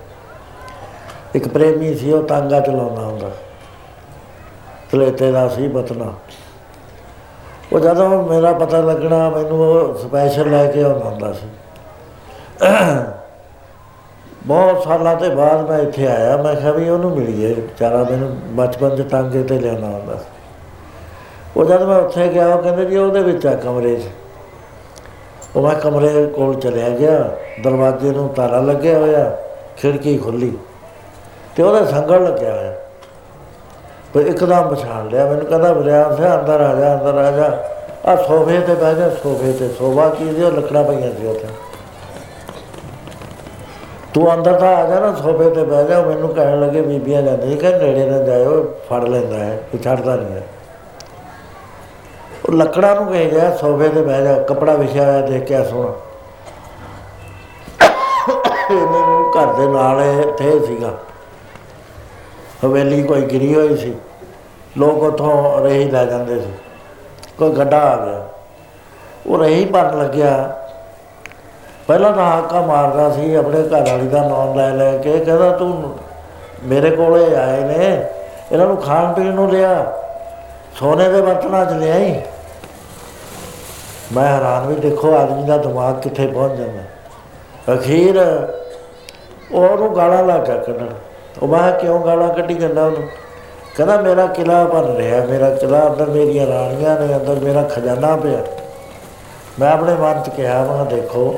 ਇੱਕ 1.37 1.49
ਪ੍ਰੇਮੀ 1.49 1.95
ਸੀ, 1.95 2.13
ਉਹ 2.13 2.23
ਤਾਂਗਾ 2.23 2.61
ਚਲਾਉਂਦਾ 2.61 3.03
ਹੁੰਦਾ। 3.03 3.31
ਤਲੇਤੇ 4.93 5.33
ਦਾ 5.33 5.49
ਸੀ 5.49 5.69
ਬਤਨਾ। 5.69 6.13
ਉਹ 7.73 7.81
ਜਦੋਂ 7.81 8.23
ਮੇਰਾ 8.23 8.53
ਪਤਾ 8.53 8.81
ਲੱਗਣਾ, 8.81 9.31
ਮੈਨੂੰ 9.31 9.61
ਉਹ 9.61 9.95
ਸਪੈਸ਼ਲ 9.95 10.51
ਲੈ 10.51 10.67
ਕੇ 10.67 10.83
ਆਉਂਦਾ 10.83 11.05
ਹੁੰਦਾ 11.05 11.33
ਸੀ। 11.33 11.47
ਬਹੁਤ 14.47 14.85
ਸਾਲਾਂ 14.85 15.17
ਤੇ 15.17 15.29
ਬਾਅਦ 15.29 15.71
ਮੈਂ 15.71 15.79
ਇੱਥੇ 15.79 16.07
ਆਇਆ, 16.07 16.37
ਮੈਂ 16.37 16.55
ਕਿਹਾ 16.55 16.73
ਵੀ 16.73 16.89
ਉਹਨੂੰ 16.89 17.11
ਮਿਲੀਏ, 17.11 17.55
ਵਿਚਾਰਾ 17.55 17.97
ਮੈਨੂੰ 17.97 18.37
ਬਚਪਨ 18.57 18.97
'ਚ 18.97 19.03
ਤਾਂਗੇ 19.11 19.43
ਤੇ 19.43 19.59
ਲਿਆਉਣਾ 19.59 19.87
ਹੁੰਦਾ 19.87 20.17
ਸੀ। 20.17 20.25
ਉਹ 21.57 21.65
ਜਦ 21.65 21.83
ਮੈਂ 21.83 21.97
ਉੱਥੇ 21.97 22.29
ਗਿਆ, 22.29 22.55
ਉਹ 22.55 22.63
ਕਹਿੰਦੇ 22.63 22.85
ਜੀ 22.85 22.97
ਉਹਦੇ 22.97 23.21
ਵਿੱਚ 23.21 23.47
ਆ 23.47 23.55
ਕਮਰੇ 23.55 23.97
'ਚ। 23.97 24.03
ਉਹ 25.57 25.63
ਮੈਂ 25.63 25.75
ਕਮਰੇ 25.75 26.27
ਕੋਲ 26.27 26.55
ਚਲਿਆ 26.55 26.89
ਗਿਆ, 26.89 27.31
ਦਰਵਾਜ਼ੇ 27.65 28.11
ਨੂੰ 28.11 28.29
ਤਾਲਾ 28.29 28.61
ਲੱਗਿਆ 28.61 28.99
ਹੋਇਆ, 28.99 29.37
ਖਿੜਕੀ 29.77 30.19
ਖੁੱਲੀ 30.19 30.59
ਤੇ 31.57 31.63
ਉਹਦਾ 31.63 31.85
ਸੰਗਲ 31.85 32.25
ਲੱਗਿਆ 32.25 32.57
ਹੋਇਆ। 32.57 32.73
ਪਰ 34.15 34.21
ਇੱਕਦਮ 34.21 34.75
ਪਛਾਣ 34.75 35.09
ਲਿਆ, 35.09 35.27
ਮੈਨੂੰ 35.27 35.47
ਕਹਿੰਦਾ 35.47 35.73
ਬਰਿਆ 35.73 36.17
ਸੇ 36.17 36.35
ਅੰਦਰ 36.35 36.61
ਆ 36.61 36.75
ਜਾ, 36.75 36.95
ਅੰਦਰ 36.95 37.15
ਆ 37.15 37.31
ਜਾ। 37.31 37.59
ਆ 38.07 38.17
ਸੋਫੇ 38.17 38.61
ਤੇ 38.61 38.75
ਬਹਿ 38.75 38.95
ਜਾ, 38.95 39.11
ਸੋਫੇ 39.11 39.53
ਤੇ 39.53 39.69
ਸੋਵਾ 39.69 40.09
ਕੀ 40.09 40.25
ਦੀ 40.25 40.41
ਲੱਕੜਾਂ 40.41 40.85
ਪਈਆਂ 40.85 41.11
ਸੀ 41.21 41.27
ਉੱਥੇ। 41.27 41.47
ਤੂੰ 44.15 44.35
ਅੰਦਰ 44.35 44.53
ਤਾਂ 44.53 44.77
ਆ 44.77 44.89
ਜਾ 44.89 45.01
ਨਾ 45.01 45.15
ਸੋਫੇ 45.15 45.51
ਤੇ 45.51 45.63
ਬਹਿ 45.63 45.85
ਜਾ 45.85 46.03
ਮੈਨੂੰ 46.03 46.29
ਕਹਿਣ 46.29 46.61
ਲੱਗੇ, 46.61 46.83
ਬੀਬੀਆਂ 46.83 47.23
ਜਾਂਦੀ 47.23 47.57
ਕਿ 47.57 47.69
ਨੇੜੇ 47.71 48.07
ਨਾ 48.07 48.19
ਜਾਇਓ, 48.19 48.75
ਫੜ 48.91 49.05
ਲੈਂਦਾ 49.05 49.39
ਹੈ 49.39 49.63
ਕਿ 49.73 49.79
ਛੱਡਦਾ 49.79 50.17
ਨਹੀਂ 50.17 50.35
ਹੈ। 50.35 50.43
ਉਹ 52.49 52.53
ਲੱਕੜਾਂ 52.53 52.95
ਨੂੰ 52.95 53.07
ਕਹੇ 53.07 53.31
ਗਿਆ, 53.31 53.57
ਸੋਫੇ 53.57 53.89
ਤੇ 53.89 54.03
ਬਹਿ 54.03 54.23
ਜਾ, 54.23 54.35
ਕਪੜਾ 54.35 54.75
ਵਿਛਿਆ 54.75 55.05
ਹੋਇਆ 55.05 55.21
ਦੇਖ 55.21 55.45
ਕੇ 55.45 55.65
ਸੋਣਾ 55.65 55.93
ਮੈਨੂੰ 58.71 59.31
ਘਰ 59.31 59.53
ਦੇ 59.53 59.67
ਨਾਲ 59.67 60.01
ਇੱਥੇ 60.01 60.67
ਸੀਗਾ। 60.67 60.95
ਹਵੇਲੀ 62.65 63.03
ਕੋਈ 63.03 63.23
ਗਿਰੀ 63.23 63.55
ਹੋਈ 63.55 63.77
ਸੀ। 63.77 63.95
ਲੋਕ 64.79 65.03
ਉਥੋਂ 65.03 65.61
ਰਹੀ 65.61 65.91
ਲੈ 65.91 66.05
ਜਾਂਦੇ 66.05 66.41
ਸੀ। 66.41 66.53
ਕੋਈ 67.39 67.51
ਗੱਡਾ 67.51 67.79
ਆ 67.79 68.07
ਗਿਆ। 68.07 68.29
ਉਹ 69.27 69.39
ਰਹੀ 69.39 69.65
ਭਰਨ 69.65 69.99
ਲੱਗਿਆ। 69.99 70.62
ਪਹਿਲਾਂ 71.89 72.13
ਤਾਂ 72.13 72.25
ਹਾਕਾ 72.25 72.61
ਮਾਰਦਾ 72.61 73.11
ਸੀ, 73.11 73.35
ਆਪਣੇ 73.35 73.63
ਘਰ 73.63 73.91
ਵਾਲੀ 73.91 74.09
ਦਾ 74.09 74.29
ਨਾਮ 74.29 74.57
ਲੈ 74.57 74.71
ਲੈ 74.71 74.99
ਕੇ, 74.99 75.19
ਕਹਿੰਦਾ 75.19 75.51
ਤੂੰ 75.51 75.95
ਮੇਰੇ 76.65 76.91
ਕੋਲੇ 76.91 77.37
ਆਏ 77.37 77.61
ਨੇ, 77.61 78.09
ਇਹਨਾਂ 78.53 78.67
ਨੂੰ 78.67 78.77
ਖਾਣ 78.77 79.13
ਪੀਣ 79.13 79.27
ਨੂੰ 79.27 79.51
ਲਿਆ, 79.51 79.93
ਸੋਨੇ 80.75 81.09
ਦੇ 81.09 81.21
ਬਰਤਨਾਂ 81.21 81.65
'ਚ 81.67 81.73
ਲਿਆਈ। 81.73 82.21
ਮੈਂ 84.13 84.27
ਹੈਰਾਨ 84.27 84.67
ਵੀ 84.67 84.75
ਦੇਖੋ 84.75 85.17
ਆਦਮੀ 85.17 85.43
ਦਾ 85.43 85.57
ਦਿਮਾਗ 85.57 86.01
ਕਿੱਥੇ 86.01 86.27
ਪਹੁੰਚ 86.27 86.53
ਜਾਂਦਾ। 86.53 86.83
ਅਖੀਰ 87.75 88.49
ਉਹਨੂੰ 89.53 89.97
ਗਾਲਾਂ 89.97 90.25
ਲਾ 90.25 90.39
ਕੇ 90.39 90.53
ਕੱਢਣ। 90.53 90.89
ਉਹ 91.43 91.49
ਮੈਂ 91.49 91.73
ਕਿਉਂ 91.73 92.07
ਗਾਲਾਂ 92.07 92.29
ਕੱਢੀ 92.29 92.55
ਜਾਂਦਾ 92.55 92.85
ਉਹਨੂੰ? 92.85 93.09
ਕਹਿੰਦਾ, 93.77 93.97
ਮੇਰਾ 93.97 94.27
ਕਿਲਾ 94.27 94.65
ਬਣ 94.65 94.85
ਰਿਹਾ, 94.85 95.25
ਮੇਰਾ 95.25 95.51
ਕਿਲਾ 95.51 95.87
ਅੰਦਰ 95.87 96.07
ਮੇਰੀਆਂ 96.07 96.47
ਰਾਣੀਆਂ 96.47 97.01
ਨੇ, 97.01 97.17
ਅੰਦਰ 97.17 97.35
ਮੇਰਾ 97.35 97.63
ਖਜ਼ਾਨਾ 97.63 98.17
ਪਿਆ। 98.17 98.39
ਮੈਂ 99.61 99.73
ਆਪਣੇ 99.73 99.95
ਮਨ 99.95 100.23
'ਚ 100.23 100.29
ਕਿਹਾ, 100.29 100.65
ਮੈਂ 100.65 100.85
ਦੇਖੋ 100.85 101.35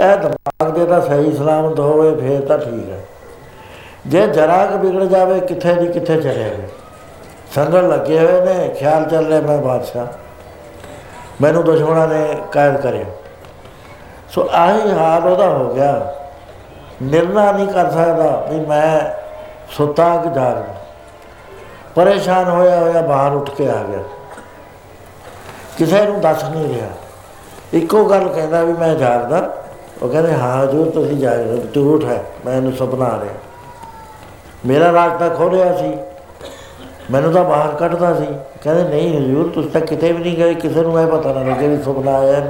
ਇਹ 0.00 0.16
ਦਿਮਾਗ 0.16 0.70
ਦੇ 0.70 0.84
ਤਾਂ 0.86 1.00
ਸਹੀ 1.00 1.36
ਸਲਾਮਤ 1.36 1.80
ਹੋਵੇ 1.80 2.16
ਫੇਰ 2.16 2.40
ਤਾਂ 2.40 2.58
ਠੀਕ 2.58 2.90
ਹੈ। 2.90 3.00
ਜੇ 4.06 4.26
ਜਰਾ 4.26 4.66
ਕ 4.66 4.72
ਵਿਗੜ 4.72 5.04
ਜਾਵੇ, 5.04 5.40
ਕਿੱਥੇ 5.40 5.74
ਦੀ 5.74 5.86
ਕਿੱਥੇ 5.86 6.16
ਚਲੇ 6.16 6.34
ਜਾਵੇ 6.34 6.68
ਸੰਗਲ 7.54 7.88
ਲੱਗੇ 7.88 8.18
ਹੋਏ 8.18 8.40
ਨੇ, 8.40 8.68
ਖਿਆਲ 8.68 9.04
ਚੱਲ 9.04 9.26
ਰਿਹਾ 9.26 9.40
ਮੈਂ 9.40 9.58
ਬਾਦਸ਼ਾਹ। 9.58 10.06
ਮੈਨੂੰ 11.42 11.64
ਦੁਸ਼ਮਣਾਂ 11.64 12.08
ਨੇ 12.08 12.36
ਕਾਇਦ 12.52 12.76
ਕਰਿਆ। 12.76 13.04
ਸੋ 14.30 14.48
ਆਹੀ 14.52 14.90
ਹਾਲ 14.90 15.24
ਉਹਦਾ 15.24 15.48
ਹੋ 15.48 15.74
ਗਿਆ। 15.74 16.14
ਨਿਰਣਾ 17.02 17.52
ਨਹੀਂ 17.52 17.68
ਕਰ 17.68 17.90
ਸਕਦਾ 17.90 18.46
ਵੀ 18.50 18.60
ਮੈਂ 18.60 19.00
ਸੁੱਤਾ 19.70 20.16
ਕਿ 20.16 20.28
ਜਾਗਦਾ 20.28 20.74
ਪਰੇਸ਼ਾਨ 21.94 22.48
ਹੋਇਆ 22.48 22.80
ਹੋਇਆ 22.80 23.00
ਬਾਹਰ 23.02 23.32
ਉੱਠ 23.32 23.50
ਕੇ 23.50 23.70
ਆ 23.70 23.82
ਗਿਆ। 23.90 23.98
ਕਿਸੇ 25.78 26.04
ਨੂੰ 26.06 26.20
ਦੱਸ 26.20 26.44
ਨਹੀਂ 26.44 26.74
ਰਿਹਾ। 26.74 26.88
ਇੱਕੋ 27.72 28.04
ਗੱਲ 28.04 28.28
ਕਹਿੰਦਾ 28.28 28.62
ਵੀ 28.62 28.72
ਮੈਂ 28.72 28.94
ਜਾਗਦਾ। 28.94 29.50
ਉਹ 30.02 30.08
ਕਹਿੰਦੇ, 30.08 30.32
ਹਾਂ 30.32 30.66
ਜੋ 30.66 30.84
ਤੁਸੀਂ 30.84 31.16
ਜਾਗ 31.16 31.38
ਰਹੇ 31.40 31.60
ਝੂਠ 31.74 32.04
ਹੈ, 32.04 32.22
ਮੈਂ 32.46 32.56
ਇਹਨੂੰ 32.56 32.72
ਸੁਪਨਾ 32.72 33.04
ਆ 33.04 33.20
ਰਿਹਾ। 33.22 33.34
ਮੇਰਾ 34.66 34.92
ਰਾਜ 34.92 35.18
ਤਾਂ 35.20 35.28
ਖੋਲਿਆ 35.30 35.72
ਸੀ, 35.76 35.92
ਮੈਨੂੰ 37.10 37.32
ਤਾਂ 37.32 37.44
ਬਾਹਰ 37.44 37.74
ਕੱਢਦਾ 37.74 38.14
ਸੀ। 38.14 38.26
ਕਹਿੰਦੇ, 38.62 38.82
ਨਹੀਂ 38.84 39.16
ਹਜ਼ੂਰ, 39.16 39.50
ਤੁਸੀਂ 39.50 39.70
ਤਾਂ 39.70 39.80
ਕਿਤੇ 39.80 40.12
ਵੀ 40.12 40.22
ਨਹੀਂ 40.22 40.36
ਗਏ, 40.36 40.54
ਕਿਸੇ 40.54 40.82
ਨੂੰ 40.82 41.00
ਇਹ 41.00 41.06
ਪਤਾ 41.06 41.32
ਨਾ 41.32 41.42
ਲੱਗੇ 41.42 41.68
ਵੀ 41.68 41.82
ਸੁਪਨਾ 41.82 42.16
ਆਇਆ 42.18 42.42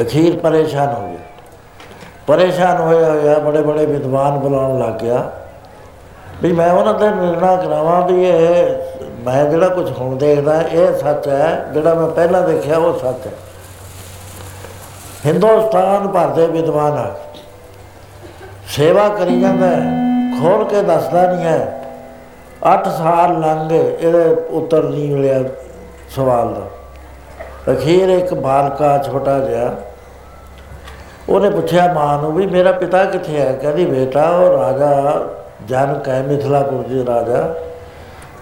ਅਖੀਰ 0.00 0.38
ਪਰੇਸ਼ਾਨ 0.38 0.94
ਹੋ 0.94 1.08
ਗਿਆ 1.08 1.18
ਪਰੇਸ਼ਾਨ 2.26 2.80
ਹੋਇਆ 2.80 3.10
ਹੋਇਆ, 3.10 3.38
ਬੜੇ 3.38 3.62
ਬੜੇ 3.62 3.86
ਵਿਦਵਾਨ 3.86 4.38
ਬੁਲਾਉਣ 4.38 4.78
ਲੱਗ 4.78 5.00
ਗਿਆ। 5.00 5.30
ਵੀ 6.42 6.52
ਮੈਂ 6.52 6.72
ਉਹਨਾਂ 6.72 6.94
ਦਾ 6.94 7.10
ਨਿਰਣਾ 7.10 7.54
ਕਰਾਵਾਂ 7.56 8.00
ਵੀ 8.08 8.24
ਇਹ, 8.24 8.74
ਮੈਂ 9.24 9.44
ਜਿਹੜਾ 9.44 9.68
ਕੁਝ 9.68 9.90
ਹੁਣ 9.90 10.16
ਦੇਖਦਾ, 10.16 10.60
ਇਹ 10.62 10.98
ਸੱਚ 10.98 11.28
ਹੈ, 11.28 11.70
ਜਿਹੜਾ 11.72 11.94
ਮੈਂ 11.94 12.06
ਪਹਿਲਾਂ 12.08 12.42
ਦੇਖਿਆ, 12.42 12.78
ਉਹ 12.78 12.98
ਸੱਚ 12.98 13.26
ਹੈ। 13.26 13.32
ਹਿੰਦੁਸਤਾਨ 15.26 16.06
ਭਰ 16.08 16.26
ਦੇ 16.26 16.46
ਵਿਦਵਾਨ 16.46 16.92
ਆ। 16.92 17.10
ਸੇਵਾ 18.68 19.08
ਕਰੀ 19.08 19.40
ਜਾਂਦਾ 19.40 19.66
ਖੋਲ 20.40 20.64
ਕੇ 20.64 20.82
ਦੱਸਦਾ 20.82 21.22
ਨਹੀਂ 21.32 21.44
ਹੈ। 21.44 21.80
8 22.66 22.88
ਸਾਲ 22.88 23.38
ਲੰਘ 23.40 23.68
ਗਏ 23.68 23.96
ਇਹਦੇ 24.00 24.24
ਉੱਤਰ 24.50 24.82
ਨਹੀਂ 24.82 25.10
ਮਿਲਿਆ 25.10 25.42
ਸਵਾਲ 26.10 26.54
ਦਾ। 26.54 27.72
ਅਖੀਰ 27.72 28.08
ਇੱਕ 28.08 28.34
ਬਾਲਕਾ 28.34 28.96
ਛੋਟਾ 29.02 29.38
ਜਿਹਾ, 29.38 29.74
ਉਹਨੇ 31.28 31.50
ਪੁੱਛਿਆ 31.50 31.92
ਮਾਂ 31.92 32.18
ਨੂੰ 32.18 32.32
ਵੀ 32.32 32.46
ਮੇਰਾ 32.46 32.72
ਪਿਤਾ 32.72 33.04
ਕਿੱਥੇ 33.04 33.38
ਹੈ? 33.40 33.52
ਕਹਿੰਦੀ, 33.52 33.84
ਬੇਟਾ, 33.86 34.28
ਉਹ 34.28 34.58
ਰਾਜਾ 34.58 35.22
ਜਨ 35.68 35.98
ਕੈ 36.04 36.20
ਮਿਥਲਾਪੁਰ 36.22 36.82
ਦੇ 36.84 37.04
ਰਾਜਾ। 37.06 37.42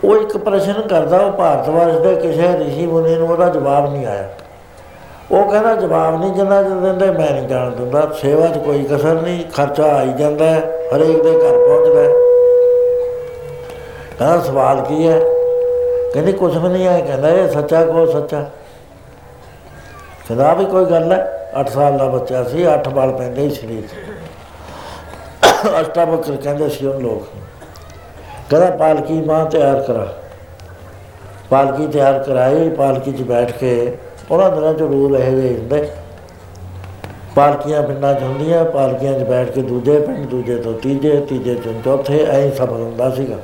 ਉਹ 0.05 0.17
ਇੱਕ 0.17 0.37
ਪ੍ਰਸ਼ਨ 0.37 0.81
ਕਰਦਾ, 0.83 1.19
ਉਹ 1.19 1.33
ਭਾਰਤ 1.33 1.69
ਵਰਸ਼ 1.69 1.97
ਦੇ 1.97 2.15
ਕਿਸੇ 2.17 2.49
ਰਿਸ਼ੀ 2.59 2.87
ਮੁਨੀ 2.87 3.15
ਨੂੰ 3.17 3.29
ਉਹਦਾ 3.29 3.49
ਜਵਾਬ 3.49 3.93
ਨਹੀਂ 3.93 4.07
ਆਇਆ। 4.07 4.29
ਉਹ 5.33 5.51
ਕਹਿੰਦਾ 5.51 5.75
ਜਵਾਬ 5.75 6.21
ਨਹੀਂ 6.21 6.33
ਜਿੰਨਾ 6.33 6.63
ਦਿੰਦੇ 6.63 7.11
ਮੈਂ 7.11 7.31
ਨਹੀਂ 7.31 7.49
ਜਾਣ 7.49 7.71
ਦਿੰਦਾ, 7.71 8.13
ਸੇਵਾ 8.21 8.47
'ਚ 8.47 8.59
ਕੋਈ 8.59 8.85
ਕਸਰ 8.85 9.15
ਨਹੀਂ, 9.23 9.45
ਖਰਚਾ 9.55 9.85
ਆਈ 9.85 10.13
ਜਾਂਦਾ 10.13 10.45
ਹਰੇਕ 10.95 11.23
ਦੇ 11.23 11.33
ਘਰ 11.33 11.59
ਪਹੁੰਚਦਾ 11.59 12.03
ਕਹਿੰਦਾ 14.19 14.41
ਸਵਾਲ 14.41 14.81
ਕੀ 14.81 15.09
ਹੈ? 15.09 15.21
ਕਹਿੰਦੇ 16.15 16.33
ਕੁਝ 16.33 16.57
ਵੀ 16.57 16.69
ਨਹੀਂ 16.69 16.89
ਆਇਆ, 16.89 17.01
ਕਹਿੰਦਾ 17.01 17.29
ਇਹ 17.29 17.49
ਸੱਚਾ 17.49 17.85
ਕੋ 17.85 18.07
ਸੱਚਾ? 18.07 18.51
ਕਹਿੰਦਾ 20.29 20.55
ਵੀ 20.55 20.65
ਕੋਈ 20.65 20.85
ਗੱਲ 20.85 21.13
ਹੈ 21.13 21.51
8 21.57 21.69
ਸਾਲ 21.69 21.99
ਦਾ 21.99 22.07
ਬੱਚਾ 22.07 22.45
ਸੀ 22.45 22.67
8 22.67 22.89
ਬਾਲ 22.89 23.13
ਪੈਂਦੇ 23.13 23.43
ਹੀ 23.43 23.51
ਸਰੀਰ 23.51 23.83
'ਚ। 23.83 23.95
ਅਸ਼ਟਾਵਕਰ 25.81 26.37
ਕਹਿੰਦੇ 26.37 26.69
ਸੀ 26.69 26.87
ਉਹ 26.87 27.01
ਲੋਕ। 27.01 27.23
ਕਹਿੰਦਾ 28.51 28.71
ਪਾਲਕੀ 28.71 29.21
ਮਾਂ 29.21 29.47
ਤਿਆਰ 29.47 29.81
ਕਰਾ। 29.81 30.07
ਪਾਲਕੀ 31.51 31.87
ਤਿਆਰ 31.87 32.19
ਕਰਾਈ, 32.19 32.69
ਪਾਲਕੀ 32.69 33.13
'ਚ 33.13 33.23
ਬੈਠ 33.23 33.53
ਕੇ 33.53 33.99
ਉਹਨਾਂ 34.31 34.51
ਦਿਨਾਂ 34.51 34.75
'ਚ 34.75 34.81
ਰੂਲ 34.81 35.17
ਇਹ 35.17 35.37
ਜਿਹੇ 35.37 35.59
ਹੁੰਦੇ। 35.59 35.91
ਪਾਲਕੀਆਂ 37.37 37.83
ਪਿੰਡਾਂ 37.83 38.15
'ਚ 38.15 38.23
ਹੁੰਦੀਆਂ, 38.23 38.65
ਪਾਲਕੀਆਂ 38.65 39.21
'ਚ 39.21 39.23
ਬੈਠ 39.23 39.49
ਕੇ 39.49 39.63
ਦੂਜੇ 39.63 40.01
ਪਿੰਡ, 40.01 40.27
ਦੂਜੇ 40.27 40.57
ਤੋਂ 40.57 40.75
ਤੀਜੇ 40.75 41.21
ਤੀਜੇ 41.21 41.55
ਤੋਂ 41.55 41.73
ਚੌਥੇ, 41.85 42.27
ਐਂ 42.31 42.51
ਸਫਰ 42.51 42.71
ਹੁੰਦਾ 42.71 43.11
ਸੀਗਾ। 43.11 43.37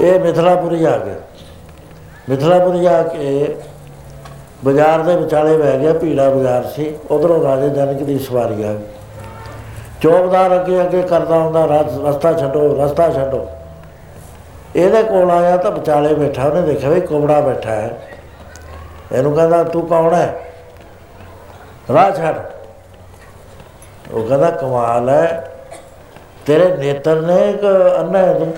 ਇਹ 0.00 0.20
ਮਿਥਲਾਪੁਰੀ 0.20 0.84
ਆ 0.84 0.98
ਗਿਆ। 0.98 1.14
ਮਿਥਲਾਪੁਰੀ 2.28 2.86
ਆ 2.86 3.02
ਕੇ 3.02 3.56
ਬਾਜ਼ਾਰ 4.64 4.98
ਦੇ 5.02 5.16
ਵਿਚਾਲੇ 5.16 5.56
ਬਹਿ 5.56 5.78
ਗਿਆ, 5.78 5.92
ਭੀੜਾ 5.92 6.30
ਬਾਜ਼ਾਰ 6.30 6.64
ਸੀ। 6.64 6.94
ਉਧਰੋਂ 7.10 7.44
ਰਾਜੇ 7.44 7.68
ਜਨਕ 7.68 8.02
ਦੀ 8.02 8.18
ਸਵਾਰੀ 8.18 8.62
ਆ 8.62 8.72
ਗਈ। 8.72 8.78
ਚੌਕਦਾਰ 10.00 10.60
ਅੱਗੇ 10.60 10.80
ਅੱਗੇ 10.80 11.02
ਕਰਦਾ 11.02 11.38
ਹੁੰਦਾ 11.38 11.64
"ਰਸ- 11.64 12.06
ਰਸਤਾ 12.06 12.32
ਛੱਡੋ 12.32 12.84
ਰਸਤਾ 12.84 13.10
ਛੱਡੋ। 13.10 13.46
ਇਹਦੇ 14.76 15.02
ਕੋਲ 15.02 15.30
ਆਇਆ 15.30 15.56
ਤਾਂ 15.56 15.70
ਵਿਚਾਲੇ 15.70 16.14
ਬੈਠਾ, 16.14 16.44
ਉਹਨੇ 16.44 16.62
ਦੇਖਿਆ 16.62 16.90
ਵੀ 16.90 17.00
ਕੋਬੜਾ 17.00 17.40
ਬੈਠਾ 17.40 17.70
ਹੈ। 17.70 18.02
ਇਹਨੂੰ 19.12 19.32
ਕਹਿੰਦਾ, 19.32 19.64
ਤੂੰ 19.64 19.86
ਕੌਣ 19.86 20.14
ਹੈ? 20.14 20.40
ਰਾਹ 21.94 22.10
ਛੱਡ। 22.10 22.36
ਉਹ 24.12 24.22
ਕਹਿੰਦਾ, 24.24 24.50
ਕਮਾਲ 24.50 25.08
ਹੈ। 25.08 25.46
ਤੇਰੇ 26.46 26.76
ਨੇਤਰ 26.76 27.20
ਨੇ 27.20 27.50
ਇੱਕ 27.50 27.94
ਅੰਨਾ 27.98 28.18
ਹੈ 28.18 28.34
ਤੂੰ। 28.34 28.54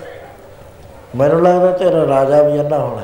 ਮੈਨੂੰ 1.17 1.43
ਲੱਗਦਾ 1.43 1.71
ਤੇਰਾ 1.71 2.07
ਰਾਜਾ 2.07 2.43
ਵੀ 2.43 2.61
ਅੰਨਾ 2.61 2.79
ਹੋਣਾ 2.79 3.03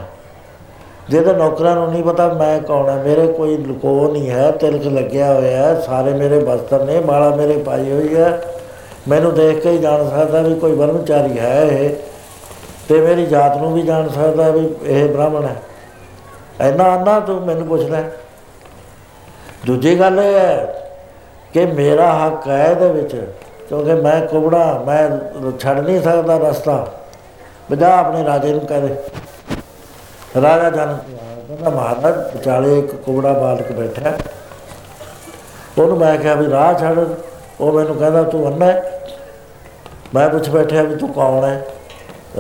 ਜਿਹਦੇ 1.09 1.33
ਨੌਕਰਾਂ 1.33 1.75
ਨੂੰ 1.75 1.93
ਨਹੀਂ 1.93 2.03
ਪਤਾ 2.03 2.29
ਮੈਂ 2.29 2.61
ਕੌਣ 2.61 2.89
ਹੈ, 2.89 2.95
ਮੇਰੇ 2.95 3.27
ਕੋਈ 3.27 3.57
ਲੁਕੋ 3.57 4.09
ਨਹੀਂ 4.13 4.31
ਹੈ, 4.31 4.51
ਤਿਲਕ 4.51 4.87
ਲੱਗਿਆ 4.87 5.35
ਹੋਇਆ 5.35 5.63
ਹੈ, 5.63 5.81
ਸਾਰੇ 5.81 6.11
ਮੇਰੇ 6.13 6.39
ਬਸਤਰ 6.39 6.85
ਨੇ, 6.85 7.01
ਮਾਲਾ 7.01 7.31
ਮੇਰੇ 7.31 7.59
ਪਾਈ 7.59 7.93
ਹੋਈ 7.93 8.17
ਹੈ। 8.17 8.41
ਮੈਨੂੰ 9.09 9.35
ਦੇਖ 9.35 9.63
ਕੇ 9.63 9.71
ਹੀ 9.71 9.79
ਜਾਣ 9.79 10.11
ਸਕਦਾ 10.11 10.41
ਵੀ 10.41 10.55
ਕੋਈ 10.55 10.75
ਬਰਮਚਾਰੀ 10.75 11.39
ਹੈ 11.39 11.63
ਇਹ 11.63 11.91
ਤੇ 12.89 13.01
ਮੇਰੀ 13.01 13.27
ਜਾਤ 13.27 13.57
ਨੂੰ 13.57 13.75
ਵੀ 13.75 13.83
ਜਾਣ 13.83 14.09
ਸਕਦਾ 14.09 14.51
ਵੀ 14.51 14.75
ਇਹ 14.83 15.09
ਬ੍ਰਾਹਮਣ 15.09 15.47
ਹੈ। 15.47 15.57
ਐਨਾ 16.61 16.97
ਅੰਨਾ 16.97 17.19
ਤੂੰ 17.21 17.41
ਮੈਨੂੰ 17.43 17.67
ਪੁੱਛਦਾ 17.67 18.03
ਦੂਜੀ 19.67 19.99
ਗੱਲ 20.01 20.21
ਇਹ 20.21 20.35
ਹੈ 20.35 20.75
ਕਿ 21.53 21.65
ਮੇਰਾ 21.67 22.13
ਹੱਕ 22.15 22.49
ਹੈ 22.49 22.65
ਇਹਦੇ 22.67 22.91
ਵਿੱਚ, 22.93 23.15
ਕਿਉਂਕਿ 23.69 23.95
ਮੈਂ 23.95 24.21
ਕੁਬੜਾ, 24.27 24.83
ਮੈਂ 24.87 25.09
ਛੱਡ 25.59 25.79
ਨਹੀਂ 25.79 26.03
ਸਕਦਾ 26.03 26.37
ਰਸਤਾ। 26.39 26.87
ਬਜਾ 27.71 27.97
ਆਪਣੇ 27.97 28.25
ਰਾਜੇ 28.25 28.53
ਨੂੰ 28.53 28.61
ਕਹਦੇ 28.61 28.95
ਰਾਜਾ 30.43 30.71
ਜਨ 30.71 30.97
ਕਹਿੰਦਾ, 31.49 31.71
ਮਹਾਰਾਜ, 31.71 32.37
ਵਿਚਾਲੇ 32.37 32.79
ਇੱਕ 32.79 32.95
ਕੁਬੜਾ 32.95 33.33
ਬਾਲਕ 33.33 33.73
ਬੈਠਾ। 33.73 34.11
ਹੈ। 34.11 34.19
ਉਹਨੂੰ 35.79 35.99
ਮੈਂ 35.99 36.17
ਕਿਹਾ 36.19 36.35
ਵੀ 36.35 36.51
ਰਾਹ 36.51 36.75
ਛੱਡ। 36.75 36.99
ਉਹ 37.61 37.73
ਮੈਨੂੰ 37.73 37.97
ਕਹਿੰਦਾ, 37.97 38.23
ਤੂੰ 38.23 38.47
ਅੰਨਾ 38.53 38.67
ਹੈ? 38.67 39.01
ਮੈਂ 40.15 40.29
ਪੁੱਛ 40.29 40.49
ਬੈਠਿਆ 40.51 40.83
ਵੀ 40.83 40.97
ਤੂੰ 40.97 41.13
ਕੌਣ 41.13 41.45
ਹੈ? 41.45 41.67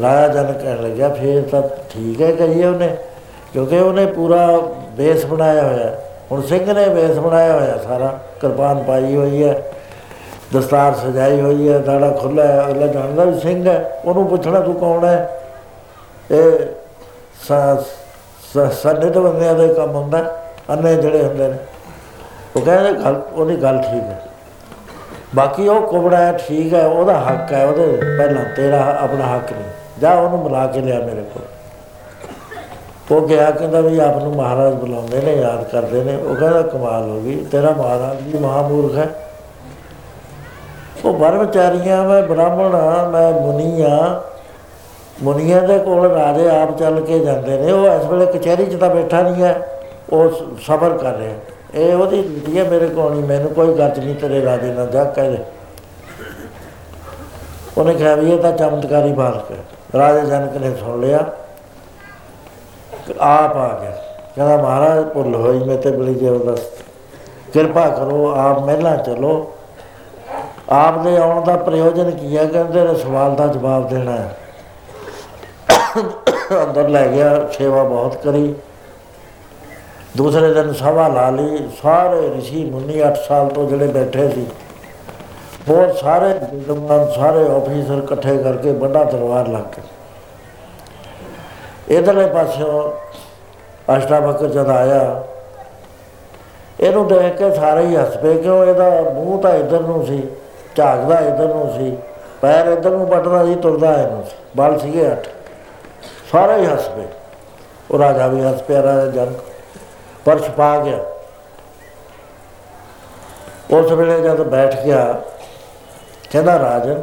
ਰਾਜਾ 0.00 0.42
ਜਨ 0.42 0.52
ਕਹਿਣ 0.52 0.82
ਲੱਗਿਆ, 0.82 1.08
ਫੇਰ 1.08 1.42
ਤਾਂ 1.42 1.62
ਠੀਕ 1.90 2.22
ਹੈ, 2.22 2.32
ਕਹੀਏ 2.32 2.64
ਉਹਨੇ। 2.64 2.96
ਕਿਉਂਕਿ 3.52 3.78
ਉਹਨੇ 3.78 4.06
ਪੂਰਾ 4.06 4.58
ਬੇਸ 4.92 5.26
ਬਣਾਇਆ 5.26 5.62
ਹੋਇਆ 5.62 5.94
ਹੁਣ 6.32 6.42
ਸਿੰਘ 6.42 6.72
ਨੇ 6.72 6.88
ਬੇਸ 6.88 7.18
ਬਣਾਇਆ 7.18 7.52
ਹੋਇਆ 7.52 7.78
ਸਾਰਾ। 7.78 8.18
ਕਿਰਪਾਨ 8.40 8.82
ਪਾਈ 8.82 9.16
ਹੋਈ 9.16 9.44
ਹੈ। 9.44 9.62
ਦਸਤਾਰ 10.54 10.94
ਸਜਾਈ 10.94 11.40
ਹੋਈ 11.40 11.68
ਹੈ। 11.68 11.78
ਦਾੜਾ 11.78 12.10
ਖੁੱਲਾ 12.10 12.46
ਹੈ। 12.46 12.66
ਅਗਲਾ 12.68 12.86
ਜਾਣਦਾ 12.86 13.24
ਵੀ 13.24 13.40
ਸਿੰਘ 13.40 13.68
ਹੈ। 13.68 14.02
ਉਹਨੂੰ 14.04 14.26
ਪੁੱਛਣਾ 14.26 14.60
ਤੂੰ 14.60 14.74
ਕੌਣ 14.74 15.04
ਹੈ? 15.04 15.40
ਇਹ 16.30 16.52
ਸੰਨਿਧ 18.82 19.18
ਬੰਦਿਆਂ 19.18 19.54
ਦਾ 19.54 19.62
ਹੀ 19.62 19.74
ਕੰਮ 19.74 19.90
ਹੁੰਦਾ 19.90 20.42
ਅੰਨੇ 20.70 20.94
ਜਿਹੜੇ 20.94 21.22
ਹੁੰਦੇ 21.22 21.48
ਨੇ। 21.48 21.56
ਉਹ 22.56 22.60
ਕਹਿੰਦੇ 22.60 22.92
ਗੱਲ, 23.04 23.22
ਉਹਦੀ 23.34 23.56
ਗੱਲ 23.56 23.78
ਠੀਕ 23.78 24.02
ਹੈ। 24.02 24.22
ਬਾਕੀ 25.36 25.68
ਉਹ 25.68 25.80
ਕੁਬੜਾ 25.88 26.16
ਹੈ 26.16 26.32
ਠੀਕ 26.48 26.74
ਹੈ। 26.74 26.86
ਉਹਦਾ 26.86 27.14
ਹੱਕ 27.14 27.52
ਹੈ। 27.52 27.66
ਉਹਦੇ 27.66 27.86
ਪਹਿਲਾਂ 28.18 28.44
ਤੇਰਾ 28.56 28.98
ਆਪਣਾ 29.00 29.36
ਹੱਕ 29.36 29.52
ਨਹੀਂ। 29.52 29.70
ਜਾ 30.00 30.12
ਉਹਨੂੰ 30.12 30.42
ਬੁਲਾ 30.42 30.66
ਕੇ 30.66 30.80
ਲਿਆ 30.80 30.98
ਮੇਰੇ 30.98 31.22
ਕੋਲ। 31.22 31.42
ਉਹ 33.10 33.28
ਗਿਆ, 33.28 33.50
ਕਹਿੰਦਾ 33.50 33.80
ਵੀ 33.80 33.98
ਆਪ 33.98 34.22
ਨੂੰ 34.22 34.36
ਮਹਾਰਾਜ 34.36 34.74
ਬੁਲਾਉਂਦੇ 34.74 35.20
ਨੇ, 35.20 35.34
ਯਾਦ 35.34 35.64
ਕਰਦੇ 35.64 36.04
ਨੇ। 36.04 36.16
ਉਹ 36.16 36.36
ਕਹਿੰਦਾ, 36.36 36.62
ਕਮਾਲ 36.62 37.02
ਹੋ 37.02 37.20
ਗਈ, 37.20 37.44
ਤੇਰਾ 37.44 37.70
ਮਹਾਰਾਜ 37.70 38.22
ਵੀ 38.22 38.38
ਮਹਾਮੂਰਖ 38.38 38.94
ਹੈ। 38.94 39.08
ਉਹ 41.04 41.12
ਬਰਮਚਾਰੀਆਂ 41.12 42.04
ਮੈਂ 42.04 42.22
ਬ੍ਰਾਹਮਣ 42.22 42.74
ਹਾਂ, 42.74 43.10
ਮੈਂ 43.10 43.32
ਮੁਨੀ 43.32 43.82
ਹਾਂ। 43.82 44.20
ਮੁਨੀਆਂ 45.22 45.62
ਦੇ 45.62 45.78
ਕੋਲ 45.78 46.12
ਰਾਜੇ 46.12 46.48
ਆਪ 46.48 46.78
ਚੱਲ 46.78 47.00
ਕੇ 47.00 47.18
ਜਾਂਦੇ 47.18 47.58
ਨੇ। 47.58 47.72
ਉਹ 47.72 47.86
ਇਸ 47.86 48.04
ਵੇਲੇ 48.04 48.26
ਕਚਹਿਰੀ 48.26 48.66
'ਚ 48.66 48.74
ਤਾਂ 48.74 48.90
ਬੈਠਾ 48.90 49.22
ਨਹੀਂ 49.22 49.42
ਹੈ, 49.42 49.80
ਉਹ 50.12 50.30
ਸਬਰ 50.66 50.98
ਕਰ 50.98 51.14
ਰਿਹਾ। 51.14 51.34
ਇਹ 51.74 51.94
ਉਹਦੀ 51.94 52.22
ਡਿਊਟੀ 52.22 52.58
ਹੈ 52.58 52.64
ਮੇਰੇ 52.64 52.86
ਕੋਲ 52.86 53.12
ਨਹੀਂ, 53.12 53.24
ਮੈਨੂੰ 53.24 53.50
ਕੋਈ 53.50 53.74
ਗੱਜ 53.74 53.98
ਨਹੀਂ, 53.98 54.14
ਤੇਰੇ 54.14 54.44
ਰਾਜੇ 54.44 54.72
ਨਾਲ 54.72 54.86
ਜਾ 54.86 55.04
ਕਹਿ 55.04 55.30
ਦੇ। 55.30 55.38
ਉਹਨੇ 57.78 57.94
ਕਿਹਾ 57.94 58.14
ਵੀ 58.14 58.32
ਇਹ 58.32 58.38
ਤਾਂ 58.38 58.52
ਚਮਤਕਾਰੀ 58.52 59.12
ਬਾਲਕ 59.12 59.50
ਹੈ। 59.50 59.56
ਰਾਜੇ 59.98 60.26
ਜਨਕ 60.26 60.56
ਨੇ 60.56 60.74
ਸੁਣ 60.74 61.00
ਲਿਆ। 61.00 61.26
ਆਪ 63.10 63.56
ਆ 63.56 63.78
ਗਿਆ। 63.82 63.90
ਕਹਿੰਦਾ, 64.36 64.56
ਮਹਾਰਾਜ, 64.56 65.04
ਭੁੱਲ 65.04 65.34
ਹੋਈ 65.34 65.58
ਮੈਂ 65.58 65.76
ਤੇ 65.76 65.90
ਬੜੀ 65.90 66.14
ਜ਼ਬਰਦਸਤ 66.14 66.72
ਕਿਰਪਾ 67.52 67.88
ਕਰੋ, 67.88 68.34
ਆਪ 68.36 68.58
ਮਹਿਲਾਂ 68.58 68.96
ਚਲੋ। 68.96 69.52
ਆਪ 70.70 70.98
ਦੇ 70.98 71.16
ਆਉਣ 71.16 71.44
ਦਾ 71.44 71.56
ਪ੍ਰਯੋਜਨ 71.56 72.10
ਕੀ 72.10 72.36
ਹੈ? 72.38 72.46
ਕਹਿੰਦੇ 72.46 72.84
ਨੇ 72.84 72.94
ਸਵਾਲ 72.94 73.34
ਦਾ 73.34 73.46
ਜਵਾਬ 73.46 73.88
ਦੇਣਾ 73.88 74.12
ਹੈ। 74.12 74.36
ਅੰਦਰ 76.64 76.88
ਲੈ 76.88 77.08
ਗਿਆ, 77.08 77.48
ਸੇਵਾ 77.58 77.82
ਬਹੁਤ 77.82 78.16
ਕਰੀ। 78.16 78.54
ਦੂਸਰੇ 80.16 80.54
ਦਿਨ 80.54 80.72
ਸਭਾ 80.72 81.08
ਲਾ 81.08 81.30
ਲਈ। 81.30 81.68
ਸਾਰੇ 81.82 82.38
ઋષਿ 82.38 82.64
ਮੁਨੀ 82.64 83.00
8 83.00 83.16
ਸਾਲ 83.28 83.48
ਤੋਂ 83.48 83.68
ਜਿਹੜੇ 83.68 83.86
ਬੈਠੇ 83.86 84.28
ਸੀ 84.28 84.46
ਬਹੁਤ 85.68 85.96
ਸਾਰੇ 85.96 86.28
ਵਿਦਵਾਨ 86.28 87.12
ਸਾਰੇ 87.12 87.56
ਆਫੀਸਰ 87.56 87.94
ਇਕੱਠੇ 87.94 88.38
ਕਰਕੇ 88.38 88.72
ਵੱਡਾ 88.72 89.04
ਦਰਬਾਰ 89.04 89.48
ਲੱਗ 89.48 89.62
ਗਿਆ 89.62 89.84
ਇਧਰਲੇ 91.90 92.26
ਪਾਸਿਓਂ 92.26 92.92
ਅਸ਼ਟਾਵਕਰ 93.98 94.46
ਜਦ 94.46 94.68
ਆਇਆ। 94.68 95.22
ਇਹਨੂੰ 96.80 97.06
ਦੇਖ 97.08 97.36
ਕੇ 97.36 97.50
ਸਾਰੇ 97.54 97.86
ਹੀ 97.86 97.96
ਹੱਸ 97.96 98.16
ਪਏ, 98.16 98.34
ਕਿਉਂ 98.34 98.64
ਇਹਦਾ 98.64 98.90
ਮੂੰਹ 98.90 99.42
ਤਾਂ 99.42 99.54
ਇਧਰ 99.54 99.80
ਨੂੰ 99.80 100.06
ਸੀ, 100.06 100.22
ਝਾਕਦਾ 100.76 101.18
ਇਧਰ 101.18 101.48
ਨੂੰ 101.48 101.72
ਸੀ, 101.76 101.96
ਪੈਰ 102.40 102.66
ਇਧਰ 102.66 102.90
ਨੂੰ 102.90 103.06
ਵੱਟਦਾ 103.06 103.44
ਸੀ, 103.44 103.54
ਤੁਰਦਾ 103.54 103.92
ਇਹਨੂੰ 103.92 104.24
ਸੀ, 104.24 104.36
ਬਲ 104.56 104.78
ਸੀਗੇ 104.78 105.12
ਅੱਠ। 105.12 105.26
ਸਾਰੇ 106.32 106.60
ਹੀ 106.60 106.66
ਹੱਸ 106.66 106.88
ਪਏ। 106.88 107.06
ਉਹ 107.90 107.98
ਰਾਜਾ 107.98 108.26
ਵੀ 108.26 108.42
ਹੱਸ 108.42 108.62
ਪਿਆ, 108.62 108.82
ਰਾਜਾ 108.82 109.06
ਜਨ। 109.06 109.34
ਪਰ 110.24 110.38
ਛਪਾ 110.38 110.78
ਗਿਆ। 110.78 110.98
ਉਸ 113.70 113.92
ਵੇਲੇ 113.92 114.20
ਜਦ 114.20 114.42
ਬੈਠ 114.42 114.80
ਗਿਆ, 114.80 115.20
ਕਹਿੰਦਾ, 116.32 116.58
ਰਾਜਨ, 116.58 117.02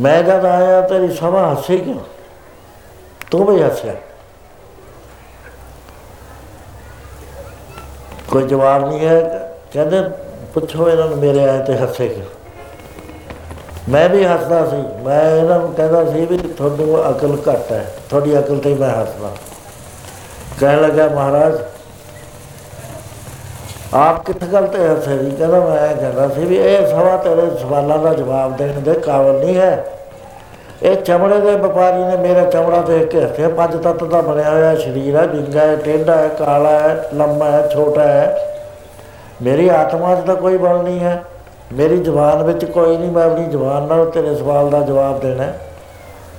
ਮੈਂ 0.00 0.22
ਜਦ 0.22 0.44
ਆਇਆ 0.44 0.80
ਤੇਰੀ 0.80 1.08
ਸਭਾ 1.14 1.50
ਹੱਸੀ 1.50 1.78
ਕਿਉਂ? 1.78 2.15
ਤੂੰ 3.30 3.46
ਵੀ 3.46 3.62
ਹੱਸਿਆ 3.62 3.94
ਕੋਈ 8.30 8.46
ਜਵਾਬ 8.46 8.88
ਨਹੀਂ 8.88 9.06
ਹੈ 9.06 9.20
ਕਹਿੰਦੇ 9.72 10.02
ਪੁੱਛੋ 10.54 10.88
ਇਹਨਾਂ 10.88 11.06
ਨੂੰ 11.06 11.18
ਮੇਰੇ 11.18 11.44
ਆਏ 11.44 11.62
ਤੇ 11.64 11.76
ਹੱਸੇ 11.76 12.08
ਕਿਉਂ 12.08 12.24
ਮੈਂ 13.88 14.08
ਵੀ 14.08 14.24
ਹੱਸਦਾ 14.24 14.64
ਸੀ 14.66 14.76
ਮੈਂ 15.04 15.20
ਇਹਨਾਂ 15.32 15.58
ਨੂੰ 15.58 15.72
ਕਹਿੰਦਾ 15.74 16.04
ਸੀ 16.04 16.24
ਵੀ 16.26 16.38
ਤੁਹਾਨੂੰ 16.38 16.98
ਅਕਲ 17.10 17.36
ਘੱਟ 17.48 17.72
ਹੈ 17.72 17.84
ਤੁਹਾਡੀ 18.10 18.38
ਅਕਲ 18.38 18.58
ਤੇ 18.58 18.74
ਮੈਂ 18.74 18.90
ਹੱਸਦਾ 18.90 19.30
ਕਹਿਣ 20.60 20.80
ਲੱਗਾ 20.80 21.08
ਮਹਾਰਾਜ 21.08 21.58
ਆਪ 23.94 24.24
ਕਿੱਥੇ 24.26 24.46
ਗੱਲ 24.46 24.66
ਤੇ 24.66 24.86
ਹੱਸੇ 24.88 25.18
ਜੀ 25.18 25.30
ਕਹਿੰਦਾ 25.30 25.60
ਮੈਂ 25.60 25.94
ਕਹਿੰਦਾ 25.94 26.28
ਸੀ 26.28 26.44
ਵੀ 26.44 26.56
ਇਹ 26.56 26.86
ਸਵਾ 26.86 27.16
ਤੇਰੇ 27.16 27.50
ਸਵਾਲਾਂ 27.58 27.98
ਦਾ 27.98 28.12
ਜਵਾਬ 28.14 28.56
ਦੇਣ 28.56 28.80
ਦੇ 28.80 28.94
ਕਾਬਲ 29.00 29.38
ਨਹੀਂ 29.38 29.56
ਹੈ 29.56 29.84
ਇਹ 30.82 30.96
ਚਮੜੇ 30.96 31.38
ਦੇ 31.40 31.54
ਵਪਾਰੀ 31.56 32.02
ਨੇ 32.04 32.16
ਮੇਰਾ 32.18 32.44
ਚਮੜਾ 32.44 32.80
ਦੇਖ 32.80 33.06
ਕੇ 33.08 33.24
ਹੱਸਿਆ 33.24 33.48
ਪੰਜ 33.48 33.76
ਤੱਤ 33.82 34.02
ਦਾ 34.04 34.20
ਬਣਿਆ 34.20 34.50
ਹੋਇਆ 34.50 34.74
ਸਰੀਰ 34.76 35.16
ਹੈ 35.16 35.26
ਵਿੰਗਾ 35.26 35.60
ਹੈ 35.60 35.76
ਟੇਢਾ 35.76 36.16
ਹੈ, 36.16 36.28
ਕਾਲਾ 36.28 36.70
ਹੈ, 36.70 37.08
ਲੰਮਾ 37.14 37.50
ਹੈ, 37.50 37.68
ਛੋਟਾ 37.68 38.02
ਹੈ 38.02 38.38
ਮੇਰੀ 39.42 39.68
ਆਤਮਾ 39.68 40.14
'ਚ 40.14 40.26
ਤਾਂ 40.26 40.34
ਕੋਈ 40.36 40.56
ਬਲ 40.56 40.82
ਨਹੀਂ 40.82 41.00
ਹੈ 41.00 41.22
ਮੇਰੀ 41.72 41.96
ਜ਼ੁਬਾਨ 41.98 42.42
ਵਿੱਚ 42.42 42.64
ਕੋਈ 42.64 42.96
ਨਹੀਂ, 42.96 43.10
ਮੈਂ 43.10 43.24
ਆਪਣੀ 43.24 43.44
ਜ਼ੁਬਾਨ 43.44 43.82
ਨਾਲ 43.82 44.10
ਤੇਰੇ 44.10 44.34
ਸਵਾਲ 44.34 44.70
ਦਾ 44.70 44.80
ਜਵਾਬ 44.80 45.20
ਦੇਣਾ 45.20 45.42
ਹੈ। 45.42 45.58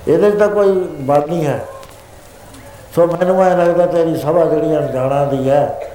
ਇਹਦੇ 0.08 0.30
'ਚ 0.30 0.38
ਤਾਂ 0.38 0.48
ਕੋਈ 0.48 0.72
ਬਲ 1.00 1.22
ਨਹੀਂ 1.28 1.44
ਹੈ 1.46 1.60
ਸੋ 2.94 3.06
ਮੈਨੂੰ 3.06 3.42
ਐ 3.42 3.54
ਲੱਗਦਾ 3.56 3.86
ਤੇਰੀ 3.86 4.16
ਸਭਾ 4.16 4.44
ਜਿਹੜੀ 4.44 4.76
ਅਣਜਾਣਾ 4.76 5.24
ਦੀ 5.24 5.48
ਹੈ, 5.50 5.90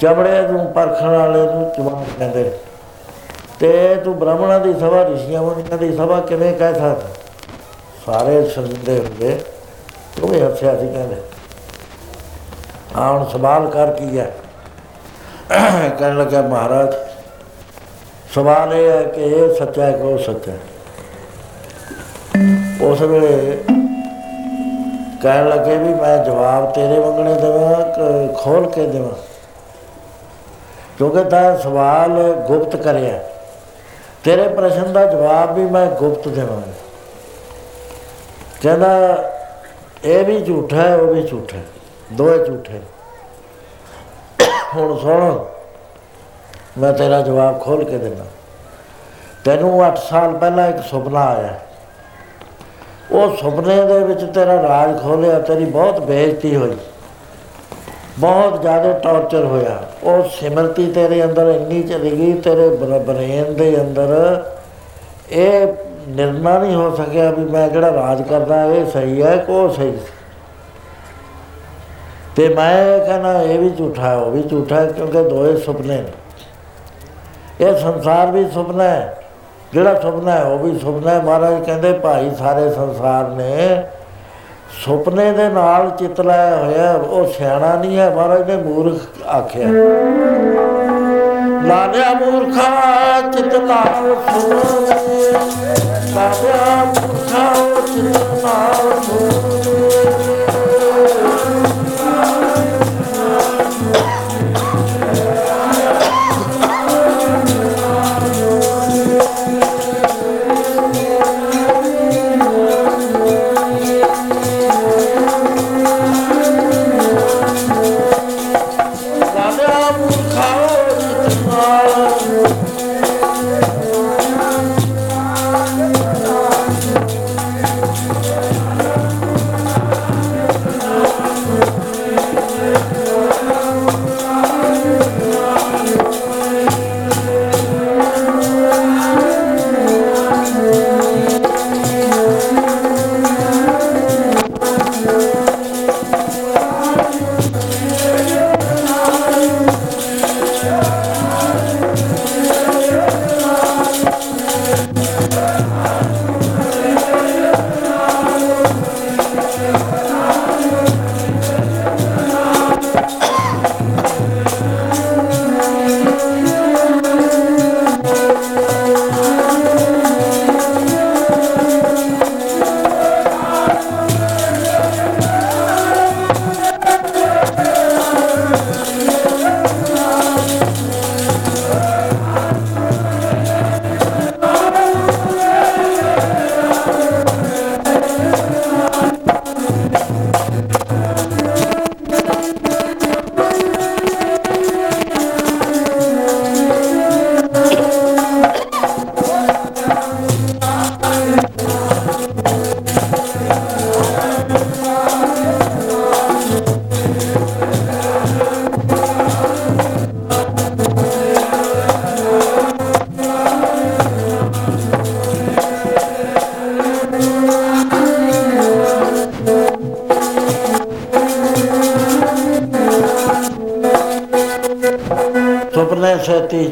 ਚਮੜੇ 0.00 0.40
ਨੂੰ 0.42 0.66
ਪਰਖਣ 0.66 1.08
ਵਾਲੇ 1.08 1.42
ਨੂੰ 1.44 1.70
ਜਵਾਨ 1.78 2.04
ਕਹਿੰਦੇ 2.18 2.42
ਨੇ। 2.42 2.50
ਤੇ 3.60 3.94
ਤੂੰ 4.04 4.18
ਬ੍ਰਾਹਮਣਾਂ 4.18 4.58
ਦੀ 4.60 4.72
ਸਭਾ, 4.72 5.04
ਰਿਸ਼ੀਆਂ 5.04 5.42
ਮੁਨੀਆਂ 5.42 5.78
ਦੀ 5.78 5.96
ਸਭਾ 5.96 6.20
ਕਿਵੇਂ 6.20 6.52
ਕਹਿ 6.52 6.74
ਸਕਦਾ 6.74 7.17
ਸਾਰੇ 8.12 8.48
ਸੁਣਦੇ 8.48 8.98
ਹੁੰਦੇ 8.98 9.40
ਤੂੰ 10.20 10.30
ਵੀ 10.30 10.42
ਹੱਸਿਆ 10.42 10.80
ਸੀ 10.80 10.88
ਕਹਿੰਦੇ 10.88 11.16
ਹਾਂ 12.96 13.12
ਹੁਣ 13.12 13.28
ਸਵਾਲ 13.28 13.70
ਕਰ 13.70 13.92
ਕੀ 13.92 14.18
ਹੈ? 14.18 14.34
ਕਹਿਣ 15.98 16.18
ਲੱਗਾ, 16.18 16.42
ਮਹਾਰਾਜ, 16.42 16.94
ਸਵਾਲ 18.34 18.74
ਇਹ 18.74 18.90
ਹੈ 18.90 19.02
ਕਿ 19.02 19.20
ਇਹ 19.20 19.54
ਸੱਚਾ 19.54 19.86
ਹੈ 19.86 19.92
ਕਿ 19.92 20.02
ਉਹ 20.02 20.18
ਸੱਚਾ 20.18 20.52
ਹੈ? 20.52 20.58
ਉਸ 22.82 23.00
ਵੇਲੇ 23.00 23.64
ਕਹਿਣ 25.22 25.48
ਲੱਗੇ 25.48 25.76
ਵੀ, 25.76 25.94
ਮੈਂ 25.94 26.24
ਜਵਾਬ 26.24 26.72
ਤੇਰੇ 26.72 26.98
ਮੰਗਣੇ 26.98 27.34
ਦੇਵਾਂ 27.34 27.74
ਕਿ 27.74 28.34
ਖੋਲ 28.34 28.70
ਕੇ 28.70 28.86
ਦੇਵਾਂ? 28.86 29.16
ਕਿਉਂਕਿ 30.98 31.24
ਤਾਂ 31.24 31.58
ਸਵਾਲ 31.58 32.32
ਗੁਪਤ 32.32 32.76
ਕਰਿਆ। 32.76 33.20
ਤੇਰੇ 34.24 34.48
ਪ੍ਰਸ਼ਨ 34.48 34.92
ਦਾ 34.92 35.04
ਜਵਾਬ 35.04 35.54
ਵੀ 35.54 35.62
ਮੈਂ 35.62 35.86
ਗੁਪਤ 35.86 36.28
ਦੇਵਾਂਗਾ। 36.28 36.87
ਕਹਿੰਦਾ, 38.62 38.88
ਇਹ 40.04 40.24
ਵੀ 40.24 40.40
ਝੂਠਾ 40.40 40.76
ਹੈ, 40.76 40.94
ਉਹ 40.96 41.14
ਵੀ 41.14 41.22
ਝੂਠਾ 41.22 41.56
ਹੈ। 41.56 41.64
ਦੋਏ 42.12 42.38
ਝੂਠੇ 42.46 42.80
ਹੁਣ 44.74 44.96
ਸੁਣ, 44.98 45.44
ਮੈਂ 46.78 46.92
ਤੇਰਾ 46.92 47.20
ਜਵਾਬ 47.20 47.60
ਖੋਲ 47.60 47.84
ਕੇ 47.84 47.98
ਦੇਣਾ 47.98 48.24
ਤੈਨੂੰ 49.44 49.84
8 49.84 49.96
ਸਾਲ 50.00 50.36
ਪਹਿਲਾਂ 50.36 50.66
ਇੱਕ 50.68 50.82
ਸੁਪਨਾ 50.84 51.24
ਆਇਆ। 51.26 51.58
ਉਹ 53.10 53.36
ਸੁਪਨੇ 53.36 53.76
ਦੇ 53.86 53.98
ਵਿੱਚ 54.00 54.24
ਤੇਰਾ 54.24 54.54
ਰਾਜ 54.62 55.00
ਖੋਲਿਆ, 55.02 55.38
ਤੇਰੀ 55.38 55.64
ਬਹੁਤ 55.64 56.00
ਬੇਇੱਜ਼ਤੀ 56.00 56.54
ਹੋਈ। 56.56 56.76
ਬਹੁਤ 58.18 58.60
ਜ਼ਿਆਦਾ 58.62 58.92
ਟੌਰਚਰ 58.98 59.44
ਹੋਇਆ। 59.44 59.80
ਉਹ 60.02 60.28
ਸਿਮਰਤੀ 60.30 60.90
ਤੇਰੇ 60.92 61.22
ਅੰਦਰ 61.24 61.48
ਇੰਨੀ 61.50 61.82
ਚਲੀ 61.82 62.10
ਗਈ, 62.10 62.32
ਤੇਰੇ 62.34 62.68
ਬ੍ਰੇਨ 62.98 63.54
ਦੇ 63.54 63.80
ਅੰਦਰ 63.80 64.44
ਇਹ 65.30 65.66
ਨਿਰਣਾ 66.08 66.58
ਨਹੀਂ 66.58 66.74
ਹੋ 66.74 66.94
ਸਕਿਆ 66.96 67.30
ਵੀ 67.30 67.44
ਮੈਂ 67.44 67.68
ਜਿਹੜਾ 67.68 67.92
ਰਾਜ 67.92 68.22
ਕਰਦਾ, 68.22 68.64
ਇਹ 68.64 68.86
ਸਹੀ 68.86 69.22
ਹੈ 69.22 69.36
ਕੋ 69.36 69.68
ਸਹੀ 69.68 69.98
ਤੇ 72.36 72.48
ਮੈਂ 72.48 72.98
ਕਹਿੰਦਾ, 72.98 73.42
ਇਹ 73.42 73.58
ਵੀ 73.58 73.70
ਝੂਠਾ 73.70 74.02
ਹੈ, 74.02 74.16
ਉਹ 74.16 74.30
ਵੀ 74.30 74.42
ਝੂਠਾ 74.42 74.76
ਹੈ, 74.76 74.86
ਕਿਉਂਕਿ 74.86 75.22
ਦੋਏ 75.22 75.56
ਸੁਪਨੇ 75.56 75.96
ਨੇ। 75.96 77.66
ਇਹ 77.66 77.78
ਸੰਸਾਰ 77.78 78.30
ਵੀ 78.30 78.44
ਸੁਪਨਾ 78.50 78.84
ਹੈ, 78.84 79.22
ਜਿਹੜਾ 79.72 79.94
ਸੁਪਨਾ 80.00 80.32
ਹੈ, 80.32 80.44
ਉਹ 80.44 80.58
ਵੀ 80.58 80.78
ਸੁਪਨਾ 80.78 81.10
ਹੈ। 81.10 81.22
ਮਹਾਰਾਜ 81.22 81.64
ਕਹਿੰਦੇ, 81.64 81.92
ਭਾਈ 81.92 82.30
ਸਾਰੇ 82.38 82.70
ਸੰਸਾਰ 82.70 83.28
ਨੇ 83.28 83.82
ਸੁਪਨੇ 84.84 85.32
ਦੇ 85.32 85.48
ਨਾਲ 85.48 85.90
ਚਿੱਤ 85.90 86.20
ਲਾਇਆ 86.20 86.56
ਹੋਇਆ, 86.56 86.92
ਉਹ 86.92 87.26
ਸਿਆਣਾ 87.26 87.74
ਨਹੀਂ 87.76 87.98
ਹੈ। 87.98 88.10
ਮਹਾਰਾਜ 88.10 88.50
ਨੇ 88.50 88.56
ਮੂਰਖ 88.56 89.26
ਆਖਿਆ। 89.26 89.68
ਲਾਲਿਆ 91.62 92.12
ਮੂਰਖਾ 92.14 93.20
ਚਿੱਤ 93.30 93.54
ਨਾਲ 93.60 94.14
ਸੁਣੇ 94.28 95.32
ਲਾਲਿਆ 96.14 96.84
ਮੂਰਖਾ 96.86 97.44
ਚਿੱਤ 97.86 98.44
ਨਾਲ 98.44 99.02
ਸੁਣੇ 99.02 99.77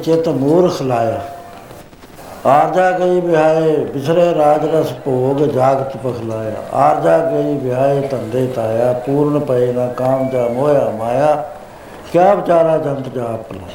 ਚਿਤ 0.06 0.28
ਮੂਰਖ 0.28 0.82
ਲਾਇਆ। 0.82 1.20
ਆਰਜਾ 2.46 2.98
ਗਈ 2.98 3.20
ਵਿਹਾਏ, 3.20 3.76
ਬਿਸਰੇ 3.76 4.34
ਰਾਜ 4.34 4.74
ਰਸ 4.74 4.92
ਭੋਗ 4.92 5.36
ਜਾਗਤ 5.36 5.96
ਪਖਲਾਇਆ। 5.96 6.76
ਆਰਜਾ 6.76 7.18
ਗਈ 7.18 7.58
ਵਿਹਾਏ, 7.58 8.00
ਧੰਦੇ 8.00 8.46
ਤਾਇਆ 8.46 8.92
ਪੂਰਨ 8.92 9.40
ਪਏ 9.40 9.72
ਨਾ 9.72 9.86
ਕਾਮ 9.86 10.30
ਜਾ 10.30 10.48
ਮੋਇਆ 10.48 10.90
ਮਾਇਆ। 10.90 11.50
ਕਿਆ 12.12 12.34
ਵਿਚਾਰਾ 12.34 12.78
ਜੰਤ 12.78 13.08
ਜਾ 13.08 13.24
ਆਪਣਾ। 13.24 13.68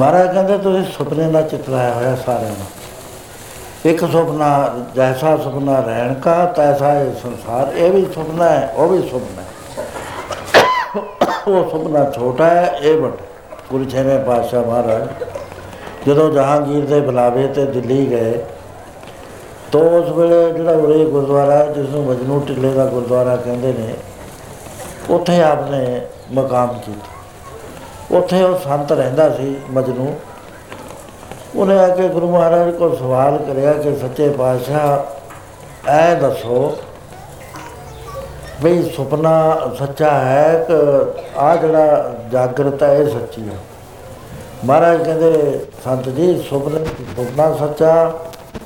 ਮਹਾਰਾਜ 0.00 0.34
ਕਹਿੰਦੇ, 0.34 0.58
ਤੁਸੀਂ 0.58 0.84
ਸੁਪਨੇ 0.92 1.30
ਦਾ 1.30 1.42
ਚਿੱਤ 1.42 1.68
ਲਾਇਆ 1.70 1.92
ਹੋਇਆ 1.92 2.16
ਸਾਰਿਆਂ 2.16 2.50
ਨੂੰ। 2.50 2.66
ਇੱਕ 3.84 4.00
ਸੁਪਨਾ, 4.12 4.74
ਜੈਸਾ 4.94 5.36
ਸੁਪਨਾ 5.36 5.80
ਰਹਿਣ 5.80 6.14
ਕਾ, 6.14 6.44
ਤੈਸਾ 6.44 6.94
ਇਹ 6.94 7.12
ਸੰਸਾਰ। 7.22 7.76
ਇਹ 7.76 7.90
ਵੀ 7.90 8.06
ਸੁਪਨਾ 8.14 8.48
ਹੈ, 8.48 8.72
ਉਹ 8.76 8.88
ਵੀ 8.88 9.08
ਸੁਪਨਾ 9.08 9.42
ਹੈ। 9.42 9.48
ਉਹ 11.48 11.70
ਸੁਪਨਾ 11.70 12.10
ਛੋਟਾ 12.10 12.46
ਹੈ, 12.46 12.78
ਇਹ 12.82 12.98
ਵੱਡਾ 12.98 13.31
ਗੁਰੂ 13.72 13.84
ਛੇਵੇਂ 13.84 14.18
ਪਾਤਸ਼ਾਹ 14.18 14.62
ਮਹਾਰਾਜ, 14.62 15.08
ਜਦੋਂ 16.06 16.30
ਜਹਾਂਗੀਰ 16.30 16.86
ਦੇ 16.86 17.00
ਬੁਲਾਵੇ 17.00 17.46
ਤੇ 17.46 17.64
ਦਿੱਲੀ 17.64 18.06
ਗਏ, 18.10 18.44
ਤਾਂ 19.72 19.80
ਉਸ 19.80 20.10
ਵੇਲੇ 20.10 20.52
ਜਿਹੜਾ 20.52 20.72
ਉਰੇ 20.72 21.04
ਗੁਰਦੁਆਰਾ, 21.04 21.64
ਜਿਸ 21.64 21.88
ਨੂੰ 21.88 22.04
ਮਜਨੂ 22.04 22.40
ਟਿੱਲੇ 22.40 22.70
ਦਾ 22.70 22.84
ਗੁਰਦੁਆਰਾ 22.86 23.36
ਕਹਿੰਦੇ 23.36 23.72
ਨੇ, 23.72 23.94
ਉੱਥੇ 25.10 25.42
ਆਪਨੇ 25.42 26.00
ਮਕਾਮ 26.32 26.78
ਕੀਤਾ। 26.86 28.16
ਉੱਥੇ 28.16 28.42
ਉਹ 28.42 28.58
ਸੰਤ 28.58 28.92
ਰਹਿੰਦਾ 28.92 29.30
ਸੀ 29.30 29.56
ਮਜਨੂ। 29.70 30.14
ਉਹਨੇ 31.56 31.78
ਆ 31.78 31.88
ਕੇ 31.88 32.08
ਗੁਰੂ 32.08 32.30
ਮਹਾਰਾਜ 32.30 32.74
ਕੋਲ 32.74 32.96
ਸਵਾਲ 32.96 33.38
ਕਰਿਆ 33.38 33.72
ਕਿ 33.72 33.96
ਸੱਚੇ 33.96 34.28
ਪਾਤਸ਼ਾਹ 34.28 35.90
ਐ 35.90 36.14
ਦੱਸੋ 36.14 36.76
ਵੀ 38.62 38.82
ਸੁਪਨਾ 38.82 39.60
ਸੱਚਾ 39.78 40.10
ਹੈ 40.10 40.66
ਕਿ 40.68 40.74
ਆ 41.36 41.56
ਜਿਹੜਾ 41.56 42.14
ਜਾਗਰਤ 42.32 42.82
ਹੈ 42.82 42.94
ਇਹ 42.94 43.08
ਸੱਚੀ 43.10 43.48
ਹੈ 43.48 43.56
ਮਹਾਰਾਜ 44.64 45.02
ਕਹਿੰਦੇ 45.04 45.58
ਸੰਤ 45.84 46.08
ਜੀ 46.08 46.26
ਸੁਪਨੇ 46.48 46.84
ਸੁਪਨਾ 47.16 47.52
ਸੱਚਾ 47.56 47.94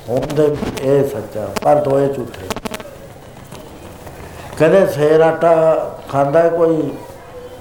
ਹੁੰਦੇ 0.09 0.45
ਇਹ 0.81 1.03
ਸੱਚਾ 1.07 1.47
ਪਰ 1.63 1.81
ਦੋਏ 1.81 2.07
ਝੂਠੇ। 2.07 2.47
ਕਹਿੰਦੇ 4.57 4.85
ਸੇਰ 4.87 5.21
ਆਟਾ 5.21 5.53
ਖਾਂਦਾ 6.11 6.41
ਹੈ 6.41 6.49
ਕੋਈ 6.49 6.91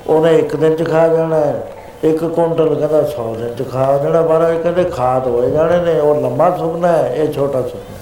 ਉਹਨੇ 0.07 0.37
ਇੱਕ 0.39 0.57
ਦਿਨ 0.57 0.77
ਚ 0.77 0.89
ਖਾ 0.91 1.07
ਜਾਣਾ 1.09 1.37
ਹੈ, 1.37 1.67
ਇੱਕ 2.05 2.25
ਕੁਇੰਟਲ 2.25 2.75
ਕਹਿੰਦਾ 2.75 3.01
100 3.09 3.35
ਦਿਨ 3.35 3.55
ਚ 3.55 3.71
ਖਾ 3.71 3.97
ਜਾਣਾ 3.99 4.21
ਮਹਾਰਾਜ 4.21 4.57
ਕਹਿੰਦੇ 4.63 4.85
ਖਾਦ 4.91 5.27
ਹੋਏ 5.27 5.51
ਜਾਣੇ 5.51 5.79
ਨੇ 5.83 5.99
ਉਹ 6.01 6.21
ਲੰਮਾ 6.23 6.51
ਸੁਪਨਾ 6.57 6.89
ਹੈ 6.89 7.15
ਇਹ 7.15 7.33
ਛੋਟਾ 7.33 7.63
ਸੁਪਨਾ 7.63 7.95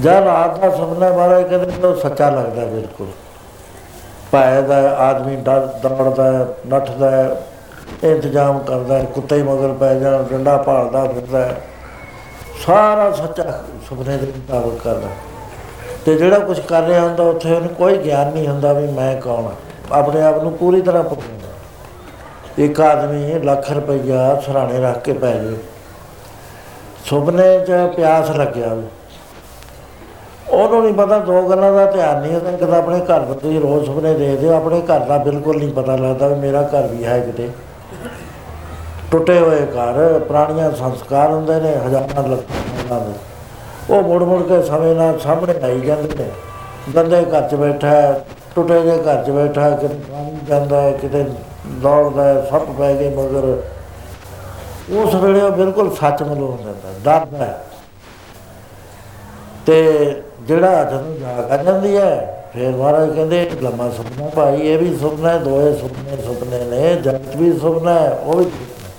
ਜਦ 0.00 0.26
ਰਾਤ 0.26 0.60
ਦਾ 0.60 0.70
ਸੁਪਨਾ 0.76 1.08
ਮਹਾਰਾਜ 1.08 1.48
ਕਹਿੰਦੇ 1.48 1.86
ਉਹ 1.88 1.96
ਸੱਚਾ 1.96 2.30
ਲੱਗਦਾ 2.30 2.64
ਬਿਲਕੁਲ। 2.66 3.06
ਭਾਇ 4.32 4.62
ਦਾ 4.62 4.96
ਆਦਮੀ 4.96 5.36
ਡਰ 5.36 5.66
ਦੌੜਦਾ 5.66 6.32
ਹੈ, 6.32 6.46
ਨੱਠਦਾ 6.66 7.10
ਹੈ, 7.10 7.42
ਇੰਤਜ਼ਾਮ 8.04 8.58
ਕਰਦਾ 8.58 8.98
ਹੈ, 8.98 9.04
ਕੁੱਤੇ 9.04 9.36
ਹੀ 9.36 9.42
ਮਗਰ 9.42 9.72
ਪੈ 9.72 9.94
ਜਾਣ 9.94 10.22
ਡੰਡਾ 10.22 10.56
ਭਾਲਦਾ 10.56 11.04
ਫਿਰਦਾ। 11.04 11.38
ਹੈ। 11.38 11.60
ਸਾਰਾ 12.66 13.12
ਸੱਚਾ 13.12 13.62
ਸੁਪਨੇ 13.88 14.16
ਦੇ 14.16 14.26
ਮੁਤਾਬਕ 14.26 14.78
ਕਰਦਾ। 14.84 15.08
ਤੇ 16.06 16.14
ਜਿਹੜਾ 16.14 16.38
ਕੁਝ 16.38 16.60
ਕਰ 16.60 16.82
ਰਿਹਾ 16.82 17.00
ਹੁੰਦਾ 17.00 17.24
ਉੱਥੇ 17.24 17.54
ਉਹਨੂੰ 17.54 17.70
ਕੋਈ 17.70 17.98
ਗਿਆਨ 17.98 18.32
ਨਹੀਂ 18.32 18.48
ਹੁੰਦਾ 18.48 18.72
ਵੀ 18.72 18.86
ਮੈਂ 18.86 19.20
ਕੌਣ 19.20 19.44
ਹਾਂ 19.44 19.52
ਆਪਣੇ 19.92 20.22
ਆਪ 20.22 20.42
ਨੂੰ 20.42 20.52
ਪੂਰੀ 20.52 20.80
ਤਰ੍ਹਾਂ 20.80 21.02
ਪਕੜਦਾ 21.02 21.48
ਇੱਕ 22.58 22.80
ਆਦਮੀ 22.80 23.32
ਲੱਖ 23.32 23.72
ਰੁਪਈਆ 23.72 24.40
ਸਰਾਣੇ 24.46 24.80
ਰੱਖ 24.80 25.02
ਕੇ 25.02 25.12
ਪੈ 25.12 25.30
ਜਾਵੇ। 25.30 25.56
ਸੁਪਨੇ 27.04 27.60
'ਚ 27.66 27.70
ਪਿਆਸ 27.96 28.30
ਲੱਗਿਆ 28.30 28.68
ਹੋਵੇ। 28.68 28.86
ਉਹਨੂੰ 30.52 30.82
ਨਹੀਂ 30.82 30.94
ਪਤਾ 30.94 31.18
ਦੋ 31.18 31.42
ਗੱਲਾਂ 31.48 31.72
ਦਾ 31.72 31.84
ਧਿਆਨ 31.90 32.20
ਨਹੀਂ 32.22 32.36
ਉਹਦਾ 32.36 32.50
ਕਿਤੇ 32.50 32.76
ਆਪਣੇ 32.76 33.00
ਘਰ 33.00 33.20
ਪ੍ਰਤੀ 33.20 33.58
ਰੋਜ਼ 33.58 33.86
ਸੁਪਨੇ 33.86 34.14
ਦੇਖਦੇ 34.14 34.48
ਹੋ 34.48 34.54
ਆਪਣੇ 34.54 34.80
ਘਰ 34.80 35.00
ਦਾ 35.00 35.18
ਬਿਲਕੁਲ 35.18 35.58
ਨਹੀਂ 35.58 35.72
ਪਤਾ 35.72 35.96
ਲੱਗਦਾ 35.96 36.28
ਵੀ 36.28 36.34
ਮੇਰਾ 36.34 36.62
ਘਰ 36.62 36.86
ਵੀ 36.86 37.04
ਹੈ 37.04 37.18
ਕਿਤੇ। 37.20 37.48
ਟੁੱਟੇ 39.10 39.38
ਹੋਏ 39.38 39.60
ਘਰ 39.66 40.18
ਪੁਰਾਣੀਆਂ 40.18 40.70
ਸੰਸਕਾਰ 40.70 41.30
ਹੁੰਦੇ 41.30 41.60
ਨੇ 41.60 41.74
ਹਜ਼ਾਰਾਂ 41.76 42.28
ਲੱਖਾਂ 42.28 42.88
ਸਾਲਾਂ 42.88 43.00
ਦੇ। 43.00 43.12
ਉਹ 43.90 44.02
ਮੁੜ 44.02 44.22
ਮੁੜ 44.22 44.42
ਕੇ 44.42 44.62
ਸਮੇਂ 44.62 44.94
ਨਾਲ 44.94 45.18
ਸਾਹਮਣੇ 45.18 45.54
ਆਈ 45.62 45.80
ਜਾਂਦੇ 45.80 46.08
ਨੇ। 46.18 46.30
ਗੰਦੇ 46.96 47.22
ਘਰ 47.22 47.48
'ਚ 47.48 47.54
ਬੈਠਾ 47.54 47.88
ਹੈ, 47.88 48.24
ਟੁੱਟੇ 48.54 48.80
ਜਿਹੇ 48.82 48.98
ਘਰ 48.98 49.24
'ਚ 49.24 49.30
ਬੈਠਾ 49.30 49.60
ਹੈ, 49.60 49.76
ਕਿਤੇ 49.76 49.94
ਪਾਣੀ 49.94 50.36
ਜਾਂਦਾ 50.46 50.80
ਹੈ 50.80 50.92
ਕਿਤੇ 50.92 51.24
ਦੌੜਦਾ 51.82 52.24
ਹੈ, 52.24 52.46
ਸੱਪ 52.50 52.70
ਪੈ 52.78 52.94
ਗਏ 52.94 53.10
ਮਗਰ। 53.16 53.62
ਉਸ 54.96 55.14
ਵੇਲੇ 55.14 55.40
ਉਹ 55.40 55.50
ਬਿਲਕੁਲ 55.50 55.90
ਸੱਚ 55.90 56.22
ਮਲੋਂ 56.22 56.56
ਦਿੰਦਾ 56.56 56.92
ਡਰਦਾ 57.04 57.44
ਹੈ। 57.44 57.64
ਤੇ 59.66 60.22
ਜਿਹੜਾ 60.40 60.84
ਜਦੋਂ 60.84 61.16
ਜਾਗ 61.16 61.50
ਆ 61.50 61.56
ਜਾਂਦੀ 61.56 61.96
ਹੈ, 61.96 62.36
ਫਿਰ 62.54 62.76
ਮਹਾਰਾਜ 62.76 63.14
ਕਹਿੰਦੇ, 63.14 63.50
ਲੰਮਾ 63.62 63.90
ਸੁਪਨਾ 63.90 64.28
ਭਾਈ, 64.28 64.60
ਇਹ 64.60 64.78
ਵੀ 64.78 64.96
ਸੁਪਨਾ 64.96 65.28
ਹੈ 65.28 65.38
ਦੋਏ 65.38 65.74
ਸੁਪਨੇ 65.76 66.22
ਸੁਪਨੇ 66.22 66.64
ਨੇ, 66.64 66.94
ਜਗਤ 66.94 67.36
ਵੀ 67.36 67.58
ਸੁਪਨਾ 67.58 67.94
ਹੈ, 67.94 68.10
ਉਹ 68.24 68.36
ਵੀ 68.36 68.44
ਸੁਪਨਾ 68.44 68.64
ਹੈ। 68.64 68.90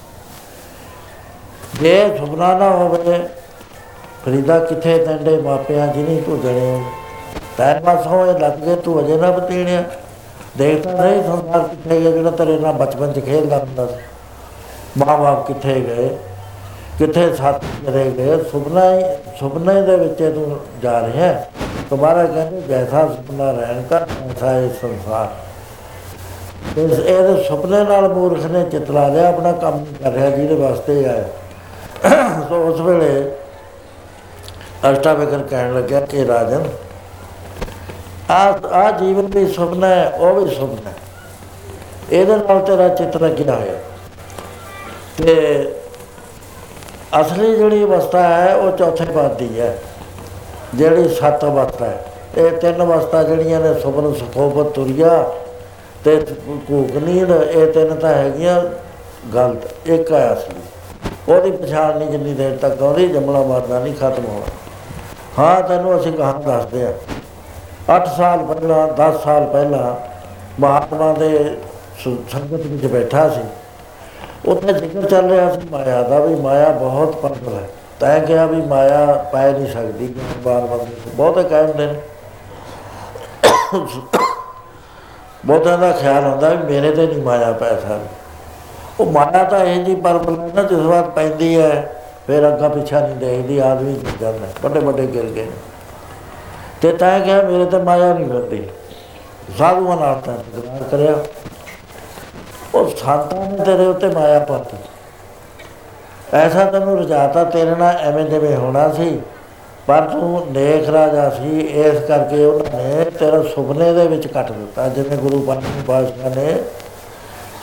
ਜੇ 1.82 2.18
ਸੁਪਨਾ 2.18 2.58
ਨਾ 2.58 2.70
ਹੋਵੇ 2.70 3.20
ਫਰੀਦਾ 4.26 4.60
ਕਿੱਥੇ 4.60 5.06
ਤੰਡੇ 5.06 5.38
ਮਾਪਿਆਂ 5.38 5.88
ਜਿਹਨੀ 5.88 6.22
ਤੂੰ 6.22 6.42
ਜਣੇ 6.42 6.84
ਤੈਨ 7.58 7.80
ਬਸ 7.84 8.08
ਹੋਏ 8.08 8.40
ਲੱਗ 8.40 8.52
ਗਏ, 8.52 8.76
ਤੂੰ 8.76 9.00
ਅਜੇ 9.00 9.18
ਨਾ 9.18 9.32
ਬਤੀਣਿਆ। 9.32 9.84
ਦੇਖਦਾ 10.58 10.92
ਨਹੀਂ 10.92 11.24
ਸੰਸਾਰ 11.24 11.68
ਕਿੱਥੇ 11.68 12.00
ਗਿਆ, 12.02 12.12
ਜਿਹੜਾ 12.12 12.32
ਤੇਰੇ 12.32 12.58
ਨਾਲ 12.60 12.74
ਬਚਪਨ 12.74 13.12
ਚ 13.12 13.20
ਖੇਡਦਾ 13.20 13.58
ਹੁੰਦਾ 13.58 13.86
ਸੀ। 13.88 13.94
ਮਾਂ-ਬਾਪ 14.98 15.48
ਕਿੱਥੇ 15.48 15.74
ਗਏ? 15.74 16.10
ਕਿੱਥੇ 17.02 17.34
ਸਾਥ 17.36 17.64
ਚਲੇ 17.86 18.12
ਗਏ 18.18 18.38
ਸੁਪਨਾ 18.52 18.82
ਹੀ, 18.92 19.04
ਸੁਪਨੇ 19.40 19.82
ਦੇ 19.82 19.96
ਵਿੱਚ 19.96 20.20
ਤੂੰ 20.36 20.58
ਜਾ 20.82 21.00
ਰਿਹਾ 21.02 21.28
ਹੈ। 21.28 21.50
ਤੁਹਾਰਾ 21.90 22.26
ਕਹਿੰਦੇ, 22.26 22.62
ਜੈਸਾ 22.62 23.06
ਸੁਪਨਾ 23.08 23.52
ਰਹਿਣ 23.52 23.82
ਕਰ 23.84 24.02
ਐਸਾ 24.02 24.52
ਇਹ 24.58 24.70
ਸੰਸਾਰ। 24.82 26.80
ਇਸ 26.80 27.00
ਇਹਦੇ 27.00 27.44
ਸੁਪਨੇ 27.44 27.84
ਨਾਲ 27.84 28.08
ਮੂਰਖ 28.10 28.46
ਨੇ 28.46 28.64
ਚਿਤਲਾ 28.70 29.08
ਲਿਆ, 29.08 29.28
ਆਪਣਾ 29.30 29.52
ਕੰਮ 29.52 29.76
ਨਹੀਂ 29.76 29.96
ਕਰ 30.04 30.12
ਰਿਹਾ, 30.12 30.30
ਜਿਹਦੇ 30.30 30.56
ਵਾਸਤੇ 30.56 31.06
ਆਇਆ। 31.06 32.44
ਸੋ 32.50 32.62
ਉਸ 32.64 32.80
ਵੇਲੇ 32.80 33.32
ਅਸ਼ਟਾਵਕਰ 34.92 35.44
ਕਹਿਣ 35.50 35.74
ਲੱਗਿਆ, 35.74 36.00
ਕਿ 36.00 36.28
ਰਾਜਨ 36.28 36.70
ਆ 38.30 38.42
ਆ 38.74 38.92
ਜੀਵਨ 38.92 39.26
ਵੀ 39.26 39.48
ਸੁਪਨਾ 39.54 39.88
ਹੈ, 39.88 40.10
ਉਹ 40.10 40.42
ਵੀ 40.42 40.56
ਸੁਪਨਾ 40.56 40.90
ਹੈ। 40.90 40.96
ਇਹਦੇ 42.12 42.36
ਨਾਲ 42.38 42.60
ਤੇਰਾ 42.60 42.88
ਚਿੱਤ 42.88 43.18
ਲੱਗਿਆ 43.18 43.56
ਹੋਇਆ 43.56 43.74
ਤੇ 45.18 45.76
ਅਸਲੀ 47.22 47.56
ਜਿਹੜੀ 47.56 47.84
ਅਵਸਥਾ 47.84 48.24
ਹੈ, 48.24 48.56
ਉਹ 48.56 48.72
ਚੌਥੇ 48.72 49.06
ਪਦ 49.06 49.38
ਦੀ 49.38 49.60
ਹੈ। 49.60 49.78
ਜਿਹੜੀ 50.76 51.10
ਸੱਤ 51.10 51.46
ਅਵਸਥਾ 51.46 51.86
ਹੈ। 51.86 52.06
ਇਹ 52.38 52.52
ਤਿੰਨ 52.52 52.84
ਅਵਸਥਾ 52.84 53.24
ਜਿਹੜੀਆਂ 53.24 53.60
ਨੇ 53.60 53.80
ਸੁਪਨ 53.80 54.14
ਸੁਖੋਬਤ 54.14 54.66
ਤੁਰਿਆ 54.66 55.26
ਤੇ 56.04 56.26
ਕੂਕ 56.68 56.96
ਨੀਂਦ 56.96 57.32
ਇਹ 57.32 57.72
ਤਿੰਨ 57.72 57.96
ਤਾਂ 57.96 58.10
ਹੈਗੀਆਂ 58.10 58.62
ਗਲਤ। 59.36 59.88
ਇੱਕ 59.88 60.12
ਹੈ 60.12 60.34
ਅਸਲੀ। 60.34 60.60
ਉਹਦੀ 61.34 61.52
ਪਛਾਣ 61.52 61.98
ਨਹੀਂ 61.98 62.10
ਜਿੰਨੀ 62.10 62.34
ਦੇਰ 62.34 62.58
ਤੱਕ 62.58 62.84
ਆਉਂਦੀ, 62.84 63.08
ਜੰਮਣਾ 63.08 63.42
ਮਰਨਾ 63.42 63.80
ਨਹੀਂ, 63.80 63.94
ਖਤਮ 63.94 64.26
ਹੋਣਾ। 64.26 64.46
ਹਾਂ, 65.40 65.62
ਤੈਨੂੰ 65.62 66.00
ਅਸੀਂ 66.00 66.14
ਕਹਾਣੀ 66.14 66.44
ਦੱਸਦੇ 66.44 66.84
ਆ 66.84 66.94
8 67.90 68.08
ਸਾਲ 68.18 68.46
ਪਹਿਲਾਂ 68.46 68.88
10 68.88 69.24
ਸਾਲ 69.24 69.46
ਪਹਿਲਾਂ 69.46 69.96
ਮਹਾਤਮਾ 70.60 71.14
ਦੇ 71.14 71.58
ਸੁ- 72.04 72.30
ਸੰਗਤ 72.32 72.66
ਵਿੱਚ 72.66 72.86
ਬੈਠਾ 72.86 73.30
ਸੀ। 73.30 73.42
ਉੱਥੇ 74.46 74.74
ਜ਼ਿਕਰ 74.74 75.08
ਚੱਲ 75.10 75.30
ਰਿਹਾ 75.30 75.50
ਸੀ 75.52 75.68
ਮਾਇਆ 75.72 76.02
ਦਾ 76.04 76.20
ਵੀ 76.20 76.36
ਮਾਇਆ 76.36 76.70
ਬਹੁਤ 76.72 77.16
ਪ੍ਰਬਲ 77.16 77.54
ਹੈ। 77.56 77.68
ਤੈਂ 78.00 78.20
ਕਿਹਾ 78.22 78.46
ਵੀ 78.46 78.62
ਮਾਇਆ 78.62 79.06
ਪੈ 79.34 79.52
ਨਹੀਂ 79.52 79.68
ਸਕਦੀ 79.68 80.14
ਬਾਰ 80.44 80.62
ਬਾਰ 80.62 80.86
ਬਹੁਤੇ 81.08 81.44
ਕਹਿੰਦੇ 81.44 81.86
ਨੇ। 81.86 81.96
ਬਹੁਤਾਂ 85.46 85.78
ਦਾ 85.78 85.92
ਖਿਆਲ 85.92 86.24
ਹੁੰਦਾ 86.24 86.50
ਵੀ 86.50 86.74
ਮੇਰੇ 86.74 86.92
ਤੇ 86.96 87.06
ਨਹੀਂ 87.08 87.22
ਮਾਇਆ 87.24 87.52
ਪੈ 87.52 87.70
ਸਕਦੀ। 87.72 88.08
ਉਹ 89.00 89.12
ਮਾਇਆ 89.12 89.44
ਤਾਂ 89.44 89.60
ਇਹ 89.60 89.84
ਜੀ 89.86 89.96
ਪਰਬਲ 89.96 90.40
ਹੈ 90.40 90.50
ਨਾ, 90.56 90.64
ਜਿਸ 90.64 90.80
ਵਾਰ 90.80 91.10
ਪੈਂਦੀ 91.10 91.56
ਹੈ, 91.60 92.02
ਫਿਰ 92.28 92.48
ਅੱਗਾ 92.48 92.70
ਪਿੱਛਾ 92.70 93.00
ਨਹੀਂ 93.00 93.16
ਦੇਖਦੀ, 93.16 93.58
ਆਦਮੀ 93.60 93.94
ਗਿਰ 93.96 94.18
ਜਾਂਦਾ 94.22 94.46
ਹੈ। 94.48 94.52
ਵੱਡੇ 94.64 94.80
ਵੱਡੇ 94.80 95.06
ਗਿਰ 95.08 95.26
ਗਏ 95.26 95.48
ਤੇ 96.82 96.92
ਤੈਂ 96.92 97.20
ਕਿਹਾ 97.20 97.42
ਮੇਰੇ 97.42 97.66
ਤੇ 97.66 97.78
ਮਾਇਆ 97.80 98.14
ਨਹੀਂ 98.14 98.28
ਲੱਗਦੀ 98.28 98.68
ਸਾਧੂਆਂ 99.58 99.98
ਨਾਲ 99.98 100.22
ਤਾਂ 100.26 100.34
ਇਕਰਾਰ 100.34 100.84
ਕਰਿਆ। 100.92 101.16
ਉਹ 102.76 102.90
ਸੰਤਾਂ 102.90 103.46
ਨੇ 103.50 103.64
ਤੇਰੇ 103.66 103.86
ਉੱਤੇ 103.86 104.08
ਮਾਇਆ 104.08 104.40
ਪਾਤੀ। 104.40 104.78
ਐਸਾ 106.34 106.66
ਤੈਨੂੰ 106.66 106.98
ਰਜਾਤਾ 107.00 107.44
ਤੇਰੇ 107.44 107.76
ਨਾਲ 107.76 107.96
ਐਵੇਂ 107.98 108.26
ਜਿਵੇਂ 108.26 108.56
ਹੋਣਾ 108.58 108.88
ਸੀ, 108.92 109.22
ਪਰ 109.88 110.02
ਤੂੰ 110.02 110.46
ਨੇਕ 110.52 110.90
ਰਾਜਾ 110.90 111.30
ਸੀ, 111.30 111.60
ਇਸ 111.60 112.00
ਕਰਕੇ 112.08 112.44
ਉਹਨਾਂ 112.46 112.84
ਨੇ 112.84 113.06
ਤੇਰਾ 113.20 113.42
ਸੁਪਨੇ 113.56 113.94
ਦੇ 113.94 114.08
ਵਿੱਚ 114.08 114.28
ਕੱਟ 114.28 114.52
ਦਿੱਤਾ, 114.52 114.88
ਜਿਵੇਂ 114.90 115.18
ਗੁਰੂ 115.18 115.42
ਪੰਜਵੇਂ 115.42 115.84
ਪਾਤਸ਼ਾਹ 115.88 116.36
ਨੇ। 116.36 116.58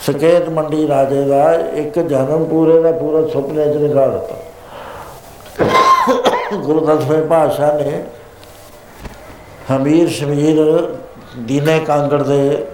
ਸਕੇਤ 0.05 0.49
ਮੰਡੀ 0.49 0.87
ਰਾਜੇ 0.87 1.23
ਦਾ 1.23 1.53
ਇੱਕ 1.75 1.99
ਜਨਮ 1.99 2.43
ਪੂਰੇ 2.45 2.81
ਦਾ 2.81 2.91
ਪੂਰਾ 2.91 3.27
ਸੁਪਨੇ 3.27 3.65
'ਚ 3.65 3.77
ਨਿਕਾਲ 3.77 4.11
ਦਿੱਤਾ। 4.11 4.35
ਗੁਰੂ 6.55 6.85
ਦਸਵੇਂ 6.85 7.21
ਪਾਤਸ਼ਾਹ 7.23 7.73
ਨੇ 7.73 8.03
ਹਮੀਰ 9.71 10.09
ਸ਼ਮੀਰ 10.09 10.57
ਦੀਨੇ 11.39 11.79
ਕਾਂਗੜ 11.79 12.21
ਦੇ 12.23 12.65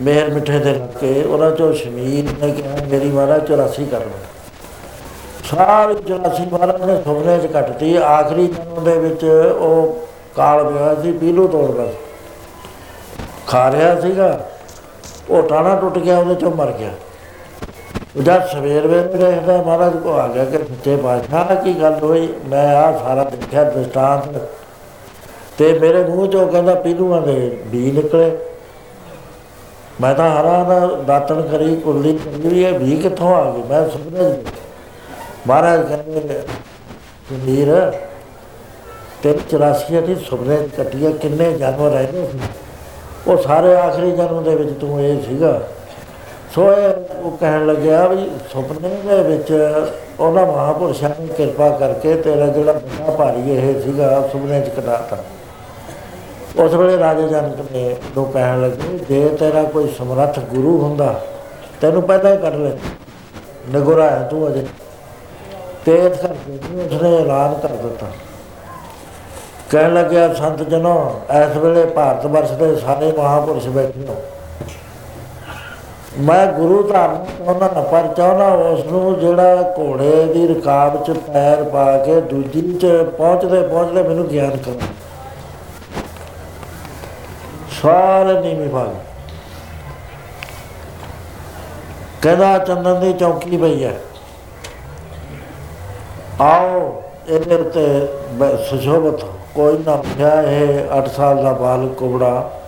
ਮੇਰ 0.00 0.28
ਮਿੱਠੇ 0.30 0.58
ਦੇ 0.58 0.72
ਲੱਗ 0.72 0.98
ਕੇ 1.00 1.22
ਉਹਨਾਂ 1.22 1.50
ਚੋਂ 1.50 1.72
ਸ਼ਮੀਰ 1.72 2.44
ਨੇ 2.44 2.52
ਕਿਹਾ, 2.52 2.76
ਮੇਰੀ 2.90 3.10
ਮਾਰਾ 3.10 3.38
84 3.38 3.84
ਕਰ 3.84 3.98
ਲਓ। 3.98 4.18
ਸਾਰੀ 5.44 5.94
84 5.94 6.46
ਮਹਾਰਾਜ 6.52 6.82
ਨੇ 6.82 6.96
ਸੁਪਨੇ 6.96 7.38
'ਚ 7.38 7.46
ਕੱਟਤੀ। 7.46 7.96
ਆਖਰੀ 7.96 8.46
ਜਨਮ 8.46 8.84
ਦੇ 8.84 8.98
ਵਿੱਚ 8.98 9.24
ਉਹ 9.58 10.08
ਕਾਲ 10.36 10.64
ਪਿਆ 10.64 11.02
ਸੀ, 11.02 11.12
ਪੀਲੂ 11.12 11.48
ਤੋੜਦਾ 11.48 11.86
ਸੀ 11.86 11.96
ਖਾ 13.46 13.72
ਰਿਹਾ 13.72 14.00
ਸੀਗਾ। 14.00 14.48
ਉਹ 15.30 15.42
ਟਾਣਾ 15.42 15.74
ਟੁੱਟ 15.74 15.98
ਗਿਆ, 15.98 16.18
ਉਹਦੇ 16.18 16.34
ਚੋਂ 16.34 16.50
ਮਰ 16.50 16.72
ਗਿਆ। 16.72 16.90
ਉਹ 18.16 18.22
ਜਦ 18.22 18.46
ਸਵੇਰ 18.46 18.86
ਵੇਲੇ 18.86 19.16
ਦੇਖਦਾ 19.16 19.62
ਮਹਾਰਾਜ 19.62 19.96
ਕੋ 19.96 20.12
ਆ 20.12 20.28
ਗਿਆ 20.28 20.44
ਕਿ 20.44 20.58
ਸੱਚੇ 20.58 20.96
ਪਾਤਸ਼ਾਹ, 20.96 21.56
ਕੀ 21.56 21.72
ਗੱਲ 21.82 21.98
ਹੋਈ? 22.02 22.34
ਮੈਂ 22.46 22.76
ਆ 22.76 22.98
ਸਾਰਾ 22.98 23.24
ਦੇਖਿਆ 23.24 23.64
ਦ੍ਰਿਸ਼ਟਾਂਤ। 23.64 24.48
ਤੇ 25.58 25.78
ਮੇਰੇ 25.78 26.04
ਮੂੰਹ 26.04 26.28
ਚੋਂ 26.28 26.48
ਕਹਿੰਦਾ, 26.48 26.74
ਪੀਲੂਆਂ 26.74 27.22
ਦੇ 27.22 27.62
ਬੀ 27.66 27.90
ਨਿਕਲੇ। 27.90 28.38
ਮੈਂ 30.00 30.14
ਤਾਂ 30.14 30.30
ਹਰਾ 30.30 30.64
ਦਾ 30.64 30.86
ਦਾਤਣ 30.86 31.42
ਕਰੀ, 31.42 31.76
ਕੁਰਲੀ 31.76 32.18
ਕਰੀ 32.18 32.48
ਵੀ 32.48 32.64
ਇਹ 32.64 32.78
ਵੀ 32.78 32.96
ਕਿੱਥੋਂ 32.96 33.34
ਆ 33.34 33.50
ਗਈ? 33.50 33.62
ਮੈਂ 33.62 33.88
ਸੁਪਨੇ 33.88 34.18
'ਚ 34.18 34.36
ਦੇਖਿਆ। 34.36 34.52
ਮਹਾਰਾਜ 35.46 35.88
ਕਹਿੰਦੇ 35.88 36.40
ਸੁਨੀਰ 37.28 37.92
ਤੇ 39.22 39.32
84 39.32 40.00
ਦੀ 40.00 40.14
ਸੁਪਨੇ 40.14 40.56
'ਚ 40.56 40.70
ਕੱਟੀਆਂ 40.76 41.10
ਕਿੰਨੇ 41.10 41.52
ਜਾਨਵਰ 41.52 41.90
ਰਹਿੰਦੇ 41.90 42.26
ਸੀ 42.32 42.40
ਉਹ 43.26 43.42
ਸਾਰੇ 43.42 43.74
ਆਖਰੀ 43.74 44.10
ਜਨਮ 44.10 44.44
ਦੇ 44.44 44.54
ਵਿੱਚ 44.54 44.78
ਤੂੰ 44.80 45.00
ਇਹ 45.00 45.22
ਸੀਗਾ। 45.22 45.60
ਸੋ 46.54 46.72
ਇਹ 46.72 47.18
ਉਹ 47.18 47.30
ਕਹਿਣ 47.30 47.66
ਲੱਗਿਆ 47.66 48.06
ਵੀ 48.06 48.30
ਸੁਪਨੇ 48.52 48.88
ਦੇ 48.88 49.22
ਵਿੱਚ 49.22 49.52
ਉਹਨਾਂ 50.20 50.46
ਮਹਾਪੁਰਸ਼ਾਂ 50.46 51.10
ਨੇ 51.10 51.26
ਕਿਰਪਾ 51.26 51.68
ਕਰਕੇ 51.70 52.14
ਤੇਰਾ 52.14 52.46
ਜਿਹੜਾ 52.46 52.72
ਬੜਾ 52.72 53.10
ਭਾਰੀ 53.10 53.56
ਇਹ 53.56 53.80
ਸੀਗਾ, 53.80 54.28
ਸੁਪਨੇ 54.32 54.60
'ਚ 54.60 54.68
ਕਟਾਤਾ। 54.68 55.16
ਉਸ 56.58 56.72
ਵੇਲੇ 56.74 56.98
ਰਾਜਾ 56.98 57.26
ਜਨਕ 57.26 57.72
ਨੇ 57.72 57.96
ਲੋਕ 58.16 58.32
ਕਹਿਣ 58.32 58.60
ਲੱਗੇ, 58.60 58.98
ਜੇ 59.08 59.28
ਤੇਰਾ 59.28 59.62
ਕੋਈ 59.62 59.88
ਸਮਰੱਥ 59.98 60.38
ਗੁਰੂ 60.38 60.78
ਹੁੰਦਾ, 60.80 61.20
ਤੈਨੂੰ 61.80 62.02
ਪਹਿਲਾਂ 62.02 62.32
ਹੀ 62.32 62.38
ਕੱਢ 62.38 62.54
ਲੈ 62.54 62.70
ਨਗੋਰਾ 63.70 64.10
ਹੈ 64.10 64.28
ਤੂੰ 64.30 64.46
ਅਜੇ। 64.48 64.66
ਤੇ 65.84 65.96
ਇਸ 65.96 66.16
ਕਰਕੇ 66.20 66.52
ਜੀ 66.52 66.80
ਉਸਨੇ 66.80 67.16
ਐਲਾਨ 67.16 67.54
ਕਰ 67.54 67.68
ਦਿੱਤਾ। 67.68 68.06
ਕਹਿਣ 69.70 69.94
ਲੱਗਿਆ, 69.94 70.34
ਸੰਤ 70.34 70.62
ਜਨੋ, 70.62 71.20
ਇਸ 71.42 71.56
ਵੇਲੇ 71.56 71.84
ਭਾਰਤ 71.84 72.26
ਵਰਸ਼ 72.26 72.52
ਦੇ 72.52 72.74
ਸਾਰੇ 72.76 73.12
ਮਹਾਪੁਰਸ਼ 73.12 73.68
ਬੈਠੇ 73.68 74.06
ਹੋ। 74.08 74.16
ਮੈਂ 76.18 76.46
ਗੁਰੂ 76.52 76.82
ਧਾਰਨ 76.82 77.24
ਚਾਹੁੰਦਾ 77.38 77.70
ਨਾ 77.74 77.80
ਪਰ 77.80 78.06
ਚਾਹੁੰਦਾ 78.14 78.46
ਉਸ 78.68 78.84
ਨੂੰ 78.84 79.18
ਜਿਹੜਾ 79.20 79.74
ਘੋੜੇ 79.78 80.24
ਦੀ 80.34 80.46
ਰਕਾਬ 80.46 81.02
'ਚ 81.04 81.18
ਪੈਰ 81.26 81.62
ਪਾ 81.64 81.96
ਕੇ 81.98 82.20
ਦੂਜੀ 82.20 82.62
'ਚ 82.72 82.86
ਪਹੁੰਚਦੇ 83.18 83.60
ਪਹੁੰਚਦੇ 83.62 84.02
ਮੈਨੂੰ 84.02 84.26
ਗਿਆਨ 84.26 84.56
ਕਰਾ 84.56 84.86
ਸਾਰੇ 87.82 88.40
ਨੀਵੀਂ 88.40 88.70
ਭਾਗ 88.70 88.88
ਕਹਿੰਦਾ 92.22 92.58
ਚੰਦਨ 92.58 93.00
ਦੀ 93.00 93.12
ਚੌਕੀ 93.12 93.56
ਪਈ 93.56 93.84
ਹੈ। 93.84 94.00
ਆਓ, 96.40 97.02
ਇਹਦੇ 97.28 97.54
ਉੱਤੇ 97.54 98.08
ਬ- 98.30 98.58
ਸੁਸ਼ੋਭਤ। 98.70 99.24
ਕੋਈ 99.54 99.78
ਨਾ 99.78 99.96
ਪਿਆ 99.96 100.42
ਇਹ 100.42 100.90
8 100.90 101.08
ਸਾਲ 101.08 101.42
ਦਾ 101.42 101.52
ਬਾਲਕ 101.52 101.92
ਕੁਬੜਾ। 101.92 102.60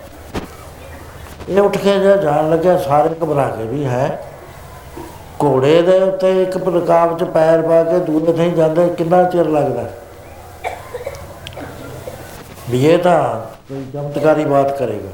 ਇਹ 1.49 1.61
ਉੱਠ 1.61 1.79
ਕੇ 1.79 1.99
ਜੇ 1.99 2.19
ਜਾਣ 2.23 2.51
ਲੱਗਿਆ, 2.51 2.79
ਸਾਰੇ 2.79 3.09
ਘਬਰਾ 3.09 3.49
ਕੇ 3.49 3.63
ਵੀ 3.63 3.85
ਹੈ। 3.85 4.27
ਘੋੜੇ 5.43 5.83
ਦੇ 5.83 5.99
ਉੱਤੇ 5.99 6.43
ਇੱਕ 6.43 6.59
ਪ੍ਰਕਾਬ 6.59 7.19
ਚ 7.19 7.25
ਪੈਰ 7.25 7.63
ਪਾ 7.63 7.85
ਕੇ 7.85 7.99
ਦੂਰੇ 7.99 8.33
ਨਹੀਂ 8.33 8.53
ਜਾਂਦੇ, 8.53 8.89
ਕਿੰਨਾ 8.89 9.23
ਚਿਰ 9.23 9.49
ਲੱਗਦਾ? 9.49 9.85
ਵੀ 12.71 12.87
ਇਹ 12.87 12.99
ਤਾਂ 12.99 13.50
ਕੋਈ 13.71 13.87
ਚਮਤਕਾਰੀ 13.93 14.45
ਬਾਤ 14.45 14.79
ਕਰੇਗਾ। 14.79 15.09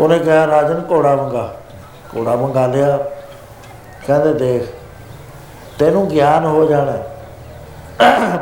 ਉਹਨੇ 0.00 0.18
ਕਿਹਾ, 0.18 0.46
ਰਾਜਨ, 0.46 0.82
ਘੋੜਾ 0.90 1.16
ਮੰਗਾ। 1.16 1.56
ਘੋੜਾ 2.16 2.36
ਮੰਗਾ 2.36 2.66
ਲਿਆ। 2.66 2.96
ਕਹਿੰਦੇ, 4.06 4.34
ਦੇਖ, 4.34 4.68
ਤੈਨੂੰ 5.78 6.08
ਗਿਆਨ 6.08 6.44
ਹੋ 6.44 6.66
ਜਾਣਾ। 6.66 6.92
ਹੈ। 6.92 7.16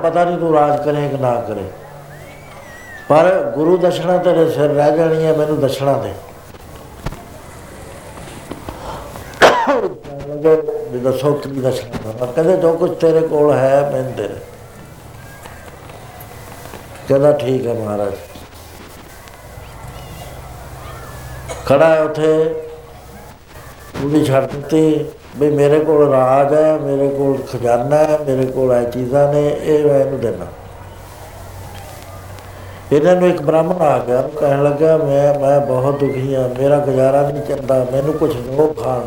ਪਤਾ 0.03 0.25
ਨਹੀਂ 0.25 0.39
ਤੂੰ 0.39 0.55
ਰਾਜ 0.55 0.85
ਕਰੇ 0.85 1.09
ਕਿ 1.09 1.17
ਨਾ 1.17 1.41
ਕਰੇ। 1.41 1.65
ਪਰ 3.09 3.53
ਗੁਰੂ 3.55 3.77
ਦਸ਼ਣਾ 3.77 4.19
ਤੇਰੇ 4.19 4.51
ਸਿਰ 4.51 4.71
ਰਹਿ 4.71 4.97
ਜਾਣੀ 4.99 5.25
ਹੈ 5.25 5.33
ਮੈਨੂੰ 5.33 5.61
ਦਸ਼ਣਾ 5.61 5.93
ਦੇ। 5.93 6.13
ਲੱਗੇ 10.29 10.63
ਵੀ 10.91 10.99
ਦੱਸੋ 10.99 11.33
ਕੀ 11.35 11.61
ਦੱਸਣਾ 11.61 12.27
ਕਹਿੰਦੇ, 12.27 12.57
ਜੋ 12.57 12.73
ਕੁਝ 12.73 12.91
ਤੇਰੇ 12.91 13.21
ਕੋਲ 13.21 13.53
ਹੈ 13.53 13.91
ਮੈਨੂੰ 13.93 14.13
ਦੇ 14.13 14.29
ਕਹਿੰਦਾ 17.13 17.33
ਠੀਕ 17.33 17.67
ਹੈ 17.67 17.73
ਮਹਾਰਾਜ। 17.75 18.13
ਖੜਾ 21.67 21.89
ਹੈ 21.89 22.01
ਉੱਥੇ। 22.03 22.55
ਪੂਰੀ 24.03 24.25
ਛੱਡ 24.25 24.47
ਦਿੱਤੀ 24.47 25.11
ਵੀ 25.37 25.51
ਮੇਰੇ 25.51 25.79
ਕੋਲ 25.81 26.11
ਰਾਜ 26.11 26.55
ਹੈ, 26.55 26.79
ਮੇਰੇ 26.79 27.09
ਕੋਲ 27.09 27.37
ਖਜ਼ਾਨਾ 27.53 27.97
ਹੈ, 27.97 28.19
ਮੇਰੇ 28.27 28.47
ਕੋਲ 28.47 28.73
ਇਹ 28.73 28.91
ਚੀਜ਼ਾਂ 28.91 29.27
ਨੇ, 29.35 29.47
ਇਹ 29.49 29.85
ਮੈਂ 29.85 30.01
ਇਹਨੂੰ 30.01 30.21
ਦੇਣਾ 30.21 30.47
ਇਹਨਾਂ 32.93 33.17
ਨੂੰ 33.17 33.29
ਇੱਕ 33.29 33.43
ਬ੍ਰਾਹਮਣ 33.43 33.83
ਆ 33.83 33.99
ਗਿਆ 33.99 34.19
ਉਹ 34.21 34.29
ਕਹਿਣ 34.31 34.63
ਲੱਗਾ, 34.63 34.97
ਮੈਂ 34.97 35.39
ਮੈਂ 35.41 35.61
ਬਹੁਤ 35.61 36.01
ਦੁਖੀ 36.01 36.35
ਹਾਂ, 36.35 36.49
ਮੇਰਾ 36.59 36.79
ਗੁਜ਼ਾਰਾ 36.79 37.23
ਨਹੀਂ 37.31 37.43
ਚੱਲਦਾ, 37.43 37.87
ਮੈਨੂੰ 37.93 38.15
ਕੁਝ 38.15 38.33
ਦੋ 38.37 38.75
ਖਾਣ। 38.83 39.07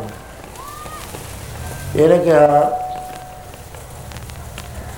ਇਹਨੇ 1.96 2.18
ਕਿਹਾ, 2.18 2.70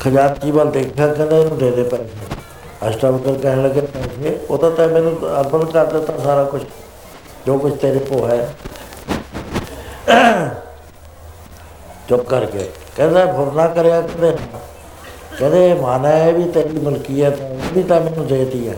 ਖਜ਼ਾਨਚੀ 0.01 0.51
ਵੱਲ 0.51 0.71
ਦੇਖਿਆ 0.71 1.07
ਕਹਿੰਦਾ 1.07 1.37
ਇਹਨੂੰ 1.37 1.59
ਦੇ 1.59 1.71
ਦੇ 1.71 1.83
ਪੈਸੇ। 1.83 2.38
ਅਸ਼ਟਾਵਕਰ 2.81 3.39
ਕਹਿਣ 3.39 3.63
ਲੱਗੇ 3.63 3.81
ਪੈਸੇ 3.81 4.39
ਉਹ 4.51 4.59
ਤਾਂ 4.59 4.71
ਤੈਂ 4.71 4.89
ਮੈਨੂੰ 4.89 5.13
ਅਰਪਣ 5.41 5.65
ਕਰ 5.65 5.85
ਦਿੱਤਾ 5.85 6.19
ਸਾਰਾ 6.19 6.45
ਕੁਝ 6.45 6.63
ਜੋ 7.47 7.59
ਕੁਝ 7.59 7.73
ਤੇਰੇ 7.75 7.99
ਕੋ 7.99 8.27
ਹੈ 8.27 8.55
ਚੁੱਪ 12.09 12.29
ਕਰਕੇ 12.29 12.69
ਕਹਿੰਦਾ 12.97 13.25
ਫੁਰਨਾ 13.27 13.67
ਕਰਿਆ 13.69 14.01
ਕਹਿੰਦੇ 14.01 14.37
ਕਹਿੰਦੇ 15.39 15.75
ਮਾਨਾ 15.75 16.09
ਹੈ 16.09 16.31
ਵੀ 16.33 16.45
ਤੇਰੀ 16.45 16.79
ਮਲਕੀਅਤ 16.79 17.41
ਹੈ 17.41 17.49
ਇਹ 17.49 17.73
ਵੀ 17.75 17.83
ਤਾਂ 17.83 18.01
ਮੈਨੂੰ 18.01 18.27
ਦੇਤੀ 18.27 18.69
ਹੈ 18.69 18.77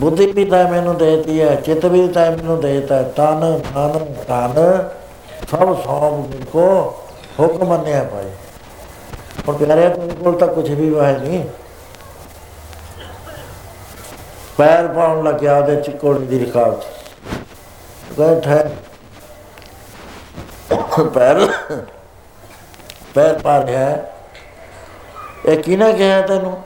ਬੁੱਧੀ 0.00 0.26
ਵੀ 0.26 0.44
ਤਾਂ 0.44 0.64
ਮੈਨੂੰ 0.70 0.96
ਦੇਤੀ 0.96 1.40
ਹੈ 1.40 1.54
ਚਿੱਤ 1.56 1.84
ਵੀ 1.84 2.06
ਤਾਂ 2.08 2.30
ਮੈਨੂੰ 2.30 2.60
ਦੇਤਾ 2.60 3.02
ਤਨ 3.16 3.44
ਮਨ 3.76 4.04
ਤਨ 4.28 4.88
ਸਭ 5.50 5.74
ਸੌਂਪ 5.84 6.44
ਕੋ 6.52 6.66
ਹੁਕਮ 7.40 7.64
ਮੰਨਿਆ 7.64 8.02
ਭਾਈ 8.04 8.30
ਹੁਣ 9.48 9.56
ਪਿਆਰਿਆ 9.56 9.88
ਤੇਰੇ 9.88 10.14
ਕੋਲ 10.14 10.38
ਤਾਂ 10.38 10.48
ਕੁਝ 10.48 10.70
ਵੀ 10.70 10.94
ਹੈ 10.94 11.12
ਨਹੀਂ 11.18 11.44
ਪੈਰ 14.58 14.88
ਪਾਉਣ 14.88 15.24
ਲੱਗਿਆ 15.24 15.58
ਉਹਦੇ 15.58 15.76
ਚਿੱਕੋੜੀ 15.76 16.26
ਦੀ 16.26 16.38
ਰਿਕਾਬ 16.38 16.80
ਚ 16.80 16.84
ਗਏ 18.20 18.40
ਠਹਿਰ। 18.40 18.68
ਪੈਰ 21.14 21.48
ਪੈਰ 23.14 23.38
ਪਾ 23.38 23.66
ਰਿਹਾ 23.66 23.96
ਇਹ 25.46 25.58
ਕਿਹਨੇ 25.58 25.92
ਕਿਹਾ 25.92 26.20
ਤੈਨੂੰ? 26.20 26.62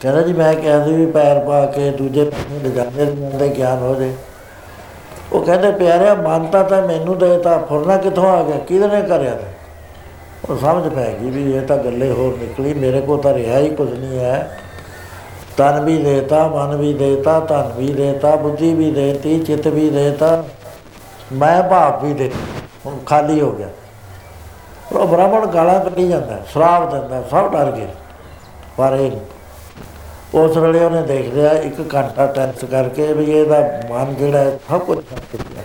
ਕਹਿੰਦਾ 0.00 0.22
ਜੀ, 0.22 0.32
ਮੈਂ 0.32 0.54
ਕਿਹਾ 0.54 0.84
ਸੀ 0.84 0.92
ਵੀ 0.92 1.06
ਪੈਰ 1.06 1.38
ਪਾ 1.38 1.66
ਕੇ 1.66 1.90
ਦੂਜੇ 1.90 2.24
ਪਾਸੇ 2.24 2.58
ਲਿਜਾਣੇ 2.62 3.06
ਜਾਂਦੇ 3.06 3.48
ਗਿਆਨ 3.48 3.78
ਹੋ 3.78 3.94
ਜੇ। 3.94 4.14
ਉਹ 5.32 5.42
ਕਹਿੰਦੇ, 5.42 5.70
ਪਿਆਰਿਆ 5.70 6.14
ਮੰਨਤਾ 6.14 6.62
ਤਾਂ 6.62 6.82
ਮੈਨੂੰ 6.82 7.18
ਦੇਤਾ, 7.18 7.58
ਫੁਰਨਾ 7.58 7.96
ਕਿੱਥੋਂ 7.96 8.30
ਆ 8.30 8.42
ਗਿਆ? 8.42 8.58
ਕਿਹਦੇ 8.58 8.86
ਨੇ 8.86 9.02
ਕਰਿਆ 9.02 9.34
ਤੇ? 9.34 9.46
ਉਹ 10.50 10.58
ਸਮਝ 10.58 10.94
ਪੈ 10.94 11.12
ਗਈ 11.20 11.30
ਵੀ 11.30 11.56
ਇਹ 11.56 11.62
ਤਾਂ 11.62 11.76
ਗੱਲੇ 11.76 12.10
ਹੋਰ 12.10 12.38
ਨਿਕਲੀ, 12.38 12.74
ਮੇਰੇ 12.74 13.00
ਕੋਲ 13.00 13.18
ਤਾਂ 13.18 13.34
ਰਿਹਾ 13.34 13.58
ਹੀ 13.58 13.70
ਕੁਝ 13.70 13.92
ਨਹੀਂ 13.92 14.18
ਹੈ। 14.18 14.58
ਤਨ 15.58 15.80
ਵੀ 15.84 15.96
ਦੇਤਾ, 15.98 16.46
ਮਨ 16.48 16.76
ਵੀ 16.76 16.92
ਦੇਤਾ, 16.94 17.38
ਧਨ 17.40 17.72
ਵੀ 17.76 17.92
ਦੇਤਾ, 17.92 18.36
ਬੁੱਧੀ 18.36 18.74
ਵੀ 18.74 18.90
ਦੇਤੀ, 18.90 19.38
ਚਿੱਤ 19.38 19.66
ਵੀ 19.66 19.88
ਦੇਤਾ। 19.90 20.44
ਮੈਂ 21.32 21.62
ਭਾਵ 21.62 22.04
ਵੀ 22.04 22.12
ਦੇ, 22.12 22.30
ਹੁਣ 22.86 22.98
ਖਾਲੀ 23.06 23.40
ਹੋ 23.40 23.50
ਗਿਆ। 23.52 23.68
ਉਹ 24.92 25.06
ਬ੍ਰਾਹਮਣ 25.06 25.46
ਗਾਲਾਂ 25.46 25.80
ਕੱਢੀ 25.80 26.08
ਜਾਂਦਾ 26.08 26.38
ਸ਼ਰਾਬ 26.52 26.90
ਦਿੰਦਾ, 26.90 27.22
ਸਭ 27.30 27.52
ਡਰ 27.52 27.70
ਗਏ। 27.70 27.88
ਪਰ 28.76 28.96
ਇਹ 29.00 29.10
ਉਸ 30.34 30.56
ਵੇਲੇ 30.56 30.84
ਉਹਨੇ 30.84 31.02
ਦੇਖ 31.02 31.34
ਲਿਆ, 31.34 31.52
ਇੱਕ 31.52 31.94
ਘੰਟਾ 31.94 32.26
ਟੈਂਸ 32.26 32.64
ਕਰਕੇ 32.64 33.12
ਵੀ 33.12 33.24
ਇਹਦਾ 33.32 33.60
ਮਨ 33.90 34.14
ਜਿਹੜਾ 34.14 34.38
ਹੈ, 34.38 34.58
ਸਭ 34.68 34.80
ਕੁਝ 34.80 34.98
ਛੱਡ 34.98 35.20
ਦਿੱਤਾ 35.32 35.62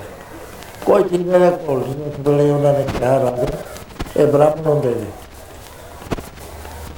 ਕੋਈ 0.85 1.03
ਚੀਜ਼ 1.03 1.27
ਮੇਰੇ 1.27 1.49
ਕੋਲ 1.49 1.79
ਨਹੀਂ, 1.79 1.95
ਉਸ 2.05 2.27
ਵੇਲੇ 2.27 2.49
ਉਹਨਾਂ 2.51 2.73
ਨੇ 2.73 2.85
ਕਿਹਾ 2.99 3.19
ਰਾਜਾ, 3.19 3.45
ਇਹ 4.17 4.27
ਬ੍ਰਾਹਮਣ 4.27 4.65
ਹੁੰਦੇ 4.65 4.89
ਨੇ। 4.89 5.05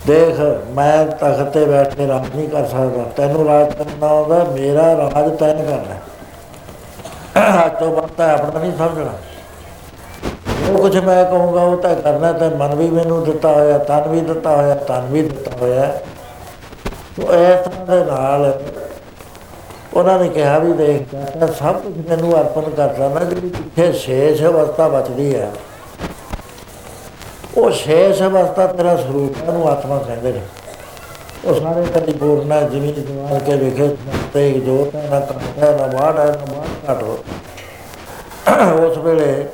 ਦੇਖ, 0.08 0.40
ਮੈਂ 0.76 1.06
ਤਖਤ 1.06 1.52
ਤੇ 1.54 1.66
ਬੈਠ 1.66 1.96
ਕੇ 1.96 2.08
ਰਾਜ 2.08 2.36
ਨਹੀਂ 2.36 2.50
ਕਰ 2.50 2.66
ਸਕਦਾ। 2.66 3.04
ਤੈਨੂੰ 3.18 3.46
ਰਾਜ 3.48 3.74
ਕਰਨਾ 3.74 4.08
ਆਉਂਦਾ, 4.08 4.44
ਮੇਰਾ 4.44 4.84
ਰਾਜ 4.98 5.38
ਤੈਨ 5.38 5.66
ਕਰਨਾ। 5.66 5.96
ਅੱਜ 7.66 7.80
ਤੋਂ 7.80 7.96
ਬਾਅਦ 7.96 8.10
ਤਾਂ 8.18 8.30
ਆਪਣਾ 8.30 8.60
ਨਹੀਂ 8.60 8.72
ਸਮਝਣਾ। 8.78 9.14
ਜੋ 10.68 10.78
ਕੁਝ 10.78 10.98
ਮੈਂ 10.98 11.26
ਕਹੂੰਗਾ, 11.26 11.62
ਉਹ 11.62 11.78
ਤਾਂ 11.78 11.96
ਕਰਨਾ 11.96 12.32
ਤੇ 12.32 12.50
ਮਨ 12.50 12.76
ਵੀ 12.76 12.90
ਮੈਨੂੰ 12.90 13.24
ਦਿੱਤਾ 13.24 13.54
ਹੋਇਆ, 13.54 13.78
ਤਨ 13.78 14.10
ਵੀ 14.10 14.22
ਦਿੱਤਾ 14.22 14.56
ਹੋਇਆ, 14.56 14.76
ਤਨ 14.76 15.08
ਵੀ 15.12 15.22
ਦਿੱਤਾ 15.22 15.52
ਹੋਇਆ। 15.62 15.94
ਉਹ 17.20 17.34
ਇਸ 17.34 17.66
ਤਰ੍ਹਾਂ 17.66 17.86
ਦੇ 17.86 18.04
ਨਾਲ 18.06 18.62
ਉਹਨਾਂ 19.94 20.20
ਨੇ 20.20 20.30
ਕਿਹਾ 20.30 20.58
ਵੀ 20.60 20.74
ਦੇਖ 20.74 21.02
ਚਾਚਾ 21.12 21.48
ਸਭ 21.48 21.76
ਕੁਝ 21.76 22.10
ਮੈਨੂੰ 22.10 22.40
ਅਰਪਣ 22.40 22.62
ਕਰਦਾ 22.62 23.10
ਨਾ 23.10 23.24
ਜਿਹੜੀ 23.24 23.50
ਪਿੱਛੇ 23.50 23.92
ਸ਼ੇਸ਼ 23.92 24.44
ਅਵਸਥਾ 24.44 24.88
ਬਚਦੀ 24.88 25.36
ਹੈ 25.36 25.52
ਉਹ 27.58 27.72
ਸ਼ੇਸ਼ 27.72 28.22
ਅਵਸਥਾ 28.24 28.66
ਤੇਰਾ 28.68 28.96
ਸਰੂਪ 28.98 29.38
ਹੈ 29.38 29.48
ਉਹਨੂੰ 29.48 29.68
ਆਤਮਾ 29.70 29.98
ਕਹਿੰਦੇ 29.98 30.32
ਨੇ। 30.32 30.42
ਉਹ 31.46 31.54
ਸਾਰੇ 31.56 31.86
ਕਦੀ 31.96 32.14
ਪੂਰਨਾ 32.14 32.62
ਜਿਵੇਂ 32.62 32.94
ਜਵਾਨ 32.94 33.40
ਕੇ 33.40 33.56
ਵਿਖੇ, 33.56 33.88
ਤੇ 34.34 34.52
ਜੋਤ 34.60 34.96
ਹੈ 34.96 35.08
ਨਾ 35.10 35.20
ਘਟ 35.20 35.58
ਹੈ 35.58 35.72
ਨਾ 35.78 35.88
ਬਾੜ 35.88 36.18
ਹੈ 36.20 36.26
ਨਾ 36.26 36.46
ਬਾੜ 36.54 36.68
ਘਟ 36.88 37.04
ਹੋ। 37.04 37.18
ਉਸ 38.86 38.98
ਵੇਲੇ 38.98 39.48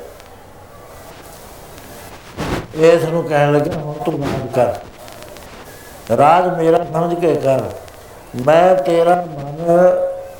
ਇਸ 2.88 3.04
ਨੂੰ 3.04 3.22
ਕਹਿਣ 3.24 3.52
ਲੱਗਾ, 3.52 3.80
ਹੁਣ 3.80 3.94
ਤੂੰ 4.04 4.14
ਰਾਜ 4.20 4.46
ਕਰ। 4.54 6.16
ਰਾਜ 6.16 6.46
ਮੇਰਾ 6.58 6.84
ਸਮਝ 6.84 7.14
ਕੇ 7.20 7.34
ਕਰ। 7.34 7.62
ਮੈਂ 8.46 8.74
ਤੇਰਾ 8.76 9.14
ਮਨ 9.14 9.70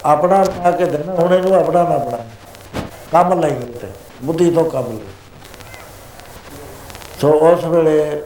ਆਪਣਾ 0.05 0.43
ਬਣਾ 0.45 0.71
ਕੇ 0.71 0.85
ਦੇਣਾ, 0.85 1.15
ਹੁਣ 1.15 1.35
ਇਹਨੂੰ 1.35 1.55
ਆਪਣਾ 1.55 1.83
ਨਾ 1.83 1.97
ਬਣਾ। 1.97 2.19
ਕੰਮ 3.13 3.41
ਲਈ 3.41 3.55
ਤੇ, 3.81 3.89
ਬੁੱਧੀ 4.23 4.51
ਤੋਂ 4.51 4.65
ਕੰਮ 4.65 4.87
ਲਈ। 4.87 5.01
ਸੋ 7.23 7.29
ਉਸ 7.31 7.65
ਵੇਲੇ 7.65 8.23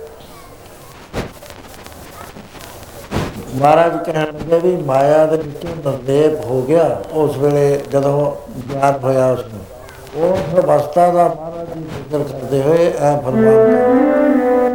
ਮਹਾਰਾਜ 3.55 3.97
ਕਹਿਣ 4.05 4.27
ਲੱਗੇ 4.27 4.59
ਵੀ 4.59 4.77
ਮਾਇਆ 4.77 5.24
ਦੇ 5.27 5.36
ਵਿੱਚੋਂ 5.36 5.74
ਨਿਰਦੇਪ 5.77 6.44
ਹੋ 6.44 6.60
ਗਿਆ 6.62 6.85
ਉਸ 7.12 7.36
ਵੇਲੇ 7.36 7.66
ਜਦੋਂ 7.90 8.14
ਗਿਆਨ 8.70 8.98
ਹੋਇਆ 9.02 9.27
ਉਸ 9.32 9.44
ਨੂੰ 9.44 9.60
ਉਹ 10.23 10.60
ਅਵਸਥਾ 10.62 11.06
ਦਾ 11.12 11.24
ਮਹਾਰਾਜ 11.28 11.74
ਜੀ 11.74 11.81
ਜ਼ਿਕਰ 11.81 12.23
ਕਰਦੇ 12.32 12.62
ਹੋਏ 12.62 12.86
ਇਹ 12.86 13.18
ਫਰਮਾਨ 13.18 14.74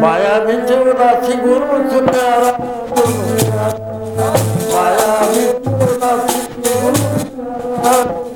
ਮਾਇਆ 0.00 0.38
ਵਿੱਚ 0.38 0.72
ਉਦਾਸੀ 0.72 1.32
ਗੁਰਮੁਖ 1.36 1.92
ਪਿਆਰਾ 2.12 2.52
ਗੁਰਮੁਖ 2.90 3.44
ਪਿਆਰਾ। 3.44 3.70
ਮਾਇਆ 4.74 5.20
ਵਿੱਚ 5.34 5.68
ਉਦਾਸੀ 5.68 6.40
ਗੁਰਮੁਖ 6.58 7.24
ਪਿਆਰਾ 7.36 8.29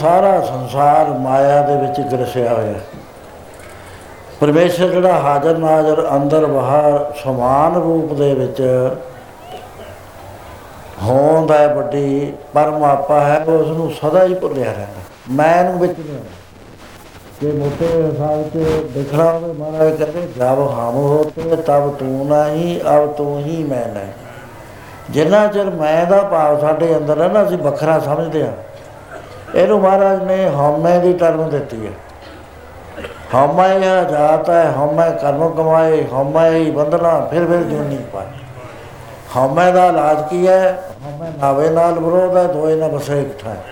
ਸਾਰਾ 0.00 0.40
ਸੰਸਾਰ 0.40 1.10
ਮਾਇਆ 1.18 1.60
ਦੇ 1.62 1.76
ਵਿੱਚ 1.76 2.00
ਗਰਸਿਆ 2.00 2.52
ਹੋਇਆ 2.54 2.78
ਪਰਮੇਸ਼ਰ 4.40 4.88
ਜਿਹੜਾ 4.88 5.12
ਹਾਜ਼ਰ 5.12 5.58
ਨਾਜ਼ਰ 5.58 6.06
ਅੰਦਰ 6.16 6.46
ਬਾਹਰ 6.46 7.12
ਸਮਾਨ 7.24 7.74
ਰੂਪ 7.74 8.12
ਦੇ 8.12 8.34
ਵਿੱਚ 8.34 8.60
ਹੋਂਦ 11.02 11.50
ਹੈ 11.50 11.66
ਵੱਡੀ 11.74 12.32
ਪਰਮਾਪਾ 12.54 13.20
ਹੈ 13.20 13.38
ਉਸ 13.44 13.66
ਨੂੰ 13.66 13.90
ਸਦਾ 13.90 14.24
ਹੀ 14.24 14.34
ਭੁੱਲਿਆ 14.34 14.72
ਰਹਿੰਦਾ। 14.72 15.00
ਮੈਂ 15.30 15.64
ਨੂੰ 15.64 15.78
ਵਿੱਚ 15.78 15.98
ਨਹੀਂ 15.98 16.16
ਆਉਂਦਾ 16.16 16.36
ਜੇ 17.42 17.52
ਮੋਟੇ 17.52 17.86
ਹਿਸਾਬ 18.02 18.42
ਤੇ 18.42 18.88
ਦਿਖਣਾ 18.94 19.24
ਹੋਵੇ 19.24 19.52
ਮਹਾਰਾਜ 19.52 19.96
ਕਹਿੰਦੇ, 19.96 20.26
ਜਬ 20.36 20.60
ਹਮ 20.70 20.94
ਹੋਤੇ, 20.94 21.56
ਤਬ 21.56 21.94
ਤੂੰ 21.94 22.26
ਨਹੀਂ, 22.26 22.80
ਅਬ 22.96 23.12
ਤੂੰ 23.12 23.38
ਹੀ 23.38 23.62
ਮੈਂ 23.64 23.86
ਨਹੀਂ। 23.88 24.12
ਜਿੰਨਾ 25.10 25.46
ਚਿਰ 25.46 25.70
ਮੈਂ 25.70 26.06
ਦਾ 26.06 26.22
ਭਾਵ 26.22 26.60
ਸਾਡੇ 26.60 26.96
ਅੰਦਰ 26.96 27.22
ਹੈ 27.22 27.28
ਨਾ 27.28 27.42
ਅਸੀਂ 27.42 27.58
ਵੱਖਰਾ 27.58 27.98
ਸਮਝਦੇ 27.98 28.42
ਆ 28.42 28.52
ਇਹਨੂੰ 29.54 29.80
ਮਹਾਰਾਜ 29.80 30.22
ਨੇ 30.22 30.48
ਹਉਮੈ 30.48 30.98
ਦੀ 30.98 31.12
ਟਰਮ 31.12 31.50
ਦਿੱਤੀ 31.50 31.86
ਹੈ। 31.86 31.92
ਹਉਮੈ 33.34 33.74
ਇਹ 33.74 33.80
ਜਾਤ 33.80 34.50
ਹੈ, 34.50 34.72
ਹਉਮੈ 34.78 35.10
ਕਰਮ 35.10 35.48
ਕਮਾਏ, 35.48 36.06
ਹਉਮੈ 36.12 36.50
ਹੀ 36.50 36.70
ਬੰਧਨਾ, 36.70 37.20
ਫਿਰ 37.30 37.46
ਫਿਰ 37.46 37.62
ਜੁਨੀ 37.62 37.98
ਪਾਏ। 38.12 38.26
ਹਉਮੈ 39.36 39.72
ਦਾ 39.72 39.86
ਇਲਾਜ 39.86 40.28
ਕੀ 40.30 40.48
ਹੈ? 40.48 40.78
ਹਉਮੈ 41.06 41.32
ਨਾਵੇ 41.40 41.70
ਨਾਲ 41.70 41.92
ਵਿਰੋਧ 41.92 42.36
ਹੈ, 42.36 42.44
ਦੋਏ 42.44 42.76
ਨਾ 42.76 42.88
ਬਸੇ 42.88 43.20
ਇਕੱਠਾ 43.20 43.50
ਹੈ। 43.50 43.62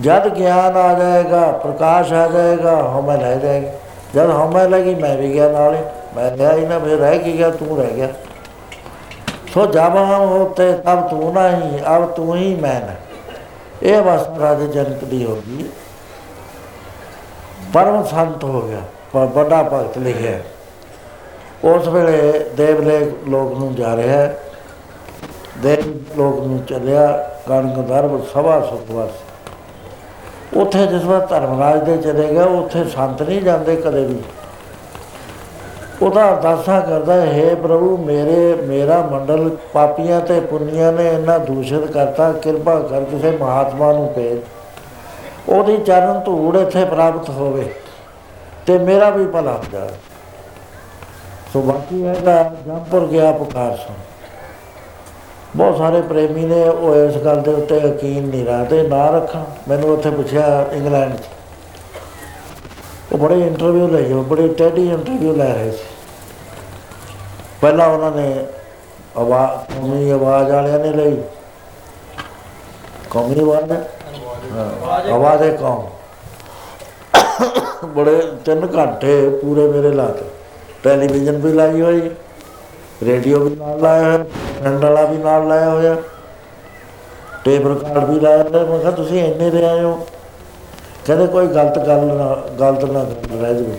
ਜਦ 0.00 0.28
ਗਿਆਨ 0.28 0.76
ਆ 0.76 0.94
ਜਾਏਗਾ, 0.94 1.52
ਪ੍ਰਕਾਸ਼ 1.52 2.12
ਆ 2.12 2.28
ਜਾਏਗਾ, 2.28 2.82
ਹਉਮੈ 2.82 3.16
ਲੈ 3.16 3.34
ਜਾਏਗਾ। 3.34 3.70
ਜਦ 4.14 4.30
ਹਉਮੈ 4.30 4.68
ਲੱਗੀ 4.68 4.94
ਮੈਂ 4.94 5.16
ਵੀ 5.16 5.34
ਗਿਆ 5.34 5.48
ਨਾਲੇ 5.48 5.78
ਮੈਂ 6.16 6.30
ਗਿਆ 6.30 6.52
ਹੀ 6.52 6.66
ਨਾ, 6.66 6.78
ਫਿਰ 6.78 6.98
ਰਹਿ 6.98 7.18
ਕੀ 7.18 7.38
ਗਿਆ, 7.38 7.50
ਤੂੰ 7.50 7.78
ਰਹਿ 7.78 7.90
ਗਿਆ। 7.96 8.08
ਸੋ 9.54 9.66
ਜਬ 9.66 9.96
ਹਮ 9.96 10.24
ਹੋਤੇ, 10.24 10.72
ਤਬ 10.72 11.08
ਤੂੰ 11.08 11.32
ਨਹੀਂ, 11.34 11.96
ਅਬ 11.96 12.06
ਤੂੰ 12.06 12.36
ਹੀ 12.36 12.54
ਮੈਂ 12.54 12.80
ਨਹੀਂ। 12.80 13.05
ਇਹ 13.82 13.98
ਅਵਸਥਾ 13.98 14.36
ਰਾਜੇ 14.40 14.66
ਜਨਕ 14.66 15.04
ਦੀ 15.04 15.24
ਹੋ 15.24 15.42
ਗਈ। 15.48 15.64
ਪਰਮ 17.72 18.04
ਸੰਤ 18.04 18.44
ਹੋ 18.44 18.68
ਗਿਆ, 18.68 18.80
ਪ- 19.12 19.16
ਵੱਡਾ 19.16 19.62
ਭਗਤ 19.62 19.98
ਲਿਖਿਆ। 19.98 20.40
ਉਸ 21.64 21.88
ਵੇਲੇ 21.88 22.46
ਦੇਵਲੇ 22.56 23.12
ਲੋਕ 23.28 23.58
ਨੂੰ 23.58 23.74
ਜਾ 23.74 23.96
ਰਿਹਾ। 23.96 24.16
ਹੈ 24.16 24.38
ਦੇਵ 25.58 26.04
ਲੋਕ 26.16 26.46
ਨੂੰ 26.46 26.64
ਚੱਲਿਆ 26.64 27.30
ਗਣਗੰਧਰਵ 27.48 28.24
ਸਭਾ 28.24 28.60
ਸੁਖਵਾਸ 28.60 29.10
ਉੱਥੇ 30.56 30.86
ਜਿਸ 30.86 31.04
ਵਾਰ 31.04 31.26
ਧਰਮਰਾਜ 31.26 31.84
ਦੇ 31.84 31.96
ਚਲੇ 31.96 32.32
ਗਿਆ, 32.32 32.44
ਉੱਥੇ 32.44 32.84
ਸੰਤ 32.84 33.22
ਨਹੀਂ 33.22 33.42
ਜਾਂਦੇ 33.42 33.76
ਕਦੇ 33.76 34.04
ਵੀ। 34.04 34.22
ਉਹਦਾ 36.02 36.28
ਅਰਦਾਸਾ 36.28 36.80
ਕਰਦਾ, 36.80 37.14
ਹੈ 37.14 37.54
ਪ੍ਰਭੂ, 37.54 37.96
ਮੇਰੇ, 37.96 38.54
ਮੇਰਾ 38.54 39.00
ਮੰਡਲ, 39.02 39.48
ਪਾਪੀਆਂ 39.72 40.20
ਤੇ 40.20 40.40
ਪੁੰਨੀਆਂ 40.40 40.92
ਨੇ 40.92 41.08
ਇੰਨਾ 41.08 41.36
ਦੂਸ਼ਿਤ 41.38 41.84
ਕਰਤਾ, 41.92 42.32
ਕਿਰਪਾ 42.32 42.78
ਕਰ 42.80 43.04
ਕਿਸੇ 43.04 43.30
ਮਹਾਤਮਾ 43.30 43.92
ਨੂੰ 43.92 44.12
ਭੇਜ। 44.16 44.38
ਉਹਦੀ 45.48 45.76
ਚਰਨ 45.76 46.20
ਧੂੜ 46.20 46.56
ਇੱਥੇ 46.56 46.84
ਪ੍ਰਾਪਤ 46.84 47.30
ਹੋਵੇ 47.30 47.64
ਤੇ 48.66 48.78
ਮੇਰਾ 48.78 49.10
ਵੀ 49.10 49.26
ਭਲਾ 49.26 49.52
ਹੋ 49.52 49.62
ਜਾਵੇ। 49.72 49.92
ਸੋ 51.52 51.62
ਬਾਕੀ 51.62 52.04
ਹੈਗਾ 52.06 52.42
ਜੰਪੁਰ 52.66 53.06
ਗਿਆ 53.06 53.30
ਪੁਕਾਰ 53.32 53.76
ਸੁਣ। 53.76 53.94
ਬਹੁਤ 55.56 55.76
ਸਾਰੇ 55.78 56.00
ਪ੍ਰੇਮੀ 56.02 56.44
ਨੇ 56.44 56.62
ਉਹ 56.68 56.94
ਇਸ 56.96 57.16
ਗੱਲ 57.16 57.40
ਦੇ 57.40 57.54
ਉੱਤੇ 57.54 57.78
ਯਕੀਨ 57.78 58.28
ਨਹੀਂ 58.28 58.44
ਰੱਖਦੇ, 58.46 58.82
ਨਾ 58.82 59.08
ਰੱਖਣ। 59.10 59.44
ਮੈਨੂੰ 59.68 59.92
ਉੱਥੇ 59.92 60.10
ਪੁੱਛਿਆ, 60.10 60.66
ਇੰਗਲੈਂਡ 60.72 61.16
'ਚ 61.16 61.35
ਉਹ 63.16 63.20
ਬੜੇ 63.20 63.40
ਇੰਟਰਵਿਊ 63.40 63.86
ਲਏ 63.88 64.12
ਉਹ 64.12 64.24
ਬੜੇ 64.24 64.46
ਟੈਡੀ 64.48 64.86
ਇੰਟਰਵਿਊ 64.88 65.34
ਲੈ 65.36 65.52
ਰਹੇ 65.54 65.70
ਸੀ। 65.70 65.84
ਪਹਿਲਾਂ 67.60 67.86
ਉਹਨਾਂ 67.88 68.10
ਨੇ 68.10 68.46
ਆਵਾਜ਼ 69.16 69.74
ਕੌਮੀ 69.74 70.10
ਆਵਾਜ਼ 70.10 70.50
ਵਾਲਿਆਂ 70.50 70.78
ਨੇ 70.78 70.90
ਲਈ। 70.92 71.16
ਕੌਮੀ 73.10 73.40
ਆਵਾਜ਼ 73.40 73.72
ਨੇ 73.72 73.78
ਹਾਂ, 74.52 74.66
ਆਵਾਜ਼ 75.14 75.42
ਹੈ 75.42 75.48
ਕੌਮ। 75.56 75.86
ਬੜੇ 77.94 78.20
ਤਿੰਨ 78.44 78.66
ਘੰਟੇ 78.76 79.28
ਪੂਰੇ 79.42 79.66
ਮੇਰੇ 79.68 79.92
ਲਾਤੇ 79.92 80.24
ਟੈਲੀਵਿਜ਼ਨ 80.82 81.36
ਵੀ 81.36 81.52
ਲਾਈ 81.52 81.80
ਹੋਈ 81.80 82.10
ਰੇਡੀਓ 83.02 83.38
ਵੀ 83.38 83.56
ਨਾਲ 83.56 83.80
ਲਾਇਆ 83.80 84.02
ਹੋਇਆ 84.02 84.24
ਫਰੈਂਡ 84.60 84.84
ਵਾਲਾ 84.84 85.04
ਵੀ 85.04 85.16
ਨਾਲ 85.16 85.48
ਲਾਇਆ 85.48 85.70
ਹੋਇਆ। 85.70 85.96
ਟੇਪ 87.44 87.66
ਰਿਕਾਰਡ 87.66 88.10
ਵੀ 88.10 88.20
ਲਾਇਆ 88.20 88.42
ਹੋਇਆ। 88.42 88.64
ਮੈਂ 88.64 88.78
ਕਿਹਾ 88.78 88.90
ਤੁਸੀਂ 88.90 89.22
ਇੰਨੇ 89.24 89.50
ਦੇ 89.50 89.64
ਆਏ 89.64 89.82
ਹੋ? 89.82 90.06
ਕਹਿੰਦੇ 91.06 91.26
ਕੋਈ 91.26 91.46
ਗਲਤ 91.46 91.78
ਗੱਲ 91.78 92.04
ਨਾ, 92.06 92.36
ਗਲਤ 92.60 92.84
ਨਾ 92.84 93.00
ਗੱਲ 93.00 93.40
ਰਹਿ 93.40 93.54
ਜਾਵੇ। 93.54 93.76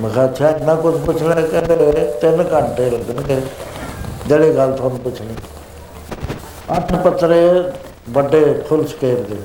ਮੈਂ 0.00 0.10
ਕਿਹਾ, 0.10 0.24
ਅੱਛਾ, 0.24 0.48
ਇੰਨਾ 0.48 0.74
ਕੁਝ 0.74 0.94
ਪੁੱਛਣਾ 0.96 1.34
ਕਹਿੰਦੇ 1.34 1.92
ਤਿੰਨ 2.20 2.44
ਘੰਟੇ 2.52 2.90
ਲੱਗਣਗੇ 2.90 3.40
ਜਿਹੜੇ 4.26 4.52
ਗੱਲ 4.56 4.72
ਤੁਹਾਨੂੰ 4.72 4.98
ਪੁੱਛਣੀ। 4.98 5.34
ਅੱਠ 6.76 6.94
ਪੱਤਰੇ 6.94 7.40
ਵੱਡੇ 8.10 8.42
ਫੁੱਲ 8.68 8.86
ਸਕੇਲ 8.86 9.22
ਦੇ, 9.24 9.36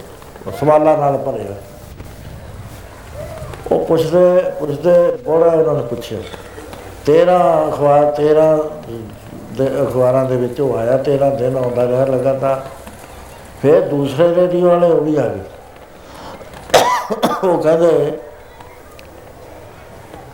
ਸਵਾਲਾਂ 0.60 0.98
ਨਾਲ 0.98 1.18
ਭਰੇ 1.18 1.44
ਹੋਏ। 1.44 1.56
ਉਹ 3.72 3.86
ਪੁੱਛਦੇ 3.86 4.52
ਪੁੱਛਦੇ 4.60 4.92
ਬੜਾ 5.28 5.46
ਉਹਨਾਂ 5.46 5.74
ਨੇ 5.74 5.88
ਪੁੱਛਿਆ। 5.88 6.20
13 7.06 7.38
ਅਖਬਾਰ 7.70 8.12
13 8.12 8.46
ਦੇ 9.58 9.68
ਅਖਬਾਰਾਂ 9.82 10.26
ਦੇ 10.26 10.36
ਵਿੱਚ 10.38 10.62
ਉਹ 10.62 10.78
ਆਇਆ 10.78 10.98
13 11.04 11.30
ਦਿਨ 11.30 11.58
ਆਉਂਦਾ 11.58 11.88
ਰਿਹਾ 11.88 12.06
ਲਗਾਤਾਰ। 12.06 12.62
ਫਿਰ 13.62 13.82
ਦੂਸਰੇ 13.82 14.34
ਰੇਡੀਓ 14.36 14.70
ਵਾਲੇ 14.70 14.88
ਉਹ 14.88 15.02
ਵੀ 15.02 15.16
ਆ 15.16 15.28
ਗਏ। 15.28 15.44
ਉਹ 17.12 17.58
ਕਹਿੰਦੇ 17.58 18.20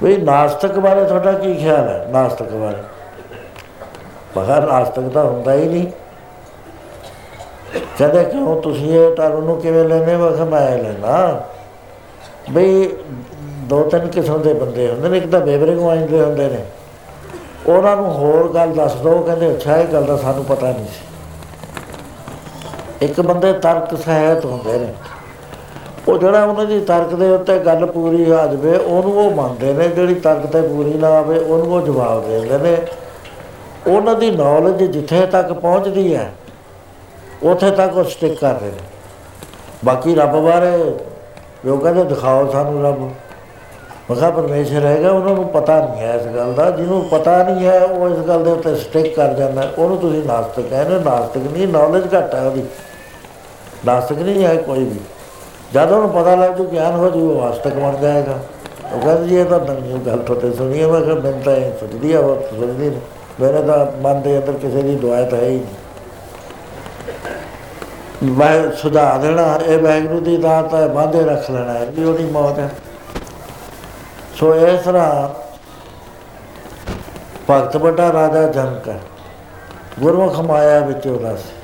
ਵੀ 0.03 0.17
ਨਾਸਤਕ 0.17 0.79
ਬਾਰੇ 0.79 1.05
ਤੁਹਾਡਾ 1.05 1.31
ਕੀ 1.31 1.53
ਖਿਆਲ 1.53 1.89
ਹੈ? 1.89 2.07
ਨਾਸਤਕ 2.09 2.51
ਬਾਰੇ। 2.51 2.77
ਮਗਾ 4.37 4.59
ਨਾਸਤਕ 4.59 5.09
ਤਾਂ 5.09 5.23
ਹੁੰਦਾ 5.23 5.53
ਹੀ 5.53 5.67
ਨਹੀਂ। 5.67 5.87
ਕਹਿੰਦੇ, 7.97 8.23
ਕਿਉਂ 8.23 8.61
ਤੁਸੀਂ 8.61 8.99
ਇਹ 8.99 9.15
ਟਰਮ 9.15 9.45
ਨੂੰ 9.45 9.61
ਕਿਵੇਂ 9.61 9.85
ਲੈਨੇ 9.85 10.17
ਮੈਂ 10.17 10.31
ਕਿਹਾ, 10.31 10.45
ਮੈਂ 10.45 10.77
ਲੈਣਾ 10.77 11.43
ਬਈ 12.51 12.95
ਦੋ 13.61 13.83
ਤਿੰਨ 13.83 14.07
ਕਿਸਮ 14.07 14.41
ਦੇ 14.41 14.53
ਬੰਦੇ 14.53 14.91
ਹੁੰਦੇ 14.91 15.09
ਨੇ, 15.09 15.17
ਇੱਕ 15.17 15.31
ਤਾਂ 15.31 15.39
ਬੇਬਰੇ 15.39 15.75
ਗਵਾਈਂਦੇ 15.75 16.21
ਹੁੰਦੇ 16.21 16.47
ਨੇ। 16.47 16.65
ਉਹਨਾਂ 17.67 17.95
ਨੂੰ 17.95 18.13
ਹੋਰ 18.13 18.53
ਗੱਲ 18.53 18.73
ਦੱਸ 18.73 18.95
ਦੋ 18.95 19.21
ਕਹਿੰਦੇ, 19.21 19.51
ਅੱਛਾ, 19.51 19.77
ਇਹ 19.77 19.87
ਗੱਲ 19.87 20.03
ਦਾ 20.03 20.17
ਸਾਨੂੰ 20.17 20.45
ਪਤਾ 20.45 20.67
ਨਹੀਂ 20.67 20.85
ਸੀ। 20.85 21.05
ਇੱਕ 23.05 23.21
ਬੰਦੇ 23.21 23.53
ਤਰਕ 23.53 23.97
ਸਹਿਤ 23.97 24.45
ਹੁੰਦੇ 24.45 24.79
ਨੇ। 24.79 24.93
ਉਹ 26.11 26.17
ਜਿਹੜਾ 26.17 26.43
ਉਹਨਾਂ 26.43 26.65
ਦੀ 26.65 26.79
ਤਰਕ 26.79 27.15
ਦੇ 27.15 27.29
ਉੱਤੇ 27.31 27.59
ਗੱਲ 27.59 27.85
ਪੂਰੀ 27.85 28.23
ਆ 28.23 28.25
ਜਾਵੇ, 28.25 28.77
ਉਹਨੂੰ 28.77 29.25
ਉਹ 29.25 29.31
ਮੰਨਦੇ 29.31 29.73
ਨੇ, 29.73 29.87
ਜਿਹੜੀ 29.87 30.15
ਤਰਕ 30.15 30.45
ਤੇ 30.45 30.61
ਪੂਰੀ 30.61 30.93
ਨਾ 30.93 31.07
ਆਵੇ, 31.07 31.39
ਉਹਨੂੰ 31.39 31.73
ਉਹ 31.73 31.81
ਜਵਾਬ 31.81 32.27
ਦੇ 32.27 32.39
ਦਿੰਦੇ 32.39 32.57
ਨੇ। 32.57 32.77
ਉਹਨਾਂ 33.91 34.15
ਦੀ 34.15 34.31
ਨੌਲੇਜ 34.31 34.83
ਜਿੱਥੇ 34.83 35.25
ਤੱਕ 35.25 35.53
ਪਹੁੰਚਦੀ 35.53 36.15
ਹੈ, 36.15 36.31
ਉੱਥੇ 37.43 37.71
ਤੱਕ 37.71 37.97
ਉਹ 37.97 38.03
ਸਟਿਕ 38.03 38.39
ਕਰਦੇ 38.39 38.65
ਨੇ। 38.65 38.77
ਬਾਕੀ 39.85 40.15
ਰੱਬ 40.15 40.31
ਬਾਰੇ 40.31 40.95
ਲੋਕ 41.65 41.83
ਕਹਿੰਦੇ, 41.83 42.03
ਦਿਖਾਓ 42.03 42.51
ਸਾਨੂੰ 42.51 42.83
ਰੱਬ। 42.83 43.11
ਮਖਾ 44.11 44.29
ਪਰਮੇਸ਼ਰ 44.29 44.85
ਹੈਗਾ, 44.85 45.11
ਉਹਨਾਂ 45.11 45.35
ਨੂੰ 45.35 45.47
ਪਤਾ 45.47 45.79
ਨਹੀਂ 45.79 46.01
ਹੈ 46.01 46.13
ਇਸ 46.13 46.35
ਗੱਲ 46.35 46.53
ਦਾ। 46.53 46.71
ਜਿਹਨੂੰ 46.71 47.05
ਪਤਾ 47.11 47.43
ਨਹੀਂ 47.43 47.67
ਹੈ, 47.67 47.83
ਉਹ 47.83 48.09
ਇਸ 48.09 48.17
ਗੱਲ 48.17 48.43
ਦੇ 48.43 48.51
ਉੱਤੇ 48.51 48.75
ਸਟਿਕ 48.75 49.15
ਕਰ 49.15 49.33
ਜਾਂਦਾ। 49.33 49.61
ਹੈ। 49.61 49.71
ਉਹਨੂੰ 49.77 49.97
ਤੁਸੀਂ 49.97 50.23
ਨਾਸਤਕ 50.23 50.61
ਕਹਿੰਦੇ 50.61 50.95
ਹੋ। 50.95 50.99
ਨਾਸਤਕ 50.99 51.37
ਨਹੀਂ 51.37 51.67
ਨੌਲੇਜ 51.67 52.03
ਘੱਟ 52.03 52.35
ਹੈ 52.35 52.41
ਉਹਦੀ। 52.41 52.63
ਨਾਸਤਕ 53.85 54.17
ਨਹੀਂ 54.17 54.45
ਹੈ 54.45 54.55
ਕੋਈ 54.55 54.83
ਵੀ। 54.83 54.99
ਜਦ 55.73 55.91
ਉਹਨੂੰ 55.91 56.09
ਪਤਾ 56.09 56.35
ਲੱਗ 56.35 56.53
ਜੂ 56.53 56.63
ਗਿਆਨ 56.63 56.95
ਹੋ 56.95 57.09
ਜੂ, 57.09 57.31
ਉਹ 57.31 57.41
ਆਸਤਕ 57.41 57.73
ਬਣ 57.73 57.97
ਜਾਏਗਾ। 57.97 58.39
ਉਹ 58.93 59.01
ਕਹਿੰਦੇ 59.01 59.27
ਜੀ, 59.27 59.35
ਇਹ 59.35 59.45
ਤਾਂ 59.45 59.59
ਨਵੀਂ 59.59 59.99
ਗੱਲ 59.99 60.17
ਤੁਹਾਡੇ 60.17 60.51
ਸੁਣੀ 60.51 60.81
ਹੈ 60.81 60.87
ਮੈਂ 60.87 61.01
ਕਿਹਾ 61.01 61.15
ਮੈਂ 61.15 61.31
ਤਾਂ 61.31 61.55
ਇਹ 61.55 61.71
ਸੋਚਦੀ 61.79 62.13
ਆ 62.13 62.19
ਉਹ 62.19 62.41
ਸੋਚਦੀ 62.41 62.89
ਨਹੀਂ। 62.89 63.01
ਮੇਰੇ 63.39 63.61
ਤਾਂ 63.61 63.85
ਮਨ 64.01 64.21
ਦੇ 64.21 64.37
ਅੰਦਰ 64.37 64.51
ਕਿਸੇ 64.53 64.81
ਦੀ 64.81 64.95
ਦੁਆ 64.95 65.23
ਤਾਂ 65.23 65.37
ਹੈ 65.37 65.45
ਹੀ 65.45 65.59
ਨਹੀਂ। 65.59 65.65
ਮੈਂ 68.31 68.71
ਸੁਝਾ 68.71 69.17
ਦੇਣਾ, 69.17 69.59
ਇਹ 69.65 69.77
ਵੈਗਰੂ 69.77 70.19
ਦੀ 70.19 70.37
ਦਾਤ 70.37 70.73
ਹੈ 70.73 70.87
ਬਾਂਧੇ 70.87 71.23
ਰੱਖ 71.23 71.51
ਲੈਣਾ 71.51 71.73
ਹੈ 71.73 71.85
ਵੀ 71.85 72.03
ਉਹਦੀ 72.03 72.23
ਮੌਤ 72.23 72.59
ਹੈ। 72.59 72.69
ਸੋ 74.35 74.55
ਇਸ 74.55 74.81
ਤਰ੍ਹਾਂ 74.81 75.29
ਭਗਤ 77.49 77.77
ਵੱਡਾ 77.77 78.11
ਰਾਜਾ 78.13 78.43
ਜਨਕ 78.47 78.87
ਹੈ। 78.89 78.99
ਗੁਰਮੁਖ 79.99 80.39
ਮਾਇਆ 80.39 80.79
ਵਿੱਚ 80.79 81.07
ਉਹਦਾ 81.07 81.35
ਸੀ 81.35 81.60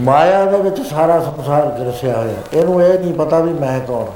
ਮਾਇਆ 0.00 0.44
ਦੇ 0.44 0.58
ਵਿੱਚ 0.58 0.82
ਸਾਰਾ 0.82 1.20
ਸੰਸਾਰ 1.20 1.66
ਗਰਸਿਆ 1.66 2.16
ਹੋਇਆ। 2.16 2.34
ਇਹਨੂੰ 2.52 2.82
ਇਹ 2.82 2.98
ਨਹੀਂ 2.98 3.14
ਪਤਾ 3.14 3.40
ਵੀ 3.40 3.52
ਮੈਂ 3.52 3.80
ਕੌਣ 3.80 4.06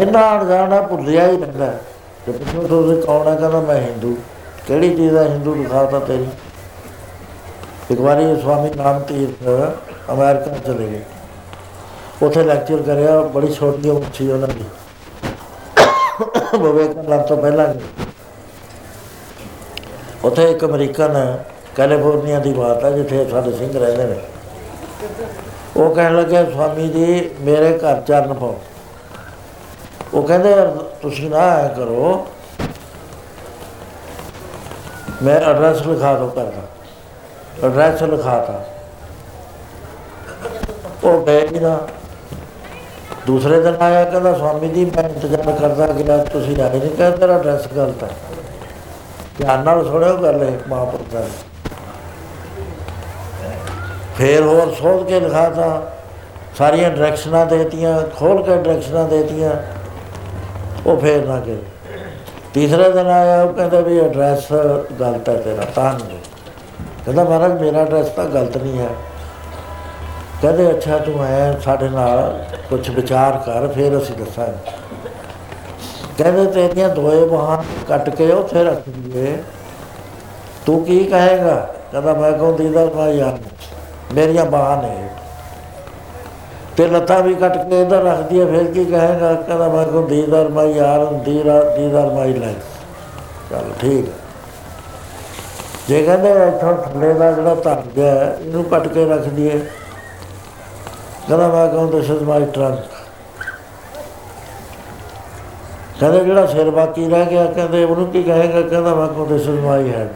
ਇੰਨਾ 0.00 0.40
ਅਣਜਾਣਾ 0.40 0.82
ਭੁੱਲਿਆ 0.82 1.26
ਹੀ 1.26 1.36
ਰਹਿੰਦਾ 1.36 1.66
ਹੈ। 1.66 1.80
ਤੇ 2.26 2.32
ਪੁੱਛੋ 2.32 2.66
ਤੁਸੀਂ 2.68 3.02
ਕੌਣ 3.02 3.28
ਹੈ 3.28 3.34
ਕਹਿੰਦਾ 3.36 3.60
ਮੈਂ 3.60 3.76
ਹਿੰਦੂ। 3.76 4.16
ਕਿਹੜੀ 4.66 4.96
ਚੀਜ਼ 4.96 5.14
ਦਾ 5.14 5.22
ਹਿੰਦੂ 5.22 5.54
ਦਿਖਾਤਾ 5.54 5.98
ਤੇਰੀ? 5.98 6.26
ਇੱਕ 7.90 8.00
ਵਾਰੀ 8.00 8.40
ਸਵਾਮੀ 8.40 8.70
ਨਾਮ 8.70 9.00
ਤੀਰਥ 9.00 9.48
ਅਮਰੀਕਾ 10.12 10.58
ਚਲੇ 10.66 10.88
ਗਏ। 10.88 11.02
ਉੱਥੇ 12.22 12.44
ਲੈਕਚਰ 12.44 12.82
ਕਰਿਆ, 12.82 13.20
ਬੜੀ 13.20 13.52
ਛੋਟੀ 13.52 13.88
ਉਮਰ 13.88 14.02
ਸੀ 14.14 14.32
ਉਹਨਾਂ 14.32 14.48
ਦੀ। 14.48 14.64
ਵਿਵੇਕਾਨੰਦ 16.58 17.22
ਤੋਂ 17.22 17.36
ਪਹਿਲਾਂ 17.36 17.68
ਦੀ। 17.68 17.80
ਉੱਥੇ 20.24 20.50
ਇੱਕ 20.50 20.64
ਅਮਰੀਕਨ, 20.64 21.38
ਕੈਲੀਫੋਰਨੀਆ 21.76 22.38
ਦੀ 22.38 22.52
ਬਾਤ 22.52 22.84
ਹੈ 22.84 22.90
ਜਿੱਥੇ 22.90 23.28
ਸਾਡੇ 23.30 23.52
ਸਿੰਘ 23.52 23.78
ਰਹਿੰਦੇ 23.78 24.04
ਨੇ। 24.04 24.16
ਉਹ 25.80 25.94
ਕਹਿਣ 25.94 26.16
ਲੱਗੇ, 26.16 26.44
ਸਵਾਮੀ 26.52 26.88
ਜੀ, 26.88 27.30
ਮੇਰੇ 27.40 27.78
ਘਰ 27.78 28.00
ਚਰਨ 28.00 28.34
ਪਾਓ। 28.34 28.58
ਉਹ 30.14 30.22
ਕਹਿੰਦੇ, 30.22 30.54
ਤੁਸੀਂ 31.02 31.30
ਨਾ 31.30 31.44
ਐ 31.50 31.68
ਕਰੋ, 31.68 32.26
ਮੈਂ 35.22 35.40
ਐਡਰੈਸ 35.40 35.86
ਲਿਖਾ 35.86 36.14
ਦੋ 36.14 36.28
ਕਰਦਾ 36.28 37.66
ਐਡਰੈਸ 37.66 38.02
ਲਿਖਾਤਾ 38.02 38.64
ਉਹ 41.04 41.24
ਗਏ 41.26 41.46
ਹੀ 41.48 41.60
ਨਾ। 41.60 41.78
ਦੂਸਰੇ 43.26 43.60
ਦਿਨ 43.60 43.76
ਆਇਆ, 43.80 44.04
ਕਹਿੰਦਾ, 44.04 44.32
ਸਵਾਮੀ 44.34 44.68
ਜੀ, 44.68 44.84
ਮੈਂ 44.84 45.08
ਇੰਤਜ਼ਾਰ 45.08 45.52
ਕਰਦਾ 45.52 45.86
ਗਿਆ 45.86 46.16
ਤੁਸੀਂ 46.24 46.60
ਆਏ 46.62 46.78
ਨਹੀਂ 46.78 46.90
ਕਹਿੰਦਾ, 46.90 47.16
ਤੇਰਾ 47.16 47.34
ਐਡਰੈਸ 47.34 47.68
ਗਲਤ 47.76 48.02
ਹੈ। 48.04 48.10
ਧਿਆਨ 49.38 49.64
ਨਾਲ 49.64 49.84
ਸੁਣਿਓ 49.84 50.16
ਗੱਲ 50.16 50.42
ਇਹ 50.42 50.68
ਮਹਾਂਪੁਰਖਾਂ 50.68 51.22
ਦੀ। 51.22 51.49
ਫੇਰ 54.20 54.42
ਹੋਰ 54.42 54.74
ਸੋਧ 54.74 55.06
ਕੇ 55.06 55.20
ਲਿਖਾਤਾ 55.20 55.92
ਸਾਰੀਆਂ 56.58 56.90
ਡਾਇਰੈਕਸ਼ਨਾਂ 56.90 57.46
ਦੇਤੀਆਂ, 57.46 58.00
ਖੋਲ 58.18 58.42
ਕੇ 58.42 58.56
ਡਾਇਰੈਕਸ਼ਨਾਂ 58.56 59.04
ਦੇਤੀਆਂ। 59.04 59.50
ਉਹ 60.86 61.00
ਫੇਰ 61.00 61.26
ਨਾ 61.26 61.40
ਗਏ 61.40 61.58
ਤੀਸਰੇ 62.54 62.90
ਦਿਨ 62.92 63.06
ਆਇਆ, 63.06 63.42
ਉਹ 63.42 63.52
ਕਹਿੰਦਾ 63.52 63.80
ਵੀ 63.80 63.98
ਐਡਰੈਸ 64.00 64.52
ਗਲਤ 65.00 65.28
ਹੈ 65.28 65.34
ਤੇਰਾ, 65.34 65.64
ਤਾਂ 65.64 65.92
ਨਹੀਂ 65.92 66.18
ਕਹਿੰਦਾ, 67.04 67.24
ਮਹਾਰਾਜ, 67.24 67.60
ਮੇਰਾ 67.62 67.80
ਐਡਰੈਸ 67.80 68.08
ਤਾਂ 68.08 68.24
ਗਲਤ 68.24 68.56
ਨਹੀਂ 68.56 68.78
ਹੈ। 68.78 68.88
ਕਹਿੰਦੇ, 70.42 70.70
ਅੱਛਾ, 70.70 70.98
ਤੂੰ 70.98 71.22
ਆਇਆ 71.22 71.60
ਸਾਡੇ 71.60 71.88
ਨਾਲ 71.88 72.44
ਕੁਝ 72.70 72.90
ਵਿਚਾਰ 72.90 73.38
ਕਰ, 73.46 73.66
ਫਿਰ 73.68 73.98
ਅਸੀਂ 73.98 74.14
ਦੱਸਾਂਗੇ। 74.16 74.72
ਕਹਿੰਦੇ, 76.18 76.44
ਤੇਰੀਆਂ 76.44 76.88
ਦੋਏ 76.88 77.24
ਬਾਹਾਂ 77.28 77.62
ਕੱਟ 77.88 78.10
ਕੇ 78.10 78.32
ਉੱਥੇ 78.32 78.64
ਰੱਖ 78.64 78.88
ਦਈਏ। 78.88 79.36
ਤੂੰ 80.66 80.84
ਕੀ 80.84 81.04
ਕਹੇਗਾ? 81.04 81.54
ਕਹਿੰਦਾ, 81.92 82.14
ਮੈਂ 82.14 82.32
ਕਹੂੰ, 82.32 82.56
ਦੀਦਾ 82.56 82.84
ਮੈਂ 82.84 83.08
ਯਾਰ 83.08 83.38
ਮੇਰੀਆਂ 84.14 84.44
ਬਾਹਾਂ 84.44 84.76
ਨੇ। 84.82 85.08
ਤੇ 86.76 86.86
ਲੱਤਾਂ 86.86 87.20
ਵੀ 87.22 87.34
ਕੱਟ 87.34 87.56
ਕੇ 87.68 87.80
ਇਧਰ 87.82 88.02
ਰੱਖ 88.04 88.20
ਦਈਏ 88.28 88.44
ਫਿਰ 88.46 88.64
ਕੀ 88.72 88.84
ਕਹੇਗਾ? 88.84 89.32
ਕਹਿੰਦਾ 89.34 89.68
ਮੈਂ 89.68 89.84
ਕਹੂੰ 89.84 90.06
ਦੀਦਾਰ 90.08 90.48
ਮੈਂ 90.48 90.64
ਯਾਰ 90.66 91.04
ਦੀਦਾਰ 91.24 91.64
ਦੀਦਾਰ 91.76 92.10
ਮਾਈ 92.14 92.32
ਲੈ। 92.34 92.52
ਚਲ 93.50 93.72
ਠੀਕ 93.80 94.06
ਹੈ 94.06 94.12
ਜੇ 95.88 96.02
ਕਹਿੰਦੇ 96.02 96.30
ਇੱਥੋਂ 96.46 96.72
ਥੱਲੇ 96.76 97.12
ਦਾ 97.14 97.30
ਜਿਹੜਾ 97.32 97.54
ਧਰ 97.54 97.82
ਗਿਆ 97.96 98.14
ਹੈ, 98.14 98.36
ਇਹਨੂੰ 98.40 98.64
ਕੱਟ 98.64 98.86
ਕੇ 98.88 99.04
ਰੱਖ 99.04 99.28
ਦਈਏ। 99.28 99.58
ਕਹਿੰਦਾ 101.28 101.48
ਮੈਂ 101.48 101.66
ਕਹੂੰ 101.68 101.90
ਦਿਸ 101.90 102.10
ਇਜ਼ 102.10 102.22
ਮਾਈ 102.22 102.44
ਟਰੰਕ 102.54 102.78
ਕਹਿੰਦੇ 106.00 106.24
ਜਿਹੜਾ 106.24 106.46
ਸਿਰ 106.46 106.70
ਬਾਕੀ 106.70 107.08
ਰਹਿ 107.08 107.24
ਗਿਆ 107.26 107.44
ਕਹਿੰਦੇ 107.46 107.82
ਉਹਨੂੰ 107.84 108.06
ਕੀ 108.12 108.22
ਕਹੇਗਾ? 108.22 108.60
ਕਹਿੰਦਾ 108.60 108.94
ਮੈਂ 108.94 109.06
ਕਹੂੰ 109.08 109.26
ਦਿਸ 109.28 109.48
ਇਜ਼ 109.48 109.58
ਮਾਈ 109.60 109.90
ਹੈਡ 109.92 110.14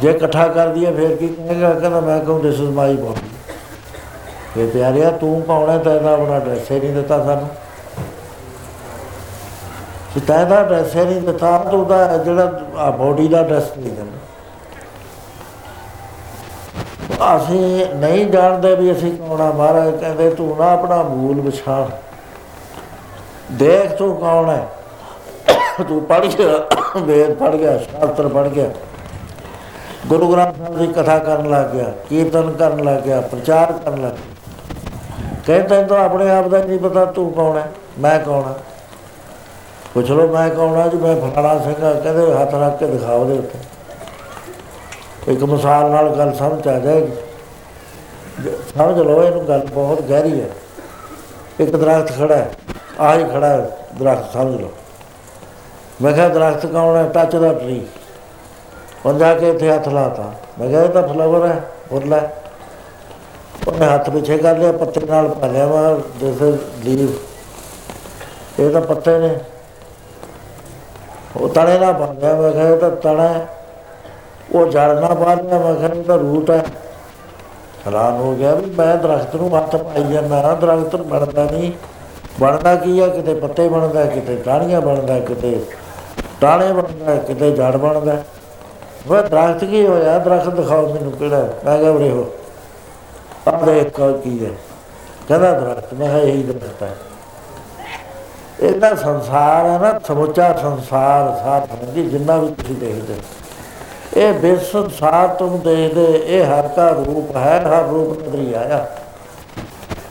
ਜੇ 0.00 0.10
ਇਕੱਠਾ 0.10 0.46
ਕਰ 0.48 0.68
ਦਈਏ 0.68 0.92
ਫਿਰ 0.92 1.16
ਕੀ 1.16 1.28
ਕਹੇਗਾ? 1.28 1.72
ਕਹਿੰਦਾ, 1.72 2.00
ਮੈਂ 2.00 2.18
ਕਹੂੰ 2.20 2.40
ਦਿਸ 2.42 2.60
ਇਜ਼ 2.60 2.70
ਮਾਈ 2.70 2.96
ਬੋਡੀ 2.96 4.60
ਇਹ 4.62 4.68
ਪਿਆਰਿਆ 4.70 5.10
ਤੂੰ 5.10 5.42
ਕੌਣ 5.42 5.70
ਹੈ 5.70 5.78
ਤੈਨੂੰ 5.78 6.12
ਆਪਣਾ 6.12 6.38
ਡਰੈਸ 6.38 6.70
ਹੀ 6.70 6.78
ਨਹੀਂ 6.80 6.92
ਦਿੱਤਾ 6.94 7.24
ਸਾਨੂੰ। 7.24 7.48
ਤੇ 10.14 10.20
ਤੈਨੂੰ 10.20 10.66
ਡਰੈਸ 10.68 10.94
ਹੀ 10.96 11.04
ਨਹੀਂ 11.04 11.20
ਦਿੱਤਾ, 11.20 11.58
ਤੂੰ 11.70 11.86
ਦਾ 11.88 12.16
ਜਿਹੜਾ 12.16 12.90
ਬੋਡੀ 12.98 13.28
ਦਾ 13.28 13.42
ਡਰੈਸ 13.42 13.76
ਨਹੀਂ 13.78 13.92
ਦਿੰਦਾ। 13.92 14.18
ਅਸੀਂ 17.36 17.86
ਨਹੀਂ 17.96 18.26
ਜਾਣਦੇ 18.26 18.74
ਵੀ 18.76 18.92
ਅਸੀਂ 18.92 19.12
ਕੌਣ 19.12 19.40
ਆ, 19.40 19.50
ਮਹਾਰਾਜ 19.50 19.90
ਕਹਿੰਦੇ, 20.00 20.30
ਤੂੰ 20.30 20.56
ਨਾ 20.58 20.70
ਆਪਣਾ 20.72 21.02
ਮੂਲ 21.02 21.40
ਵਿਛਾੜ 21.40 21.86
ਦੇਖ 23.52 23.92
ਤੂੰ 23.92 24.16
ਕੌਣ 24.16 24.48
ਹੈ। 24.50 24.66
ਤੂੰ 25.88 26.00
ਪੜ੍ਹ 26.04 26.26
ਗਿਆ, 26.28 26.58
ਵੇਦ 26.96 27.34
ਪੜ੍ਹ 27.34 27.56
ਗਿਆ, 27.56 27.76
ਸ਼ਾਸਤਰ 27.78 28.28
ਪੜ੍ਹ 28.28 28.48
ਗਿਆ। 28.48 28.68
ਗੁਰੂ 30.06 30.32
ਗ੍ਰੰਥ 30.32 30.56
ਸਾਹਿਬ 30.56 30.78
ਦੀ 30.78 30.86
ਕਥਾ 30.86 31.18
ਕਰਨ 31.18 31.50
ਲੱਗ 31.50 31.66
ਗਿਆ, 31.66 31.84
ਕੀਰਤਨ 32.08 32.50
ਕਰਨ 32.50 32.84
ਲੱਗ 32.84 33.02
ਗਿਆ, 33.02 33.20
ਪ੍ਰਚਾਰ 33.20 33.72
ਕਰਨ 33.72 34.02
ਲੱਗ 34.02 34.12
ਗਿਆ। 34.12 34.34
ਕਹਿੰਦਾ 35.46 35.82
ਤੈਨੂੰ 35.82 36.04
ਆਪਣੇ 36.04 36.30
ਆਪ 36.30 36.48
ਦਾ 36.48 36.58
ਨਹੀਂ 36.58 36.78
ਪਤਾ 36.78 37.04
ਤੂੰ 37.04 37.32
ਕੌਣ 37.32 37.58
ਹੈ, 37.58 37.72
ਮੈਂ 37.98 38.20
ਕੌਣ 38.20 38.42
ਹਾਂ? 38.42 38.54
ਪੁੱਛ 39.94 40.10
ਲਓ, 40.10 40.28
ਮੈਂ 40.28 40.50
ਕੌਣ 40.50 40.76
ਹਾਂ 40.76 40.88
ਜੀ? 40.88 40.96
ਮੈਂ 40.96 41.16
ਫਲਾਣਾ 41.16 41.58
ਸਿੰਘ 41.58 41.74
ਹਾਂ। 41.82 41.94
ਕਹਿੰਦੇ 41.94 42.34
ਹੱਥ 42.34 42.54
ਰੱਖ 42.54 42.78
ਕੇ 42.78 42.86
ਦਿਖਾਓ 42.86 43.24
ਦੇ 43.24 43.38
ਉੱਤੇ। 43.38 43.58
ਇੱਕ 45.32 45.44
ਮਿਸਾਲ 45.44 45.90
ਨਾਲ 45.90 46.08
ਗੱਲ 46.08 46.32
ਸਮਝ 46.32 46.68
ਆ 46.68 46.78
ਜਾਏਗੀ। 46.78 47.12
ਜ- 48.44 48.78
ਸਮਝ 48.78 48.98
ਲਓ, 48.98 49.22
ਇਹਨੂੰ 49.22 49.48
ਗੱਲ 49.48 49.66
ਬਹੁਤ 49.74 50.02
ਗਹਿਰੀ 50.02 50.40
ਹੈ। 50.40 50.48
ਇੱਕ 51.60 51.76
ਦਰਖਤ 51.76 52.18
ਖੜਾ 52.18 52.36
ਹੈ, 52.36 52.50
ਆਹ 53.00 53.18
ਹੀ 53.18 53.24
ਖੜਾ 53.24 53.48
ਹੈ, 53.48 53.70
ਦਰਖਤ 54.02 54.32
ਸਮਝ 54.32 54.60
ਲਓ। 54.60 54.70
ਮੈਂ 56.02 56.12
ਕਿਹਾ, 56.12 56.28
ਦਰਖਤ 56.28 56.66
ਕੌਣ 56.66 56.96
ਹੈ? 56.96 57.08
Touch 57.08 57.36
the 57.36 57.52
tree. 57.52 57.86
ਉਹ 59.06 59.12
ਜਾ 59.12 59.34
ਕੇ 59.34 59.50
ਇੱਥੇ 59.50 59.70
ਹੱਥ 59.70 59.88
ਲਾਤਾ। 59.88 60.32
ਮੈਂ 60.60 60.68
ਕਿਹਾ, 60.68 60.82
ਇਹ 60.82 60.88
ਤਾਂ 60.88 61.08
ਫਲਾਵਰ 61.08 61.46
ਹੈ 61.46 61.60
ਫੁੱਲ 61.90 62.12
ਹੈ 62.12 62.36
ਉਹਨੇ 63.68 63.86
ਹੱਥ 63.86 64.10
ਪਿੱਛੇ 64.10 64.38
ਕਰ 64.38 64.56
ਲਿਆ, 64.56 64.72
ਪੱਤੇ 64.72 65.00
ਨਾਲ 65.06 65.28
ਪਾ 65.28 65.46
ਲਿਆ 65.46 65.66
ਵਾ 65.66 65.98
ਦਿਸ 66.20 66.42
ਲੀਵ। 66.84 67.08
ਇਹ 68.62 68.70
ਤਾਂ 68.70 68.80
ਪੱਤੇ 68.80 69.18
ਨੇ। 69.18 69.38
ਉਹ 71.36 71.48
ਤਣੇ 71.48 71.78
ਨਾਲ 71.78 71.92
ਪਾ 71.92 72.12
ਲਿਆ, 72.12 72.34
ਮੈਂ 72.34 72.52
ਕਿਹਾ, 72.52 72.68
ਇਹ 72.68 72.76
ਤਾਂ 72.76 72.90
ਤਣਾ 72.90 73.28
ਹੈ। 73.28 73.48
ਉਹ 74.54 74.66
ਜੜ 74.66 74.98
ਨਾ 74.98 75.06
ਪਾ 75.06 75.34
ਲਿਆ, 75.34 75.58
ਮੈਂ 75.58 75.74
ਕਿਹਾ, 75.74 75.88
ਇਹ 75.88 76.04
ਤਾਂ 76.04 76.18
ਰੂਟ 76.18 76.50
ਹੈ। 76.50 76.64
ਹੈਰਾਨ 77.86 78.16
ਹੋ 78.16 78.34
ਗਿਆ 78.34 78.54
ਵੀ 78.54 78.70
ਮੈਂ 78.70 78.96
ਦਰਖਤ 78.96 79.36
ਨੂੰ 79.36 79.58
ਹੱਥ 79.58 79.76
ਪਾਈ 79.76 80.12
ਜਾਂਦਾ 80.12 80.54
ਦਰਖਤ 80.54 80.96
ਬਣਦਾ 80.96 81.44
ਨਹੀਂ। 81.44 81.72
ਬਣਦਾ 82.40 82.76
ਕੀ 82.76 83.00
ਆ? 83.00 83.06
ਕਿਤੇ 83.06 83.34
ਪੱਤੇ 83.34 83.68
ਬਣਦਾ, 83.68 84.06
ਕਿਤੇ 84.06 84.36
ਟਾਹਣੀਆਂ 84.36 84.80
ਬਣਦਾ, 84.80 85.20
ਕਿਤੇ 85.20 85.64
ਟਾਣੇ 86.40 86.72
ਬਣਦਾ, 86.72 87.16
ਕਿਤੇ 87.16 87.50
ਜੜ 87.50 87.76
ਬਣਦਾ। 87.76 88.16
ਉਹ 89.10 89.16
ਦਰਖਤ 89.16 89.64
ਕੀ 89.64 89.86
ਹੋਇਆ? 89.86 90.18
ਦਰਖਤ 90.18 90.48
ਦਿਖਾਓ 90.48 90.94
ਮੈਨੂੰ 90.94 91.12
ਕਿਹੜਾ 91.12 91.36
ਹੈ? 91.36 91.54
ਮੈਂ 91.64 91.78
ਕਿਹਾ 91.78 91.90
ਉਰੇ 91.90 92.10
ਹੋ। 92.10 92.32
ਆਹ 93.48 93.66
ਦੇਖ 93.66 93.88
ਕੋ 93.88 94.12
ਕੀ 94.12 94.46
ਹੈ। 94.46 94.50
ਕਹਿੰਦਾ 95.28 95.52
ਦਰਖਤ। 95.52 95.94
ਮੈਂ 95.94 96.06
ਕਿਹਾ 96.06 96.18
ਇਹੀ 96.18 96.42
ਦਰਖਤ 96.42 96.82
ਹੈ। 96.82 96.96
ਇਹਦਾ 98.60 98.94
ਸੰਸਾਰ 98.94 99.66
ਹੈ 99.66 99.78
ਨਾ, 99.78 100.00
ਸਮੁੱਚਾ 100.06 100.52
ਸੰਸਾਰ 100.52 101.44
ਸਾਥ 101.44 101.68
ਸਮਝੀ 101.68 102.10
ਜਿੰਨਾ 102.10 102.36
ਵੀ 102.36 102.48
ਤੁਸੀਂ 102.48 102.74
ਦੇਖਦੇ 102.74 103.14
ਹੋ। 103.14 103.18
ਇਹ 104.16 104.32
ਬਿਸ 104.32 104.62
ਸੰਸਾਰ 104.62 105.28
ਤੁਮ 105.28 105.58
ਦੇਖਦੇ, 105.58 106.24
ਇਹ 106.26 106.44
ਹਰ 106.44 106.68
ਕਾ 106.68 106.88
ਰੂਪ 106.88 107.36
ਹੈ, 107.36 107.60
ਹਰ 107.60 107.84
ਰੂਪ 107.88 108.28
ਨਦਰੀ 108.28 108.54
ਆਇਆ। 108.54 108.86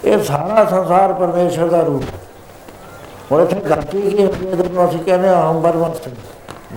ਇਹ 0.05 0.23
ਸਾਰਾ 0.23 0.65
ਸੰਸਾਰ 0.65 1.13
ਪਰਮੇਸ਼ਰ 1.13 1.67
ਦਾ 1.67 1.81
ਰੂਪ 1.81 2.03
ਹੈ। 2.03 2.19
ਹੁਣ 3.31 3.41
ਇੱਥੇ 3.41 3.55
ਗਲਤੀ 3.55 4.01
ਕੀ 4.01 4.25
ਹੁੰਦੀ 4.25 4.47
ਹੈ 4.47 4.55
ਜਦੋਂ 4.55 4.89
ਅਸੀਂ 4.89 4.99
ਕਹਿੰਦੇ 4.99 5.27
ਹਾਂ 5.27 5.51
ਹਮ 5.51 5.61
ਬਰਮ 5.61 5.93
ਸਿੰਘ 6.03 6.15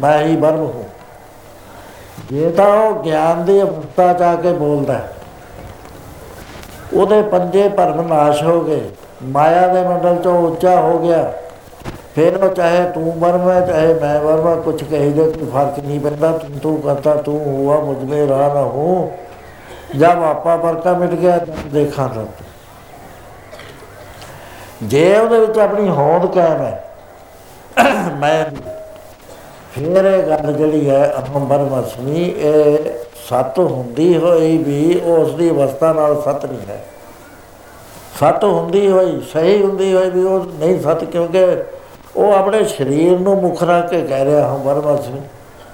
ਮੈਂ 0.01 0.25
ਹੀ 0.25 0.37
ਬਰਮ 0.37 0.57
ਹੂੰ। 0.57 0.85
ਜੇ 2.31 2.51
ਤਾਂ 2.51 2.67
ਉਹ 2.67 3.03
ਗਿਆਨ 3.03 3.45
ਦੀ 3.45 3.61
ਅਵਸਥਾ 3.63 4.13
ਜਾ 4.13 4.35
ਕੇ 4.35 4.53
ਬੋਲਦਾ 4.53 5.01
ਉਹਦੇ 6.95 7.21
ਪੰਜੇ 7.23 7.69
ਭਰਮ 7.69 8.07
ਨਾਸ਼ 8.09 8.43
ਹੋ 8.43 8.61
ਗਏ, 8.61 8.89
ਮਾਇਆ 9.23 9.67
ਦੇ 9.69 9.83
ਮੰਡਲ 9.83 10.17
ਤੋਂ 10.17 10.35
ਉੱਚਾ 10.43 10.81
ਹੋ 10.81 10.99
ਗਿਆ, 10.99 11.33
ਫਿਰ 12.15 12.37
ਉਹ 12.37 12.49
ਚਾਹੇ 12.49 12.83
ਤੂੰ 12.91 13.13
ਵਰਮਾ 13.19 13.61
ਚਾਹੇ 13.61 13.95
ਮੈਂ 13.95 14.19
ਵਰਮਾ 14.21 14.55
ਕੁਝ 14.57 14.83
ਕਹੀ 14.83 15.11
ਦੇ 15.13 15.31
ਕੋਈ 15.31 15.47
ਫ਼ਰਕ 15.51 15.79
ਨਹੀਂ 15.79 16.01
ਪੈਂਦਾ, 16.01 16.31
ਤੂੰ 16.33 16.59
ਤੂੰ 16.59 16.81
ਕਰਤਾ, 16.83 17.15
ਤੂੰ 17.17 17.39
ਹੋਆ, 17.41 17.79
ਮੁਝ 17.81 17.99
ਮੇ 18.11 18.27
ਰਾਹ 18.29 18.55
ਨਾ 18.55 18.63
ਹੋ। 18.63 19.13
ਜਦ 19.97 20.23
ਆਪਾ 20.23 20.57
ਵਰਤਾ 20.57 20.93
ਮਿਟ 20.93 21.11
ਗਿਆ 21.11 21.39
ਦੇਖਾਂ 21.73 22.09
ਤਾਂ। 22.09 22.25
ਜੇ 24.83 25.17
ਉਹਦੇ 25.19 25.39
ਵਿੱਚ 25.41 25.59
ਆਪਣੀ 25.59 25.89
ਹੋਂਦ 25.89 26.27
ਕਾਇਮ 26.35 26.63
ਹੈ, 26.63 26.85
ਮੈਂ 28.19 28.45
ਫਿਰ 29.77 30.05
ਇਹ 30.05 30.23
ਗੱਲ 30.23 30.53
ਜਿਹੜੀ 30.53 30.91
ਹੈ 30.91 31.15
ਅਹਮ 31.19 31.45
ਬਰਮਸਮੀ 31.45 32.35
ਇਹ 32.39 32.79
ਸਤ 33.29 33.59
ਹੁੰਦੀ 33.59 34.17
ਹੋਈ 34.17 34.59
ਵੀ 34.59 35.01
ਉਸ 35.05 35.35
ਦੀ 35.35 35.51
ਅਵਸਥਾ 35.51 35.93
ਨਾਲ 35.93 36.23
ਸਤ 36.23 36.47
ਨਹੀਂ 36.47 36.59
ਹੈ। 36.69 36.85
ਸਤ 38.21 38.45
ਹੁੰਦੀ 38.45 38.91
ਹੋਈ, 38.91 39.21
ਸਹੀ 39.33 39.63
ਹੁੰਦੀ 39.63 39.95
ਹੋਈ 39.95 40.11
ਵੀ 40.11 40.25
ਉਹ 40.25 40.45
ਨਹੀਂ 40.45 40.81
ਸਤ 40.81 41.05
ਕਿਉਂਕਿ 41.05 41.63
ਉਹ 42.17 42.33
ਆਪਣੇ 42.33 42.65
ਸਰੀਰ 42.65 43.19
ਨੂੰ 43.19 43.43
ਮੁੱਖ 43.43 43.63
ਰੱਖ 43.63 43.91
ਕੇ 43.91 44.03
ਕਹਿ 44.03 44.25
ਰਿਹਾ 44.25 44.49
ਹਾਂ 44.49 44.59
ਬਰਮਸਮੀ 44.59 45.21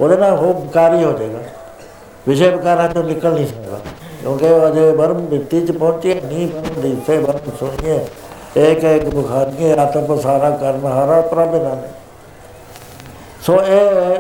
ਉਹਦੇ 0.01 0.16
ਨਾਲ 0.16 0.39
ਉਹ 0.39 0.55
ਵਿਕਾਰੀ 0.55 1.05
ਹੋ 1.05 1.12
ਜਾਏਗਾ। 1.12 1.39
ਵਿਸ਼ੇ 2.29 2.51
ਵਿਕਾਰਾਂ 2.51 2.89
ਤੋਂ 2.89 3.05
ਨਿਕਲ 3.05 3.33
ਨਹੀਂ 3.33 3.47
ਸਕਦਾ। 3.47 3.79
ਕਿਉਂਕਿ 4.20 4.47
ਉਹ 4.47 4.69
ਅਜੇ 4.69 4.93
ਬਰਮ 4.93 5.19
ਮਿੱਟੀ 5.20 5.66
ਚ 5.66 5.70
ਪਹੁੰਚੇ 5.73 6.20
ਨਹੀਂ 6.24 6.49
ਬਰਮ 6.49 6.81
ਦੇਸੇ 6.81 7.19
ਬਰਮ 7.19 7.51
ਸੁਣੀਏ 7.61 8.07
ਇੱਕ 8.70 8.85
ਇੱਕ 8.85 9.05
ਬੁਖਾਰੀਏ 9.05 9.79
ਆਤਮ 9.79 10.16
ਪਸਾਰਾ 10.16 10.51
ਕਰਨ 10.51 10.85
ਹਾਰਾ 10.85 11.20
ਪ੍ਰਭ 11.20 11.55
ਨਾਲੇ 11.55 12.02
ਸੋ 13.43 13.60
ਇਹ 13.62 14.19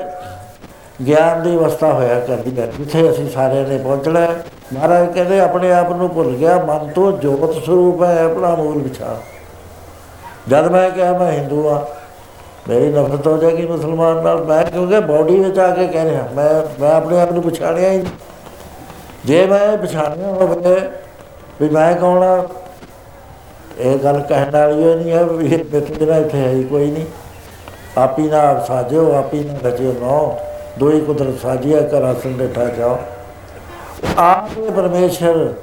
ਗਿਆਨ 1.06 1.42
ਦੀ 1.42 1.54
ਅਵਸਥਾ 1.56 1.92
ਹੋਇਆ 1.92 2.18
ਕਰਦੀ 2.20 2.60
ਹੈ। 2.60 2.66
ਜਿੱਥੇ 2.66 3.10
ਅਸੀਂ 3.10 3.30
ਸਾਰਿਆਂ 3.30 3.66
ਨੇ 3.68 3.78
ਪਹੁੰਚਣਾ 3.78 4.20
ਹੈ। 4.20 4.44
ਮਹਾਰਾਜ 4.72 5.12
ਕਹਿੰਦੇ, 5.14 5.40
ਆਪਣੇ 5.40 5.72
ਆਪ 5.72 5.90
ਨੂੰ 5.92 6.08
ਭੁੱਲ 6.10 6.30
ਗਿਆ। 6.30 6.56
ਮਨ 6.58 6.88
ਤੋਂ 6.88 7.12
ਜੋਤ 7.12 7.54
ਸਰੂਪ 7.64 8.02
ਹੈ 8.02 8.24
ਆਪਣਾ 8.24 8.54
ਮੂਲ 8.54 8.78
ਵਿਚਾਰ। 8.78 9.16
ਜਦ 10.48 10.70
ਮੈਂ 10.70 10.90
ਕਿਹਾ, 10.90 11.12
ਮੈਂ 11.18 11.32
ਹਿੰਦੂ 11.32 11.68
ਆ 11.68 11.86
ਮੇਰੀ 12.68 12.88
ਨਫ਼ਰਤ 12.88 13.26
ਹੋ 13.26 13.36
ਜਾਏਗੀ 13.36 13.66
ਮੁਸਲਮਾਨ 13.66 14.22
ਨਾਲ। 14.22 14.44
ਮੈਂ 14.44 14.64
ਕਿਉਂਕਿ 14.64 15.00
ਬਾਡੀ 15.00 15.38
ਵਿੱਚ 15.40 15.58
ਆ 15.58 15.70
ਕੇ 15.74 15.86
ਕਹਿ 15.86 16.04
ਰਿਹਾ, 16.04 16.28
ਮੈਂ 16.34 16.50
ਮੈਂ 16.80 16.92
ਆਪਣੇ 16.92 17.20
ਆਪ 17.20 17.32
ਨੂੰ 17.32 17.42
ਪਛਾਣਿਆ 17.42 17.90
ਹੀ 17.90 17.96
ਨਹੀਂ। 17.96 18.12
ਜੇ 19.24 19.46
ਮੈਂ 19.46 19.76
ਪਛਾਣਿਆ 19.78 20.28
ਹੋਵੇ 20.28 20.76
ਵੀ 21.60 21.68
ਮੈਂ 21.68 21.94
ਕੌਣ 21.94 22.22
ਆ, 22.22 22.46
ਇਹ 23.78 23.98
ਗੱਲ 23.98 24.20
ਕਹਿਣ 24.20 24.50
ਵਾਲੀ 24.50 24.82
ਹੋਈ 24.82 24.94
ਨਹੀਂ 24.94 25.12
ਹੈ 25.12 25.24
ਵੀ 25.24 25.54
ਇਹ 25.54 25.58
ਮੇਰੇ 25.72 25.94
ਜਿਹੜਾ 25.94 26.16
ਇੱਥੇ 26.16 26.38
ਹੈ 26.38 26.50
ਹੀ, 26.50 26.62
ਕੋਈ 26.64 26.90
ਨਹੀਂ। 26.90 27.06
ਆਪੀ 27.98 28.22
ਨਾ 28.22 28.64
ਸਾਜਿਓ, 28.68 29.12
ਆਪੀ 29.12 29.44
ਨਾ 29.44 29.68
ਰਚਿਓ 29.68 29.92
ਨੋ। 29.92 30.38
ਦੋਈ 30.78 31.00
ਕੁਦਰਤ 31.00 31.40
ਸਾਜਿਆ 31.42 31.80
ਕਰ 31.80 32.02
ਆਸਨ 32.02 32.32
ਬੈਠਾ 32.32 32.64
ਜਾਓ। 32.64 32.98
ਆਪ 34.18 34.58
ਹੀ 34.58 34.70
ਪਰਮੇਸ਼ਰ 34.70 35.54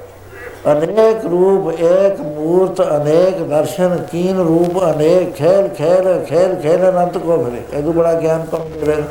ਅਨੇਕ 0.72 1.24
ਰੂਪ, 1.24 1.80
ਏਕ 1.80 2.20
ਮੂਰਤ, 2.20 2.80
ਅਨੇਕ 2.96 3.38
ਦਰਸ਼ਨ, 3.42 3.96
ਕੀਨ 4.12 4.38
ਰੂਪ, 4.38 4.84
ਅਨੇਕ 4.84 5.34
ਖੇਲ 5.34 5.68
ਖੇਲ 5.68 6.24
ਖੇਲ 6.24 6.54
ਖੇਲ, 6.54 6.88
ਅਨੰਤ 6.88 7.18
ਕੋ 7.18 7.44
ਫਿਰੇ। 7.44 7.78
ਇਹ 7.78 7.82
ਤੋਂ 7.82 7.92
ਬੜਾ 7.92 8.12
ਗਿਆਨ 8.14 8.44
ਕੌਣ 8.44 8.60
ਦੇ 8.60 8.86
ਰਿਹਾ। 8.86 9.06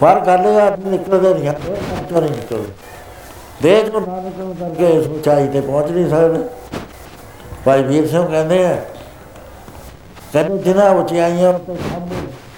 ਪਰ 0.00 0.20
ਗੱਲ 0.20 0.46
ਇਹ 0.46 0.60
ਆਦਮੀ 0.60 0.90
ਨਿਕਲਦੇ 0.90 1.34
ਨਹੀਂ 1.34 1.48
ਆਦੇ 1.48 2.20
ਨਹੀਂ 2.20 2.30
ਨਿਕਲਦੇ। 2.30 2.64
ਦੇਹ 3.62 3.84
ਤੋਂ 3.84 4.00
ਨਾ 4.00 4.20
ਨਿਕਲਣ 4.20 4.52
ਕਰਕੇ 4.54 4.88
ਇਸ 4.88 5.06
ਉਚਾਈ 5.06 5.48
ਤੇ 5.48 5.60
ਪਹੁੰਚ 5.60 5.90
ਨਹੀਂ 5.90 6.08
ਸਕਦੇ। 6.10 6.42
ਭਾਈ 7.64 7.82
ਵੀਰ 7.82 8.06
ਸਿੰਘ 8.08 8.26
ਕਹਿੰਦੇ 8.26 8.64
ਆ 8.66 8.76
ਕਹਿੰਦੇ 10.32 10.58
ਜਿਨ੍ਹਾਂ 10.58 10.90
ਉਚਾਈਆਂ 10.90 11.48
ਉੱਤੇ 11.48 11.74
ਖੰਭ 11.74 12.08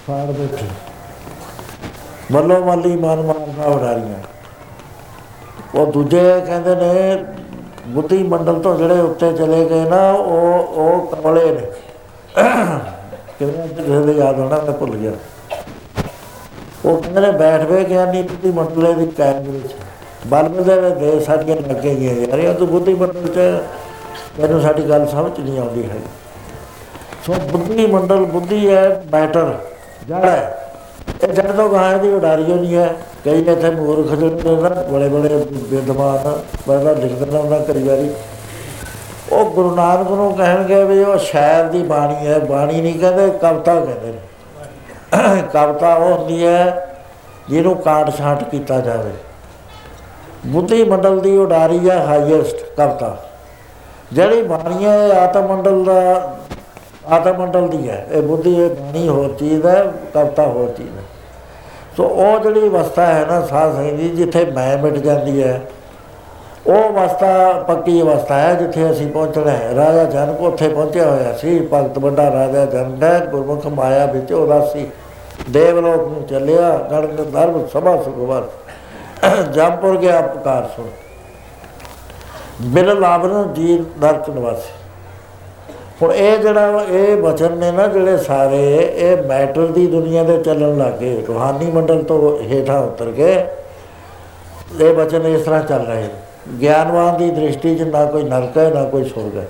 ਫਾੜ 0.06 0.26
ਬੈਠੇ। 0.26 0.66
ਮੱਲੋ 2.32 2.59
ਮੱਲੀ 2.64 2.97
ਮਨ 2.97 3.20
ਮਾਰਦਾ 3.22 3.64
ਉਡਾਰੀਆਂ। 3.66 4.18
ਉਹ 5.74 5.92
ਦੂਜੇ 5.92 6.20
ਕਹਿੰਦੇ 6.47 6.74
ਨੇ, 6.74 7.24
ਬੁੱਧੀ 7.88 8.22
ਮੰਡਲ 8.22 8.60
ਤੋਂ 8.60 8.76
ਜਿਹੜੇ 8.78 9.01
ਉੱਤੇ 9.01 9.32
ਚਲੇ 9.32 9.64
ਗਏ 9.64 9.88
ਨਾ, 9.88 10.10
ਉਹ 10.12 10.74
ਉਹ 10.76 11.06
ਕਮਲੇ 11.06 11.51
ਨੇ। 11.51 11.66
ਕਿਵੇਂ 13.38 13.68
ਕਿਸੇ 13.68 14.01
ਦੇ 14.06 14.12
ਯਾਦ 14.12 14.38
ਹੋਣਾ 14.38 14.56
ਮੈਂ 14.56 14.72
ਭੁੱਲ 14.72 14.97
ਗਿਆ। 14.97 15.12
ਉਹ 16.84 17.01
ਕਹਿੰਦੇ 17.02 17.20
ਨੇ, 17.20 17.30
ਬੈਠ 17.30 17.62
ਵੇ 17.62 17.84
ਗਿਆਨੀ 17.84 18.22
ਬੁੱਧੀ 18.22 18.51
ਮੰਡਲੇ 18.51 18.92
ਦੀ 18.94 19.06
ਕਾਇਮ 19.06 19.42
ਵਿੱਚ 19.42 19.74
ਬਲਬ 20.26 20.62
ਦੇ 20.62 20.80
ਦੇ 20.90 21.20
ਸਾਡੀਆਂ 21.20 21.56
ਲੱਗੇ 21.56 21.94
ਗਏ 21.94 22.26
ਯਾਰ, 22.26 22.38
ਇਹ 22.38 22.55
ਤੂੰ 22.55 22.68
ਬੁੱਧੀ 22.68 22.94
ਮੰਡਲ 22.94 23.28
ਚ 23.28 23.38
ਮੈਨੂੰ 24.40 24.60
ਸਾਡੀ 24.62 24.88
ਗੱਲ 24.88 25.06
ਸਮਝ 25.06 25.38
ਨਹੀਂ 25.40 25.59
ਆਉਂਦੀ 25.59 25.82
ਹੈ 25.84 25.97
ਸੋ 27.26 27.32
ਬੁੱਧੀ 27.32 27.86
ਮੰਡਲ, 27.86 28.24
ਬੁੱਧੀ 28.24 28.74
ਹੈ 28.74 29.02
ਮੈਟਰ 29.12 29.55
ਜੜ 30.09 30.24
ਹੈ। 30.24 30.68
ਇਹ 31.22 31.28
ਜੜ 31.28 31.52
ਤੋਂ 31.52 31.68
ਗਾਇ 31.68 31.98
ਦੀ 31.98 32.12
ਉਡਾਰੀ 32.12 32.42
ਨਹੀਂ 32.42 32.74
ਹੈ। 32.74 32.94
ਕਈ 33.24 33.42
ਇੱਥੇ 33.42 33.70
ਮੂਰਖ 33.70 34.14
ਜਿਹੜੇ 34.14 34.56
ਨੇ 34.56 34.62
ਨਾ, 34.62 34.68
ਬੜੇ 34.68 35.09
ਬੜੇ 35.09 35.47
ਵਿਦਵਾਨ 35.52 36.42
ਬੜਾ 36.68 36.92
ਲਿਖਦੇ 36.92 37.26
ਨੇ 37.26 37.38
ਉਹਨਾਂ 37.38 37.60
ਕਈ 37.60 37.82
ਵਾਰੀ। 37.82 38.10
ਉਹ 39.32 39.51
ਗੁਰੂ 39.51 39.74
ਨਾਨਕ 39.74 40.10
ਨੂੰ 40.10 40.34
ਕਹਿਣਗੇ 40.34 40.84
ਵੀ 40.84 41.02
ਉਹ 41.02 41.18
ਸ਼ਾਇਰ 41.18 41.64
ਦੀ 41.64 41.82
ਬਾਣੀ 41.82 42.26
ਹੈ। 42.26 42.38
ਬਾਣੀ 42.38 42.80
ਨਹੀਂ 42.80 43.01
ਕਹਿੰਦੇ, 43.01 43.26
ਕਵਿਤਾ 43.26 43.74
ਕਹਿੰਦੇ 43.74 44.06
ਨੇ। 44.06 44.18
ਕਵਿਤਾ 45.42 45.94
ਉਹ 45.94 46.18
ਹੁੰਦੀ 46.18 46.47
ਹੈ, 46.47 46.86
ਜਿਹਨੂੰ 47.48 47.76
ਕਾਟ 47.76 48.16
ਛਾਂਟ 48.18 48.44
ਕੀਤਾ 48.44 48.80
ਜਾਵੇ। 48.80 49.10
ਬੁੱਧੀ 50.47 50.84
ਮੰਡਲ 50.84 51.20
ਦੀ 51.20 51.36
ਉਡਾਰੀ 51.36 51.90
ਹੈ 51.90 52.06
ਹਾਈਐਸਟ 52.06 52.56
ਕਵਿਤਾ। 52.76 53.16
ਜਿਹੜੀ 54.12 54.42
ਬਾਣੀ 54.42 54.84
ਹੈ 54.84 55.06
ਇਹ 55.06 55.12
ਆਤਮ 55.12 55.47
ਮੰਡਲ 55.47 55.84
ਦਾ 55.84 56.36
ਆਤਮ 57.10 57.38
ਮੰਡਲ 57.38 57.68
ਦੀ 57.68 57.88
ਹੈ। 57.88 58.06
ਇਹ 58.10 58.22
ਬੁੱਧੀ 58.22 58.54
ਇਹ 58.56 58.70
ਬਾਣੀ 58.70 59.08
ਹੋਰ 59.08 59.34
ਚੀਜ਼ 59.38 59.66
ਹੈ 59.66 59.82
ਕਵਿਤਾ 60.14 60.42
ਹੋਰ 60.44 60.70
ਚੀਜ਼ 60.70 60.88
ਹੈ। 60.88 61.02
ਸੋ 61.96 62.04
ਉਹ 62.04 62.38
ਜਿਹੜੀ 62.40 62.68
ਅਵਸਥਾ 62.68 63.06
ਹੈ 63.06 63.24
ਨਾ 63.26 63.40
ਸਾਧ 63.46 63.74
ਸੰਗਤ 63.74 63.96
ਜੀ 63.96 64.08
ਜਿੱਥੇ 64.08 64.44
ਮੈਂ 64.46 64.76
ਮਿਟ 64.78 64.94
ਜਾਂਦੀ 64.96 65.42
ਹੈ, 65.42 65.60
ਉਹ 66.66 66.88
ਅਵਸਥਾ 66.90 67.52
ਪੱਕੀ 67.68 68.00
ਅਵਸਥਾ 68.02 68.34
ਹੈ, 68.34 68.54
ਜਿੱਥੇ 68.54 68.90
ਅਸੀਂ 68.90 69.10
ਪਹੁੰਚਣਾ 69.10 69.50
ਹੈ। 69.50 69.74
ਰਾਜਾ 69.76 70.04
ਜਨਕ 70.04 70.40
ਉੱਥੇ 70.42 70.68
ਪਹੁੰਚਿਆ 70.68 71.10
ਹੋਇਆ 71.10 71.32
ਸੀ, 71.32 71.58
ਭਗਤ 71.72 71.98
ਵੱਡਾ 71.98 72.30
ਰਾਜਾ 72.32 72.64
ਜਨਕ 72.66 73.02
ਹੈ, 73.02 73.18
ਗੁਰਮੁਖ 73.26 73.66
ਮਾਇਆ 73.68 74.06
ਵਿੱਚ 74.06 74.32
ਉਦਾਸੀ 74.32 74.86
ਦੇਵਲੋਕ 75.50 76.08
ਨੂੰ 76.08 76.26
ਚੱਲਿਆ 76.26 76.70
ਗਣਗ 76.90 77.24
ਧਰਮ 77.24 77.66
ਸਭਾ 77.72 77.96
ਸੁਖਵਰ। 78.02 78.48
ਜੰਪੁਰ 79.52 79.96
ਗਿਆ 79.96 80.18
ਅਪਕਾਰ 80.20 80.68
ਸੁਣ। 80.76 80.86
ਬਿਨ 82.64 82.98
ਲਾਭਨ 83.00 83.52
ਜੀ 83.54 83.78
ਨਰਕ 84.00 84.28
ਨਿਵਾਸੀ। 84.30 84.78
ਹੁਣ 86.02 86.12
ਇਹ 86.12 86.39
ਜਿਹੜਾ 86.39 86.85
ਇਹ 86.90 87.16
ਵਚਨ 87.16 87.56
ਨੇ 87.59 87.70
ਨਾ 87.70 87.86
ਜਿਹੜੇ 87.86 88.16
ਸਾਰੇ, 88.16 88.93
ਇਹ 88.97 89.16
ਮੈਟਰ 89.24 89.66
ਦੀ 89.66 89.86
ਦੁਨੀਆ 89.86 90.22
ਦੇ 90.24 90.36
ਚੱਲਣ 90.39 90.77
ਲੱਗੇ 90.78 91.24
ਰੂਹਾਨੀ 91.28 91.70
ਮੰਡਲ 91.70 92.02
ਤੋਂ 92.02 92.36
ਹੇਠਾਂ 92.43 92.78
ਉਤਰ 92.81 93.10
ਕੇ 93.10 93.32
ਇਹ 94.81 94.93
ਵਚਨ 94.94 95.27
ਇਸ 95.27 95.43
ਤਰ੍ਹਾਂ 95.43 95.62
ਚੱਲ 95.62 95.86
ਰਹੇ 95.86 96.09
ਗਿਆਨਵਾਨ 96.60 97.16
ਦੀ 97.16 97.31
ਦ੍ਰਿਸ਼ਟੀ 97.31 97.74
'ਚ 97.77 97.82
ਨਾ 97.82 98.05
ਕੋਈ 98.05 98.22
ਨਰਕ 98.22 98.56
ਹੈ, 98.59 98.70
ਨਾ 98.74 98.85
ਕੋਈ 98.85 99.05
ਸੁਰਗ 99.05 99.36
ਹੈ। 99.36 99.47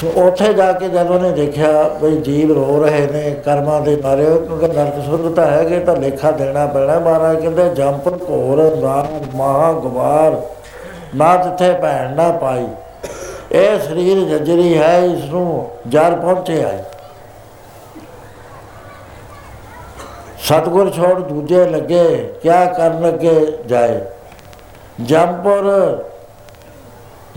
ਸੋ 0.00 0.10
ਉੱਥੇ 0.22 0.52
ਜਾ 0.54 0.72
ਕੇ 0.72 0.88
ਜਦੋਂ 0.88 1.18
ਨੇ 1.20 1.30
ਦੇਖਿਆ 1.32 1.82
ਬਈ 2.02 2.16
ਜੀਵ 2.16 2.52
ਰੋ 2.52 2.82
ਰਹੇ 2.84 3.06
ਨੇ, 3.06 3.30
ਕਰਮਾਂ 3.44 3.80
ਦੇ 3.80 3.96
ਮਾਰੇ, 4.04 4.24
ਕਿਉਂਕਿ 4.24 4.66
ਨਰਕ 4.68 5.00
ਸੁਰਗ 5.06 5.32
ਤਾਂ 5.34 5.46
ਹੈਗੇ, 5.46 5.78
ਤਾਂ 5.80 5.96
ਲੇਖਾ 5.96 6.30
ਦੇਣਾ 6.30 6.66
ਪੈਣਾ। 6.66 6.98
ਮਹਾਰਾਜ 6.98 7.40
ਕਹਿੰਦੇ, 7.40 7.68
ਜੰਪ 7.74 8.08
ਘੋਰ 8.30 8.62
ਨਾਰ 8.76 9.08
ਮਹਾ 9.34 9.72
ਗਵਾਰ 9.84 10.40
ਨਾ 11.14 11.34
ਜਿੱਥੇ 11.36 11.72
ਭੈਣ 11.72 12.14
ਨਾ 12.14 12.30
ਪਾਈ 12.32 12.66
ਇਹ 13.52 13.78
ਸਰੀਰ 13.78 14.18
ਜਜਰੀ 14.28 14.78
ਹੈ 14.78 14.98
ਇਸ 14.98 15.24
ਨੂੰ 15.24 15.70
ਜਰ 15.88 16.14
ਪਹੁੰਚਿਆ 16.14 16.68
ਹੈ। 16.68 16.84
ਸਤਗੁਰ 20.38 20.90
ਛੋੜ 20.90 21.20
ਦੂਜੇ 21.20 21.64
ਲੱਗੇ, 21.64 22.34
ਕਿਆ 22.42 22.64
ਕਰਨ 22.64 23.00
ਲੱਗੇ 23.02 23.58
ਜਾਏ? 23.66 24.00
ਜੰਪਰ 25.00 25.62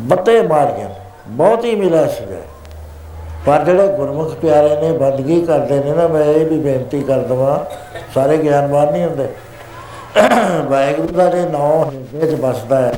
ਬਤੇ 0.01 0.41
ਮਾਰ 0.41 0.71
ਗਿਆ 0.71 0.89
ਬਹੁਤ 1.27 1.65
ਹੀ 1.65 1.75
ਮਿਲਾ 1.75 2.05
ਸੀਗਾ। 2.07 2.41
ਪਰ 3.45 3.63
ਜਿਹੜੇ 3.63 3.87
ਗੁਰਮੁਖ 3.87 4.33
ਪਿਆਰੇ 4.35 4.75
ਨੇ 4.81 4.91
ਬੰਦਗੀ 4.97 5.41
ਕਰਦੇ 5.41 5.79
ਨੇ 5.79 5.91
ਨਾ, 5.91 6.07
ਮੈਂ 6.07 6.23
ਇਹ 6.23 6.45
ਵੀ 6.45 6.59
ਬੇਨਤੀ 6.59 7.01
ਕਰ 7.03 7.19
ਦਵਾਂ, 7.19 7.59
ਸਾਰੇ 8.13 8.37
ਗਿਆਨਵਾਨ 8.37 8.91
ਨਹੀਂ 8.91 9.05
ਹੁੰਦੇ। 9.05 9.27
ਵਾਹਿਗੁਰੂ 10.69 11.07
ਦਾ 11.07 11.25
ਜੇ 11.25 11.41
ਨਾਮ 11.41 11.89
ਹਿਰਦੇ 11.89 12.31
'ਚ 12.31 12.35
ਬਸਦਾ 12.35 12.81
ਹੈ। 12.81 12.93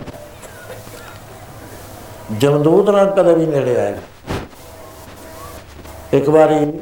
ਜਮਦੂਤ 2.44 2.90
ਨਾਲ 2.90 3.10
ਕਦੇ 3.18 3.34
ਵੀ 3.34 3.46
ਨੇੜੇ 3.46 3.76
ਆਏਗਾ 3.80 4.02
ਇੱਕ 6.14 6.30
ਵਾਰੀ 6.30 6.56
ਇੱਕ 6.56 6.74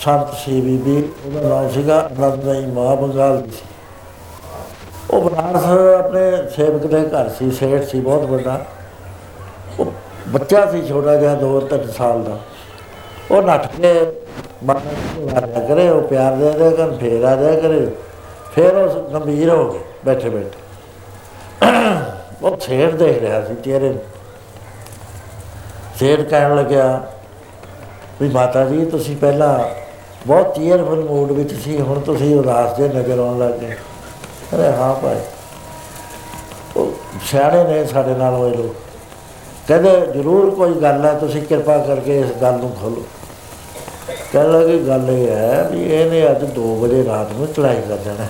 ਸੰਤ 0.00 0.34
ਸੀ 0.38 0.60
ਬੀਬੀ, 0.60 0.96
ਉਹਦਾ 1.26 1.48
ਨਾਮ 1.48 1.68
ਸੀਗਾ 1.70 2.00
ਅਨੰਦਮਈ 2.08 2.66
ਮਾਂ 2.66 2.96
ਬੰਗਾਲ 2.96 3.40
ਦੀ 3.42 3.50
ਸੀ। 3.50 3.64
ਉਹ 5.10 5.22
ਬਨਾਰਸ 5.22 5.64
ਆਪਣੇ 5.94 6.50
ਸੇਵਕ 6.56 6.86
ਦੇ 6.86 7.00
ਘਰ 7.08 7.28
ਸੀ, 7.38 7.50
ਸੇਠ 7.50 7.88
ਸੀ, 7.88 8.00
ਬਹੁਤ 8.00 8.30
ਵੱਡਾ। 8.30 8.64
ਉਹ 9.80 9.92
ਬੱਚਾ 10.28 10.64
ਸੀ 10.70 10.86
ਛੋਟਾ 10.88 11.16
ਜਿਹਾ 11.16 11.34
2-3 11.36 11.90
ਸਾਲ 11.92 12.22
ਦਾ। 12.24 12.38
ਉਹ 13.30 13.42
ਨੱਠ 13.42 13.66
ਕੇ 13.72 13.94
ਬਾਹਰ 14.64 15.42
ਆ 15.56 15.66
ਕਰੇ, 15.68 15.88
ਉਹ 15.88 16.02
ਪਿਆਰ 16.02 16.36
ਦੇ 16.36 16.52
ਦੇ 16.58 16.70
ਕਰ 16.76 16.96
ਫੇਰ 17.00 17.24
ਆ 17.24 17.36
ਜਾ 17.36 17.54
ਕਰੇ। 17.60 17.86
ਫੇਰ 18.54 18.76
ਉਹ 18.76 19.10
ਗੰਭੀਰ 19.10 19.50
ਹੋ 19.50 19.70
ਗਏ 19.72 19.80
ਬੈਠੇ 20.04 20.28
ਬੈਠੇ 20.30 20.58
ਉਹ 22.42 22.56
ਛੇੜ 22.58 22.90
ਦੇਖ 22.92 23.20
ਰਿਹਾ 23.20 23.44
ਸੀ 23.44 23.54
ਚਿਹਰੇ 23.64 23.88
ਨੂੰ। 23.88 24.00
ਛੇੜ 26.02 26.22
ਕਹਿਣ 26.22 26.54
ਲੱਗਿਆ 26.56 26.84
ਵੀ 28.20 28.28
ਮਾਤਾ 28.28 28.64
ਜੀ, 28.64 28.84
ਤੁਸੀਂ 28.84 29.16
ਪਹਿਲਾਂ 29.16 29.58
ਬਹੁਤ 30.26 30.54
ਚੀਅਰਫੁਲ 30.54 31.04
ਮੂਡ 31.04 31.32
ਵਿੱਚ 31.32 31.52
ਸੀ, 31.54 31.78
ਹੁਣ 31.80 32.00
ਤੁਸੀਂ 32.00 32.34
ਉਦਾਸ 32.36 32.76
ਜੇ 32.76 32.88
ਨਜ਼ਰ 32.88 33.18
ਆਉਣ 33.18 33.38
ਲੱਗੇ 33.38 33.74
ਅਰੇ 34.54 34.70
ਹਾਂ 34.72 34.94
ਭਾਈ। 34.94 35.20
ਉਹ 36.76 36.92
ਸਿਆਣੇ 37.26 37.62
ਨੇ 37.64 37.84
ਸਾਡੇ 37.86 38.14
ਨਾਲ 38.14 38.34
ਹੋਏ 38.34 38.50
ਲੋਕ। 38.50 38.74
ਕਹਿੰਦੇ, 39.68 39.90
ਜ਼ਰੂਰ 40.12 40.50
ਕੋਈ 40.50 40.74
ਗੱਲ 40.82 41.04
ਹੈ, 41.04 41.12
ਤੁਸੀਂ 41.14 41.42
ਕਿਰਪਾ 41.42 41.78
ਕਰਕੇ 41.78 42.18
ਇਸ 42.20 42.32
ਗੱਲ 42.42 42.58
ਨੂੰ 42.60 42.72
ਖੋਲੋ 42.80 43.04
ਕਹਿਣ 44.32 44.50
ਲੱਗੇ, 44.52 44.78
ਗੱਲ 44.78 45.10
ਇਹ 45.10 45.28
ਹੈ 45.28 45.68
ਵੀ 45.72 45.84
ਇਹਨੇ 45.84 46.30
ਅੱਜ 46.30 46.44
2 46.56 46.74
ਵਜੇ 46.80 47.04
ਰਾਤ 47.04 47.32
ਨੂੰ 47.32 47.46
ਚੜਾਈ 47.46 47.80
ਕਰ 47.88 47.96
ਦੇਣਾ 47.98 48.26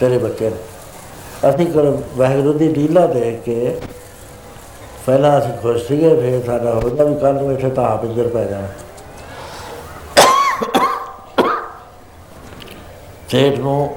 ਤੇਰੇ 0.00 0.18
ਬੱਚੇ 0.18 0.50
ਨੇ। 0.50 1.50
ਅਸੀਂ 1.50 1.66
ਕਰ 1.66 1.92
ਵਾਹਿਗੁਰੂ 2.16 2.52
ਦੀ 2.58 2.72
ਢੀਲਾ 2.72 3.06
ਦੇਖ 3.06 3.42
ਕੇ 3.42 3.76
ਪਹਿਲਾਂ 5.06 5.38
ਅਸੀਂ 5.38 5.52
ਖੁਸ਼ 5.62 5.86
ਸੀਗੇ, 5.86 6.14
ਫਿਰ 6.16 6.42
ਸਾਡਾ 6.46 6.70
ਹੋ 6.72 6.80
ਗਿਆ 6.80 7.04
ਵੀ 7.04 7.14
ਕੱਲ 7.20 7.34
ਨੂੰ 7.34 7.52
ਇੱਥੇ 7.52 7.70
ਤਾਂ 7.70 7.84
ਆਪ 7.84 8.04
ਇੰਦਰ 8.04 8.28
ਪੈ 8.28 8.44
ਜਾਣਾ। 8.44 8.68
ਸੇਠ 13.30 13.58
ਨੂੰ, 13.58 13.88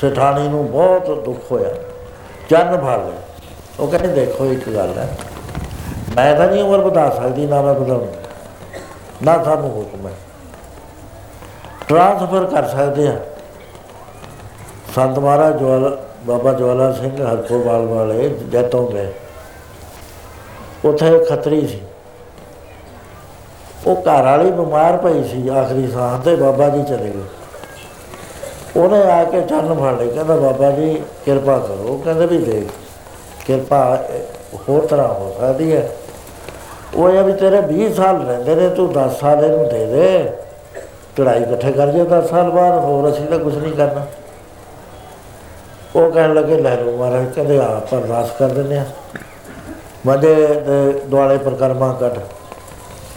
ਸਠਾਣੀ 0.00 0.48
ਨੂੰ 0.48 0.66
ਬਹੁਤ 0.70 1.10
ਦੁੱਖ 1.24 1.50
ਹੋਇਆ 1.52 1.74
ਚੰਨ 2.50 2.76
ਭਰ 2.76 2.98
ਗਏ। 2.98 3.18
ਉਹ 3.80 3.88
ਕਹਿੰਦੇ, 3.88 4.08
ਦੇਖੋ 4.14 4.44
ਇੱਕ 4.46 4.68
ਗੱਲ 4.68 4.98
ਹੈ, 4.98 5.08
ਮੈਂ 6.16 6.34
ਤਾਂ 6.34 6.46
ਨਹੀਂ 6.46 6.62
ਉਮਰ 6.62 6.80
ਵਧਾ 6.80 7.08
ਸਕਦੀ, 7.10 7.46
ਨਾ 7.46 7.60
ਮੈਂ 7.62 7.74
ਵਧਾਉਣੀ 7.74 8.06
ਨਾ 9.22 9.42
ਸਾਨੂੰ 9.44 9.70
ਹੁਕਮ 9.70 10.06
ਹੈ। 10.06 10.12
ਟ੍ਰਾਂਸਫਰ 11.88 12.44
ਕਰ 12.46 12.68
ਸਕਦੇ 12.68 13.06
ਆ 13.08 13.16
ਸੰਤ 14.94 15.18
ਮਹਾਰਾਜ 15.18 15.58
ਜਵਾਲਾ 15.58 15.96
ਬਾਬਾ 16.26 16.52
ਜਵਾਲਾ 16.52 16.92
ਸਿੰਘ 16.92 17.16
ਹਰਕੋਵਾਲ 17.22 17.86
ਵਾਲੇ 17.86 18.28
ਜੱਤੋਂ 18.52 18.86
ਗਏ। 18.90 19.12
ਉੱਥੇ 20.84 21.24
ਖੱਤਰੀ 21.24 21.66
ਸੀ। 21.66 21.80
ਉਹ 23.86 23.96
ਘਰ 23.96 24.22
ਵਾਲੀ 24.22 24.50
ਬਿਮਾਰ 24.50 24.96
ਪਈ 24.96 25.24
ਸੀ, 25.24 25.48
ਆਖਰੀ 25.48 25.86
ਸਾਹ 25.86 26.18
ਤੇ 26.18 26.36
ਬਾਬਾ 26.36 26.68
ਜੀ 26.68 26.82
ਚਲੇ 26.82 27.10
ਗਏ। 27.10 27.22
ਉਹਨੇ 28.76 29.02
ਆ 29.02 29.24
ਕੇ 29.24 29.40
ਚਰਨ 29.40 29.74
ਫੜ 29.74 29.98
ਲਏ 29.98 30.08
ਕਹਿੰਦਾ, 30.08 30.36
ਬਾਬਾ 30.36 30.70
ਜੀ, 30.70 31.02
ਕਿਰਪਾ 31.24 31.58
ਕਰੋ। 31.58 31.88
ਉਹ 31.88 31.98
ਕਹਿੰਦੇ 31.98 32.26
ਵੀ 32.26 32.38
ਦੇਖ, 32.38 32.68
ਕਿਰਪਾ 33.46 34.04
ਹੋਰ 34.68 34.86
ਤਰ੍ਹਾਂ 34.86 35.08
ਹੋ 35.08 35.36
ਸਕਦੀ 35.40 35.76
ਹੈ। 35.76 35.88
ਉਹ 36.94 37.10
ਇਹ 37.10 37.24
ਵੀ 37.24 37.32
ਤੇਰੇ 37.32 37.60
20 37.60 37.94
ਸਾਲ 37.96 38.26
ਰਹਿੰਦੇ 38.26 38.54
ਨੇ, 38.54 38.68
ਤੂੰ 38.68 38.92
10 38.92 39.20
ਸਾਲ 39.20 39.44
ਇਹਨੂੰ 39.44 39.68
ਦੇ 39.68 39.86
ਦੇ। 39.86 40.32
ਚੜਾਈ 41.16 41.42
ਇਕੱਠੇ 41.42 41.72
ਕਰ 41.72 41.86
ਜੇ 41.86 42.04
10 42.04 42.30
ਸਾਲ 42.30 42.50
ਬਾਅਦ, 42.50 42.78
ਹੋਰ 42.78 43.10
ਅਸੀਂ 43.10 43.26
ਤਾਂ 43.26 43.38
ਕੁਝ 43.38 43.58
ਨਹੀਂ 43.58 43.72
ਕਰਨਾ। 43.72 44.06
ਉਹ 45.96 46.10
ਕਹਿਣ 46.10 46.34
ਲੱਗੇ, 46.34 46.56
ਲੈ 46.56 46.76
ਲਓ 46.76 46.96
ਮਹਾਰਾਜ, 46.96 47.26
ਕਹਿੰਦੇ, 47.34 47.58
ਆਪ 47.58 47.94
ਅਰਦਾਸ 47.94 48.30
ਕਰ 48.38 48.48
ਦਿੰਦੇ 48.48 48.78
ਆ 48.78 48.84
ਮਦੇ 50.06 50.34
ਦੁਆਲੇ 51.06 51.38
ਪ੍ਰਕਰਮਾ 51.38 51.92
ਕੱਢ 52.00 52.12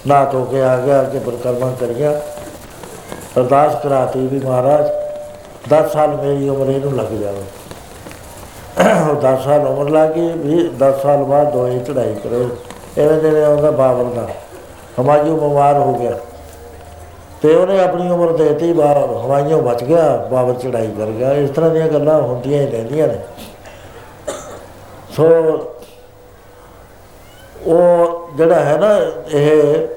ਨਾ 0.07 0.25
ਤੋ 0.25 0.45
ਕੇ 0.45 0.61
ਆ 0.61 0.77
ਗਿਆ 0.77 1.03
ਕਿ 1.03 1.19
ਪ੍ਰਕਰਮਾ 1.19 1.73
ਕਰ 1.79 1.87
ਗਿਆ 1.87 2.21
ਅਰਦਾਸ 3.37 3.83
ਕਰਾਤੀ 3.83 4.27
ਵੀ 4.27 4.39
ਮਹਾਰਾਜ 4.45 4.85
10 5.73 5.87
ਸਾਲ 5.93 6.07
ਮੇਰੀ 6.07 6.49
ਉਮਰ 6.49 6.69
ਇਹਨੂੰ 6.69 6.95
ਲੱਗ 6.97 7.05
ਜਾਵੇ। 7.05 7.43
ਉਹ 9.11 9.15
10 9.15 9.43
ਸਾਲ 9.43 9.67
ਉਮਰ 9.67 9.89
ਲੱਗੀ 9.89 10.27
ਵੀ 10.27 10.69
10 10.83 11.01
ਸਾਲ 11.03 11.23
ਬਾਅਦ 11.23 11.51
ਦੋਏ 11.51 11.79
ਚੜਾਈ 11.79 12.15
ਕਰੇ। 12.15 12.47
ਐਵੇਂ 13.01 13.21
ਜਿਵੇਂ 13.21 13.47
ਉਹਦਾ 13.47 13.71
ਬਾਬਰ 13.71 14.03
ਦਾ। 14.03 14.27
ਹਮਾਯੂ 15.01 15.37
ਬਿਮਾਰ 15.37 15.77
ਹੋ 15.77 15.93
ਗਿਆ। 15.93 16.11
ਤੇ 17.41 17.55
ਉਹਨੇ 17.55 17.83
ਆਪਣੀ 17.83 18.09
ਉਮਰ 18.09 18.31
ਦੇਤੀ 18.37 18.73
ਬਾਬਰ 18.73 19.25
ਹਮਾਯੂ 19.25 19.61
ਬਚ 19.61 19.83
ਗਿਆ 19.83 20.17
ਬਾਬਰ 20.31 20.53
ਚੜਾਈ 20.53 20.87
ਕਰ 20.87 21.05
ਗਿਆ। 21.05 21.33
ਇਸ 21.33 21.49
ਤਰ੍ਹਾਂ 21.49 21.69
ਦੀਆਂ 21.69 21.87
ਗੱਲਾਂ 21.87 22.21
ਹੁੰਦੀਆਂ 22.21 22.61
ਹੀ 22.61 22.67
ਰਹਿੰਦੀਆਂ 22.67 23.07
ਨੇ। 23.07 23.17
ਸੋ 25.11 25.25
ਉਹ 27.65 28.21
ਜਿਹੜਾ 28.37 28.55
ਹੈ 28.55 28.77
ਨਾ, 28.77 28.99
ਇਹ 29.31 29.87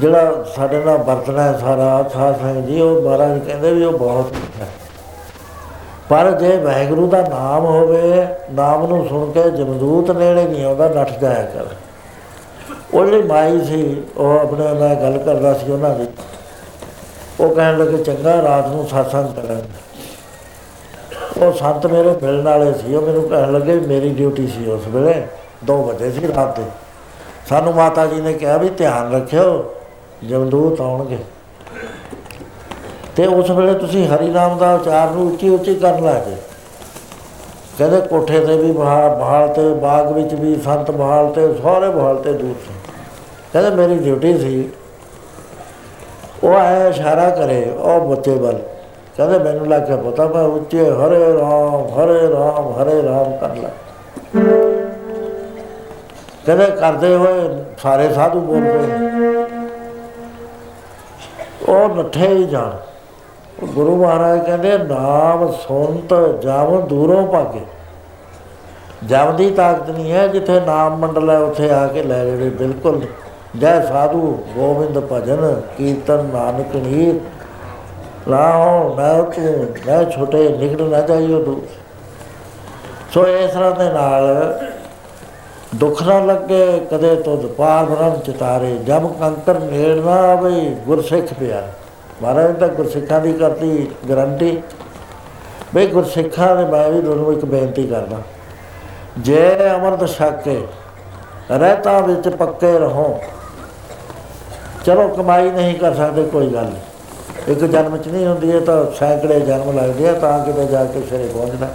ਜਿਹੜਾ 0.00 0.44
ਸਾਡੇ 0.56 0.84
ਨਾਲ 0.84 0.98
ਵਰਤਣਾ 0.98 1.42
ਹੈ 1.42 1.58
ਸਾਰਾ, 1.58 2.10
ਸਾਧ 2.14 2.40
ਸੰਗਤ 2.40 2.66
ਜੀ, 2.66 2.80
ਉਹ 2.80 3.02
ਮਹਾਰਾਜ 3.02 3.38
ਕਹਿੰਦੇ 3.38 3.72
ਵੀ 3.72 3.84
ਉਹ 3.84 3.92
ਬਹੁਤ 3.92 4.32
ਹੈ। 4.60 4.66
ਪਰ 6.08 6.30
ਜੇ 6.30 6.56
ਵਾਹਿਗੁਰੂ 6.56 7.06
ਦਾ 7.06 7.20
ਨਾਮ 7.22 7.64
ਹੋਵੇ, 7.64 8.26
ਨਾਮ 8.52 8.86
ਨੂੰ 8.86 9.08
ਸੁਣ 9.08 9.32
ਕੇ 9.32 9.50
ਜਮਦੂਤ 9.50 10.10
ਨੇੜੇ 10.10 10.44
ਨਹੀਂ 10.44 10.64
ਆਉਂਦਾ, 10.64 10.88
ਨੱਠ 10.88 11.18
ਜਾਇਆ 11.18 11.42
ਕਰ। 11.42 11.66
ਉਹ 12.94 13.06
ਜਿਹੜੀ 13.06 13.22
ਮਾਈ 13.22 13.64
ਸੀ, 13.64 14.02
ਉਹ 14.16 14.40
ਆਪਣੇ 14.40 14.64
ਨਾਲ 14.64 14.94
ਗੱਲ 14.94 15.18
ਕਰਦਾ 15.18 15.54
ਸੀ 15.54 15.72
ਉਹਨਾਂ 15.72 15.90
ਦੀ। 15.90 16.06
ਉਹ 17.40 17.54
ਕਹਿਣ 17.54 17.78
ਲੱਗੇ, 17.78 18.04
ਚੰਗਾ, 18.04 18.42
ਰਾਤ 18.42 18.66
ਨੂੰ 18.66 18.80
satsang 18.80 19.42
ਕਰਾਂਗੇ। 19.42 19.85
ਉਹ 21.36 21.52
ਸੰਤ 21.52 21.86
ਮੇਰੇ 21.86 22.10
ਮਿਲਣ 22.22 22.42
ਵਾਲੇ 22.42 22.72
ਸੀ, 22.72 22.94
ਉਹ 22.94 23.02
ਮੈਨੂੰ 23.02 23.22
ਕਹਿਣ 23.22 23.52
ਲੱਗੇ 23.52 23.72
ਵੀ 23.72 23.86
ਮੇਰੀ 23.86 24.08
ਡਿਊਟੀ 24.10 24.46
ਸੀ 24.46 24.66
ਉਸ 24.70 24.86
ਵੇਲੇ 24.88 25.22
2 25.66 25.76
ਵਜੇ 25.84 26.10
ਸੀ 26.10 26.28
ਰਾਤ 26.28 26.56
ਦੇ। 26.56 26.64
ਸਾਨੂੰ 27.48 27.74
ਮਾਤਾ 27.74 28.06
ਜੀ 28.06 28.20
ਨੇ 28.20 28.32
ਕਿਹਾ 28.32 28.56
ਵੀ 28.56 28.68
ਧਿਆਨ 28.68 29.12
ਰੱਖਿਓ, 29.14 29.74
ਜਮਦੂਤ 30.24 30.80
ਆਉਣਗੇ। 30.80 31.18
ਤੇ 33.16 33.26
ਉਸ 33.26 33.50
ਵੇਲੇ 33.50 33.74
ਤੁਸੀਂ 33.74 34.06
ਹਰੀ 34.08 34.28
ਨਾਮ 34.28 34.58
ਦਾ 34.58 34.72
ਉਚਾਰ 34.74 35.10
ਨੂੰ 35.10 35.26
ਉੱਚੀ 35.26 35.48
ਉੱਚੀ 35.48 35.74
ਕਰਨ 35.74 36.04
ਲੱਗੇ 36.04 36.36
ਕਹਿੰਦੇ 37.78 38.00
ਕੋਠੇ 38.00 38.40
ਤੇ 38.40 38.56
ਵੀ 38.56 38.70
ਬਹਾ 38.72 39.08
ਬਹਾਲ 39.08 39.48
ਤੇ 39.48 39.62
ਬਾਗ 39.74 40.12
ਵਿੱਚ 40.12 40.34
ਵੀ 40.34 40.54
ਸੰਤ 40.64 40.90
ਬਹਾਲ 40.90 41.32
ਤੇ 41.32 41.46
ਸਾਰੇ 41.54 41.88
ਬਹਾਲ 41.88 42.16
ਤੇ 42.16 42.32
ਦੂਰ 42.32 42.54
ਸੀ। 42.66 42.74
ਕਹਿੰਦੇ 43.52 43.70
ਮੇਰੀ 43.76 43.98
ਡਿਊਟੀ 43.98 44.38
ਸੀ, 44.38 44.68
ਉਹ 46.44 46.54
ਆਇਆ 46.54 46.88
ਇਸ਼ਾਰਾ 46.88 47.28
ਕਰੇ, 47.30 47.64
ਉਹ 47.70 48.08
ਬੱਚੇ 48.08 48.34
ਵੱਲ। 48.36 48.60
ਕਹਿੰਦੇ 49.16 49.38
ਮੈਨੂੰ 49.38 49.66
ਲੱਗ 49.68 49.82
ਗਿਆ 49.82 49.96
ਪਤਾ, 49.96 50.26
ਮੈਂ 50.26 50.42
ਉੱਚੇ 50.42 50.90
ਹਰੇ 50.90 51.32
ਰਾਮ 51.34 51.86
ਹਰੇ 51.94 52.28
ਰਾਮ 52.30 52.72
ਹਰੇ 52.72 53.02
ਰਾਮ 53.02 53.36
ਕਰ 53.36 53.54
ਲਾ। 53.56 53.68
ਕਹਿੰਦੇ 56.46 56.66
ਕਰਦੇ 56.80 57.14
ਹੋਏ 57.16 57.48
ਸਾਰੇ 57.78 58.08
ਸਾਧੂ 58.14 58.40
ਬੋਲ 58.40 58.62
ਪਏ 58.62 59.44
ਉਹ 61.68 61.94
ਨੱਠੇ 61.96 62.26
ਹੀ 62.28 62.44
ਜਾਣ। 62.44 62.72
ਉਹ 63.62 63.66
ਗੁਰੂ 63.66 63.96
ਮਹਾਰਾਜ 63.96 64.44
ਕਹਿੰਦੇ, 64.46 64.76
ਨਾਮ 64.78 65.50
ਸੁਣਤ 65.52 66.42
ਜਮ 66.42 66.80
ਦੂਰੋਂ 66.80 67.26
ਭਾਗੇ। 67.26 67.60
ਜਮ 69.04 69.36
ਦੀ 69.36 69.50
ਤਾਕਤ 69.50 69.90
ਨਹੀਂ 69.90 70.12
ਹੈ 70.12 70.26
ਜਿੱਥੇ 70.26 70.60
ਨਾਮ 70.60 70.96
ਮੰਡਲ 70.96 71.30
ਹੈ, 71.30 71.38
ਉੱਥੇ 71.38 71.70
ਆ 71.70 71.86
ਕੇ 71.86 72.02
ਲੈ 72.02 72.24
ਜਿਹੜੇ 72.24 72.48
ਬਿਲਕੁਲ। 72.50 73.00
ਜੈ 73.58 73.80
ਸਾਧੂ, 73.80 74.38
ਗੋਬਿੰਦ 74.56 74.98
ਭਜਨ, 75.12 75.60
ਕੀਰਤਨ 75.78 76.24
ਨਾਨਕ 76.32 76.76
ਨੀਤ। 76.76 77.35
ਲਾਓ, 78.28 78.94
ਮੈਂ 78.94 79.22
ਤੂੰ 79.22 79.66
ਮੈਂ 79.86 80.04
ਛੋਟੇ 80.10 80.48
ਨਿਕਲ 80.50 80.88
ਨਾ 80.90 81.00
ਜਾਈਓ 81.00 81.42
ਤੂੰ 81.44 81.60
ਸੋ 83.14 83.26
ਇਸ 83.26 83.50
ਤਰ੍ਹਾਂ 83.50 83.70
ਦੇ 83.72 83.88
ਨਾਲ 83.92 84.58
ਦੁੱਖ 85.74 86.02
ਨਾ 86.02 86.18
ਲੱਗੇ, 86.20 86.86
ਕਦੇ 86.90 87.14
ਤੁਧ 87.16 87.46
ਪਾਰ 87.48 87.84
ਬ੍ਰਹਮ 87.84 88.18
ਚਿਤਾਰੇ, 88.20 88.76
ਜਬ 88.78 89.06
ਕੰਕਰ 89.20 89.58
ਨੇੜ 89.60 89.98
ਨਾ 89.98 90.14
ਆਵੇ, 90.32 90.60
ਗੁਰਸਿੱਖ 90.86 91.32
ਪਿਆਰ 91.34 91.68
ਮਹਾਰਾਜ 92.22 92.56
ਤਾਂ 92.60 92.68
ਗੁਰਸਿੱਖਾਂ 92.68 93.20
ਦੀ 93.20 93.32
ਕਰਤੀ 93.32 93.90
ਗਰੰਟੀ। 94.08 94.62
ਬਈ 95.74 95.86
ਗੁਰਸਿੱਖਾਂ 95.86 96.54
ਦੇ 96.56 96.64
ਮੈਂ 96.64 96.88
ਵੀ 96.90 97.00
ਤੁਹਾਨੂੰ 97.00 97.32
ਇੱਕ 97.32 97.44
ਬੇਨਤੀ 97.44 97.86
ਕਰਦਾ। 97.86 98.20
ਜੇ 99.18 99.40
ਅਮਰਤ 99.70 100.04
ਛਕ 100.08 100.42
ਕੇ 100.44 100.60
ਰਹਿਤਾ 101.50 101.98
ਵਿੱਚ 102.00 102.28
ਪੱਕੇ 102.28 102.78
ਰਹੋ, 102.78 103.20
ਚਲੋ 104.84 105.08
ਕਮਾਈ 105.08 105.50
ਨਹੀਂ 105.50 105.74
ਕਰ 105.78 105.94
ਸਕਦੇ, 105.94 106.24
ਕੋਈ 106.24 106.48
ਗੱਲ 106.48 106.64
ਨਹੀਂ 106.64 106.95
ਇੱਕ 107.48 107.60
ਜਨਮ 107.60 107.96
ਚ 107.96 108.08
ਨਹੀਂ 108.08 108.26
ਹੁੰਦੀ, 108.26 108.50
ਇਹ 108.50 108.60
ਤਾਂ 108.60 108.86
ਸੈਂਕੜੇ 108.94 109.40
ਜਨਮ 109.40 109.78
ਲੱਗਦੇ 109.78 110.08
ਆ, 110.08 110.12
ਤਾਂ 110.12 110.44
ਕਿਤੇ 110.44 110.66
ਜਾ 110.66 110.84
ਕੇ 110.84 111.02
ਸਿਰੇ 111.10 111.26
ਪਹੁੰਚਣਾ। 111.26 111.66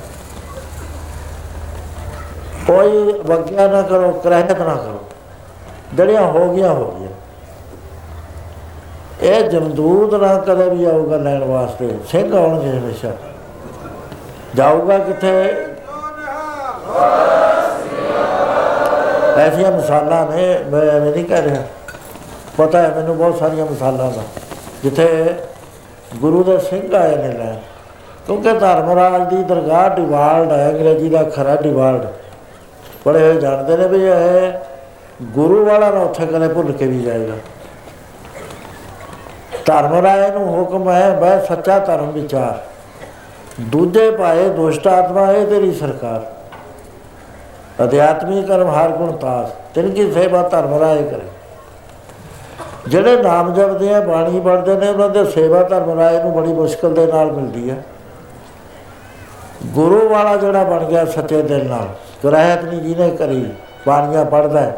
ਕੋਈ 2.67 3.21
ਵਗਿਆ 3.25 3.67
ਨਾ 3.67 3.81
ਕਰੋ 3.81 4.11
ਕਰਹਿਤ 4.11 4.51
ਨਾ 4.51 4.75
ਕਰੋ। 4.75 5.03
ਜਿਹੜੀਆਂ 5.93 6.21
ਹੋ 6.21 6.53
ਗਈਆਂ 6.53 6.69
ਹੋ 6.69 6.91
ਗਈਆਂ। 6.91 7.09
ਇਹ 9.21 9.49
ਜਮਦੂਤ 9.49 10.15
ਨਾ 10.15 10.37
ਕਦੇ 10.37 10.69
ਵੀ 10.69 10.85
ਆਊਗਾ 10.85 11.17
ਲੈਣ 11.17 11.43
ਵਾਸਤੇ। 11.43 11.97
ਸਿੰਘ 12.07 12.37
ਆਉਣਗੇ 12.37 12.69
ਹਮੇਸ਼ਾ। 12.69 13.11
ਜਾਊਗਾ 14.55 14.97
ਕਿੱਥੇ? 14.97 15.65
ਐਸੀਆਂ 19.37 19.71
ਮਿਸਾਲਾਂ 19.71 20.31
ਨੇ, 20.31 20.59
ਮੈਂ 20.71 20.81
ਐਵੇਂ 20.81 21.11
ਨਹੀਂ 21.11 21.25
ਕਹਿ 21.25 21.41
ਰਿਹਾ। 21.41 21.63
ਪਤਾ 22.57 22.81
ਹੈ, 22.81 22.93
ਮੈਨੂੰ 22.95 23.17
ਬਹੁਤ 23.17 23.37
ਸਾਰੀਆਂ 23.37 23.65
ਮਿਸਾਲਾਂ 23.65 24.11
ਦਾ। 24.11 24.21
ਜਿੱਥੇ 24.83 25.35
ਗੁਰੂ 26.15 26.43
ਦੇ 26.43 26.57
ਸਿੰਘ 26.59 26.95
ਆਏ 26.95 27.15
ਨੇ। 27.15 27.31
ਲੈ 27.33 27.53
ਕਿਉਂਕਿ 28.27 28.53
ਧਰਮਰਾਜ 28.53 29.29
ਦੀ 29.29 29.43
ਦਰਗਾਹ 29.43 29.89
ਡਿਵਾਲਡ 29.89 30.51
ਹੈ, 30.51 30.69
ਅੰਗਰੇਜ਼ੀ 30.69 31.09
ਦਾ 31.09 31.23
ਖਰਾ 31.23 31.55
ਡਿਵਾਲਡ। 31.55 32.05
ਬੜੇ 33.05 33.19
ਹੋਏ 33.19 33.39
ਜਾਣਦੇ 33.39 33.77
ਨੇ 33.77 33.87
ਵੀ 33.87 34.03
ਇਹ 34.05 34.51
ਗੁਰੂ 35.23 35.65
ਵਾਲਾ 35.65 35.89
ਨਾ 35.89 35.99
ਉੱਥੇ 35.99 36.25
ਕਦੇ 36.25 36.47
ਭੁੱਲ 36.47 36.71
ਕੇ 36.71 36.87
ਵੀ 36.87 37.01
ਜਾਏਗਾ। 37.01 37.33
ਧਰਮਰਾਜ 39.65 40.31
ਨੂੰ 40.33 40.47
ਹੁਕਮ 40.49 40.89
ਹੈ 40.89 41.09
ਬੈ 41.11 41.39
ਸੱਚਾ 41.39 41.79
ਧਰਮ 41.79 42.11
ਵਿਚਾਰ। 42.11 42.59
ਦੂਜੇ 43.61 44.11
ਪਾਏ 44.11 44.49
ਦੁਸ਼ਟ 44.49 44.87
ਆਤਮਾ, 44.87 45.31
ਇਹ 45.31 45.47
ਤੇਰੀ 45.47 45.71
ਸਰਕਾਰ। 45.71 46.25
ਅਧਿਆਤਮੀ 47.83 48.43
ਕਰਮ 48.43 48.69
ਹਰ 48.69 48.89
ਗੁਣ 48.89 49.11
ਤਾਸ। 49.11 49.49
ਤਿਨ 49.73 49.91
ਕੀ 49.91 50.11
ਸੇਵਾ 50.11 50.41
ਧਰਮਰਾਜ 50.49 51.01
ਕਰੇ। 51.01 51.40
ਜਿਹੜੇ 52.87 53.21
ਨਾਮ 53.23 53.53
ਜਪਦੇ 53.53 53.93
ਆ, 53.93 53.99
ਬਾਣੀ 54.01 54.39
ਪੜ੍ਹਦੇ 54.39 54.75
ਨੇ, 54.75 54.87
ਉਹਨਾਂ 54.89 55.09
ਦੇ 55.09 55.25
ਸੇਵਾ 55.25 55.63
ਧਰਮਰਾਜ 55.63 56.15
ਨੂੰ 56.23 56.33
ਬੜੀ 56.33 56.53
ਮੁਸ਼ਕਲ 56.53 56.93
ਦੇ 56.93 57.05
ਨਾਲ 57.07 57.31
ਮਿਲਦੀ 57.31 57.69
ਹੈ 57.69 57.83
ਗੁਰੂ 59.65 60.07
ਵਾਲਾ 60.09 60.35
ਜਿਹੜਾ 60.37 60.63
ਬਣ 60.63 60.85
ਗਿਆ 60.85 61.05
ਸੱਚੇ 61.05 61.41
ਦਿਲ 61.41 61.67
ਨਾਲ, 61.67 61.87
ਗ੍ਰਹਿਤ 62.25 62.63
ਨਹੀਂ 62.63 62.81
ਜਿਹਨੇ 62.81 63.09
ਕਰੀ, 63.17 63.45
ਬਾਣੀਆਂ 63.87 64.25
ਪੜਦਾ 64.25 64.71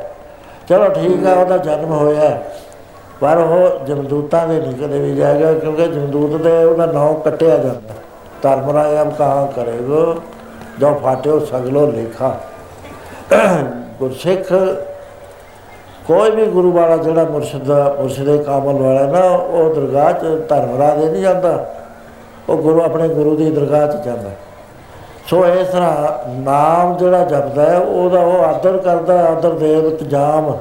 ਚਲੋ 0.70 0.90
ਠੀਕ 0.90 1.26
ਹੈ 1.26 1.34
ਉਹਦਾ 1.34 1.58
ਜਨਮ 1.58 1.92
ਹੋਇਆ 1.92 2.42
ਪਰ 3.22 3.38
ਉਹ 3.38 3.86
ਜਮਦੂਤਾਂ 3.86 4.48
ਦੇ 4.48 4.60
ਨਹੀਂ 4.60 4.74
ਕਦੇ 4.74 5.00
ਵੀ 5.00 5.16
ਜਾਏਗਾ 5.16 5.54
ਕਿਉਂਕਿ 5.54 5.88
ਜਮਦੂਤ 5.88 6.42
ਦੇ 6.42 6.64
ਉਹਦਾ 6.64 6.86
ਨਾਮ 6.86 7.14
ਕੱਟਿਆ 7.16 7.58
ਜਾਂਦਾ। 7.58 7.94
ਧਰਮਰਾਜ 8.42 9.02
ਅਬ 9.02 9.14
ਕਹਾਂ 9.14 9.48
ਕਰੇਗੋ? 9.48 10.16
ਜੋ 10.80 10.94
ਫਾਟਿਓ 11.04 11.40
ਸਗਲੋ 11.40 11.86
ਲੇਖਾ। 11.92 12.36
ਗੁਰਸਿੱਖ 14.00 14.52
ਕੋਈ 16.08 16.32
ਵੀ 16.32 16.46
ਗੁਰੂ 16.46 16.72
ਵਾਲਾ 16.72 16.98
ਜਿਹੜਾ 16.98 17.24
ਮੁਰਸ਼ਿਦ 17.24 17.64
ਦਾ, 17.64 17.96
ਮੁਰਸ਼ਿਦੇ 18.00 18.38
ਕਾਮਲ 18.38 18.74
ਵਾਲਾ 18.74 19.06
ਨਾ, 19.08 19.20
ਉਹ 19.20 19.74
ਦਰਗਾਹ 19.76 20.14
'ਚ 20.14 20.48
ਧਰਮਰਾਜ 20.50 21.00
ਦੇ 21.00 21.10
ਨਹੀਂ 21.10 21.22
ਜਾਂਦਾ। 21.22 21.74
ਉਹ 22.50 22.58
ਗੁਰੂ, 22.58 22.82
ਆਪਣੇ 22.82 23.08
ਗੁਰੂ 23.08 23.36
ਦੀ 23.36 23.52
ਦਰਗਾਹ 23.52 23.88
'ਚ 23.88 24.06
ਜਾਂਦਾ। 24.06 24.30
ਸੋ 25.28 25.46
ਇਸ 25.46 25.68
ਤਰ੍ਹਾਂ 25.68 26.30
ਨਾਮ 26.40 26.98
ਜਿਹੜਾ 26.98 27.24
ਜਪਦਾ 27.24 27.70
ਹੈ, 27.70 27.78
ਉਹਦਾ 27.78 28.20
ਉਹ 28.20 28.44
ਆਦਰ 28.44 28.78
ਕਰਦਾ 28.78 29.28
ਆਦਰ 29.28 29.52
ਦੇਵਤ 29.52 30.04
ਜਾਮ। 30.04 30.58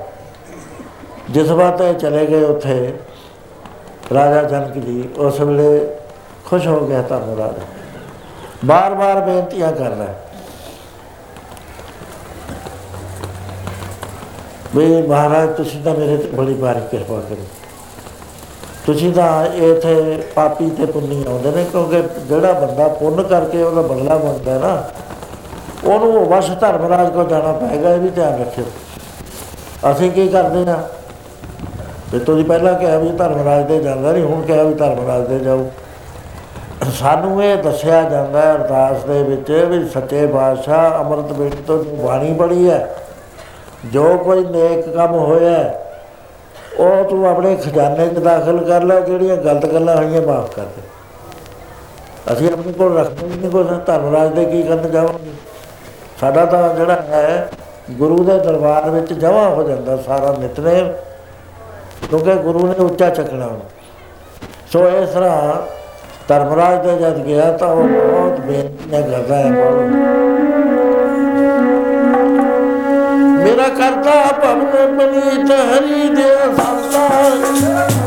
ਜਿਸ 1.30 1.50
ਵਾਤੇ 1.50 1.94
ਚਲੇ 1.94 2.26
ਗਏ 2.26 2.44
ਉੱਥੇ, 2.44 2.94
ਰਾਜਾ 4.14 4.42
ਜਨਕ 4.42 4.72
ਜੀ, 4.72 5.08
ਉਸ 5.18 5.40
ਵੇਲੇ 5.40 5.86
ਖੁਸ਼ 6.50 6.66
ਹੋ 6.66 6.86
ਗਿਆ 6.86 7.02
ਧਰਮਰਾਜ 7.02 7.54
ਬਾਰ-ਬਾਰ 8.64 9.20
ਬੇਨਤੀਆਂ 9.20 9.72
ਕਰਦਾ 9.72 10.06
ਵੀ 14.74 15.02
ਮਹਾਰਾਜ, 15.02 15.48
ਤੁਸੀਂ 15.48 15.82
ਤਾਂ 15.82 15.94
ਮੇਰੇ 15.94 16.16
ਤੇ 16.16 16.28
ਬੜੀ 16.28 16.54
ਬਾਰੀ 16.54 16.80
ਕਿਰਪਾ 16.90 17.20
ਕਰੋ। 17.20 17.44
ਤੁਸੀਂ 18.86 19.12
ਤਾਂ 19.14 19.44
ਇਥੇ 19.46 20.22
ਪਾਪੀ 20.34 20.68
ਤੇ 20.70 20.86
ਪੁੰਨੀ 20.86 21.24
ਆਉਂਦੇ 21.28 21.50
ਨੇ, 21.50 21.64
ਕਿਉਂਕਿ 21.64 22.02
ਜਿਹੜਾ 22.28 22.52
ਬੰਦਾ 22.52 22.88
ਪੁੰਨ 22.88 23.22
ਕਰਕੇ 23.22 23.62
ਉਹਦਾ 23.62 23.82
ਬਦਲਾ 23.82 24.16
ਮੰਗਦਾ 24.18 24.58
ਨਾ, 24.58 24.82
ਉਹਨੂੰ 25.84 26.24
ਵਸ਼ 26.28 26.50
ਧਰਮਰਾਜ 26.60 27.12
ਕੋ 27.12 27.24
ਜਾਣਾ 27.24 27.52
ਪਏਗਾ, 27.52 27.94
ਇਹ 27.94 28.00
ਵੀ 28.00 28.10
ਧਿਆਨ 28.10 28.40
ਰੱਖਿਓ। 28.40 28.64
ਅਸੀਂ 29.90 30.10
ਕੀ 30.10 30.26
ਕਰਦੇ 30.28 30.70
ਆ 30.70 30.82
ਤੇ 32.12 32.18
ਤੁਸੀਂ 32.18 32.44
ਪਹਿਲਾਂ 32.44 32.74
ਕਿਹਾ 32.74 32.98
ਵੀ 32.98 33.08
ਧਰਮਰਾਜ 33.08 33.66
ਦੇ 33.66 33.78
ਜਾਂਦਾ 33.82 34.12
ਨਹੀਂ, 34.12 34.24
ਹੁਣ 34.24 34.42
ਕਿਹਾ 34.42 34.62
ਵੀ 34.62 34.74
ਧਰਮਰਾਜ 34.74 35.26
ਦੇ 35.28 35.38
ਜਾਓ। 35.38 35.70
ਸਾਨੂੰ 36.98 37.42
ਇਹ 37.44 37.56
ਦੱਸਿਆ 37.62 38.02
ਜਾਂਦਾ 38.02 38.40
ਹੈ 38.40 38.54
ਅਰਦਾਸ 38.54 39.04
ਦੇ 39.04 39.22
ਵਿੱਚ 39.22 39.50
ਵੀ 39.50 39.88
ਸੱਚੇ 39.88 40.26
ਬਾਦਸ਼ਾਹ 40.26 40.98
ਅੰਮ੍ਰਿਤ 41.00 41.32
ਵੇਲੇ 41.32 41.62
ਤੋਂ 41.66 41.82
ਜੋ 41.84 41.96
ਬਾਣੀ 41.96 42.32
ਪੜੀ 42.32 42.68
ਹੈ। 42.70 42.88
ਜੋ 43.84 44.16
ਕੋਈ 44.16 44.44
ਨੇਕ 44.44 44.88
ਕੰਮ 44.88 45.14
ਹੋਇਆ, 45.14 45.72
ਉਹ 46.78 47.04
ਤੂੰ 47.04 47.28
ਆਪਣੇ 47.28 47.54
ਖਜ਼ਾਨੇ 47.56 48.06
'ਚ 48.08 48.18
ਦਾਖਲ 48.18 48.58
ਕਰ 48.58 48.82
ਲੈ, 48.82 49.00
ਜਿਹੜੀਆਂ 49.00 49.36
ਗਲਤ 49.36 49.66
ਗੱਲਾਂ 49.66 49.96
ਹੋਈਆਂ 49.96 50.22
ਮਾਫ 50.22 50.54
ਕਰ 50.54 50.62
ਦੇ। 50.66 50.82
ਅਸੀਂ 52.32 52.52
ਆਪਣੇ 52.52 52.72
ਕੋਲ 52.72 52.98
ਰੱਖਦੇ 52.98 53.26
ਨਹੀਂ 53.26 53.50
ਕੋਈ 53.50 53.64
ਧਰਮਰਾਜ 53.86 54.32
ਦੇ 54.34 54.44
ਕੀ 54.44 54.62
ਕਰਨ 54.62 54.90
ਜਾਵਾਂਗੇ? 54.90 55.32
ਸਾਡਾ 56.20 56.44
ਤਾਂ 56.44 56.74
ਜਿਹੜਾ 56.74 57.02
ਹੈ, 57.08 57.48
ਗੁਰੂ 57.90 58.24
ਦੇ 58.24 58.38
ਦਰਬਾਰ 58.38 58.90
ਵਿੱਚ 58.90 59.12
ਜਮਾ 59.12 59.48
ਹੋ 59.48 59.62
ਜਾਂਦਾ 59.62 59.96
ਸਾਰਾ 59.96 60.34
ਨਿਤਨੇਮ, 60.40 60.92
ਕਿਉਂਕਿ 62.08 62.34
ਗੁਰੂ 62.34 62.66
ਨੇ 62.66 62.74
ਉੱਚਾ 62.84 63.08
ਚੱਕਣਾ 63.10 63.48
ਸੋ 64.72 64.88
ਇਸ 64.88 65.08
ਤਰ੍ਹਾਂ 65.08 65.54
ਧਰਮਰਾਜ 66.28 66.86
ਦੇ 66.86 66.96
ਜਦ 66.98 67.18
ਗਿਆ 67.18 67.50
ਤਾਂ 67.52 67.68
ਉਹ 67.68 67.88
ਬਹੁਤ 67.88 68.40
ਬੇਨਤੀਆਂ 68.40 69.02
ਕਰਦਾ 69.02 69.36
ਹੈ 69.36 69.50
ਪੜੋ 69.52 69.80
ਮੇਰਾ 69.80 70.71
ਕਰਤਾ 73.68 74.22
ਭਵਨ 74.32 74.96
ਬਨੀਤ 74.96 75.50
ਹਰੀ 75.52 76.08
ਦੇ 76.08 76.30
ਸੰਸਾਰ। 76.56 78.01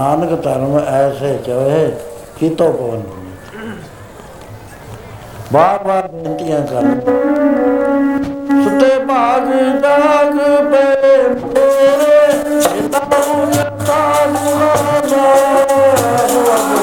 ਨਾਨਕ 0.00 0.30
ਧਰਮ 0.42 0.76
ਐਸੇ 0.80 1.36
ਚੋਏ 1.46 1.90
ਕੀਤੋ 2.38 2.70
ਪਵਨ 2.72 3.02
ਬਾਰ 5.52 5.82
ਬਾਰ 5.84 6.06
ਬੇਨਤੀਆਂ 6.08 6.60
ਕਰ 6.62 6.86
ਸੁਤੇ 8.62 8.98
ਭਾਗ 9.04 9.50
ਜਾਗ 9.82 10.38
ਪਏ 10.72 11.18
ਮੇਰੇ 11.44 12.32
ਜਿਤਾ 12.64 13.00
ਉਜਤਾ 13.32 14.00
ਮੁਰਾਦਾ 14.28 15.24
ਮੇਰੇ 15.88 16.79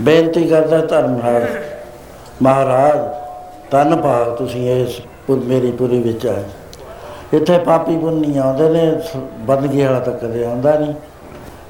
ਬੇਨਤੀ 0.00 0.48
ਕਰਦਾ 0.48 0.78
ਧਰਮਰਾਜ 0.78 1.42
ਮਹਾਰਾਜ 2.42 3.14
ਤਨ 3.70 4.02
ਭਾਗ 4.02 4.36
ਤੁਸੀਂ 4.36 4.84
ਇਸ 4.84 5.00
ਪੁਰ- 5.26 5.40
ਮੇਰੀ 5.40 5.72
ਪੂਰੀ 5.72 6.02
ਵਿੱਚ 6.02 6.26
ਆਏ। 6.26 6.44
ਇੱਥੇ 7.32 7.58
ਪਾਪੀ 7.58 7.98
ਪੁੰਨੀ 7.98 8.38
ਆਉਂਦੇ 8.38 8.68
ਨੇ, 8.68 9.00
ਸ- 9.00 9.16
ਬੰਦਗੀ 9.38 9.84
ਵਾਲਾ 9.84 10.00
ਤਾਂ 10.00 10.12
ਕਦੇ 10.12 10.44
ਆਉਂਦਾ 10.44 10.78
ਨਹੀਂ। 10.78 10.94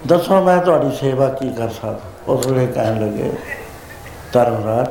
ਦੱਸੋ 0.06 0.40
ਮੈਂ 0.40 0.58
ਤੁਹਾਡੀ 0.58 0.96
ਸੇਵਾ 0.96 1.28
ਕੀ 1.28 1.50
ਕਰ 1.50 1.68
ਸਕਦਾ? 1.68 1.98
ਉਸ 2.28 2.46
ਵੇਲੇ 2.46 2.66
ਕਹਿਣ 2.66 3.00
ਲੱਗੇ 3.00 3.32
ਧਰਮਰਾਜ 4.32 4.86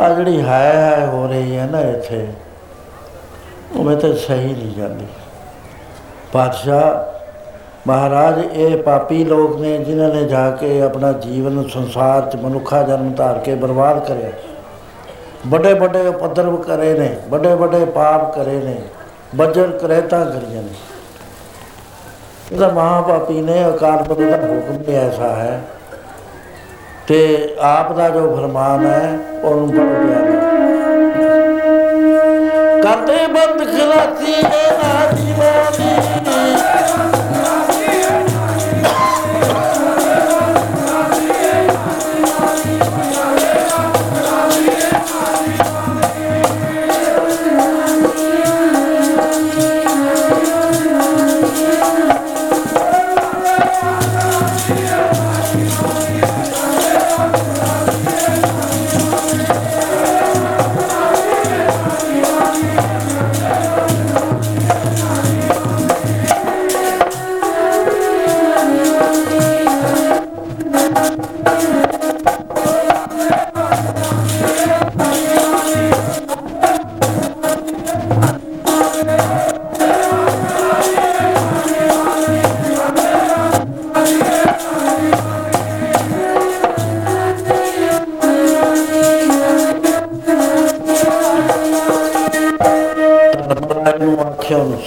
ਆ 0.00 0.14
ਜਿਹੜੀ 0.14 0.42
ਹੈ 0.42 0.72
ਹੈ 0.72 1.06
ਹੋ 1.06 1.26
ਰਹੀ 1.26 1.56
ਹੈ 1.56 1.66
ਨਾ 1.66 1.80
ਇੱਥੇ, 1.80 2.28
ਉਹ 3.76 3.84
ਮੈਂ 3.84 3.96
ਤਾਂ 3.96 4.14
ਸਹੀ 4.14 4.52
ਨਹੀਂ 4.52 4.74
ਜਾਂਦੀ। 4.74 5.06
ਪਾਤਸ਼ਾਹ 6.32 7.13
ਮਹਾਰਾਜ, 7.86 8.44
ਇਹ 8.52 8.82
ਪਾਪੀ 8.82 9.24
ਲੋਕ 9.24 9.60
ਨੇ 9.60 9.78
ਜਿਨ੍ਹਾਂ 9.78 10.08
ਨੇ 10.08 10.24
ਜਾ 10.24 10.50
ਕੇ 10.50 10.82
ਆਪਣਾ 10.82 11.12
ਜੀਵਨ, 11.12 11.68
ਸੰਸਾਰ 11.68 12.30
ਚ 12.30 12.36
ਮਨੁੱਖਾ 12.36 12.82
ਜਨਮ 12.82 13.12
ਧਾਰ 13.12 13.38
ਕੇ 13.38 13.54
ਬਰਬਾਦ 13.54 14.08
ਕਰਿਆ। 14.08 14.30
ਵੱਡੇ 15.46 15.74
ਵੱਡੇ 15.74 16.06
ਉਪਦਰਵ 16.06 16.56
ਕਰੇ 16.56 16.98
ਨੇ, 16.98 17.16
ਵੱਡੇ 17.28 17.54
ਵੱਡੇ 17.54 17.84
ਪਾਪ 17.84 18.34
ਕਰੇ 18.34 18.56
ਨੇ, 18.58 18.76
ਬੱਜਰ 19.34 19.66
ਕਰੇਤਾ 19.66 20.24
ਕਰੀਆਂ 20.24 20.62
ਨੇ। 20.62 20.74
ਇਹਦਾ 22.52 22.68
ਮਹਾਪਾਪੀ 22.68 23.40
ਨੇ 23.40 23.68
ਅਕਾਲ 23.68 24.02
ਪੁਰਖ 24.02 24.18
ਦਾ 24.18 24.36
ਹੁਕਮ 24.36 24.82
ਹੀ 24.88 24.94
ਐਸਾ 24.94 25.28
ਹੈ। 25.28 25.60
ਤੇ 27.06 27.54
ਆਪ 27.60 27.92
ਦਾ 27.92 28.08
ਜੋ 28.08 28.36
ਫਰਮਾਨ 28.36 28.86
ਹੈ, 28.86 29.18
ਉਹਨੂੰ 29.42 29.68
ਪੜੋ 29.68 30.06
ਪਿਆਰਾ। 30.06 30.40
ਕਰਦੇ 32.82 33.26
ਬੰਦ 33.26 33.64
ਖਲਾਸੀ 33.64 34.32
ਇਹ 34.32 34.93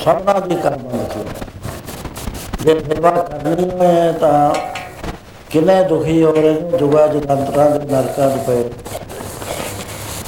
ਸਭਨਾ 0.08 0.40
ਦੀ 0.40 0.56
ਕਰਮ 0.56 0.84
ਲਿਖੋ 0.94 1.24
ਜੇ 2.64 2.80
ਸੇਵਾ 2.80 3.12
ਕਰਨੀ 3.12 3.70
ਹੈ 3.82 4.12
ਤਾਂ 4.12 4.54
ਕਿੰਨੇ 5.50 5.84
ਦੁਖੀ 5.84 6.24
ਹੋ 6.24 6.32
ਰਹੇ 6.32 6.54
ਨੇ 6.54 6.78
ਜੁਗਾ 6.78 7.08
ਜਗੰਤਰਾਂ 7.08 7.70
ਦੇ 7.70 7.80
ਨਰਕਾਂ 7.92 8.30
ਦੇ 8.30 8.40
ਪਏ। 8.48 8.64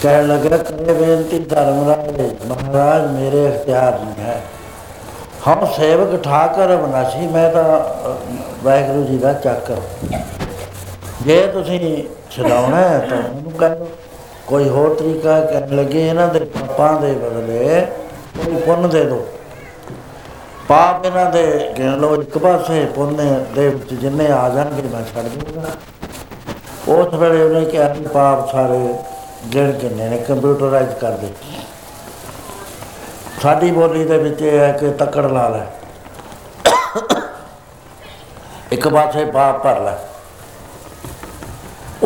ਕਹਿਣ 0.03 0.27
ਲੱਗਾ 0.27 0.57
ਕਰੇ 0.57 0.93
ਬੇਨਤੀ 0.93 1.39
ਧਰਮਰਾਜ 1.39 2.21
ਮਹਾਰਾਜ 2.47 3.11
ਮੇਰੇ 3.11 3.45
ਇਖਤਿਆਰ 3.45 3.99
ਨਹੀਂ 3.99 4.25
ਹੈ। 4.25 4.41
ਹਮ 5.47 5.65
ਸੇਵਕ 5.65 6.23
ਠਾਕਰ 6.23 6.73
ਅਵਨਾਸ਼ੀ 6.75 7.27
ਮੈਂ 7.27 7.49
ਤਾਂ 7.51 7.63
ਅਹ, 7.63 8.15
ਵਾਹਿਗੁਰੂ 8.63 9.03
ਜੀ 9.03 9.17
ਦਾ 9.17 9.33
ਚਾਕਰ 9.33 9.75
ਜੇ 11.21 11.47
ਤੁਸੀਂ 11.47 12.03
ਛਡਾਉਣਾ 12.31 12.77
ਹੈ 12.77 12.99
ਤਾਂ 12.99 13.17
ਉਹਨੂੰ 13.17 13.51
ਕਹਿ 13.51 13.69
ਲਓ 13.69 13.87
ਕੋਈ 14.47 14.69
ਹੋਰ 14.69 14.95
ਤਰੀਕਾ 14.95 15.39
ਕਰਨ 15.41 15.75
ਲੱਗੇ 15.75 16.09
ਇਹਨਾਂ 16.09 16.27
ਦੇ 16.27 16.39
ਪਾਪਾਂ 16.39 17.01
ਦੇ 17.01 17.13
ਬਦਲੇ 17.13 17.85
ਕੋਈ 18.37 18.55
ਪੁੰਨ 18.55 18.89
ਦੇ 18.89 19.03
ਦਿਓ। 19.05 19.27
ਪਾਪ 20.69 21.05
ਇਹਨਾਂ 21.05 21.25
ਦੇ 21.31 21.73
ਗਿਣ 21.77 21.99
ਲਓ, 21.99 22.15
ਇੱਕ 22.21 22.37
ਪਾਸੇ 22.37 22.83
ਪੁੰਨ 22.85 23.15
ਦੇ 23.55 23.67
ਵਿੱਚ 23.69 23.93
ਜਿੰਨੇ 23.93 24.25
ਆ 24.31 24.49
ਜਾਣਗੇ, 24.49 24.81
ਮੈਂ 24.87 25.01
ਛੱਡ 25.05 25.27
ਦੂੰਗਾ। 25.27 25.69
ਉਸ 26.87 27.13
ਵੇਲੇ 27.13 27.43
ਉਹਨੇ 27.43 27.63
ਕਿਹਾ 27.65 27.87
ਵੀ 27.87 28.05
ਪਾਪ 28.07 28.51
ਸਾਰੇ 28.51 28.77
ਗਿਣ 29.53 29.71
ਕਿੰਨੇ 29.71 30.09
ਨੇ 30.09 30.17
ਕੰਪਿਊਟਰਾਈਜ਼ 30.17 30.93
ਕਰ 31.01 31.17
ਦਿੱਤੇ। 31.17 31.57
ਸਾਡੀ 33.41 33.71
ਬੋਲੀ 33.71 34.03
ਦੇ 34.05 34.17
ਵਿੱਚ 34.17 34.41
ਇਹ 34.41 34.59
ਹੈ 34.59 34.71
ਕਿ 34.71 34.91
ਤੱਕੜ 34.91 35.25
ਲਾ 35.25 35.47
ਲੈ। 35.49 35.65
ਇੱਕ 38.71 38.87
ਪਾਸੇ 38.87 39.25
ਪਾਪ 39.25 39.63
ਭਰ 39.63 39.79
ਲੈ। 39.81 39.97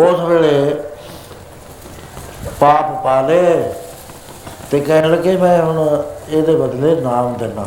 ਉਸ 0.04 0.20
ਵੇਲੇ 0.20 0.76
ਪਾਪ 2.60 3.04
ਪਾ 3.04 3.22
ਲੇ 3.22 3.74
ਤੇ 4.72 4.80
ਕਹਿਣ 4.80 5.12
ਲੱਗੇ, 5.12 5.38
ਮੈਂ 5.38 5.62
ਹੁਣ 5.62 6.04
ਇਹਦੇ 6.30 6.56
ਬਦਲੇ 6.56 7.00
ਨਾਮ 7.02 7.34
ਦੇਣਾ 7.34 7.66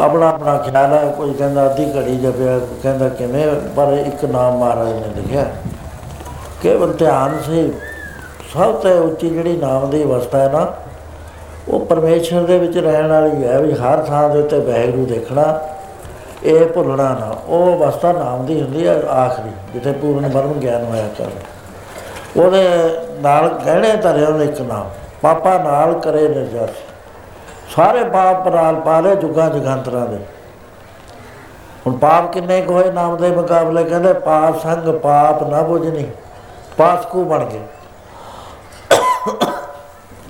ਆਪਣਾ 0.00 0.28
ਆਪਣਾ 0.28 0.56
ਖਿਆਲ 0.56 0.92
ਹੈ, 0.92 1.06
ਕੋਈ 1.16 1.32
ਕਹਿੰਦਾ 1.32 1.64
ਅੱਧੀ 1.66 1.84
ਘੜੀ 1.96 2.16
ਜਪਿਆ 2.16 2.58
ਕੋਈ 2.58 2.80
ਕਹਿੰਦਾ 2.82 3.08
ਕਿਵੇਂ, 3.08 3.46
ਪਰ 3.76 3.92
ਇੱਕ 4.06 4.24
ਨਾਮ 4.24 4.58
ਮਹਾਰਾਜ 4.58 4.92
ਨੇ 4.92 5.14
ਲਿਖਿਆ। 5.16 5.44
ਕੇਵਲ 6.62 6.92
ਧਿਆਨ 6.92 7.38
ਸੇ, 7.46 7.70
ਸਭ 8.52 8.74
ਤੋਂ 8.74 8.90
ਉੱਚੀ 9.00 9.30
ਜਿਹੜੀ 9.30 9.56
ਨਾਮ 9.56 9.90
ਦੀ 9.90 10.02
ਅਵਸਥਾ 10.04 10.38
ਹੈ 10.38 10.48
ਨਾ, 10.48 10.66
ਉਹ 11.68 11.84
ਪਰਮੇਸ਼ਰ 11.86 12.42
ਦੇ 12.42 12.58
ਵਿੱਚ 12.58 12.78
ਰਹਿਣ 12.78 13.08
ਵਾਲੀ 13.08 13.44
ਹੈ 13.44 13.58
ਵੀ 13.60 13.72
ਹਰ 13.72 14.02
ਥਾਂ 14.02 14.28
ਦੇ 14.30 14.38
ਉੱਤੇ 14.38 14.58
ਵਾਹਿਗੁਰੂ 14.58 15.06
ਦੇਖਣਾ, 15.06 15.60
ਇਹ 16.44 16.66
ਭੁੱਲਣਾ 16.66 17.08
ਨਾ। 17.10 17.34
ਉਹ 17.48 17.76
ਅਵਸਥਾ 17.76 18.12
ਨਾਮ 18.12 18.46
ਦੀ 18.46 18.60
ਹੁੰਦੀ 18.62 18.86
ਹੈ 18.86 18.94
ਆਖਰੀ, 19.14 19.50
ਜਿੱਥੇ 19.72 19.92
ਪੂਰਨ 19.92 20.28
ਬ੍ਰਹਮ 20.28 20.52
ਗਿਆਨ 20.52 20.84
ਹੋਇਆ 20.84 21.08
ਕਰ। 21.18 21.30
ਉਹਦੇ 22.36 22.68
ਨਾਲ 23.20 23.48
ਗਹਿਣੇ 23.66 23.94
ਧਰੇ 23.96 24.24
ਉਹਦੇ 24.24 24.44
ਇੱਕ 24.44 24.60
ਨਾਮ, 24.60 24.88
ਪਾਪਾ 25.22 25.56
ਨਾਲ 25.58 25.92
ਕਰੇ 25.98 26.28
ਨਿਰਜਸ। 26.28 26.89
ਸਾਰੇ 27.76 28.04
ਪਾਪ 28.04 28.48
ਨਾਲ 28.48 28.74
ਪਾਲੇ 28.74 29.16
ਜੁਗਾਂ 29.16 29.50
ਜਗੰਤਰਾਂ 29.50 30.06
ਦੇ। 30.06 30.18
ਹੁਣ 31.86 31.96
ਪਾਪ 31.96 32.32
ਕਿੰਨੇ 32.32 32.60
ਕੁ 32.62 32.72
ਹੋਏ? 32.72 32.90
ਨਾਮ 32.90 33.16
ਦੇ 33.16 33.30
ਮੁਕਾਬਲੇ 33.30 33.84
ਕਹਿੰਦੇ 33.84 34.12
ਪਾਪ 34.12 34.60
ਸੰਗ, 34.60 34.88
ਪਾਪ 34.94 35.42
ਨਾ 35.42 35.62
ਬੁਝਣੀ, 35.62 36.06
ਪਾਸਕੂ 36.76 37.24
ਬਣ 37.24 37.44
ਗਏ। 37.44 37.60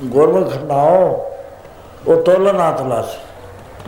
ਗੁਰਮੁਖ 0.04 0.56
ਨਾਉ, 0.56 1.24
ਉਹ 2.08 2.22
ਤੋਲ 2.22 2.54
ਨਾ 2.54 2.70
ਤਲਾਸ। 2.70 3.16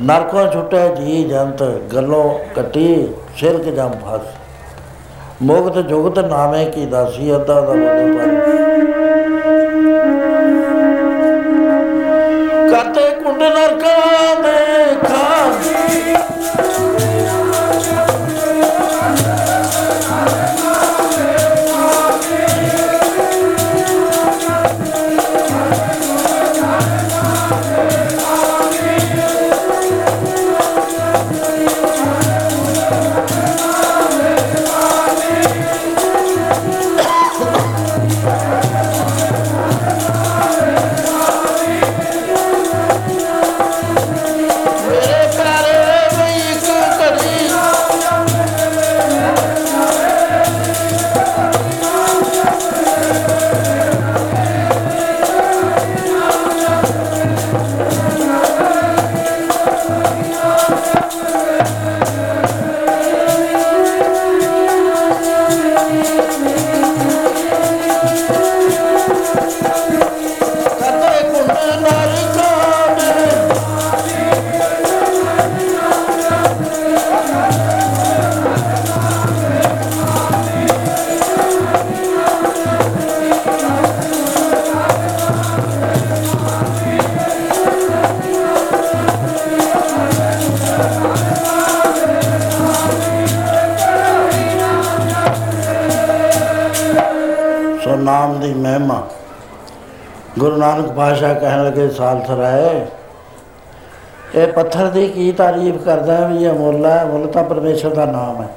ਨਰਕੋਂ 0.00 0.46
ਛੁੱਟੇ 0.52 0.88
ਜੀ 0.88 1.24
ਜੰਤ, 1.24 1.62
ਗੱਲੋਂ 1.62 2.38
ਕੱਟੀ 2.54 3.14
ਸਿਰਕ 3.36 3.62
ਜੰਮ 3.62 3.92
ਫਸ। 3.92 4.26
ਮੁਕਤ 5.42 5.78
ਜੁਗਤ 5.78 6.18
ਨਾਮੇ 6.18 6.64
ਕੀ 6.64 6.86
ਦਾਸੀ 6.86 7.34
ਅੱਦਾ 7.34 7.54
ਦਾ 7.54 7.72
ਬਦਲ 7.72 9.31
ਪਰ 13.42 14.11
ਗੁਰੂ 100.42 100.56
ਨਾਨਕ 100.56 100.86
ਪਾਸ਼ਾ 100.92 101.32
ਕਹਿਣ 101.34 101.64
ਲੱਗੇ 101.64 101.88
ਸਾਲ 101.88 102.22
ਸਰਾਏ 102.26 102.86
ਇਹ 104.34 104.46
ਪੱਥਰ 104.46 104.86
ਦੀ 104.86 105.06
ਕੀ 105.08 105.32
ਤਾਰੀਫ 105.32 105.76
ਕਰਦਾ 105.84 106.16
ਹੈ 106.16 106.26
ਵੀ 106.28 106.44
ਇਹ 106.44 106.52
ਮੁੱਲ 106.52 106.86
ਹੈ, 106.86 107.04
ਮੁੱਲ 107.04 107.26
ਤਾਂ 107.26 107.44
ਪਰਮੇਸ਼ਰ 107.44 107.94
ਦਾ 107.94 108.04
ਨਾਮ 108.04 108.42
ਹੈ। 108.42 108.48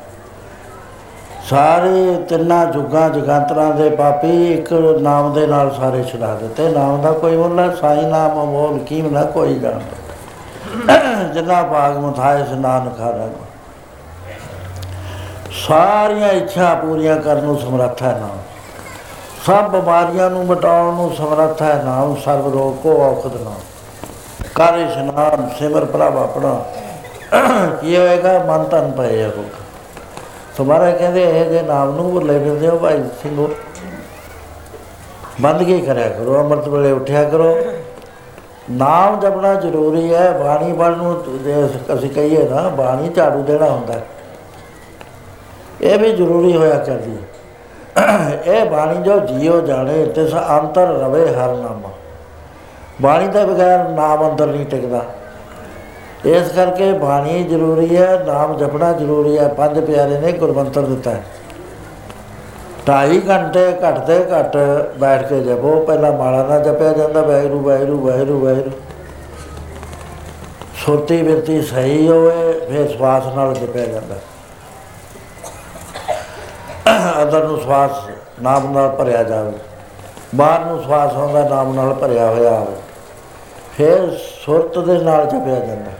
ਸਾਰੇ 1.49 2.15
ਤਿੰਨਾਂ 2.29 2.65
ਜੁਗਾਂ, 2.65 3.09
ਜਗੰਤਰਾਂ 3.09 3.73
ਦੇ 3.73 3.89
ਪਾਪੀ 3.89 4.53
ਇੱਕ 4.53 4.71
ਨਾਮ 5.01 5.33
ਦੇ 5.33 5.45
ਨਾਲ 5.47 5.71
ਸਾਰੇ 5.71 6.03
ਛੁਡਾ 6.03 6.33
ਦਿੱਤੇ। 6.35 6.69
ਨਾਮ 6.69 7.01
ਦਾ 7.01 7.11
ਕੋਈ 7.11 7.37
ਮੁੱਲ 7.37 7.59
ਹੈ, 7.59 7.69
ਸਾਈ 7.75 8.05
ਨਾਮ, 8.05 8.41
ਅਮੋਲ, 8.43 8.79
ਕੀਮ 8.79 9.11
ਨਾ 9.13 9.23
ਕੋਈ 9.23 9.59
ਜਾਣਦਾ 9.59 11.23
ਜਿੰਨਾ 11.33 11.61
ਭਾਗ 11.63 11.97
ਮਥਾਇ 11.97 12.43
ਸਨਾਨ 12.45 12.89
ਖਾਰਾ 12.97 13.29
ਸਾਰੀਆਂ 15.67 16.31
ਇੱਛਾ 16.31 16.73
ਪੂਰੀਆਂ 16.75 17.15
ਕਰਨ 17.17 17.43
ਨੂੰ 17.43 17.59
ਸਮਰੱਥ 17.59 18.03
ਹੈ 18.03 18.17
ਨਾਮ। 18.19 18.37
ਸਭ 19.45 19.69
ਬਿਮਾਰੀਆਂ 19.69 20.29
ਨੂੰ 20.29 20.45
ਮਿਟਾਉਣ 20.45 20.95
ਨੂੰ 20.95 21.15
ਸਮਰੱਥ 21.15 21.61
ਹੈ 21.61 21.81
ਨਾਮ 21.85 22.15
ਸਰਬ 22.15 22.53
ਰੋਗ 22.53 22.83
ਕੋ 22.83 22.91
ਔਖਦ 22.91 23.41
ਨਾਮ। 23.41 23.59
ਕਰ 24.55 24.77
ਇਸ਼ਨਾਨ 24.77 25.49
ਸਿਮਰ 25.59 25.85
ਪ੍ਰਭ 25.85 26.17
ਆਪਣਾ। 26.17 26.65
ਕੀ 27.81 27.97
ਹੋਏਗਾ? 27.97 28.39
ਮਨ 28.39 28.63
ਤਨ 28.63 28.91
ਪਏ 28.91 29.23
ਹੋਗਾ 29.23 29.63
ਤੁਹਾਰਾ 30.57 30.91
ਕਹਿੰਦੇ, 30.91 31.39
ਇਹ 31.39 31.45
ਜੇ 31.45 31.61
ਨਾਮ 31.61 31.95
ਨੂੰ 31.95 32.11
ਭੁੱਲੇ 32.11 32.39
ਫਿਰਦੇ 32.39 32.67
ਹੋ 32.67 32.77
ਭਾਈ 32.77 33.03
ਸਿੰਘੋ 33.23 33.49
ਬੰਦਗੀ 35.41 35.81
ਕਰਿਆ 35.81 36.09
ਕਰੋ? 36.09 36.43
ਅੰਮ੍ਰਿਤ 36.43 36.67
ਵੇਲੇ 36.67 36.91
ਉੱਠਿਆ 36.91 37.23
ਕਰੋ। 37.23 37.57
ਨਾਮ 38.71 39.19
ਜਪਣਾ 39.19 39.53
ਜ਼ਰੂਰੀ 39.53 40.13
ਹੈ। 40.13 40.31
ਬਾਣੀ 40.31 40.73
ਪੜ੍ਹਨ 40.73 40.97
ਨੂੰ 40.97 41.43
ਜੇ 41.43 41.65
ਅਸੀਂ 41.93 42.09
ਕਹੀਏ 42.09 42.49
ਨਾ, 42.49 42.69
ਬਾਣੀ 42.69 43.09
ਝਾੜੂ 43.09 43.43
ਦੇਣਾ 43.43 43.65
ਹੁੰਦਾ। 43.65 43.93
ਹੈ। 43.93 44.05
ਇਹ 45.81 45.99
ਵੀ 45.99 46.13
ਜ਼ਰੂਰੀ 46.13 46.57
ਹੋਇਆ 46.57 46.75
ਕਰਦੀ 46.75 47.11
ਹੈ। 47.11 47.34
ਇਹ 48.45 48.65
ਬਾਣੀ 48.65 49.03
ਜੋ 49.03 49.19
ਜੀਓ 49.19 49.61
ਜਾਣੇ 49.61 50.05
ਤਿਸ 50.05 50.33
ਅੰਤਰ 50.33 50.87
ਰਵੇ 50.87 51.27
ਹਰ 51.27 51.55
ਨਾਮਾ। 51.55 51.89
ਬਾਣੀ 53.01 53.27
ਤੋਂ 53.27 53.47
ਬਗੈਰ 53.47 53.89
ਨਾਮ 53.89 54.31
ਅੰਦਰ 54.31 54.47
ਨਹੀਂ 54.47 54.65
ਟਿਕਦਾ। 54.65 55.05
ਇਸ 56.25 56.51
ਕਰਕੇ 56.51 56.91
ਬਾਣੀ 56.91 57.43
ਜ਼ਰੂਰੀ 57.43 57.97
ਹੈ, 57.97 58.23
ਨਾਮ 58.27 58.57
ਜਪਣਾ 58.57 58.91
ਜ਼ਰੂਰੀ 58.91 59.37
ਹੈ। 59.37 59.47
ਪੰਜ 59.47 59.79
ਪਿਆਰੇ 59.79 60.19
ਨੇ 60.19 60.31
ਗੁਰਮੰਤਰ 60.31 60.81
ਦਿੱਤਾ 60.81 61.11
ਹੈ। 61.11 61.23
ਢਾਈ 62.87 63.21
ਘੰਟੇ 63.29 63.71
ਘੱਟ 63.71 63.99
ਤੇ 63.99 64.25
ਘੱਟ 64.33 64.57
ਬੈਠ 64.97 65.27
ਕੇ 65.27 65.39
ਜਪੋ। 65.43 65.83
ਪਹਿਲਾਂ 65.87 66.13
ਮਾਲਾ 66.13 66.43
ਨਾਲ 66.43 66.63
ਜਪਿਆ 66.63 66.93
ਜਾਂਦਾ, 66.93 67.21
ਵਾਹਿਗੁਰੂ 67.21 67.59
ਵਾਹਿਗੁਰੂ 67.59 68.07
ਵਾਹਿਗੁਰੂ 68.07 68.45
ਵਾਹਿਗੁਰੂ। 68.45 68.71
ਸੁਰਤੀ 70.85 71.23
ਬਿਰਤੀ 71.23 71.61
ਸਹੀ 71.61 72.07
ਹੋਵੇ, 72.07 72.59
ਫਿਰ 72.69 72.97
ਸਵਾਸ 72.97 73.23
ਨਾਲ 73.35 73.53
ਜਪਿਆ 73.53 73.85
ਜਾਂਦਾ। 73.85 74.15
ਅੰਦਰ 77.21 77.43
ਨੂੰ 77.43 77.59
ਸਵਾਸ 77.59 77.91
ਨਾਮ 78.41 78.71
ਨਾਲ 78.73 78.89
ਭਰਿਆ 78.89 79.23
ਜਾਵੇ, 79.23 79.51
ਬਾਹਰ 80.35 80.65
ਨੂੰ 80.65 80.81
ਸਵਾਸ 80.83 81.13
ਆਉਂਦਾ 81.13 81.43
ਨਾਮ 81.49 81.73
ਨਾਲ 81.75 81.93
ਭਰਿਆ 81.93 82.27
ਹੋਇਆ 82.27 82.51
ਹੋਵੇ, 82.51 82.75
ਫਿਰ 83.73 84.09
ਸੁਰਤ 84.45 84.77
ਦੇ 84.79 84.97
ਨਾਲ 84.99 85.25
ਜਪਿਆ 85.25 85.59
ਜਾਂਦਾ। 85.59 85.91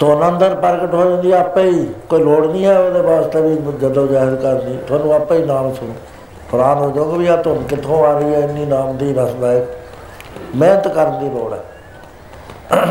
ਤੋਂ 0.00 0.28
ਅੰਦਰ 0.28 0.54
ਪ੍ਰਗਟ 0.54 0.94
ਹੋ 0.94 1.04
ਜਾਂਦੀ 1.04 1.32
ਹੈ 1.32 1.38
ਆਪੇ 1.38 1.62
ਹੀ 1.62 1.84
ਕੋਈ 2.10 2.22
ਲੋੜ 2.22 2.46
ਨਹੀਂ 2.46 2.64
ਹੈ 2.66 2.78
ਉਹਦੇ 2.78 3.00
ਵਾਸਤੇ 3.02 3.40
ਵੀ 3.40 3.56
ਜਦੋਂ 3.80 4.06
ਜ਼ਾਹਿਰ 4.08 4.36
ਕਰਨੀ, 4.36 4.76
ਤੁਹਾਨੂੰ 4.88 5.14
ਆਪੇ 5.14 5.36
ਹੀ 5.36 5.44
ਨਾਮ 5.44 5.72
ਸੁਣ। 5.74 5.92
ਹੈਰਾਨ 6.52 6.78
ਹੋ 6.78 6.90
ਜਾਓਗੇ 6.90 7.18
ਵੀ 7.18 7.26
ਆ 7.26 7.36
ਧੁਨ 7.36 7.62
ਕਿੱਥੋਂ 7.64 8.04
ਆ 8.04 8.12
ਰਹੀ 8.12 8.34
ਹੈ, 8.34 8.38
ਇੰਨੀ 8.40 8.64
ਨਾਮ 8.66 8.96
ਦੀ 8.96 9.12
ਰਸਦਾਇਕ 9.14 9.64
ਮਿਹਨਤ 10.54 10.88
ਕਰਨ 10.88 11.18
ਦੀ 11.18 11.30
ਲੋੜ 11.30 11.52
ਹੈ। 11.52 12.84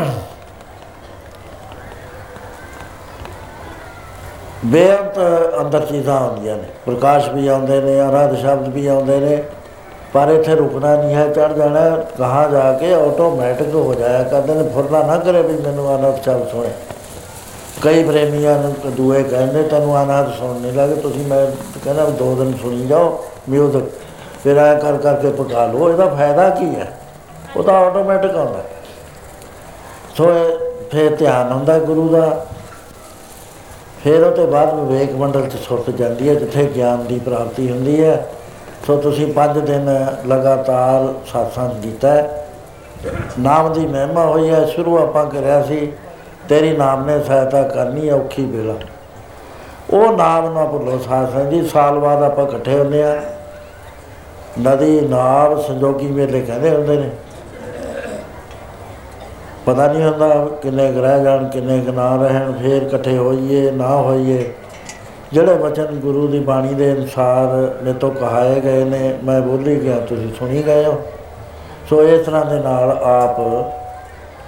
ਬੇਅੰਤ 4.66 5.18
ਅੰਦਰ 5.60 5.80
ਚੀਜ਼ਾਂ 5.80 6.20
ਆਉਂਦੀਆਂ 6.20 6.56
ਨੇ। 6.56 6.64
ਪ੍ਰਕਾਸ਼ 6.86 7.28
ਵੀ 7.28 7.46
ਆਉਂਦੇ 7.48 7.80
ਨੇ 7.80 8.00
ਅਰਾਧ 8.00 8.36
ਸ਼ਬਦ 8.36 8.68
ਵੀ 8.68 8.86
ਆਉਂਦੇ 8.86 9.20
ਨੇ। 9.20 9.42
ਪਰ 10.14 10.28
ਇੱਥੇ 10.28 10.54
ਰੁਕਣਾ 10.54 10.96
ਨਹੀਂ 10.96 11.14
ਹੈ 11.14 11.28
ਚੜ 11.28 11.52
ਜਾਣਾ, 11.52 11.90
ਕਹਾਂ 12.18 12.48
ਜਾ 12.48 12.72
ਕੇ 12.72 12.94
ਆਟੋਮੈਟਿਕ 12.94 13.74
ਹੋ 13.74 13.94
ਜਾਇਆ 13.94 14.22
ਕਰਦੇ 14.22 14.54
ਨੇ। 14.54 14.68
ਫੁਰਨਾ 14.68 15.02
ਨਾ 15.02 15.16
ਕਰੇ 15.16 15.42
ਵੀ 15.42 15.56
ਮੈਨੂੰ 15.62 15.98
ਅਨੰਦ 15.98 16.22
ਸ਼ਬਦ 16.24 16.48
ਸੁਣੇ। 16.48 16.68
ਕਈ 17.82 18.04
ਪ੍ਰੇਮੀਆਂ 18.04 18.58
ਨੂੰ 18.58 18.74
ਦੂਏ 18.96 19.22
ਕਹਿੰਦੇ, 19.22 19.62
ਤੈਨੂੰ 19.62 19.96
ਆਨੰਦ 19.96 20.32
ਸੁਣ 20.34 20.60
ਨਹੀਂ 20.60 20.72
ਲੱਗੇ, 20.72 20.94
ਤੁਸੀਂ 20.94 21.26
ਮੈਂ 21.26 21.46
ਕਹਿੰਦਾ 21.84 22.04
ਵੀ 22.04 22.12
ਦੋ 22.12 22.34
ਦਿਨ 22.34 22.56
ਸੁਣੀ 22.62 22.86
ਜਾਓ 22.86 23.24
ਮਿਊਜ਼ਿਕ 23.48 23.84
ਫਿਰ 24.44 24.58
ਐ 24.58 24.74
ਕਰ 24.74 24.96
ਕਰਕੇ 24.96 25.30
ਪਕਾ 25.30 25.66
ਲਓ, 25.66 25.90
ਇਹਦਾ 25.90 26.06
ਫਾਇਦਾ 26.06 26.50
ਕੀ 26.50 26.74
ਹੈ? 26.74 26.98
ਉਹ 27.56 27.62
ਤਾਂ 27.62 27.74
ਆਟੋਮੈਟਿਕ 27.74 28.36
ਆਉਂਦਾ। 28.36 28.62
ਸੋ 30.16 30.24
ਇਹ 30.24 30.58
ਫਿਰ 30.90 31.16
ਧਿਆਨ 31.16 31.52
ਹੁੰਦਾ 31.52 31.78
ਗੁਰੂ 31.78 32.08
ਦਾ। 32.08 32.46
ਫਿਰ 34.04 34.22
ਉਹ 34.22 34.32
ਤੋਂ 34.32 34.46
ਬਾਅਦ 34.46 34.74
ਵਿਵੇਕ 34.74 35.12
ਮੰਡਲ 35.12 35.46
ਚ 35.46 35.56
ਸੁਰਤ 35.56 35.90
ਜਾਂਦੀ 35.90 36.28
ਹੈ, 36.28 36.34
ਜਿੱਥੇ 36.34 36.70
ਗਿਆਨ 36.76 37.06
ਦੀ 37.06 37.18
ਪ੍ਰਾਪਤੀ 37.18 37.70
ਹੁੰਦੀ 37.70 38.04
ਹੈ। 38.04 38.26
ਸੋ 38.86 38.96
ਤੁਸੀਂ 38.96 39.32
5 39.32 39.60
ਦਿਨ 39.60 40.06
ਲਗਾਤਾਰ 40.26 41.04
satsang 41.04 41.82
ਕੀਤਾ 41.82 42.08
ਹੈ। 42.08 42.48
ਨਾਮ 43.40 43.72
ਦੀ 43.72 43.86
ਮਹਿਮਾ 43.86 44.26
ਹੋਈ 44.26 44.50
ਹੈ, 44.50 44.64
ਸ਼ੁਰੂ 44.64 44.98
ਆਪਾਂ 44.98 45.26
ਕਰਿਆ 45.26 45.62
ਸੀ, 45.62 45.92
ਤੇਰੀ 46.48 46.76
ਨਾਮ 46.76 47.06
ਨੇ 47.06 47.22
ਸਹਾਇਤਾ 47.22 47.62
ਕਰਨੀ 47.62 48.10
ਔਖੀ 48.10 48.44
ਵੇਲਾ। 48.44 48.74
ਉਹ 49.90 50.16
ਨਾਮ 50.16 50.54
ਨਾ 50.54 50.64
ਭੁੱਲੋ 50.64 50.98
ਸਾਧ 50.98 51.50
ਜੀ, 51.50 51.66
ਸਾਲ 51.66 51.98
ਬਾਅਦ 51.98 52.22
ਆਪਾਂ 52.22 52.46
ਇਕੱਠੇ 52.46 52.78
ਹੁੰਦੇ 52.78 53.02
ਆ 53.02 53.22
ਨਦੀ, 54.60 55.00
ਨਾਵ, 55.00 55.62
ਸੰਜੋਗੀ 55.62 56.06
ਮੇਲੇ 56.06 56.40
ਕਹਿੰਦੇ 56.40 56.70
ਹੁੰਦੇ 56.70 56.96
ਨੇ। 56.96 57.10
ਪਤਾ 59.68 59.86
ਨਹੀਂ 59.92 60.02
ਹੁੰਦਾ 60.02 60.28
ਕਿੰਨੇ 60.62 60.92
ਗ੍ਰਹਿ 60.92 61.24
ਜਾਣ, 61.24 61.48
ਕਿੰਨੇ 61.48 61.80
ਕੁ 61.80 61.92
ਨਾ 61.92 62.16
ਰਹਿਣ, 62.16 62.52
ਫੇਰ 62.52 62.82
ਇਕੱਠੇ 62.82 63.16
ਹੋਈਏ, 63.18 63.70
ਨਾ 63.70 63.96
ਹੋਈਏ। 63.96 64.52
ਜਿਹੜੇ 65.32 65.54
ਵਚਨ 65.54 65.86
ਗੁਰੂ 65.86 66.26
ਦੀ 66.28 66.38
ਬਾਣੀ 66.38 66.74
ਦੇ 66.74 66.92
ਅਨੁਸਾਰ 66.92 67.48
ਨੇ 67.82 67.92
ਤੋਂ 67.92 68.10
ਕਹਾਏ 68.10 68.60
ਗਏ 68.60 68.84
ਨੇ, 68.84 69.18
ਮੈਂ 69.24 69.40
ਬੋਲੀ 69.40 69.80
ਗਿਆ, 69.80 69.98
ਤੁਸੀਂ 70.00 70.34
ਸੁਣੀ 70.38 70.62
ਗਏ 70.62 70.84
ਹੋ। 70.84 71.00
ਸੋ 71.90 72.02
ਇਸ 72.02 72.26
ਤਰ੍ਹਾਂ 72.26 72.44
ਦੇ 72.44 72.60
ਨਾਲ 72.60 72.90
ਆਪ 73.02 73.40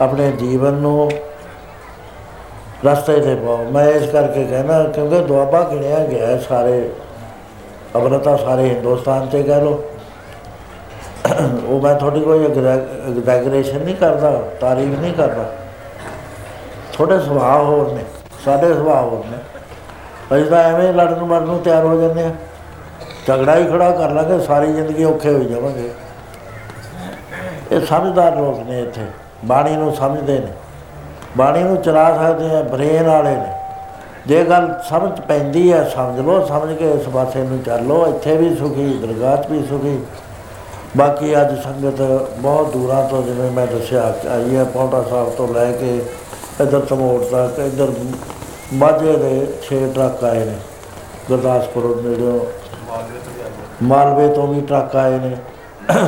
ਆਪਣੇ 0.03 0.31
ਜੀਵਨ 0.33 0.73
ਨੂੰ 0.73 1.11
ਰਸਤੇ 2.87 3.21
ਤੇ 3.21 3.35
ਪਾਓ। 3.35 3.65
ਮੈਂ 3.73 3.89
ਇਸ 3.89 4.11
ਕਰਕੇ 4.11 4.45
ਕਹਿਣਾ 4.45 4.83
ਕਿਉਂਕਿ 4.83 5.19
ਦੁਆਬਾ 5.19 5.61
ਗਿਣਿਆ 5.63 6.05
ਗਿਆ 6.07 6.27
ਹੈ 6.27 6.39
ਸਾਰੇ 6.39 6.91
ਅਬਰਤਾ 7.97 8.37
ਸਾਰੇ 8.37 8.69
ਹਿੰਦੁਸਤਾਨ 8.69 9.27
ਤੇ 9.27 9.43
ਕਹਿ 9.43 9.61
ਲੋ 9.61 9.83
ਉਹ 11.33 11.81
ਮੈਂ 11.81 11.95
ਤੁਹਾਡੀ 11.95 12.21
ਕੋਈ 12.21 12.45
ਐਗਜ਼ੈਗਰੇਸ਼ਨ 12.45 13.81
ਨਹੀਂ 13.81 13.95
ਕਰਦਾ, 13.97 14.31
ਤਾਰੀਫ 14.61 14.99
ਨਹੀਂ 15.01 15.13
ਕਰਦਾ। 15.15 15.45
ਥੋੜੇ 16.93 17.19
ਸੁਭਾਅ 17.21 17.63
ਹੋਰ 17.63 17.93
ਨੇ, 17.93 18.05
ਸਾਡੇ 18.45 18.73
ਸੁਭਾਅ 18.75 19.03
ਹੋਰ 19.03 19.25
ਨੇ। 19.27 19.39
ਅਸੀਂ 20.31 20.51
ਤਾਂ 20.51 20.63
ਐਵੇਂ 20.63 20.93
ਲੜਨ 20.93 21.23
ਮਰਨ 21.23 21.47
ਨੂੰ 21.47 21.59
ਤਿਆਰ 21.61 21.85
ਹੋ 21.85 22.01
ਜਾਂਦੇ 22.01 22.25
ਆ 22.25 22.31
ਝਗੜਾ 23.27 23.57
ਹੀ 23.57 23.65
ਖੜਾ 23.65 23.91
ਕਰ 23.91 24.11
ਲਾਂਗੇ, 24.11 24.39
ਸਾਰੀ 24.41 24.73
ਜ਼ਿੰਦਗੀ 24.73 25.05
ਔਖੇ 25.05 25.33
ਹੋਈ 25.33 25.45
ਜਾਵਾਂਗੇ। 25.45 25.91
ਇਹ 27.73 27.81
ਸਮਝਦਾਰ 27.81 28.37
ਲੋਕ 28.37 28.59
ਨੇ 28.61 28.81
ਇੱਥੇ, 28.81 29.07
ਬਾਣੀ 29.45 29.77
ਨੂੰ 29.77 29.95
ਸਮਝਦੇ 29.95 30.39
ਨੇ। 30.39 30.53
ਬਾਣੀ 31.37 31.63
ਨੂੰ 31.63 31.77
ਚਲਾ 31.77 32.13
ਸਕਦੇ 32.15 32.55
ਆ, 32.57 32.63
ਬ੍ਰੇਨ 32.63 33.09
ਵਾਲੇ 33.09 33.31
ਨੇ। 33.31 33.53
ਜੇ 34.27 34.45
ਗੱਲ 34.45 34.69
ਸਮਝ 34.89 35.21
ਪੈਂਦੀ 35.21 35.73
ਹੈ, 35.73 35.83
ਸਮਝ 35.89 36.21
ਲਓ, 36.21 36.45
ਸਮਝ 36.47 36.77
ਕੇ 36.79 36.91
ਇਸ 36.91 37.09
ਪਾਸੇ 37.09 37.43
ਨੂੰ 37.43 37.63
ਚੱਲੋ 37.63 38.07
ਇੱਥੇ 38.07 38.37
ਵੀ 38.37 38.55
ਸੁਖੀ, 38.57 38.93
ਦਰਗਾਹ 38.99 39.37
'ਚ 39.37 39.51
ਵੀ 39.51 39.63
ਸੁਖੀ। 39.69 39.99
ਬਾਕੀ 40.97 41.41
ਅੱਜ 41.41 41.59
ਸੰਗਤ 41.61 42.01
ਬਹੁਤ 42.39 42.73
ਦੂਰਾਂ 42.73 43.09
ਤੋਂ 43.09 43.23
ਜਿਵੇਂ 43.23 43.51
ਮੈਂ 43.51 43.67
ਦੱਸਿਆ, 43.67 44.15
ਆਈ 44.31 44.57
ਹੈ 44.57 44.65
ਪੌਂਟਾ 44.65 45.03
ਸਾਹਿਬ 45.03 45.31
ਤੋਂ 45.31 45.49
ਲੈ 45.49 45.73
ਕੇ 45.73 45.97
ਇੱਧਰ 46.61 46.81
ਤਮੋੜ 46.81 47.21
ਤੱਕ, 47.25 47.59
ਇੱਧਰ 47.59 47.93
ਮਾਝੇ 48.73 49.13
ਦੇ 49.17 49.47
6 49.63 49.79
ਟਰੱਕ 49.95 50.25
ਆਏ 50.25 50.45
ਨੇ, 50.45 50.57
ਗੁਰਦਾਸਪੁਰ 51.29 52.03
ਨੇੜਿਓਂ। 52.03 52.41
ਮਾਲਵੇ 53.83 54.29
ਤੋਂ 54.29 54.47
ਵੀ 54.47 54.61
ਟਰੱਕ 54.61 54.97
ਆਏ 54.97 55.19
ਨੇ। 55.19 55.37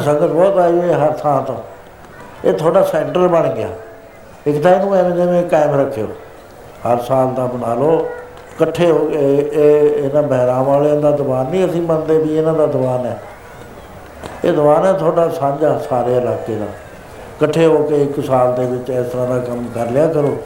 ਸੰਗਤ 0.05 0.31
ਬਹੁਤ 0.31 0.59
ਆਈ 0.59 0.81
ਹੈ 0.81 1.05
ਹਰ 1.05 1.13
ਥਾਂ 1.13 1.43
ਤੋਂ। 1.43 1.57
ਇਹ 2.45 2.53
ਤੁਹਾਡਾ 2.53 2.83
ਸੈਂਟਰ 2.83 3.29
ਬਣ 3.29 3.49
ਗਿਆ। 3.49 3.69
ਇੱਕ 4.47 4.63
ਤਾਂ 4.63 4.75
ਇਹਨੂੰ 4.75 4.95
ਐਵੇਂ 4.97 5.11
ਜਿਵੇਂ 5.11 5.43
ਕਾਇਮ 5.43 5.81
ਰੱਖਿਓ। 5.81 6.07
ਹਰ 6.87 7.01
ਸਾਲ 7.01 7.35
ਦਾ 7.35 7.47
ਬਣਾ 7.47 7.75
ਲਓ। 7.75 8.09
ਇਕੱਠੇ 8.53 8.91
ਹੋ 8.91 8.99
ਕੇ 8.99 9.51
ਇਹ 9.53 10.05
ਇਹਨਾਂ 10.05 10.23
ਬਹਿਰਾਮ 10.23 10.65
ਵਾਲਿਆਂ 10.65 10.97
ਦਾ 10.97 11.11
ਦੀਵਾਨ 11.11 11.51
ਨਹੀਂ, 11.51 11.67
ਅਸੀਂ 11.67 11.83
ਮੰਨਦੇ 11.83 12.19
ਵੀ 12.19 12.37
ਇਹਨਾਂ 12.37 12.55
ਦਾ 12.55 12.67
ਦੀਵਾਨ 12.67 13.07
ਹੈ। 13.07 13.21
ਇਹ 14.45 14.53
ਦੀਵਾਨ 14.53 14.87
ਹੈ 14.87 14.93
ਤੁਹਾਡਾ 14.93 15.29
ਸਾਂਝਾ 15.29 15.79
ਸਾਰੇ 15.91 16.17
ਇਲਾਕੇ 16.17 16.55
ਦਾ। 16.55 16.65
ਇਕੱਠੇ 16.65 17.67
ਹੋ 17.67 17.83
ਕੇ 17.83 18.03
ਇੱਕ 18.03 18.25
ਸਾਲ 18.27 18.55
ਦੇ 18.55 18.65
ਵਿੱਚ 18.67 18.91
ਇਸ 18.91 19.07
ਤਰ੍ਹਾਂ 19.07 19.27
ਦਾ 19.27 19.39
ਕੰਮ 19.39 19.65
ਕਰ 19.75 19.91
ਲਿਆ 19.91 20.07
ਕਰੋ। 20.07 20.37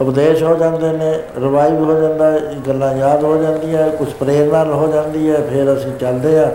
ਉਪਦੇਸ਼ 0.00 0.42
ਹੋ 0.42 0.54
ਜਾਂਦੇ 0.54 0.90
ਨੇ 0.92 1.12
ਰਿਵਾਈਵ 1.40 1.84
ਹੋ 1.84 2.00
ਜਾਂਦਾ 2.00 2.30
ਹੈ, 2.32 2.38
ਗੱਲਾਂ 2.68 2.92
ਯਾਦ 2.94 3.24
ਹੋ 3.24 3.36
ਜਾਂਦੀਆਂ 3.42 3.88
ਕੁਝ 3.90 4.08
ਪ੍ਰੇਰਨਾ 4.12 4.64
ਹੋ 4.64 4.86
ਜਾਂਦੀ 4.92 5.30
ਹੈ 5.30 5.40
ਫਿਰ 5.50 5.72
ਅਸੀਂ 5.74 5.92
ਚੱਲਦੇ 5.92 6.38
ਆ 6.38 6.50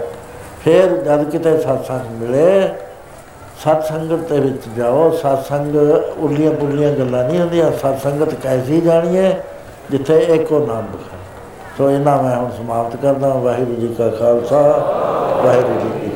ਫਿਰ 0.66 0.98
ਜਦ 0.98 1.24
ਕਿਤੇ 1.30 1.58
ਸਤਸੰਗ 1.58 2.22
ਮਿਲੇ 2.22 2.70
ਸਤਸੰਗਤ 3.60 4.28
ਦੇ 4.30 4.40
ਵਿੱਚ 4.40 4.68
ਜਾਓ। 4.78 5.10
ਸਤਸੰਗ 5.12 5.76
ਉਲੀਆਂ 6.18 6.52
ਪੁਲੀਆਂ 6.52 6.92
ਗੱਲਾਂ 6.92 7.24
ਨਹੀਂ 7.24 7.40
ਹੁੰਦੀਆਂ। 7.40 7.72
ਸਤਸੰਗਤ 7.72 8.34
ਕੈਸੀ 8.34 8.82
ਜਾਣੀਏ 8.82 9.32
ਜਿੱਥੇ 9.92 10.18
ਇੱਕੋ 10.18 10.60
ਨਾਮ 10.60 10.86
ਬਖਾ 10.94 11.18
ਸੋ 11.78 11.90
ਇਹਨਾਂ 11.90 12.22
ਮੈਂ 12.24 12.36
ਹੁਣ 12.38 12.50
ਸਮਾਪਤ 12.58 12.96
ਕਰਦਾ 12.96 13.30
ਵਾਹਿਗੁਰੂ 13.30 13.76
ਜੀ 13.76 13.88
ਕਾ 13.98 14.08
ਖਾਲਸਾ 14.10 14.62
ਵਾਹਿਗੁਰੂ 15.44 15.80
ਜੀ 15.80 15.90
ਕੀ 15.90 15.98
ਫਤਿਹ 16.00 16.09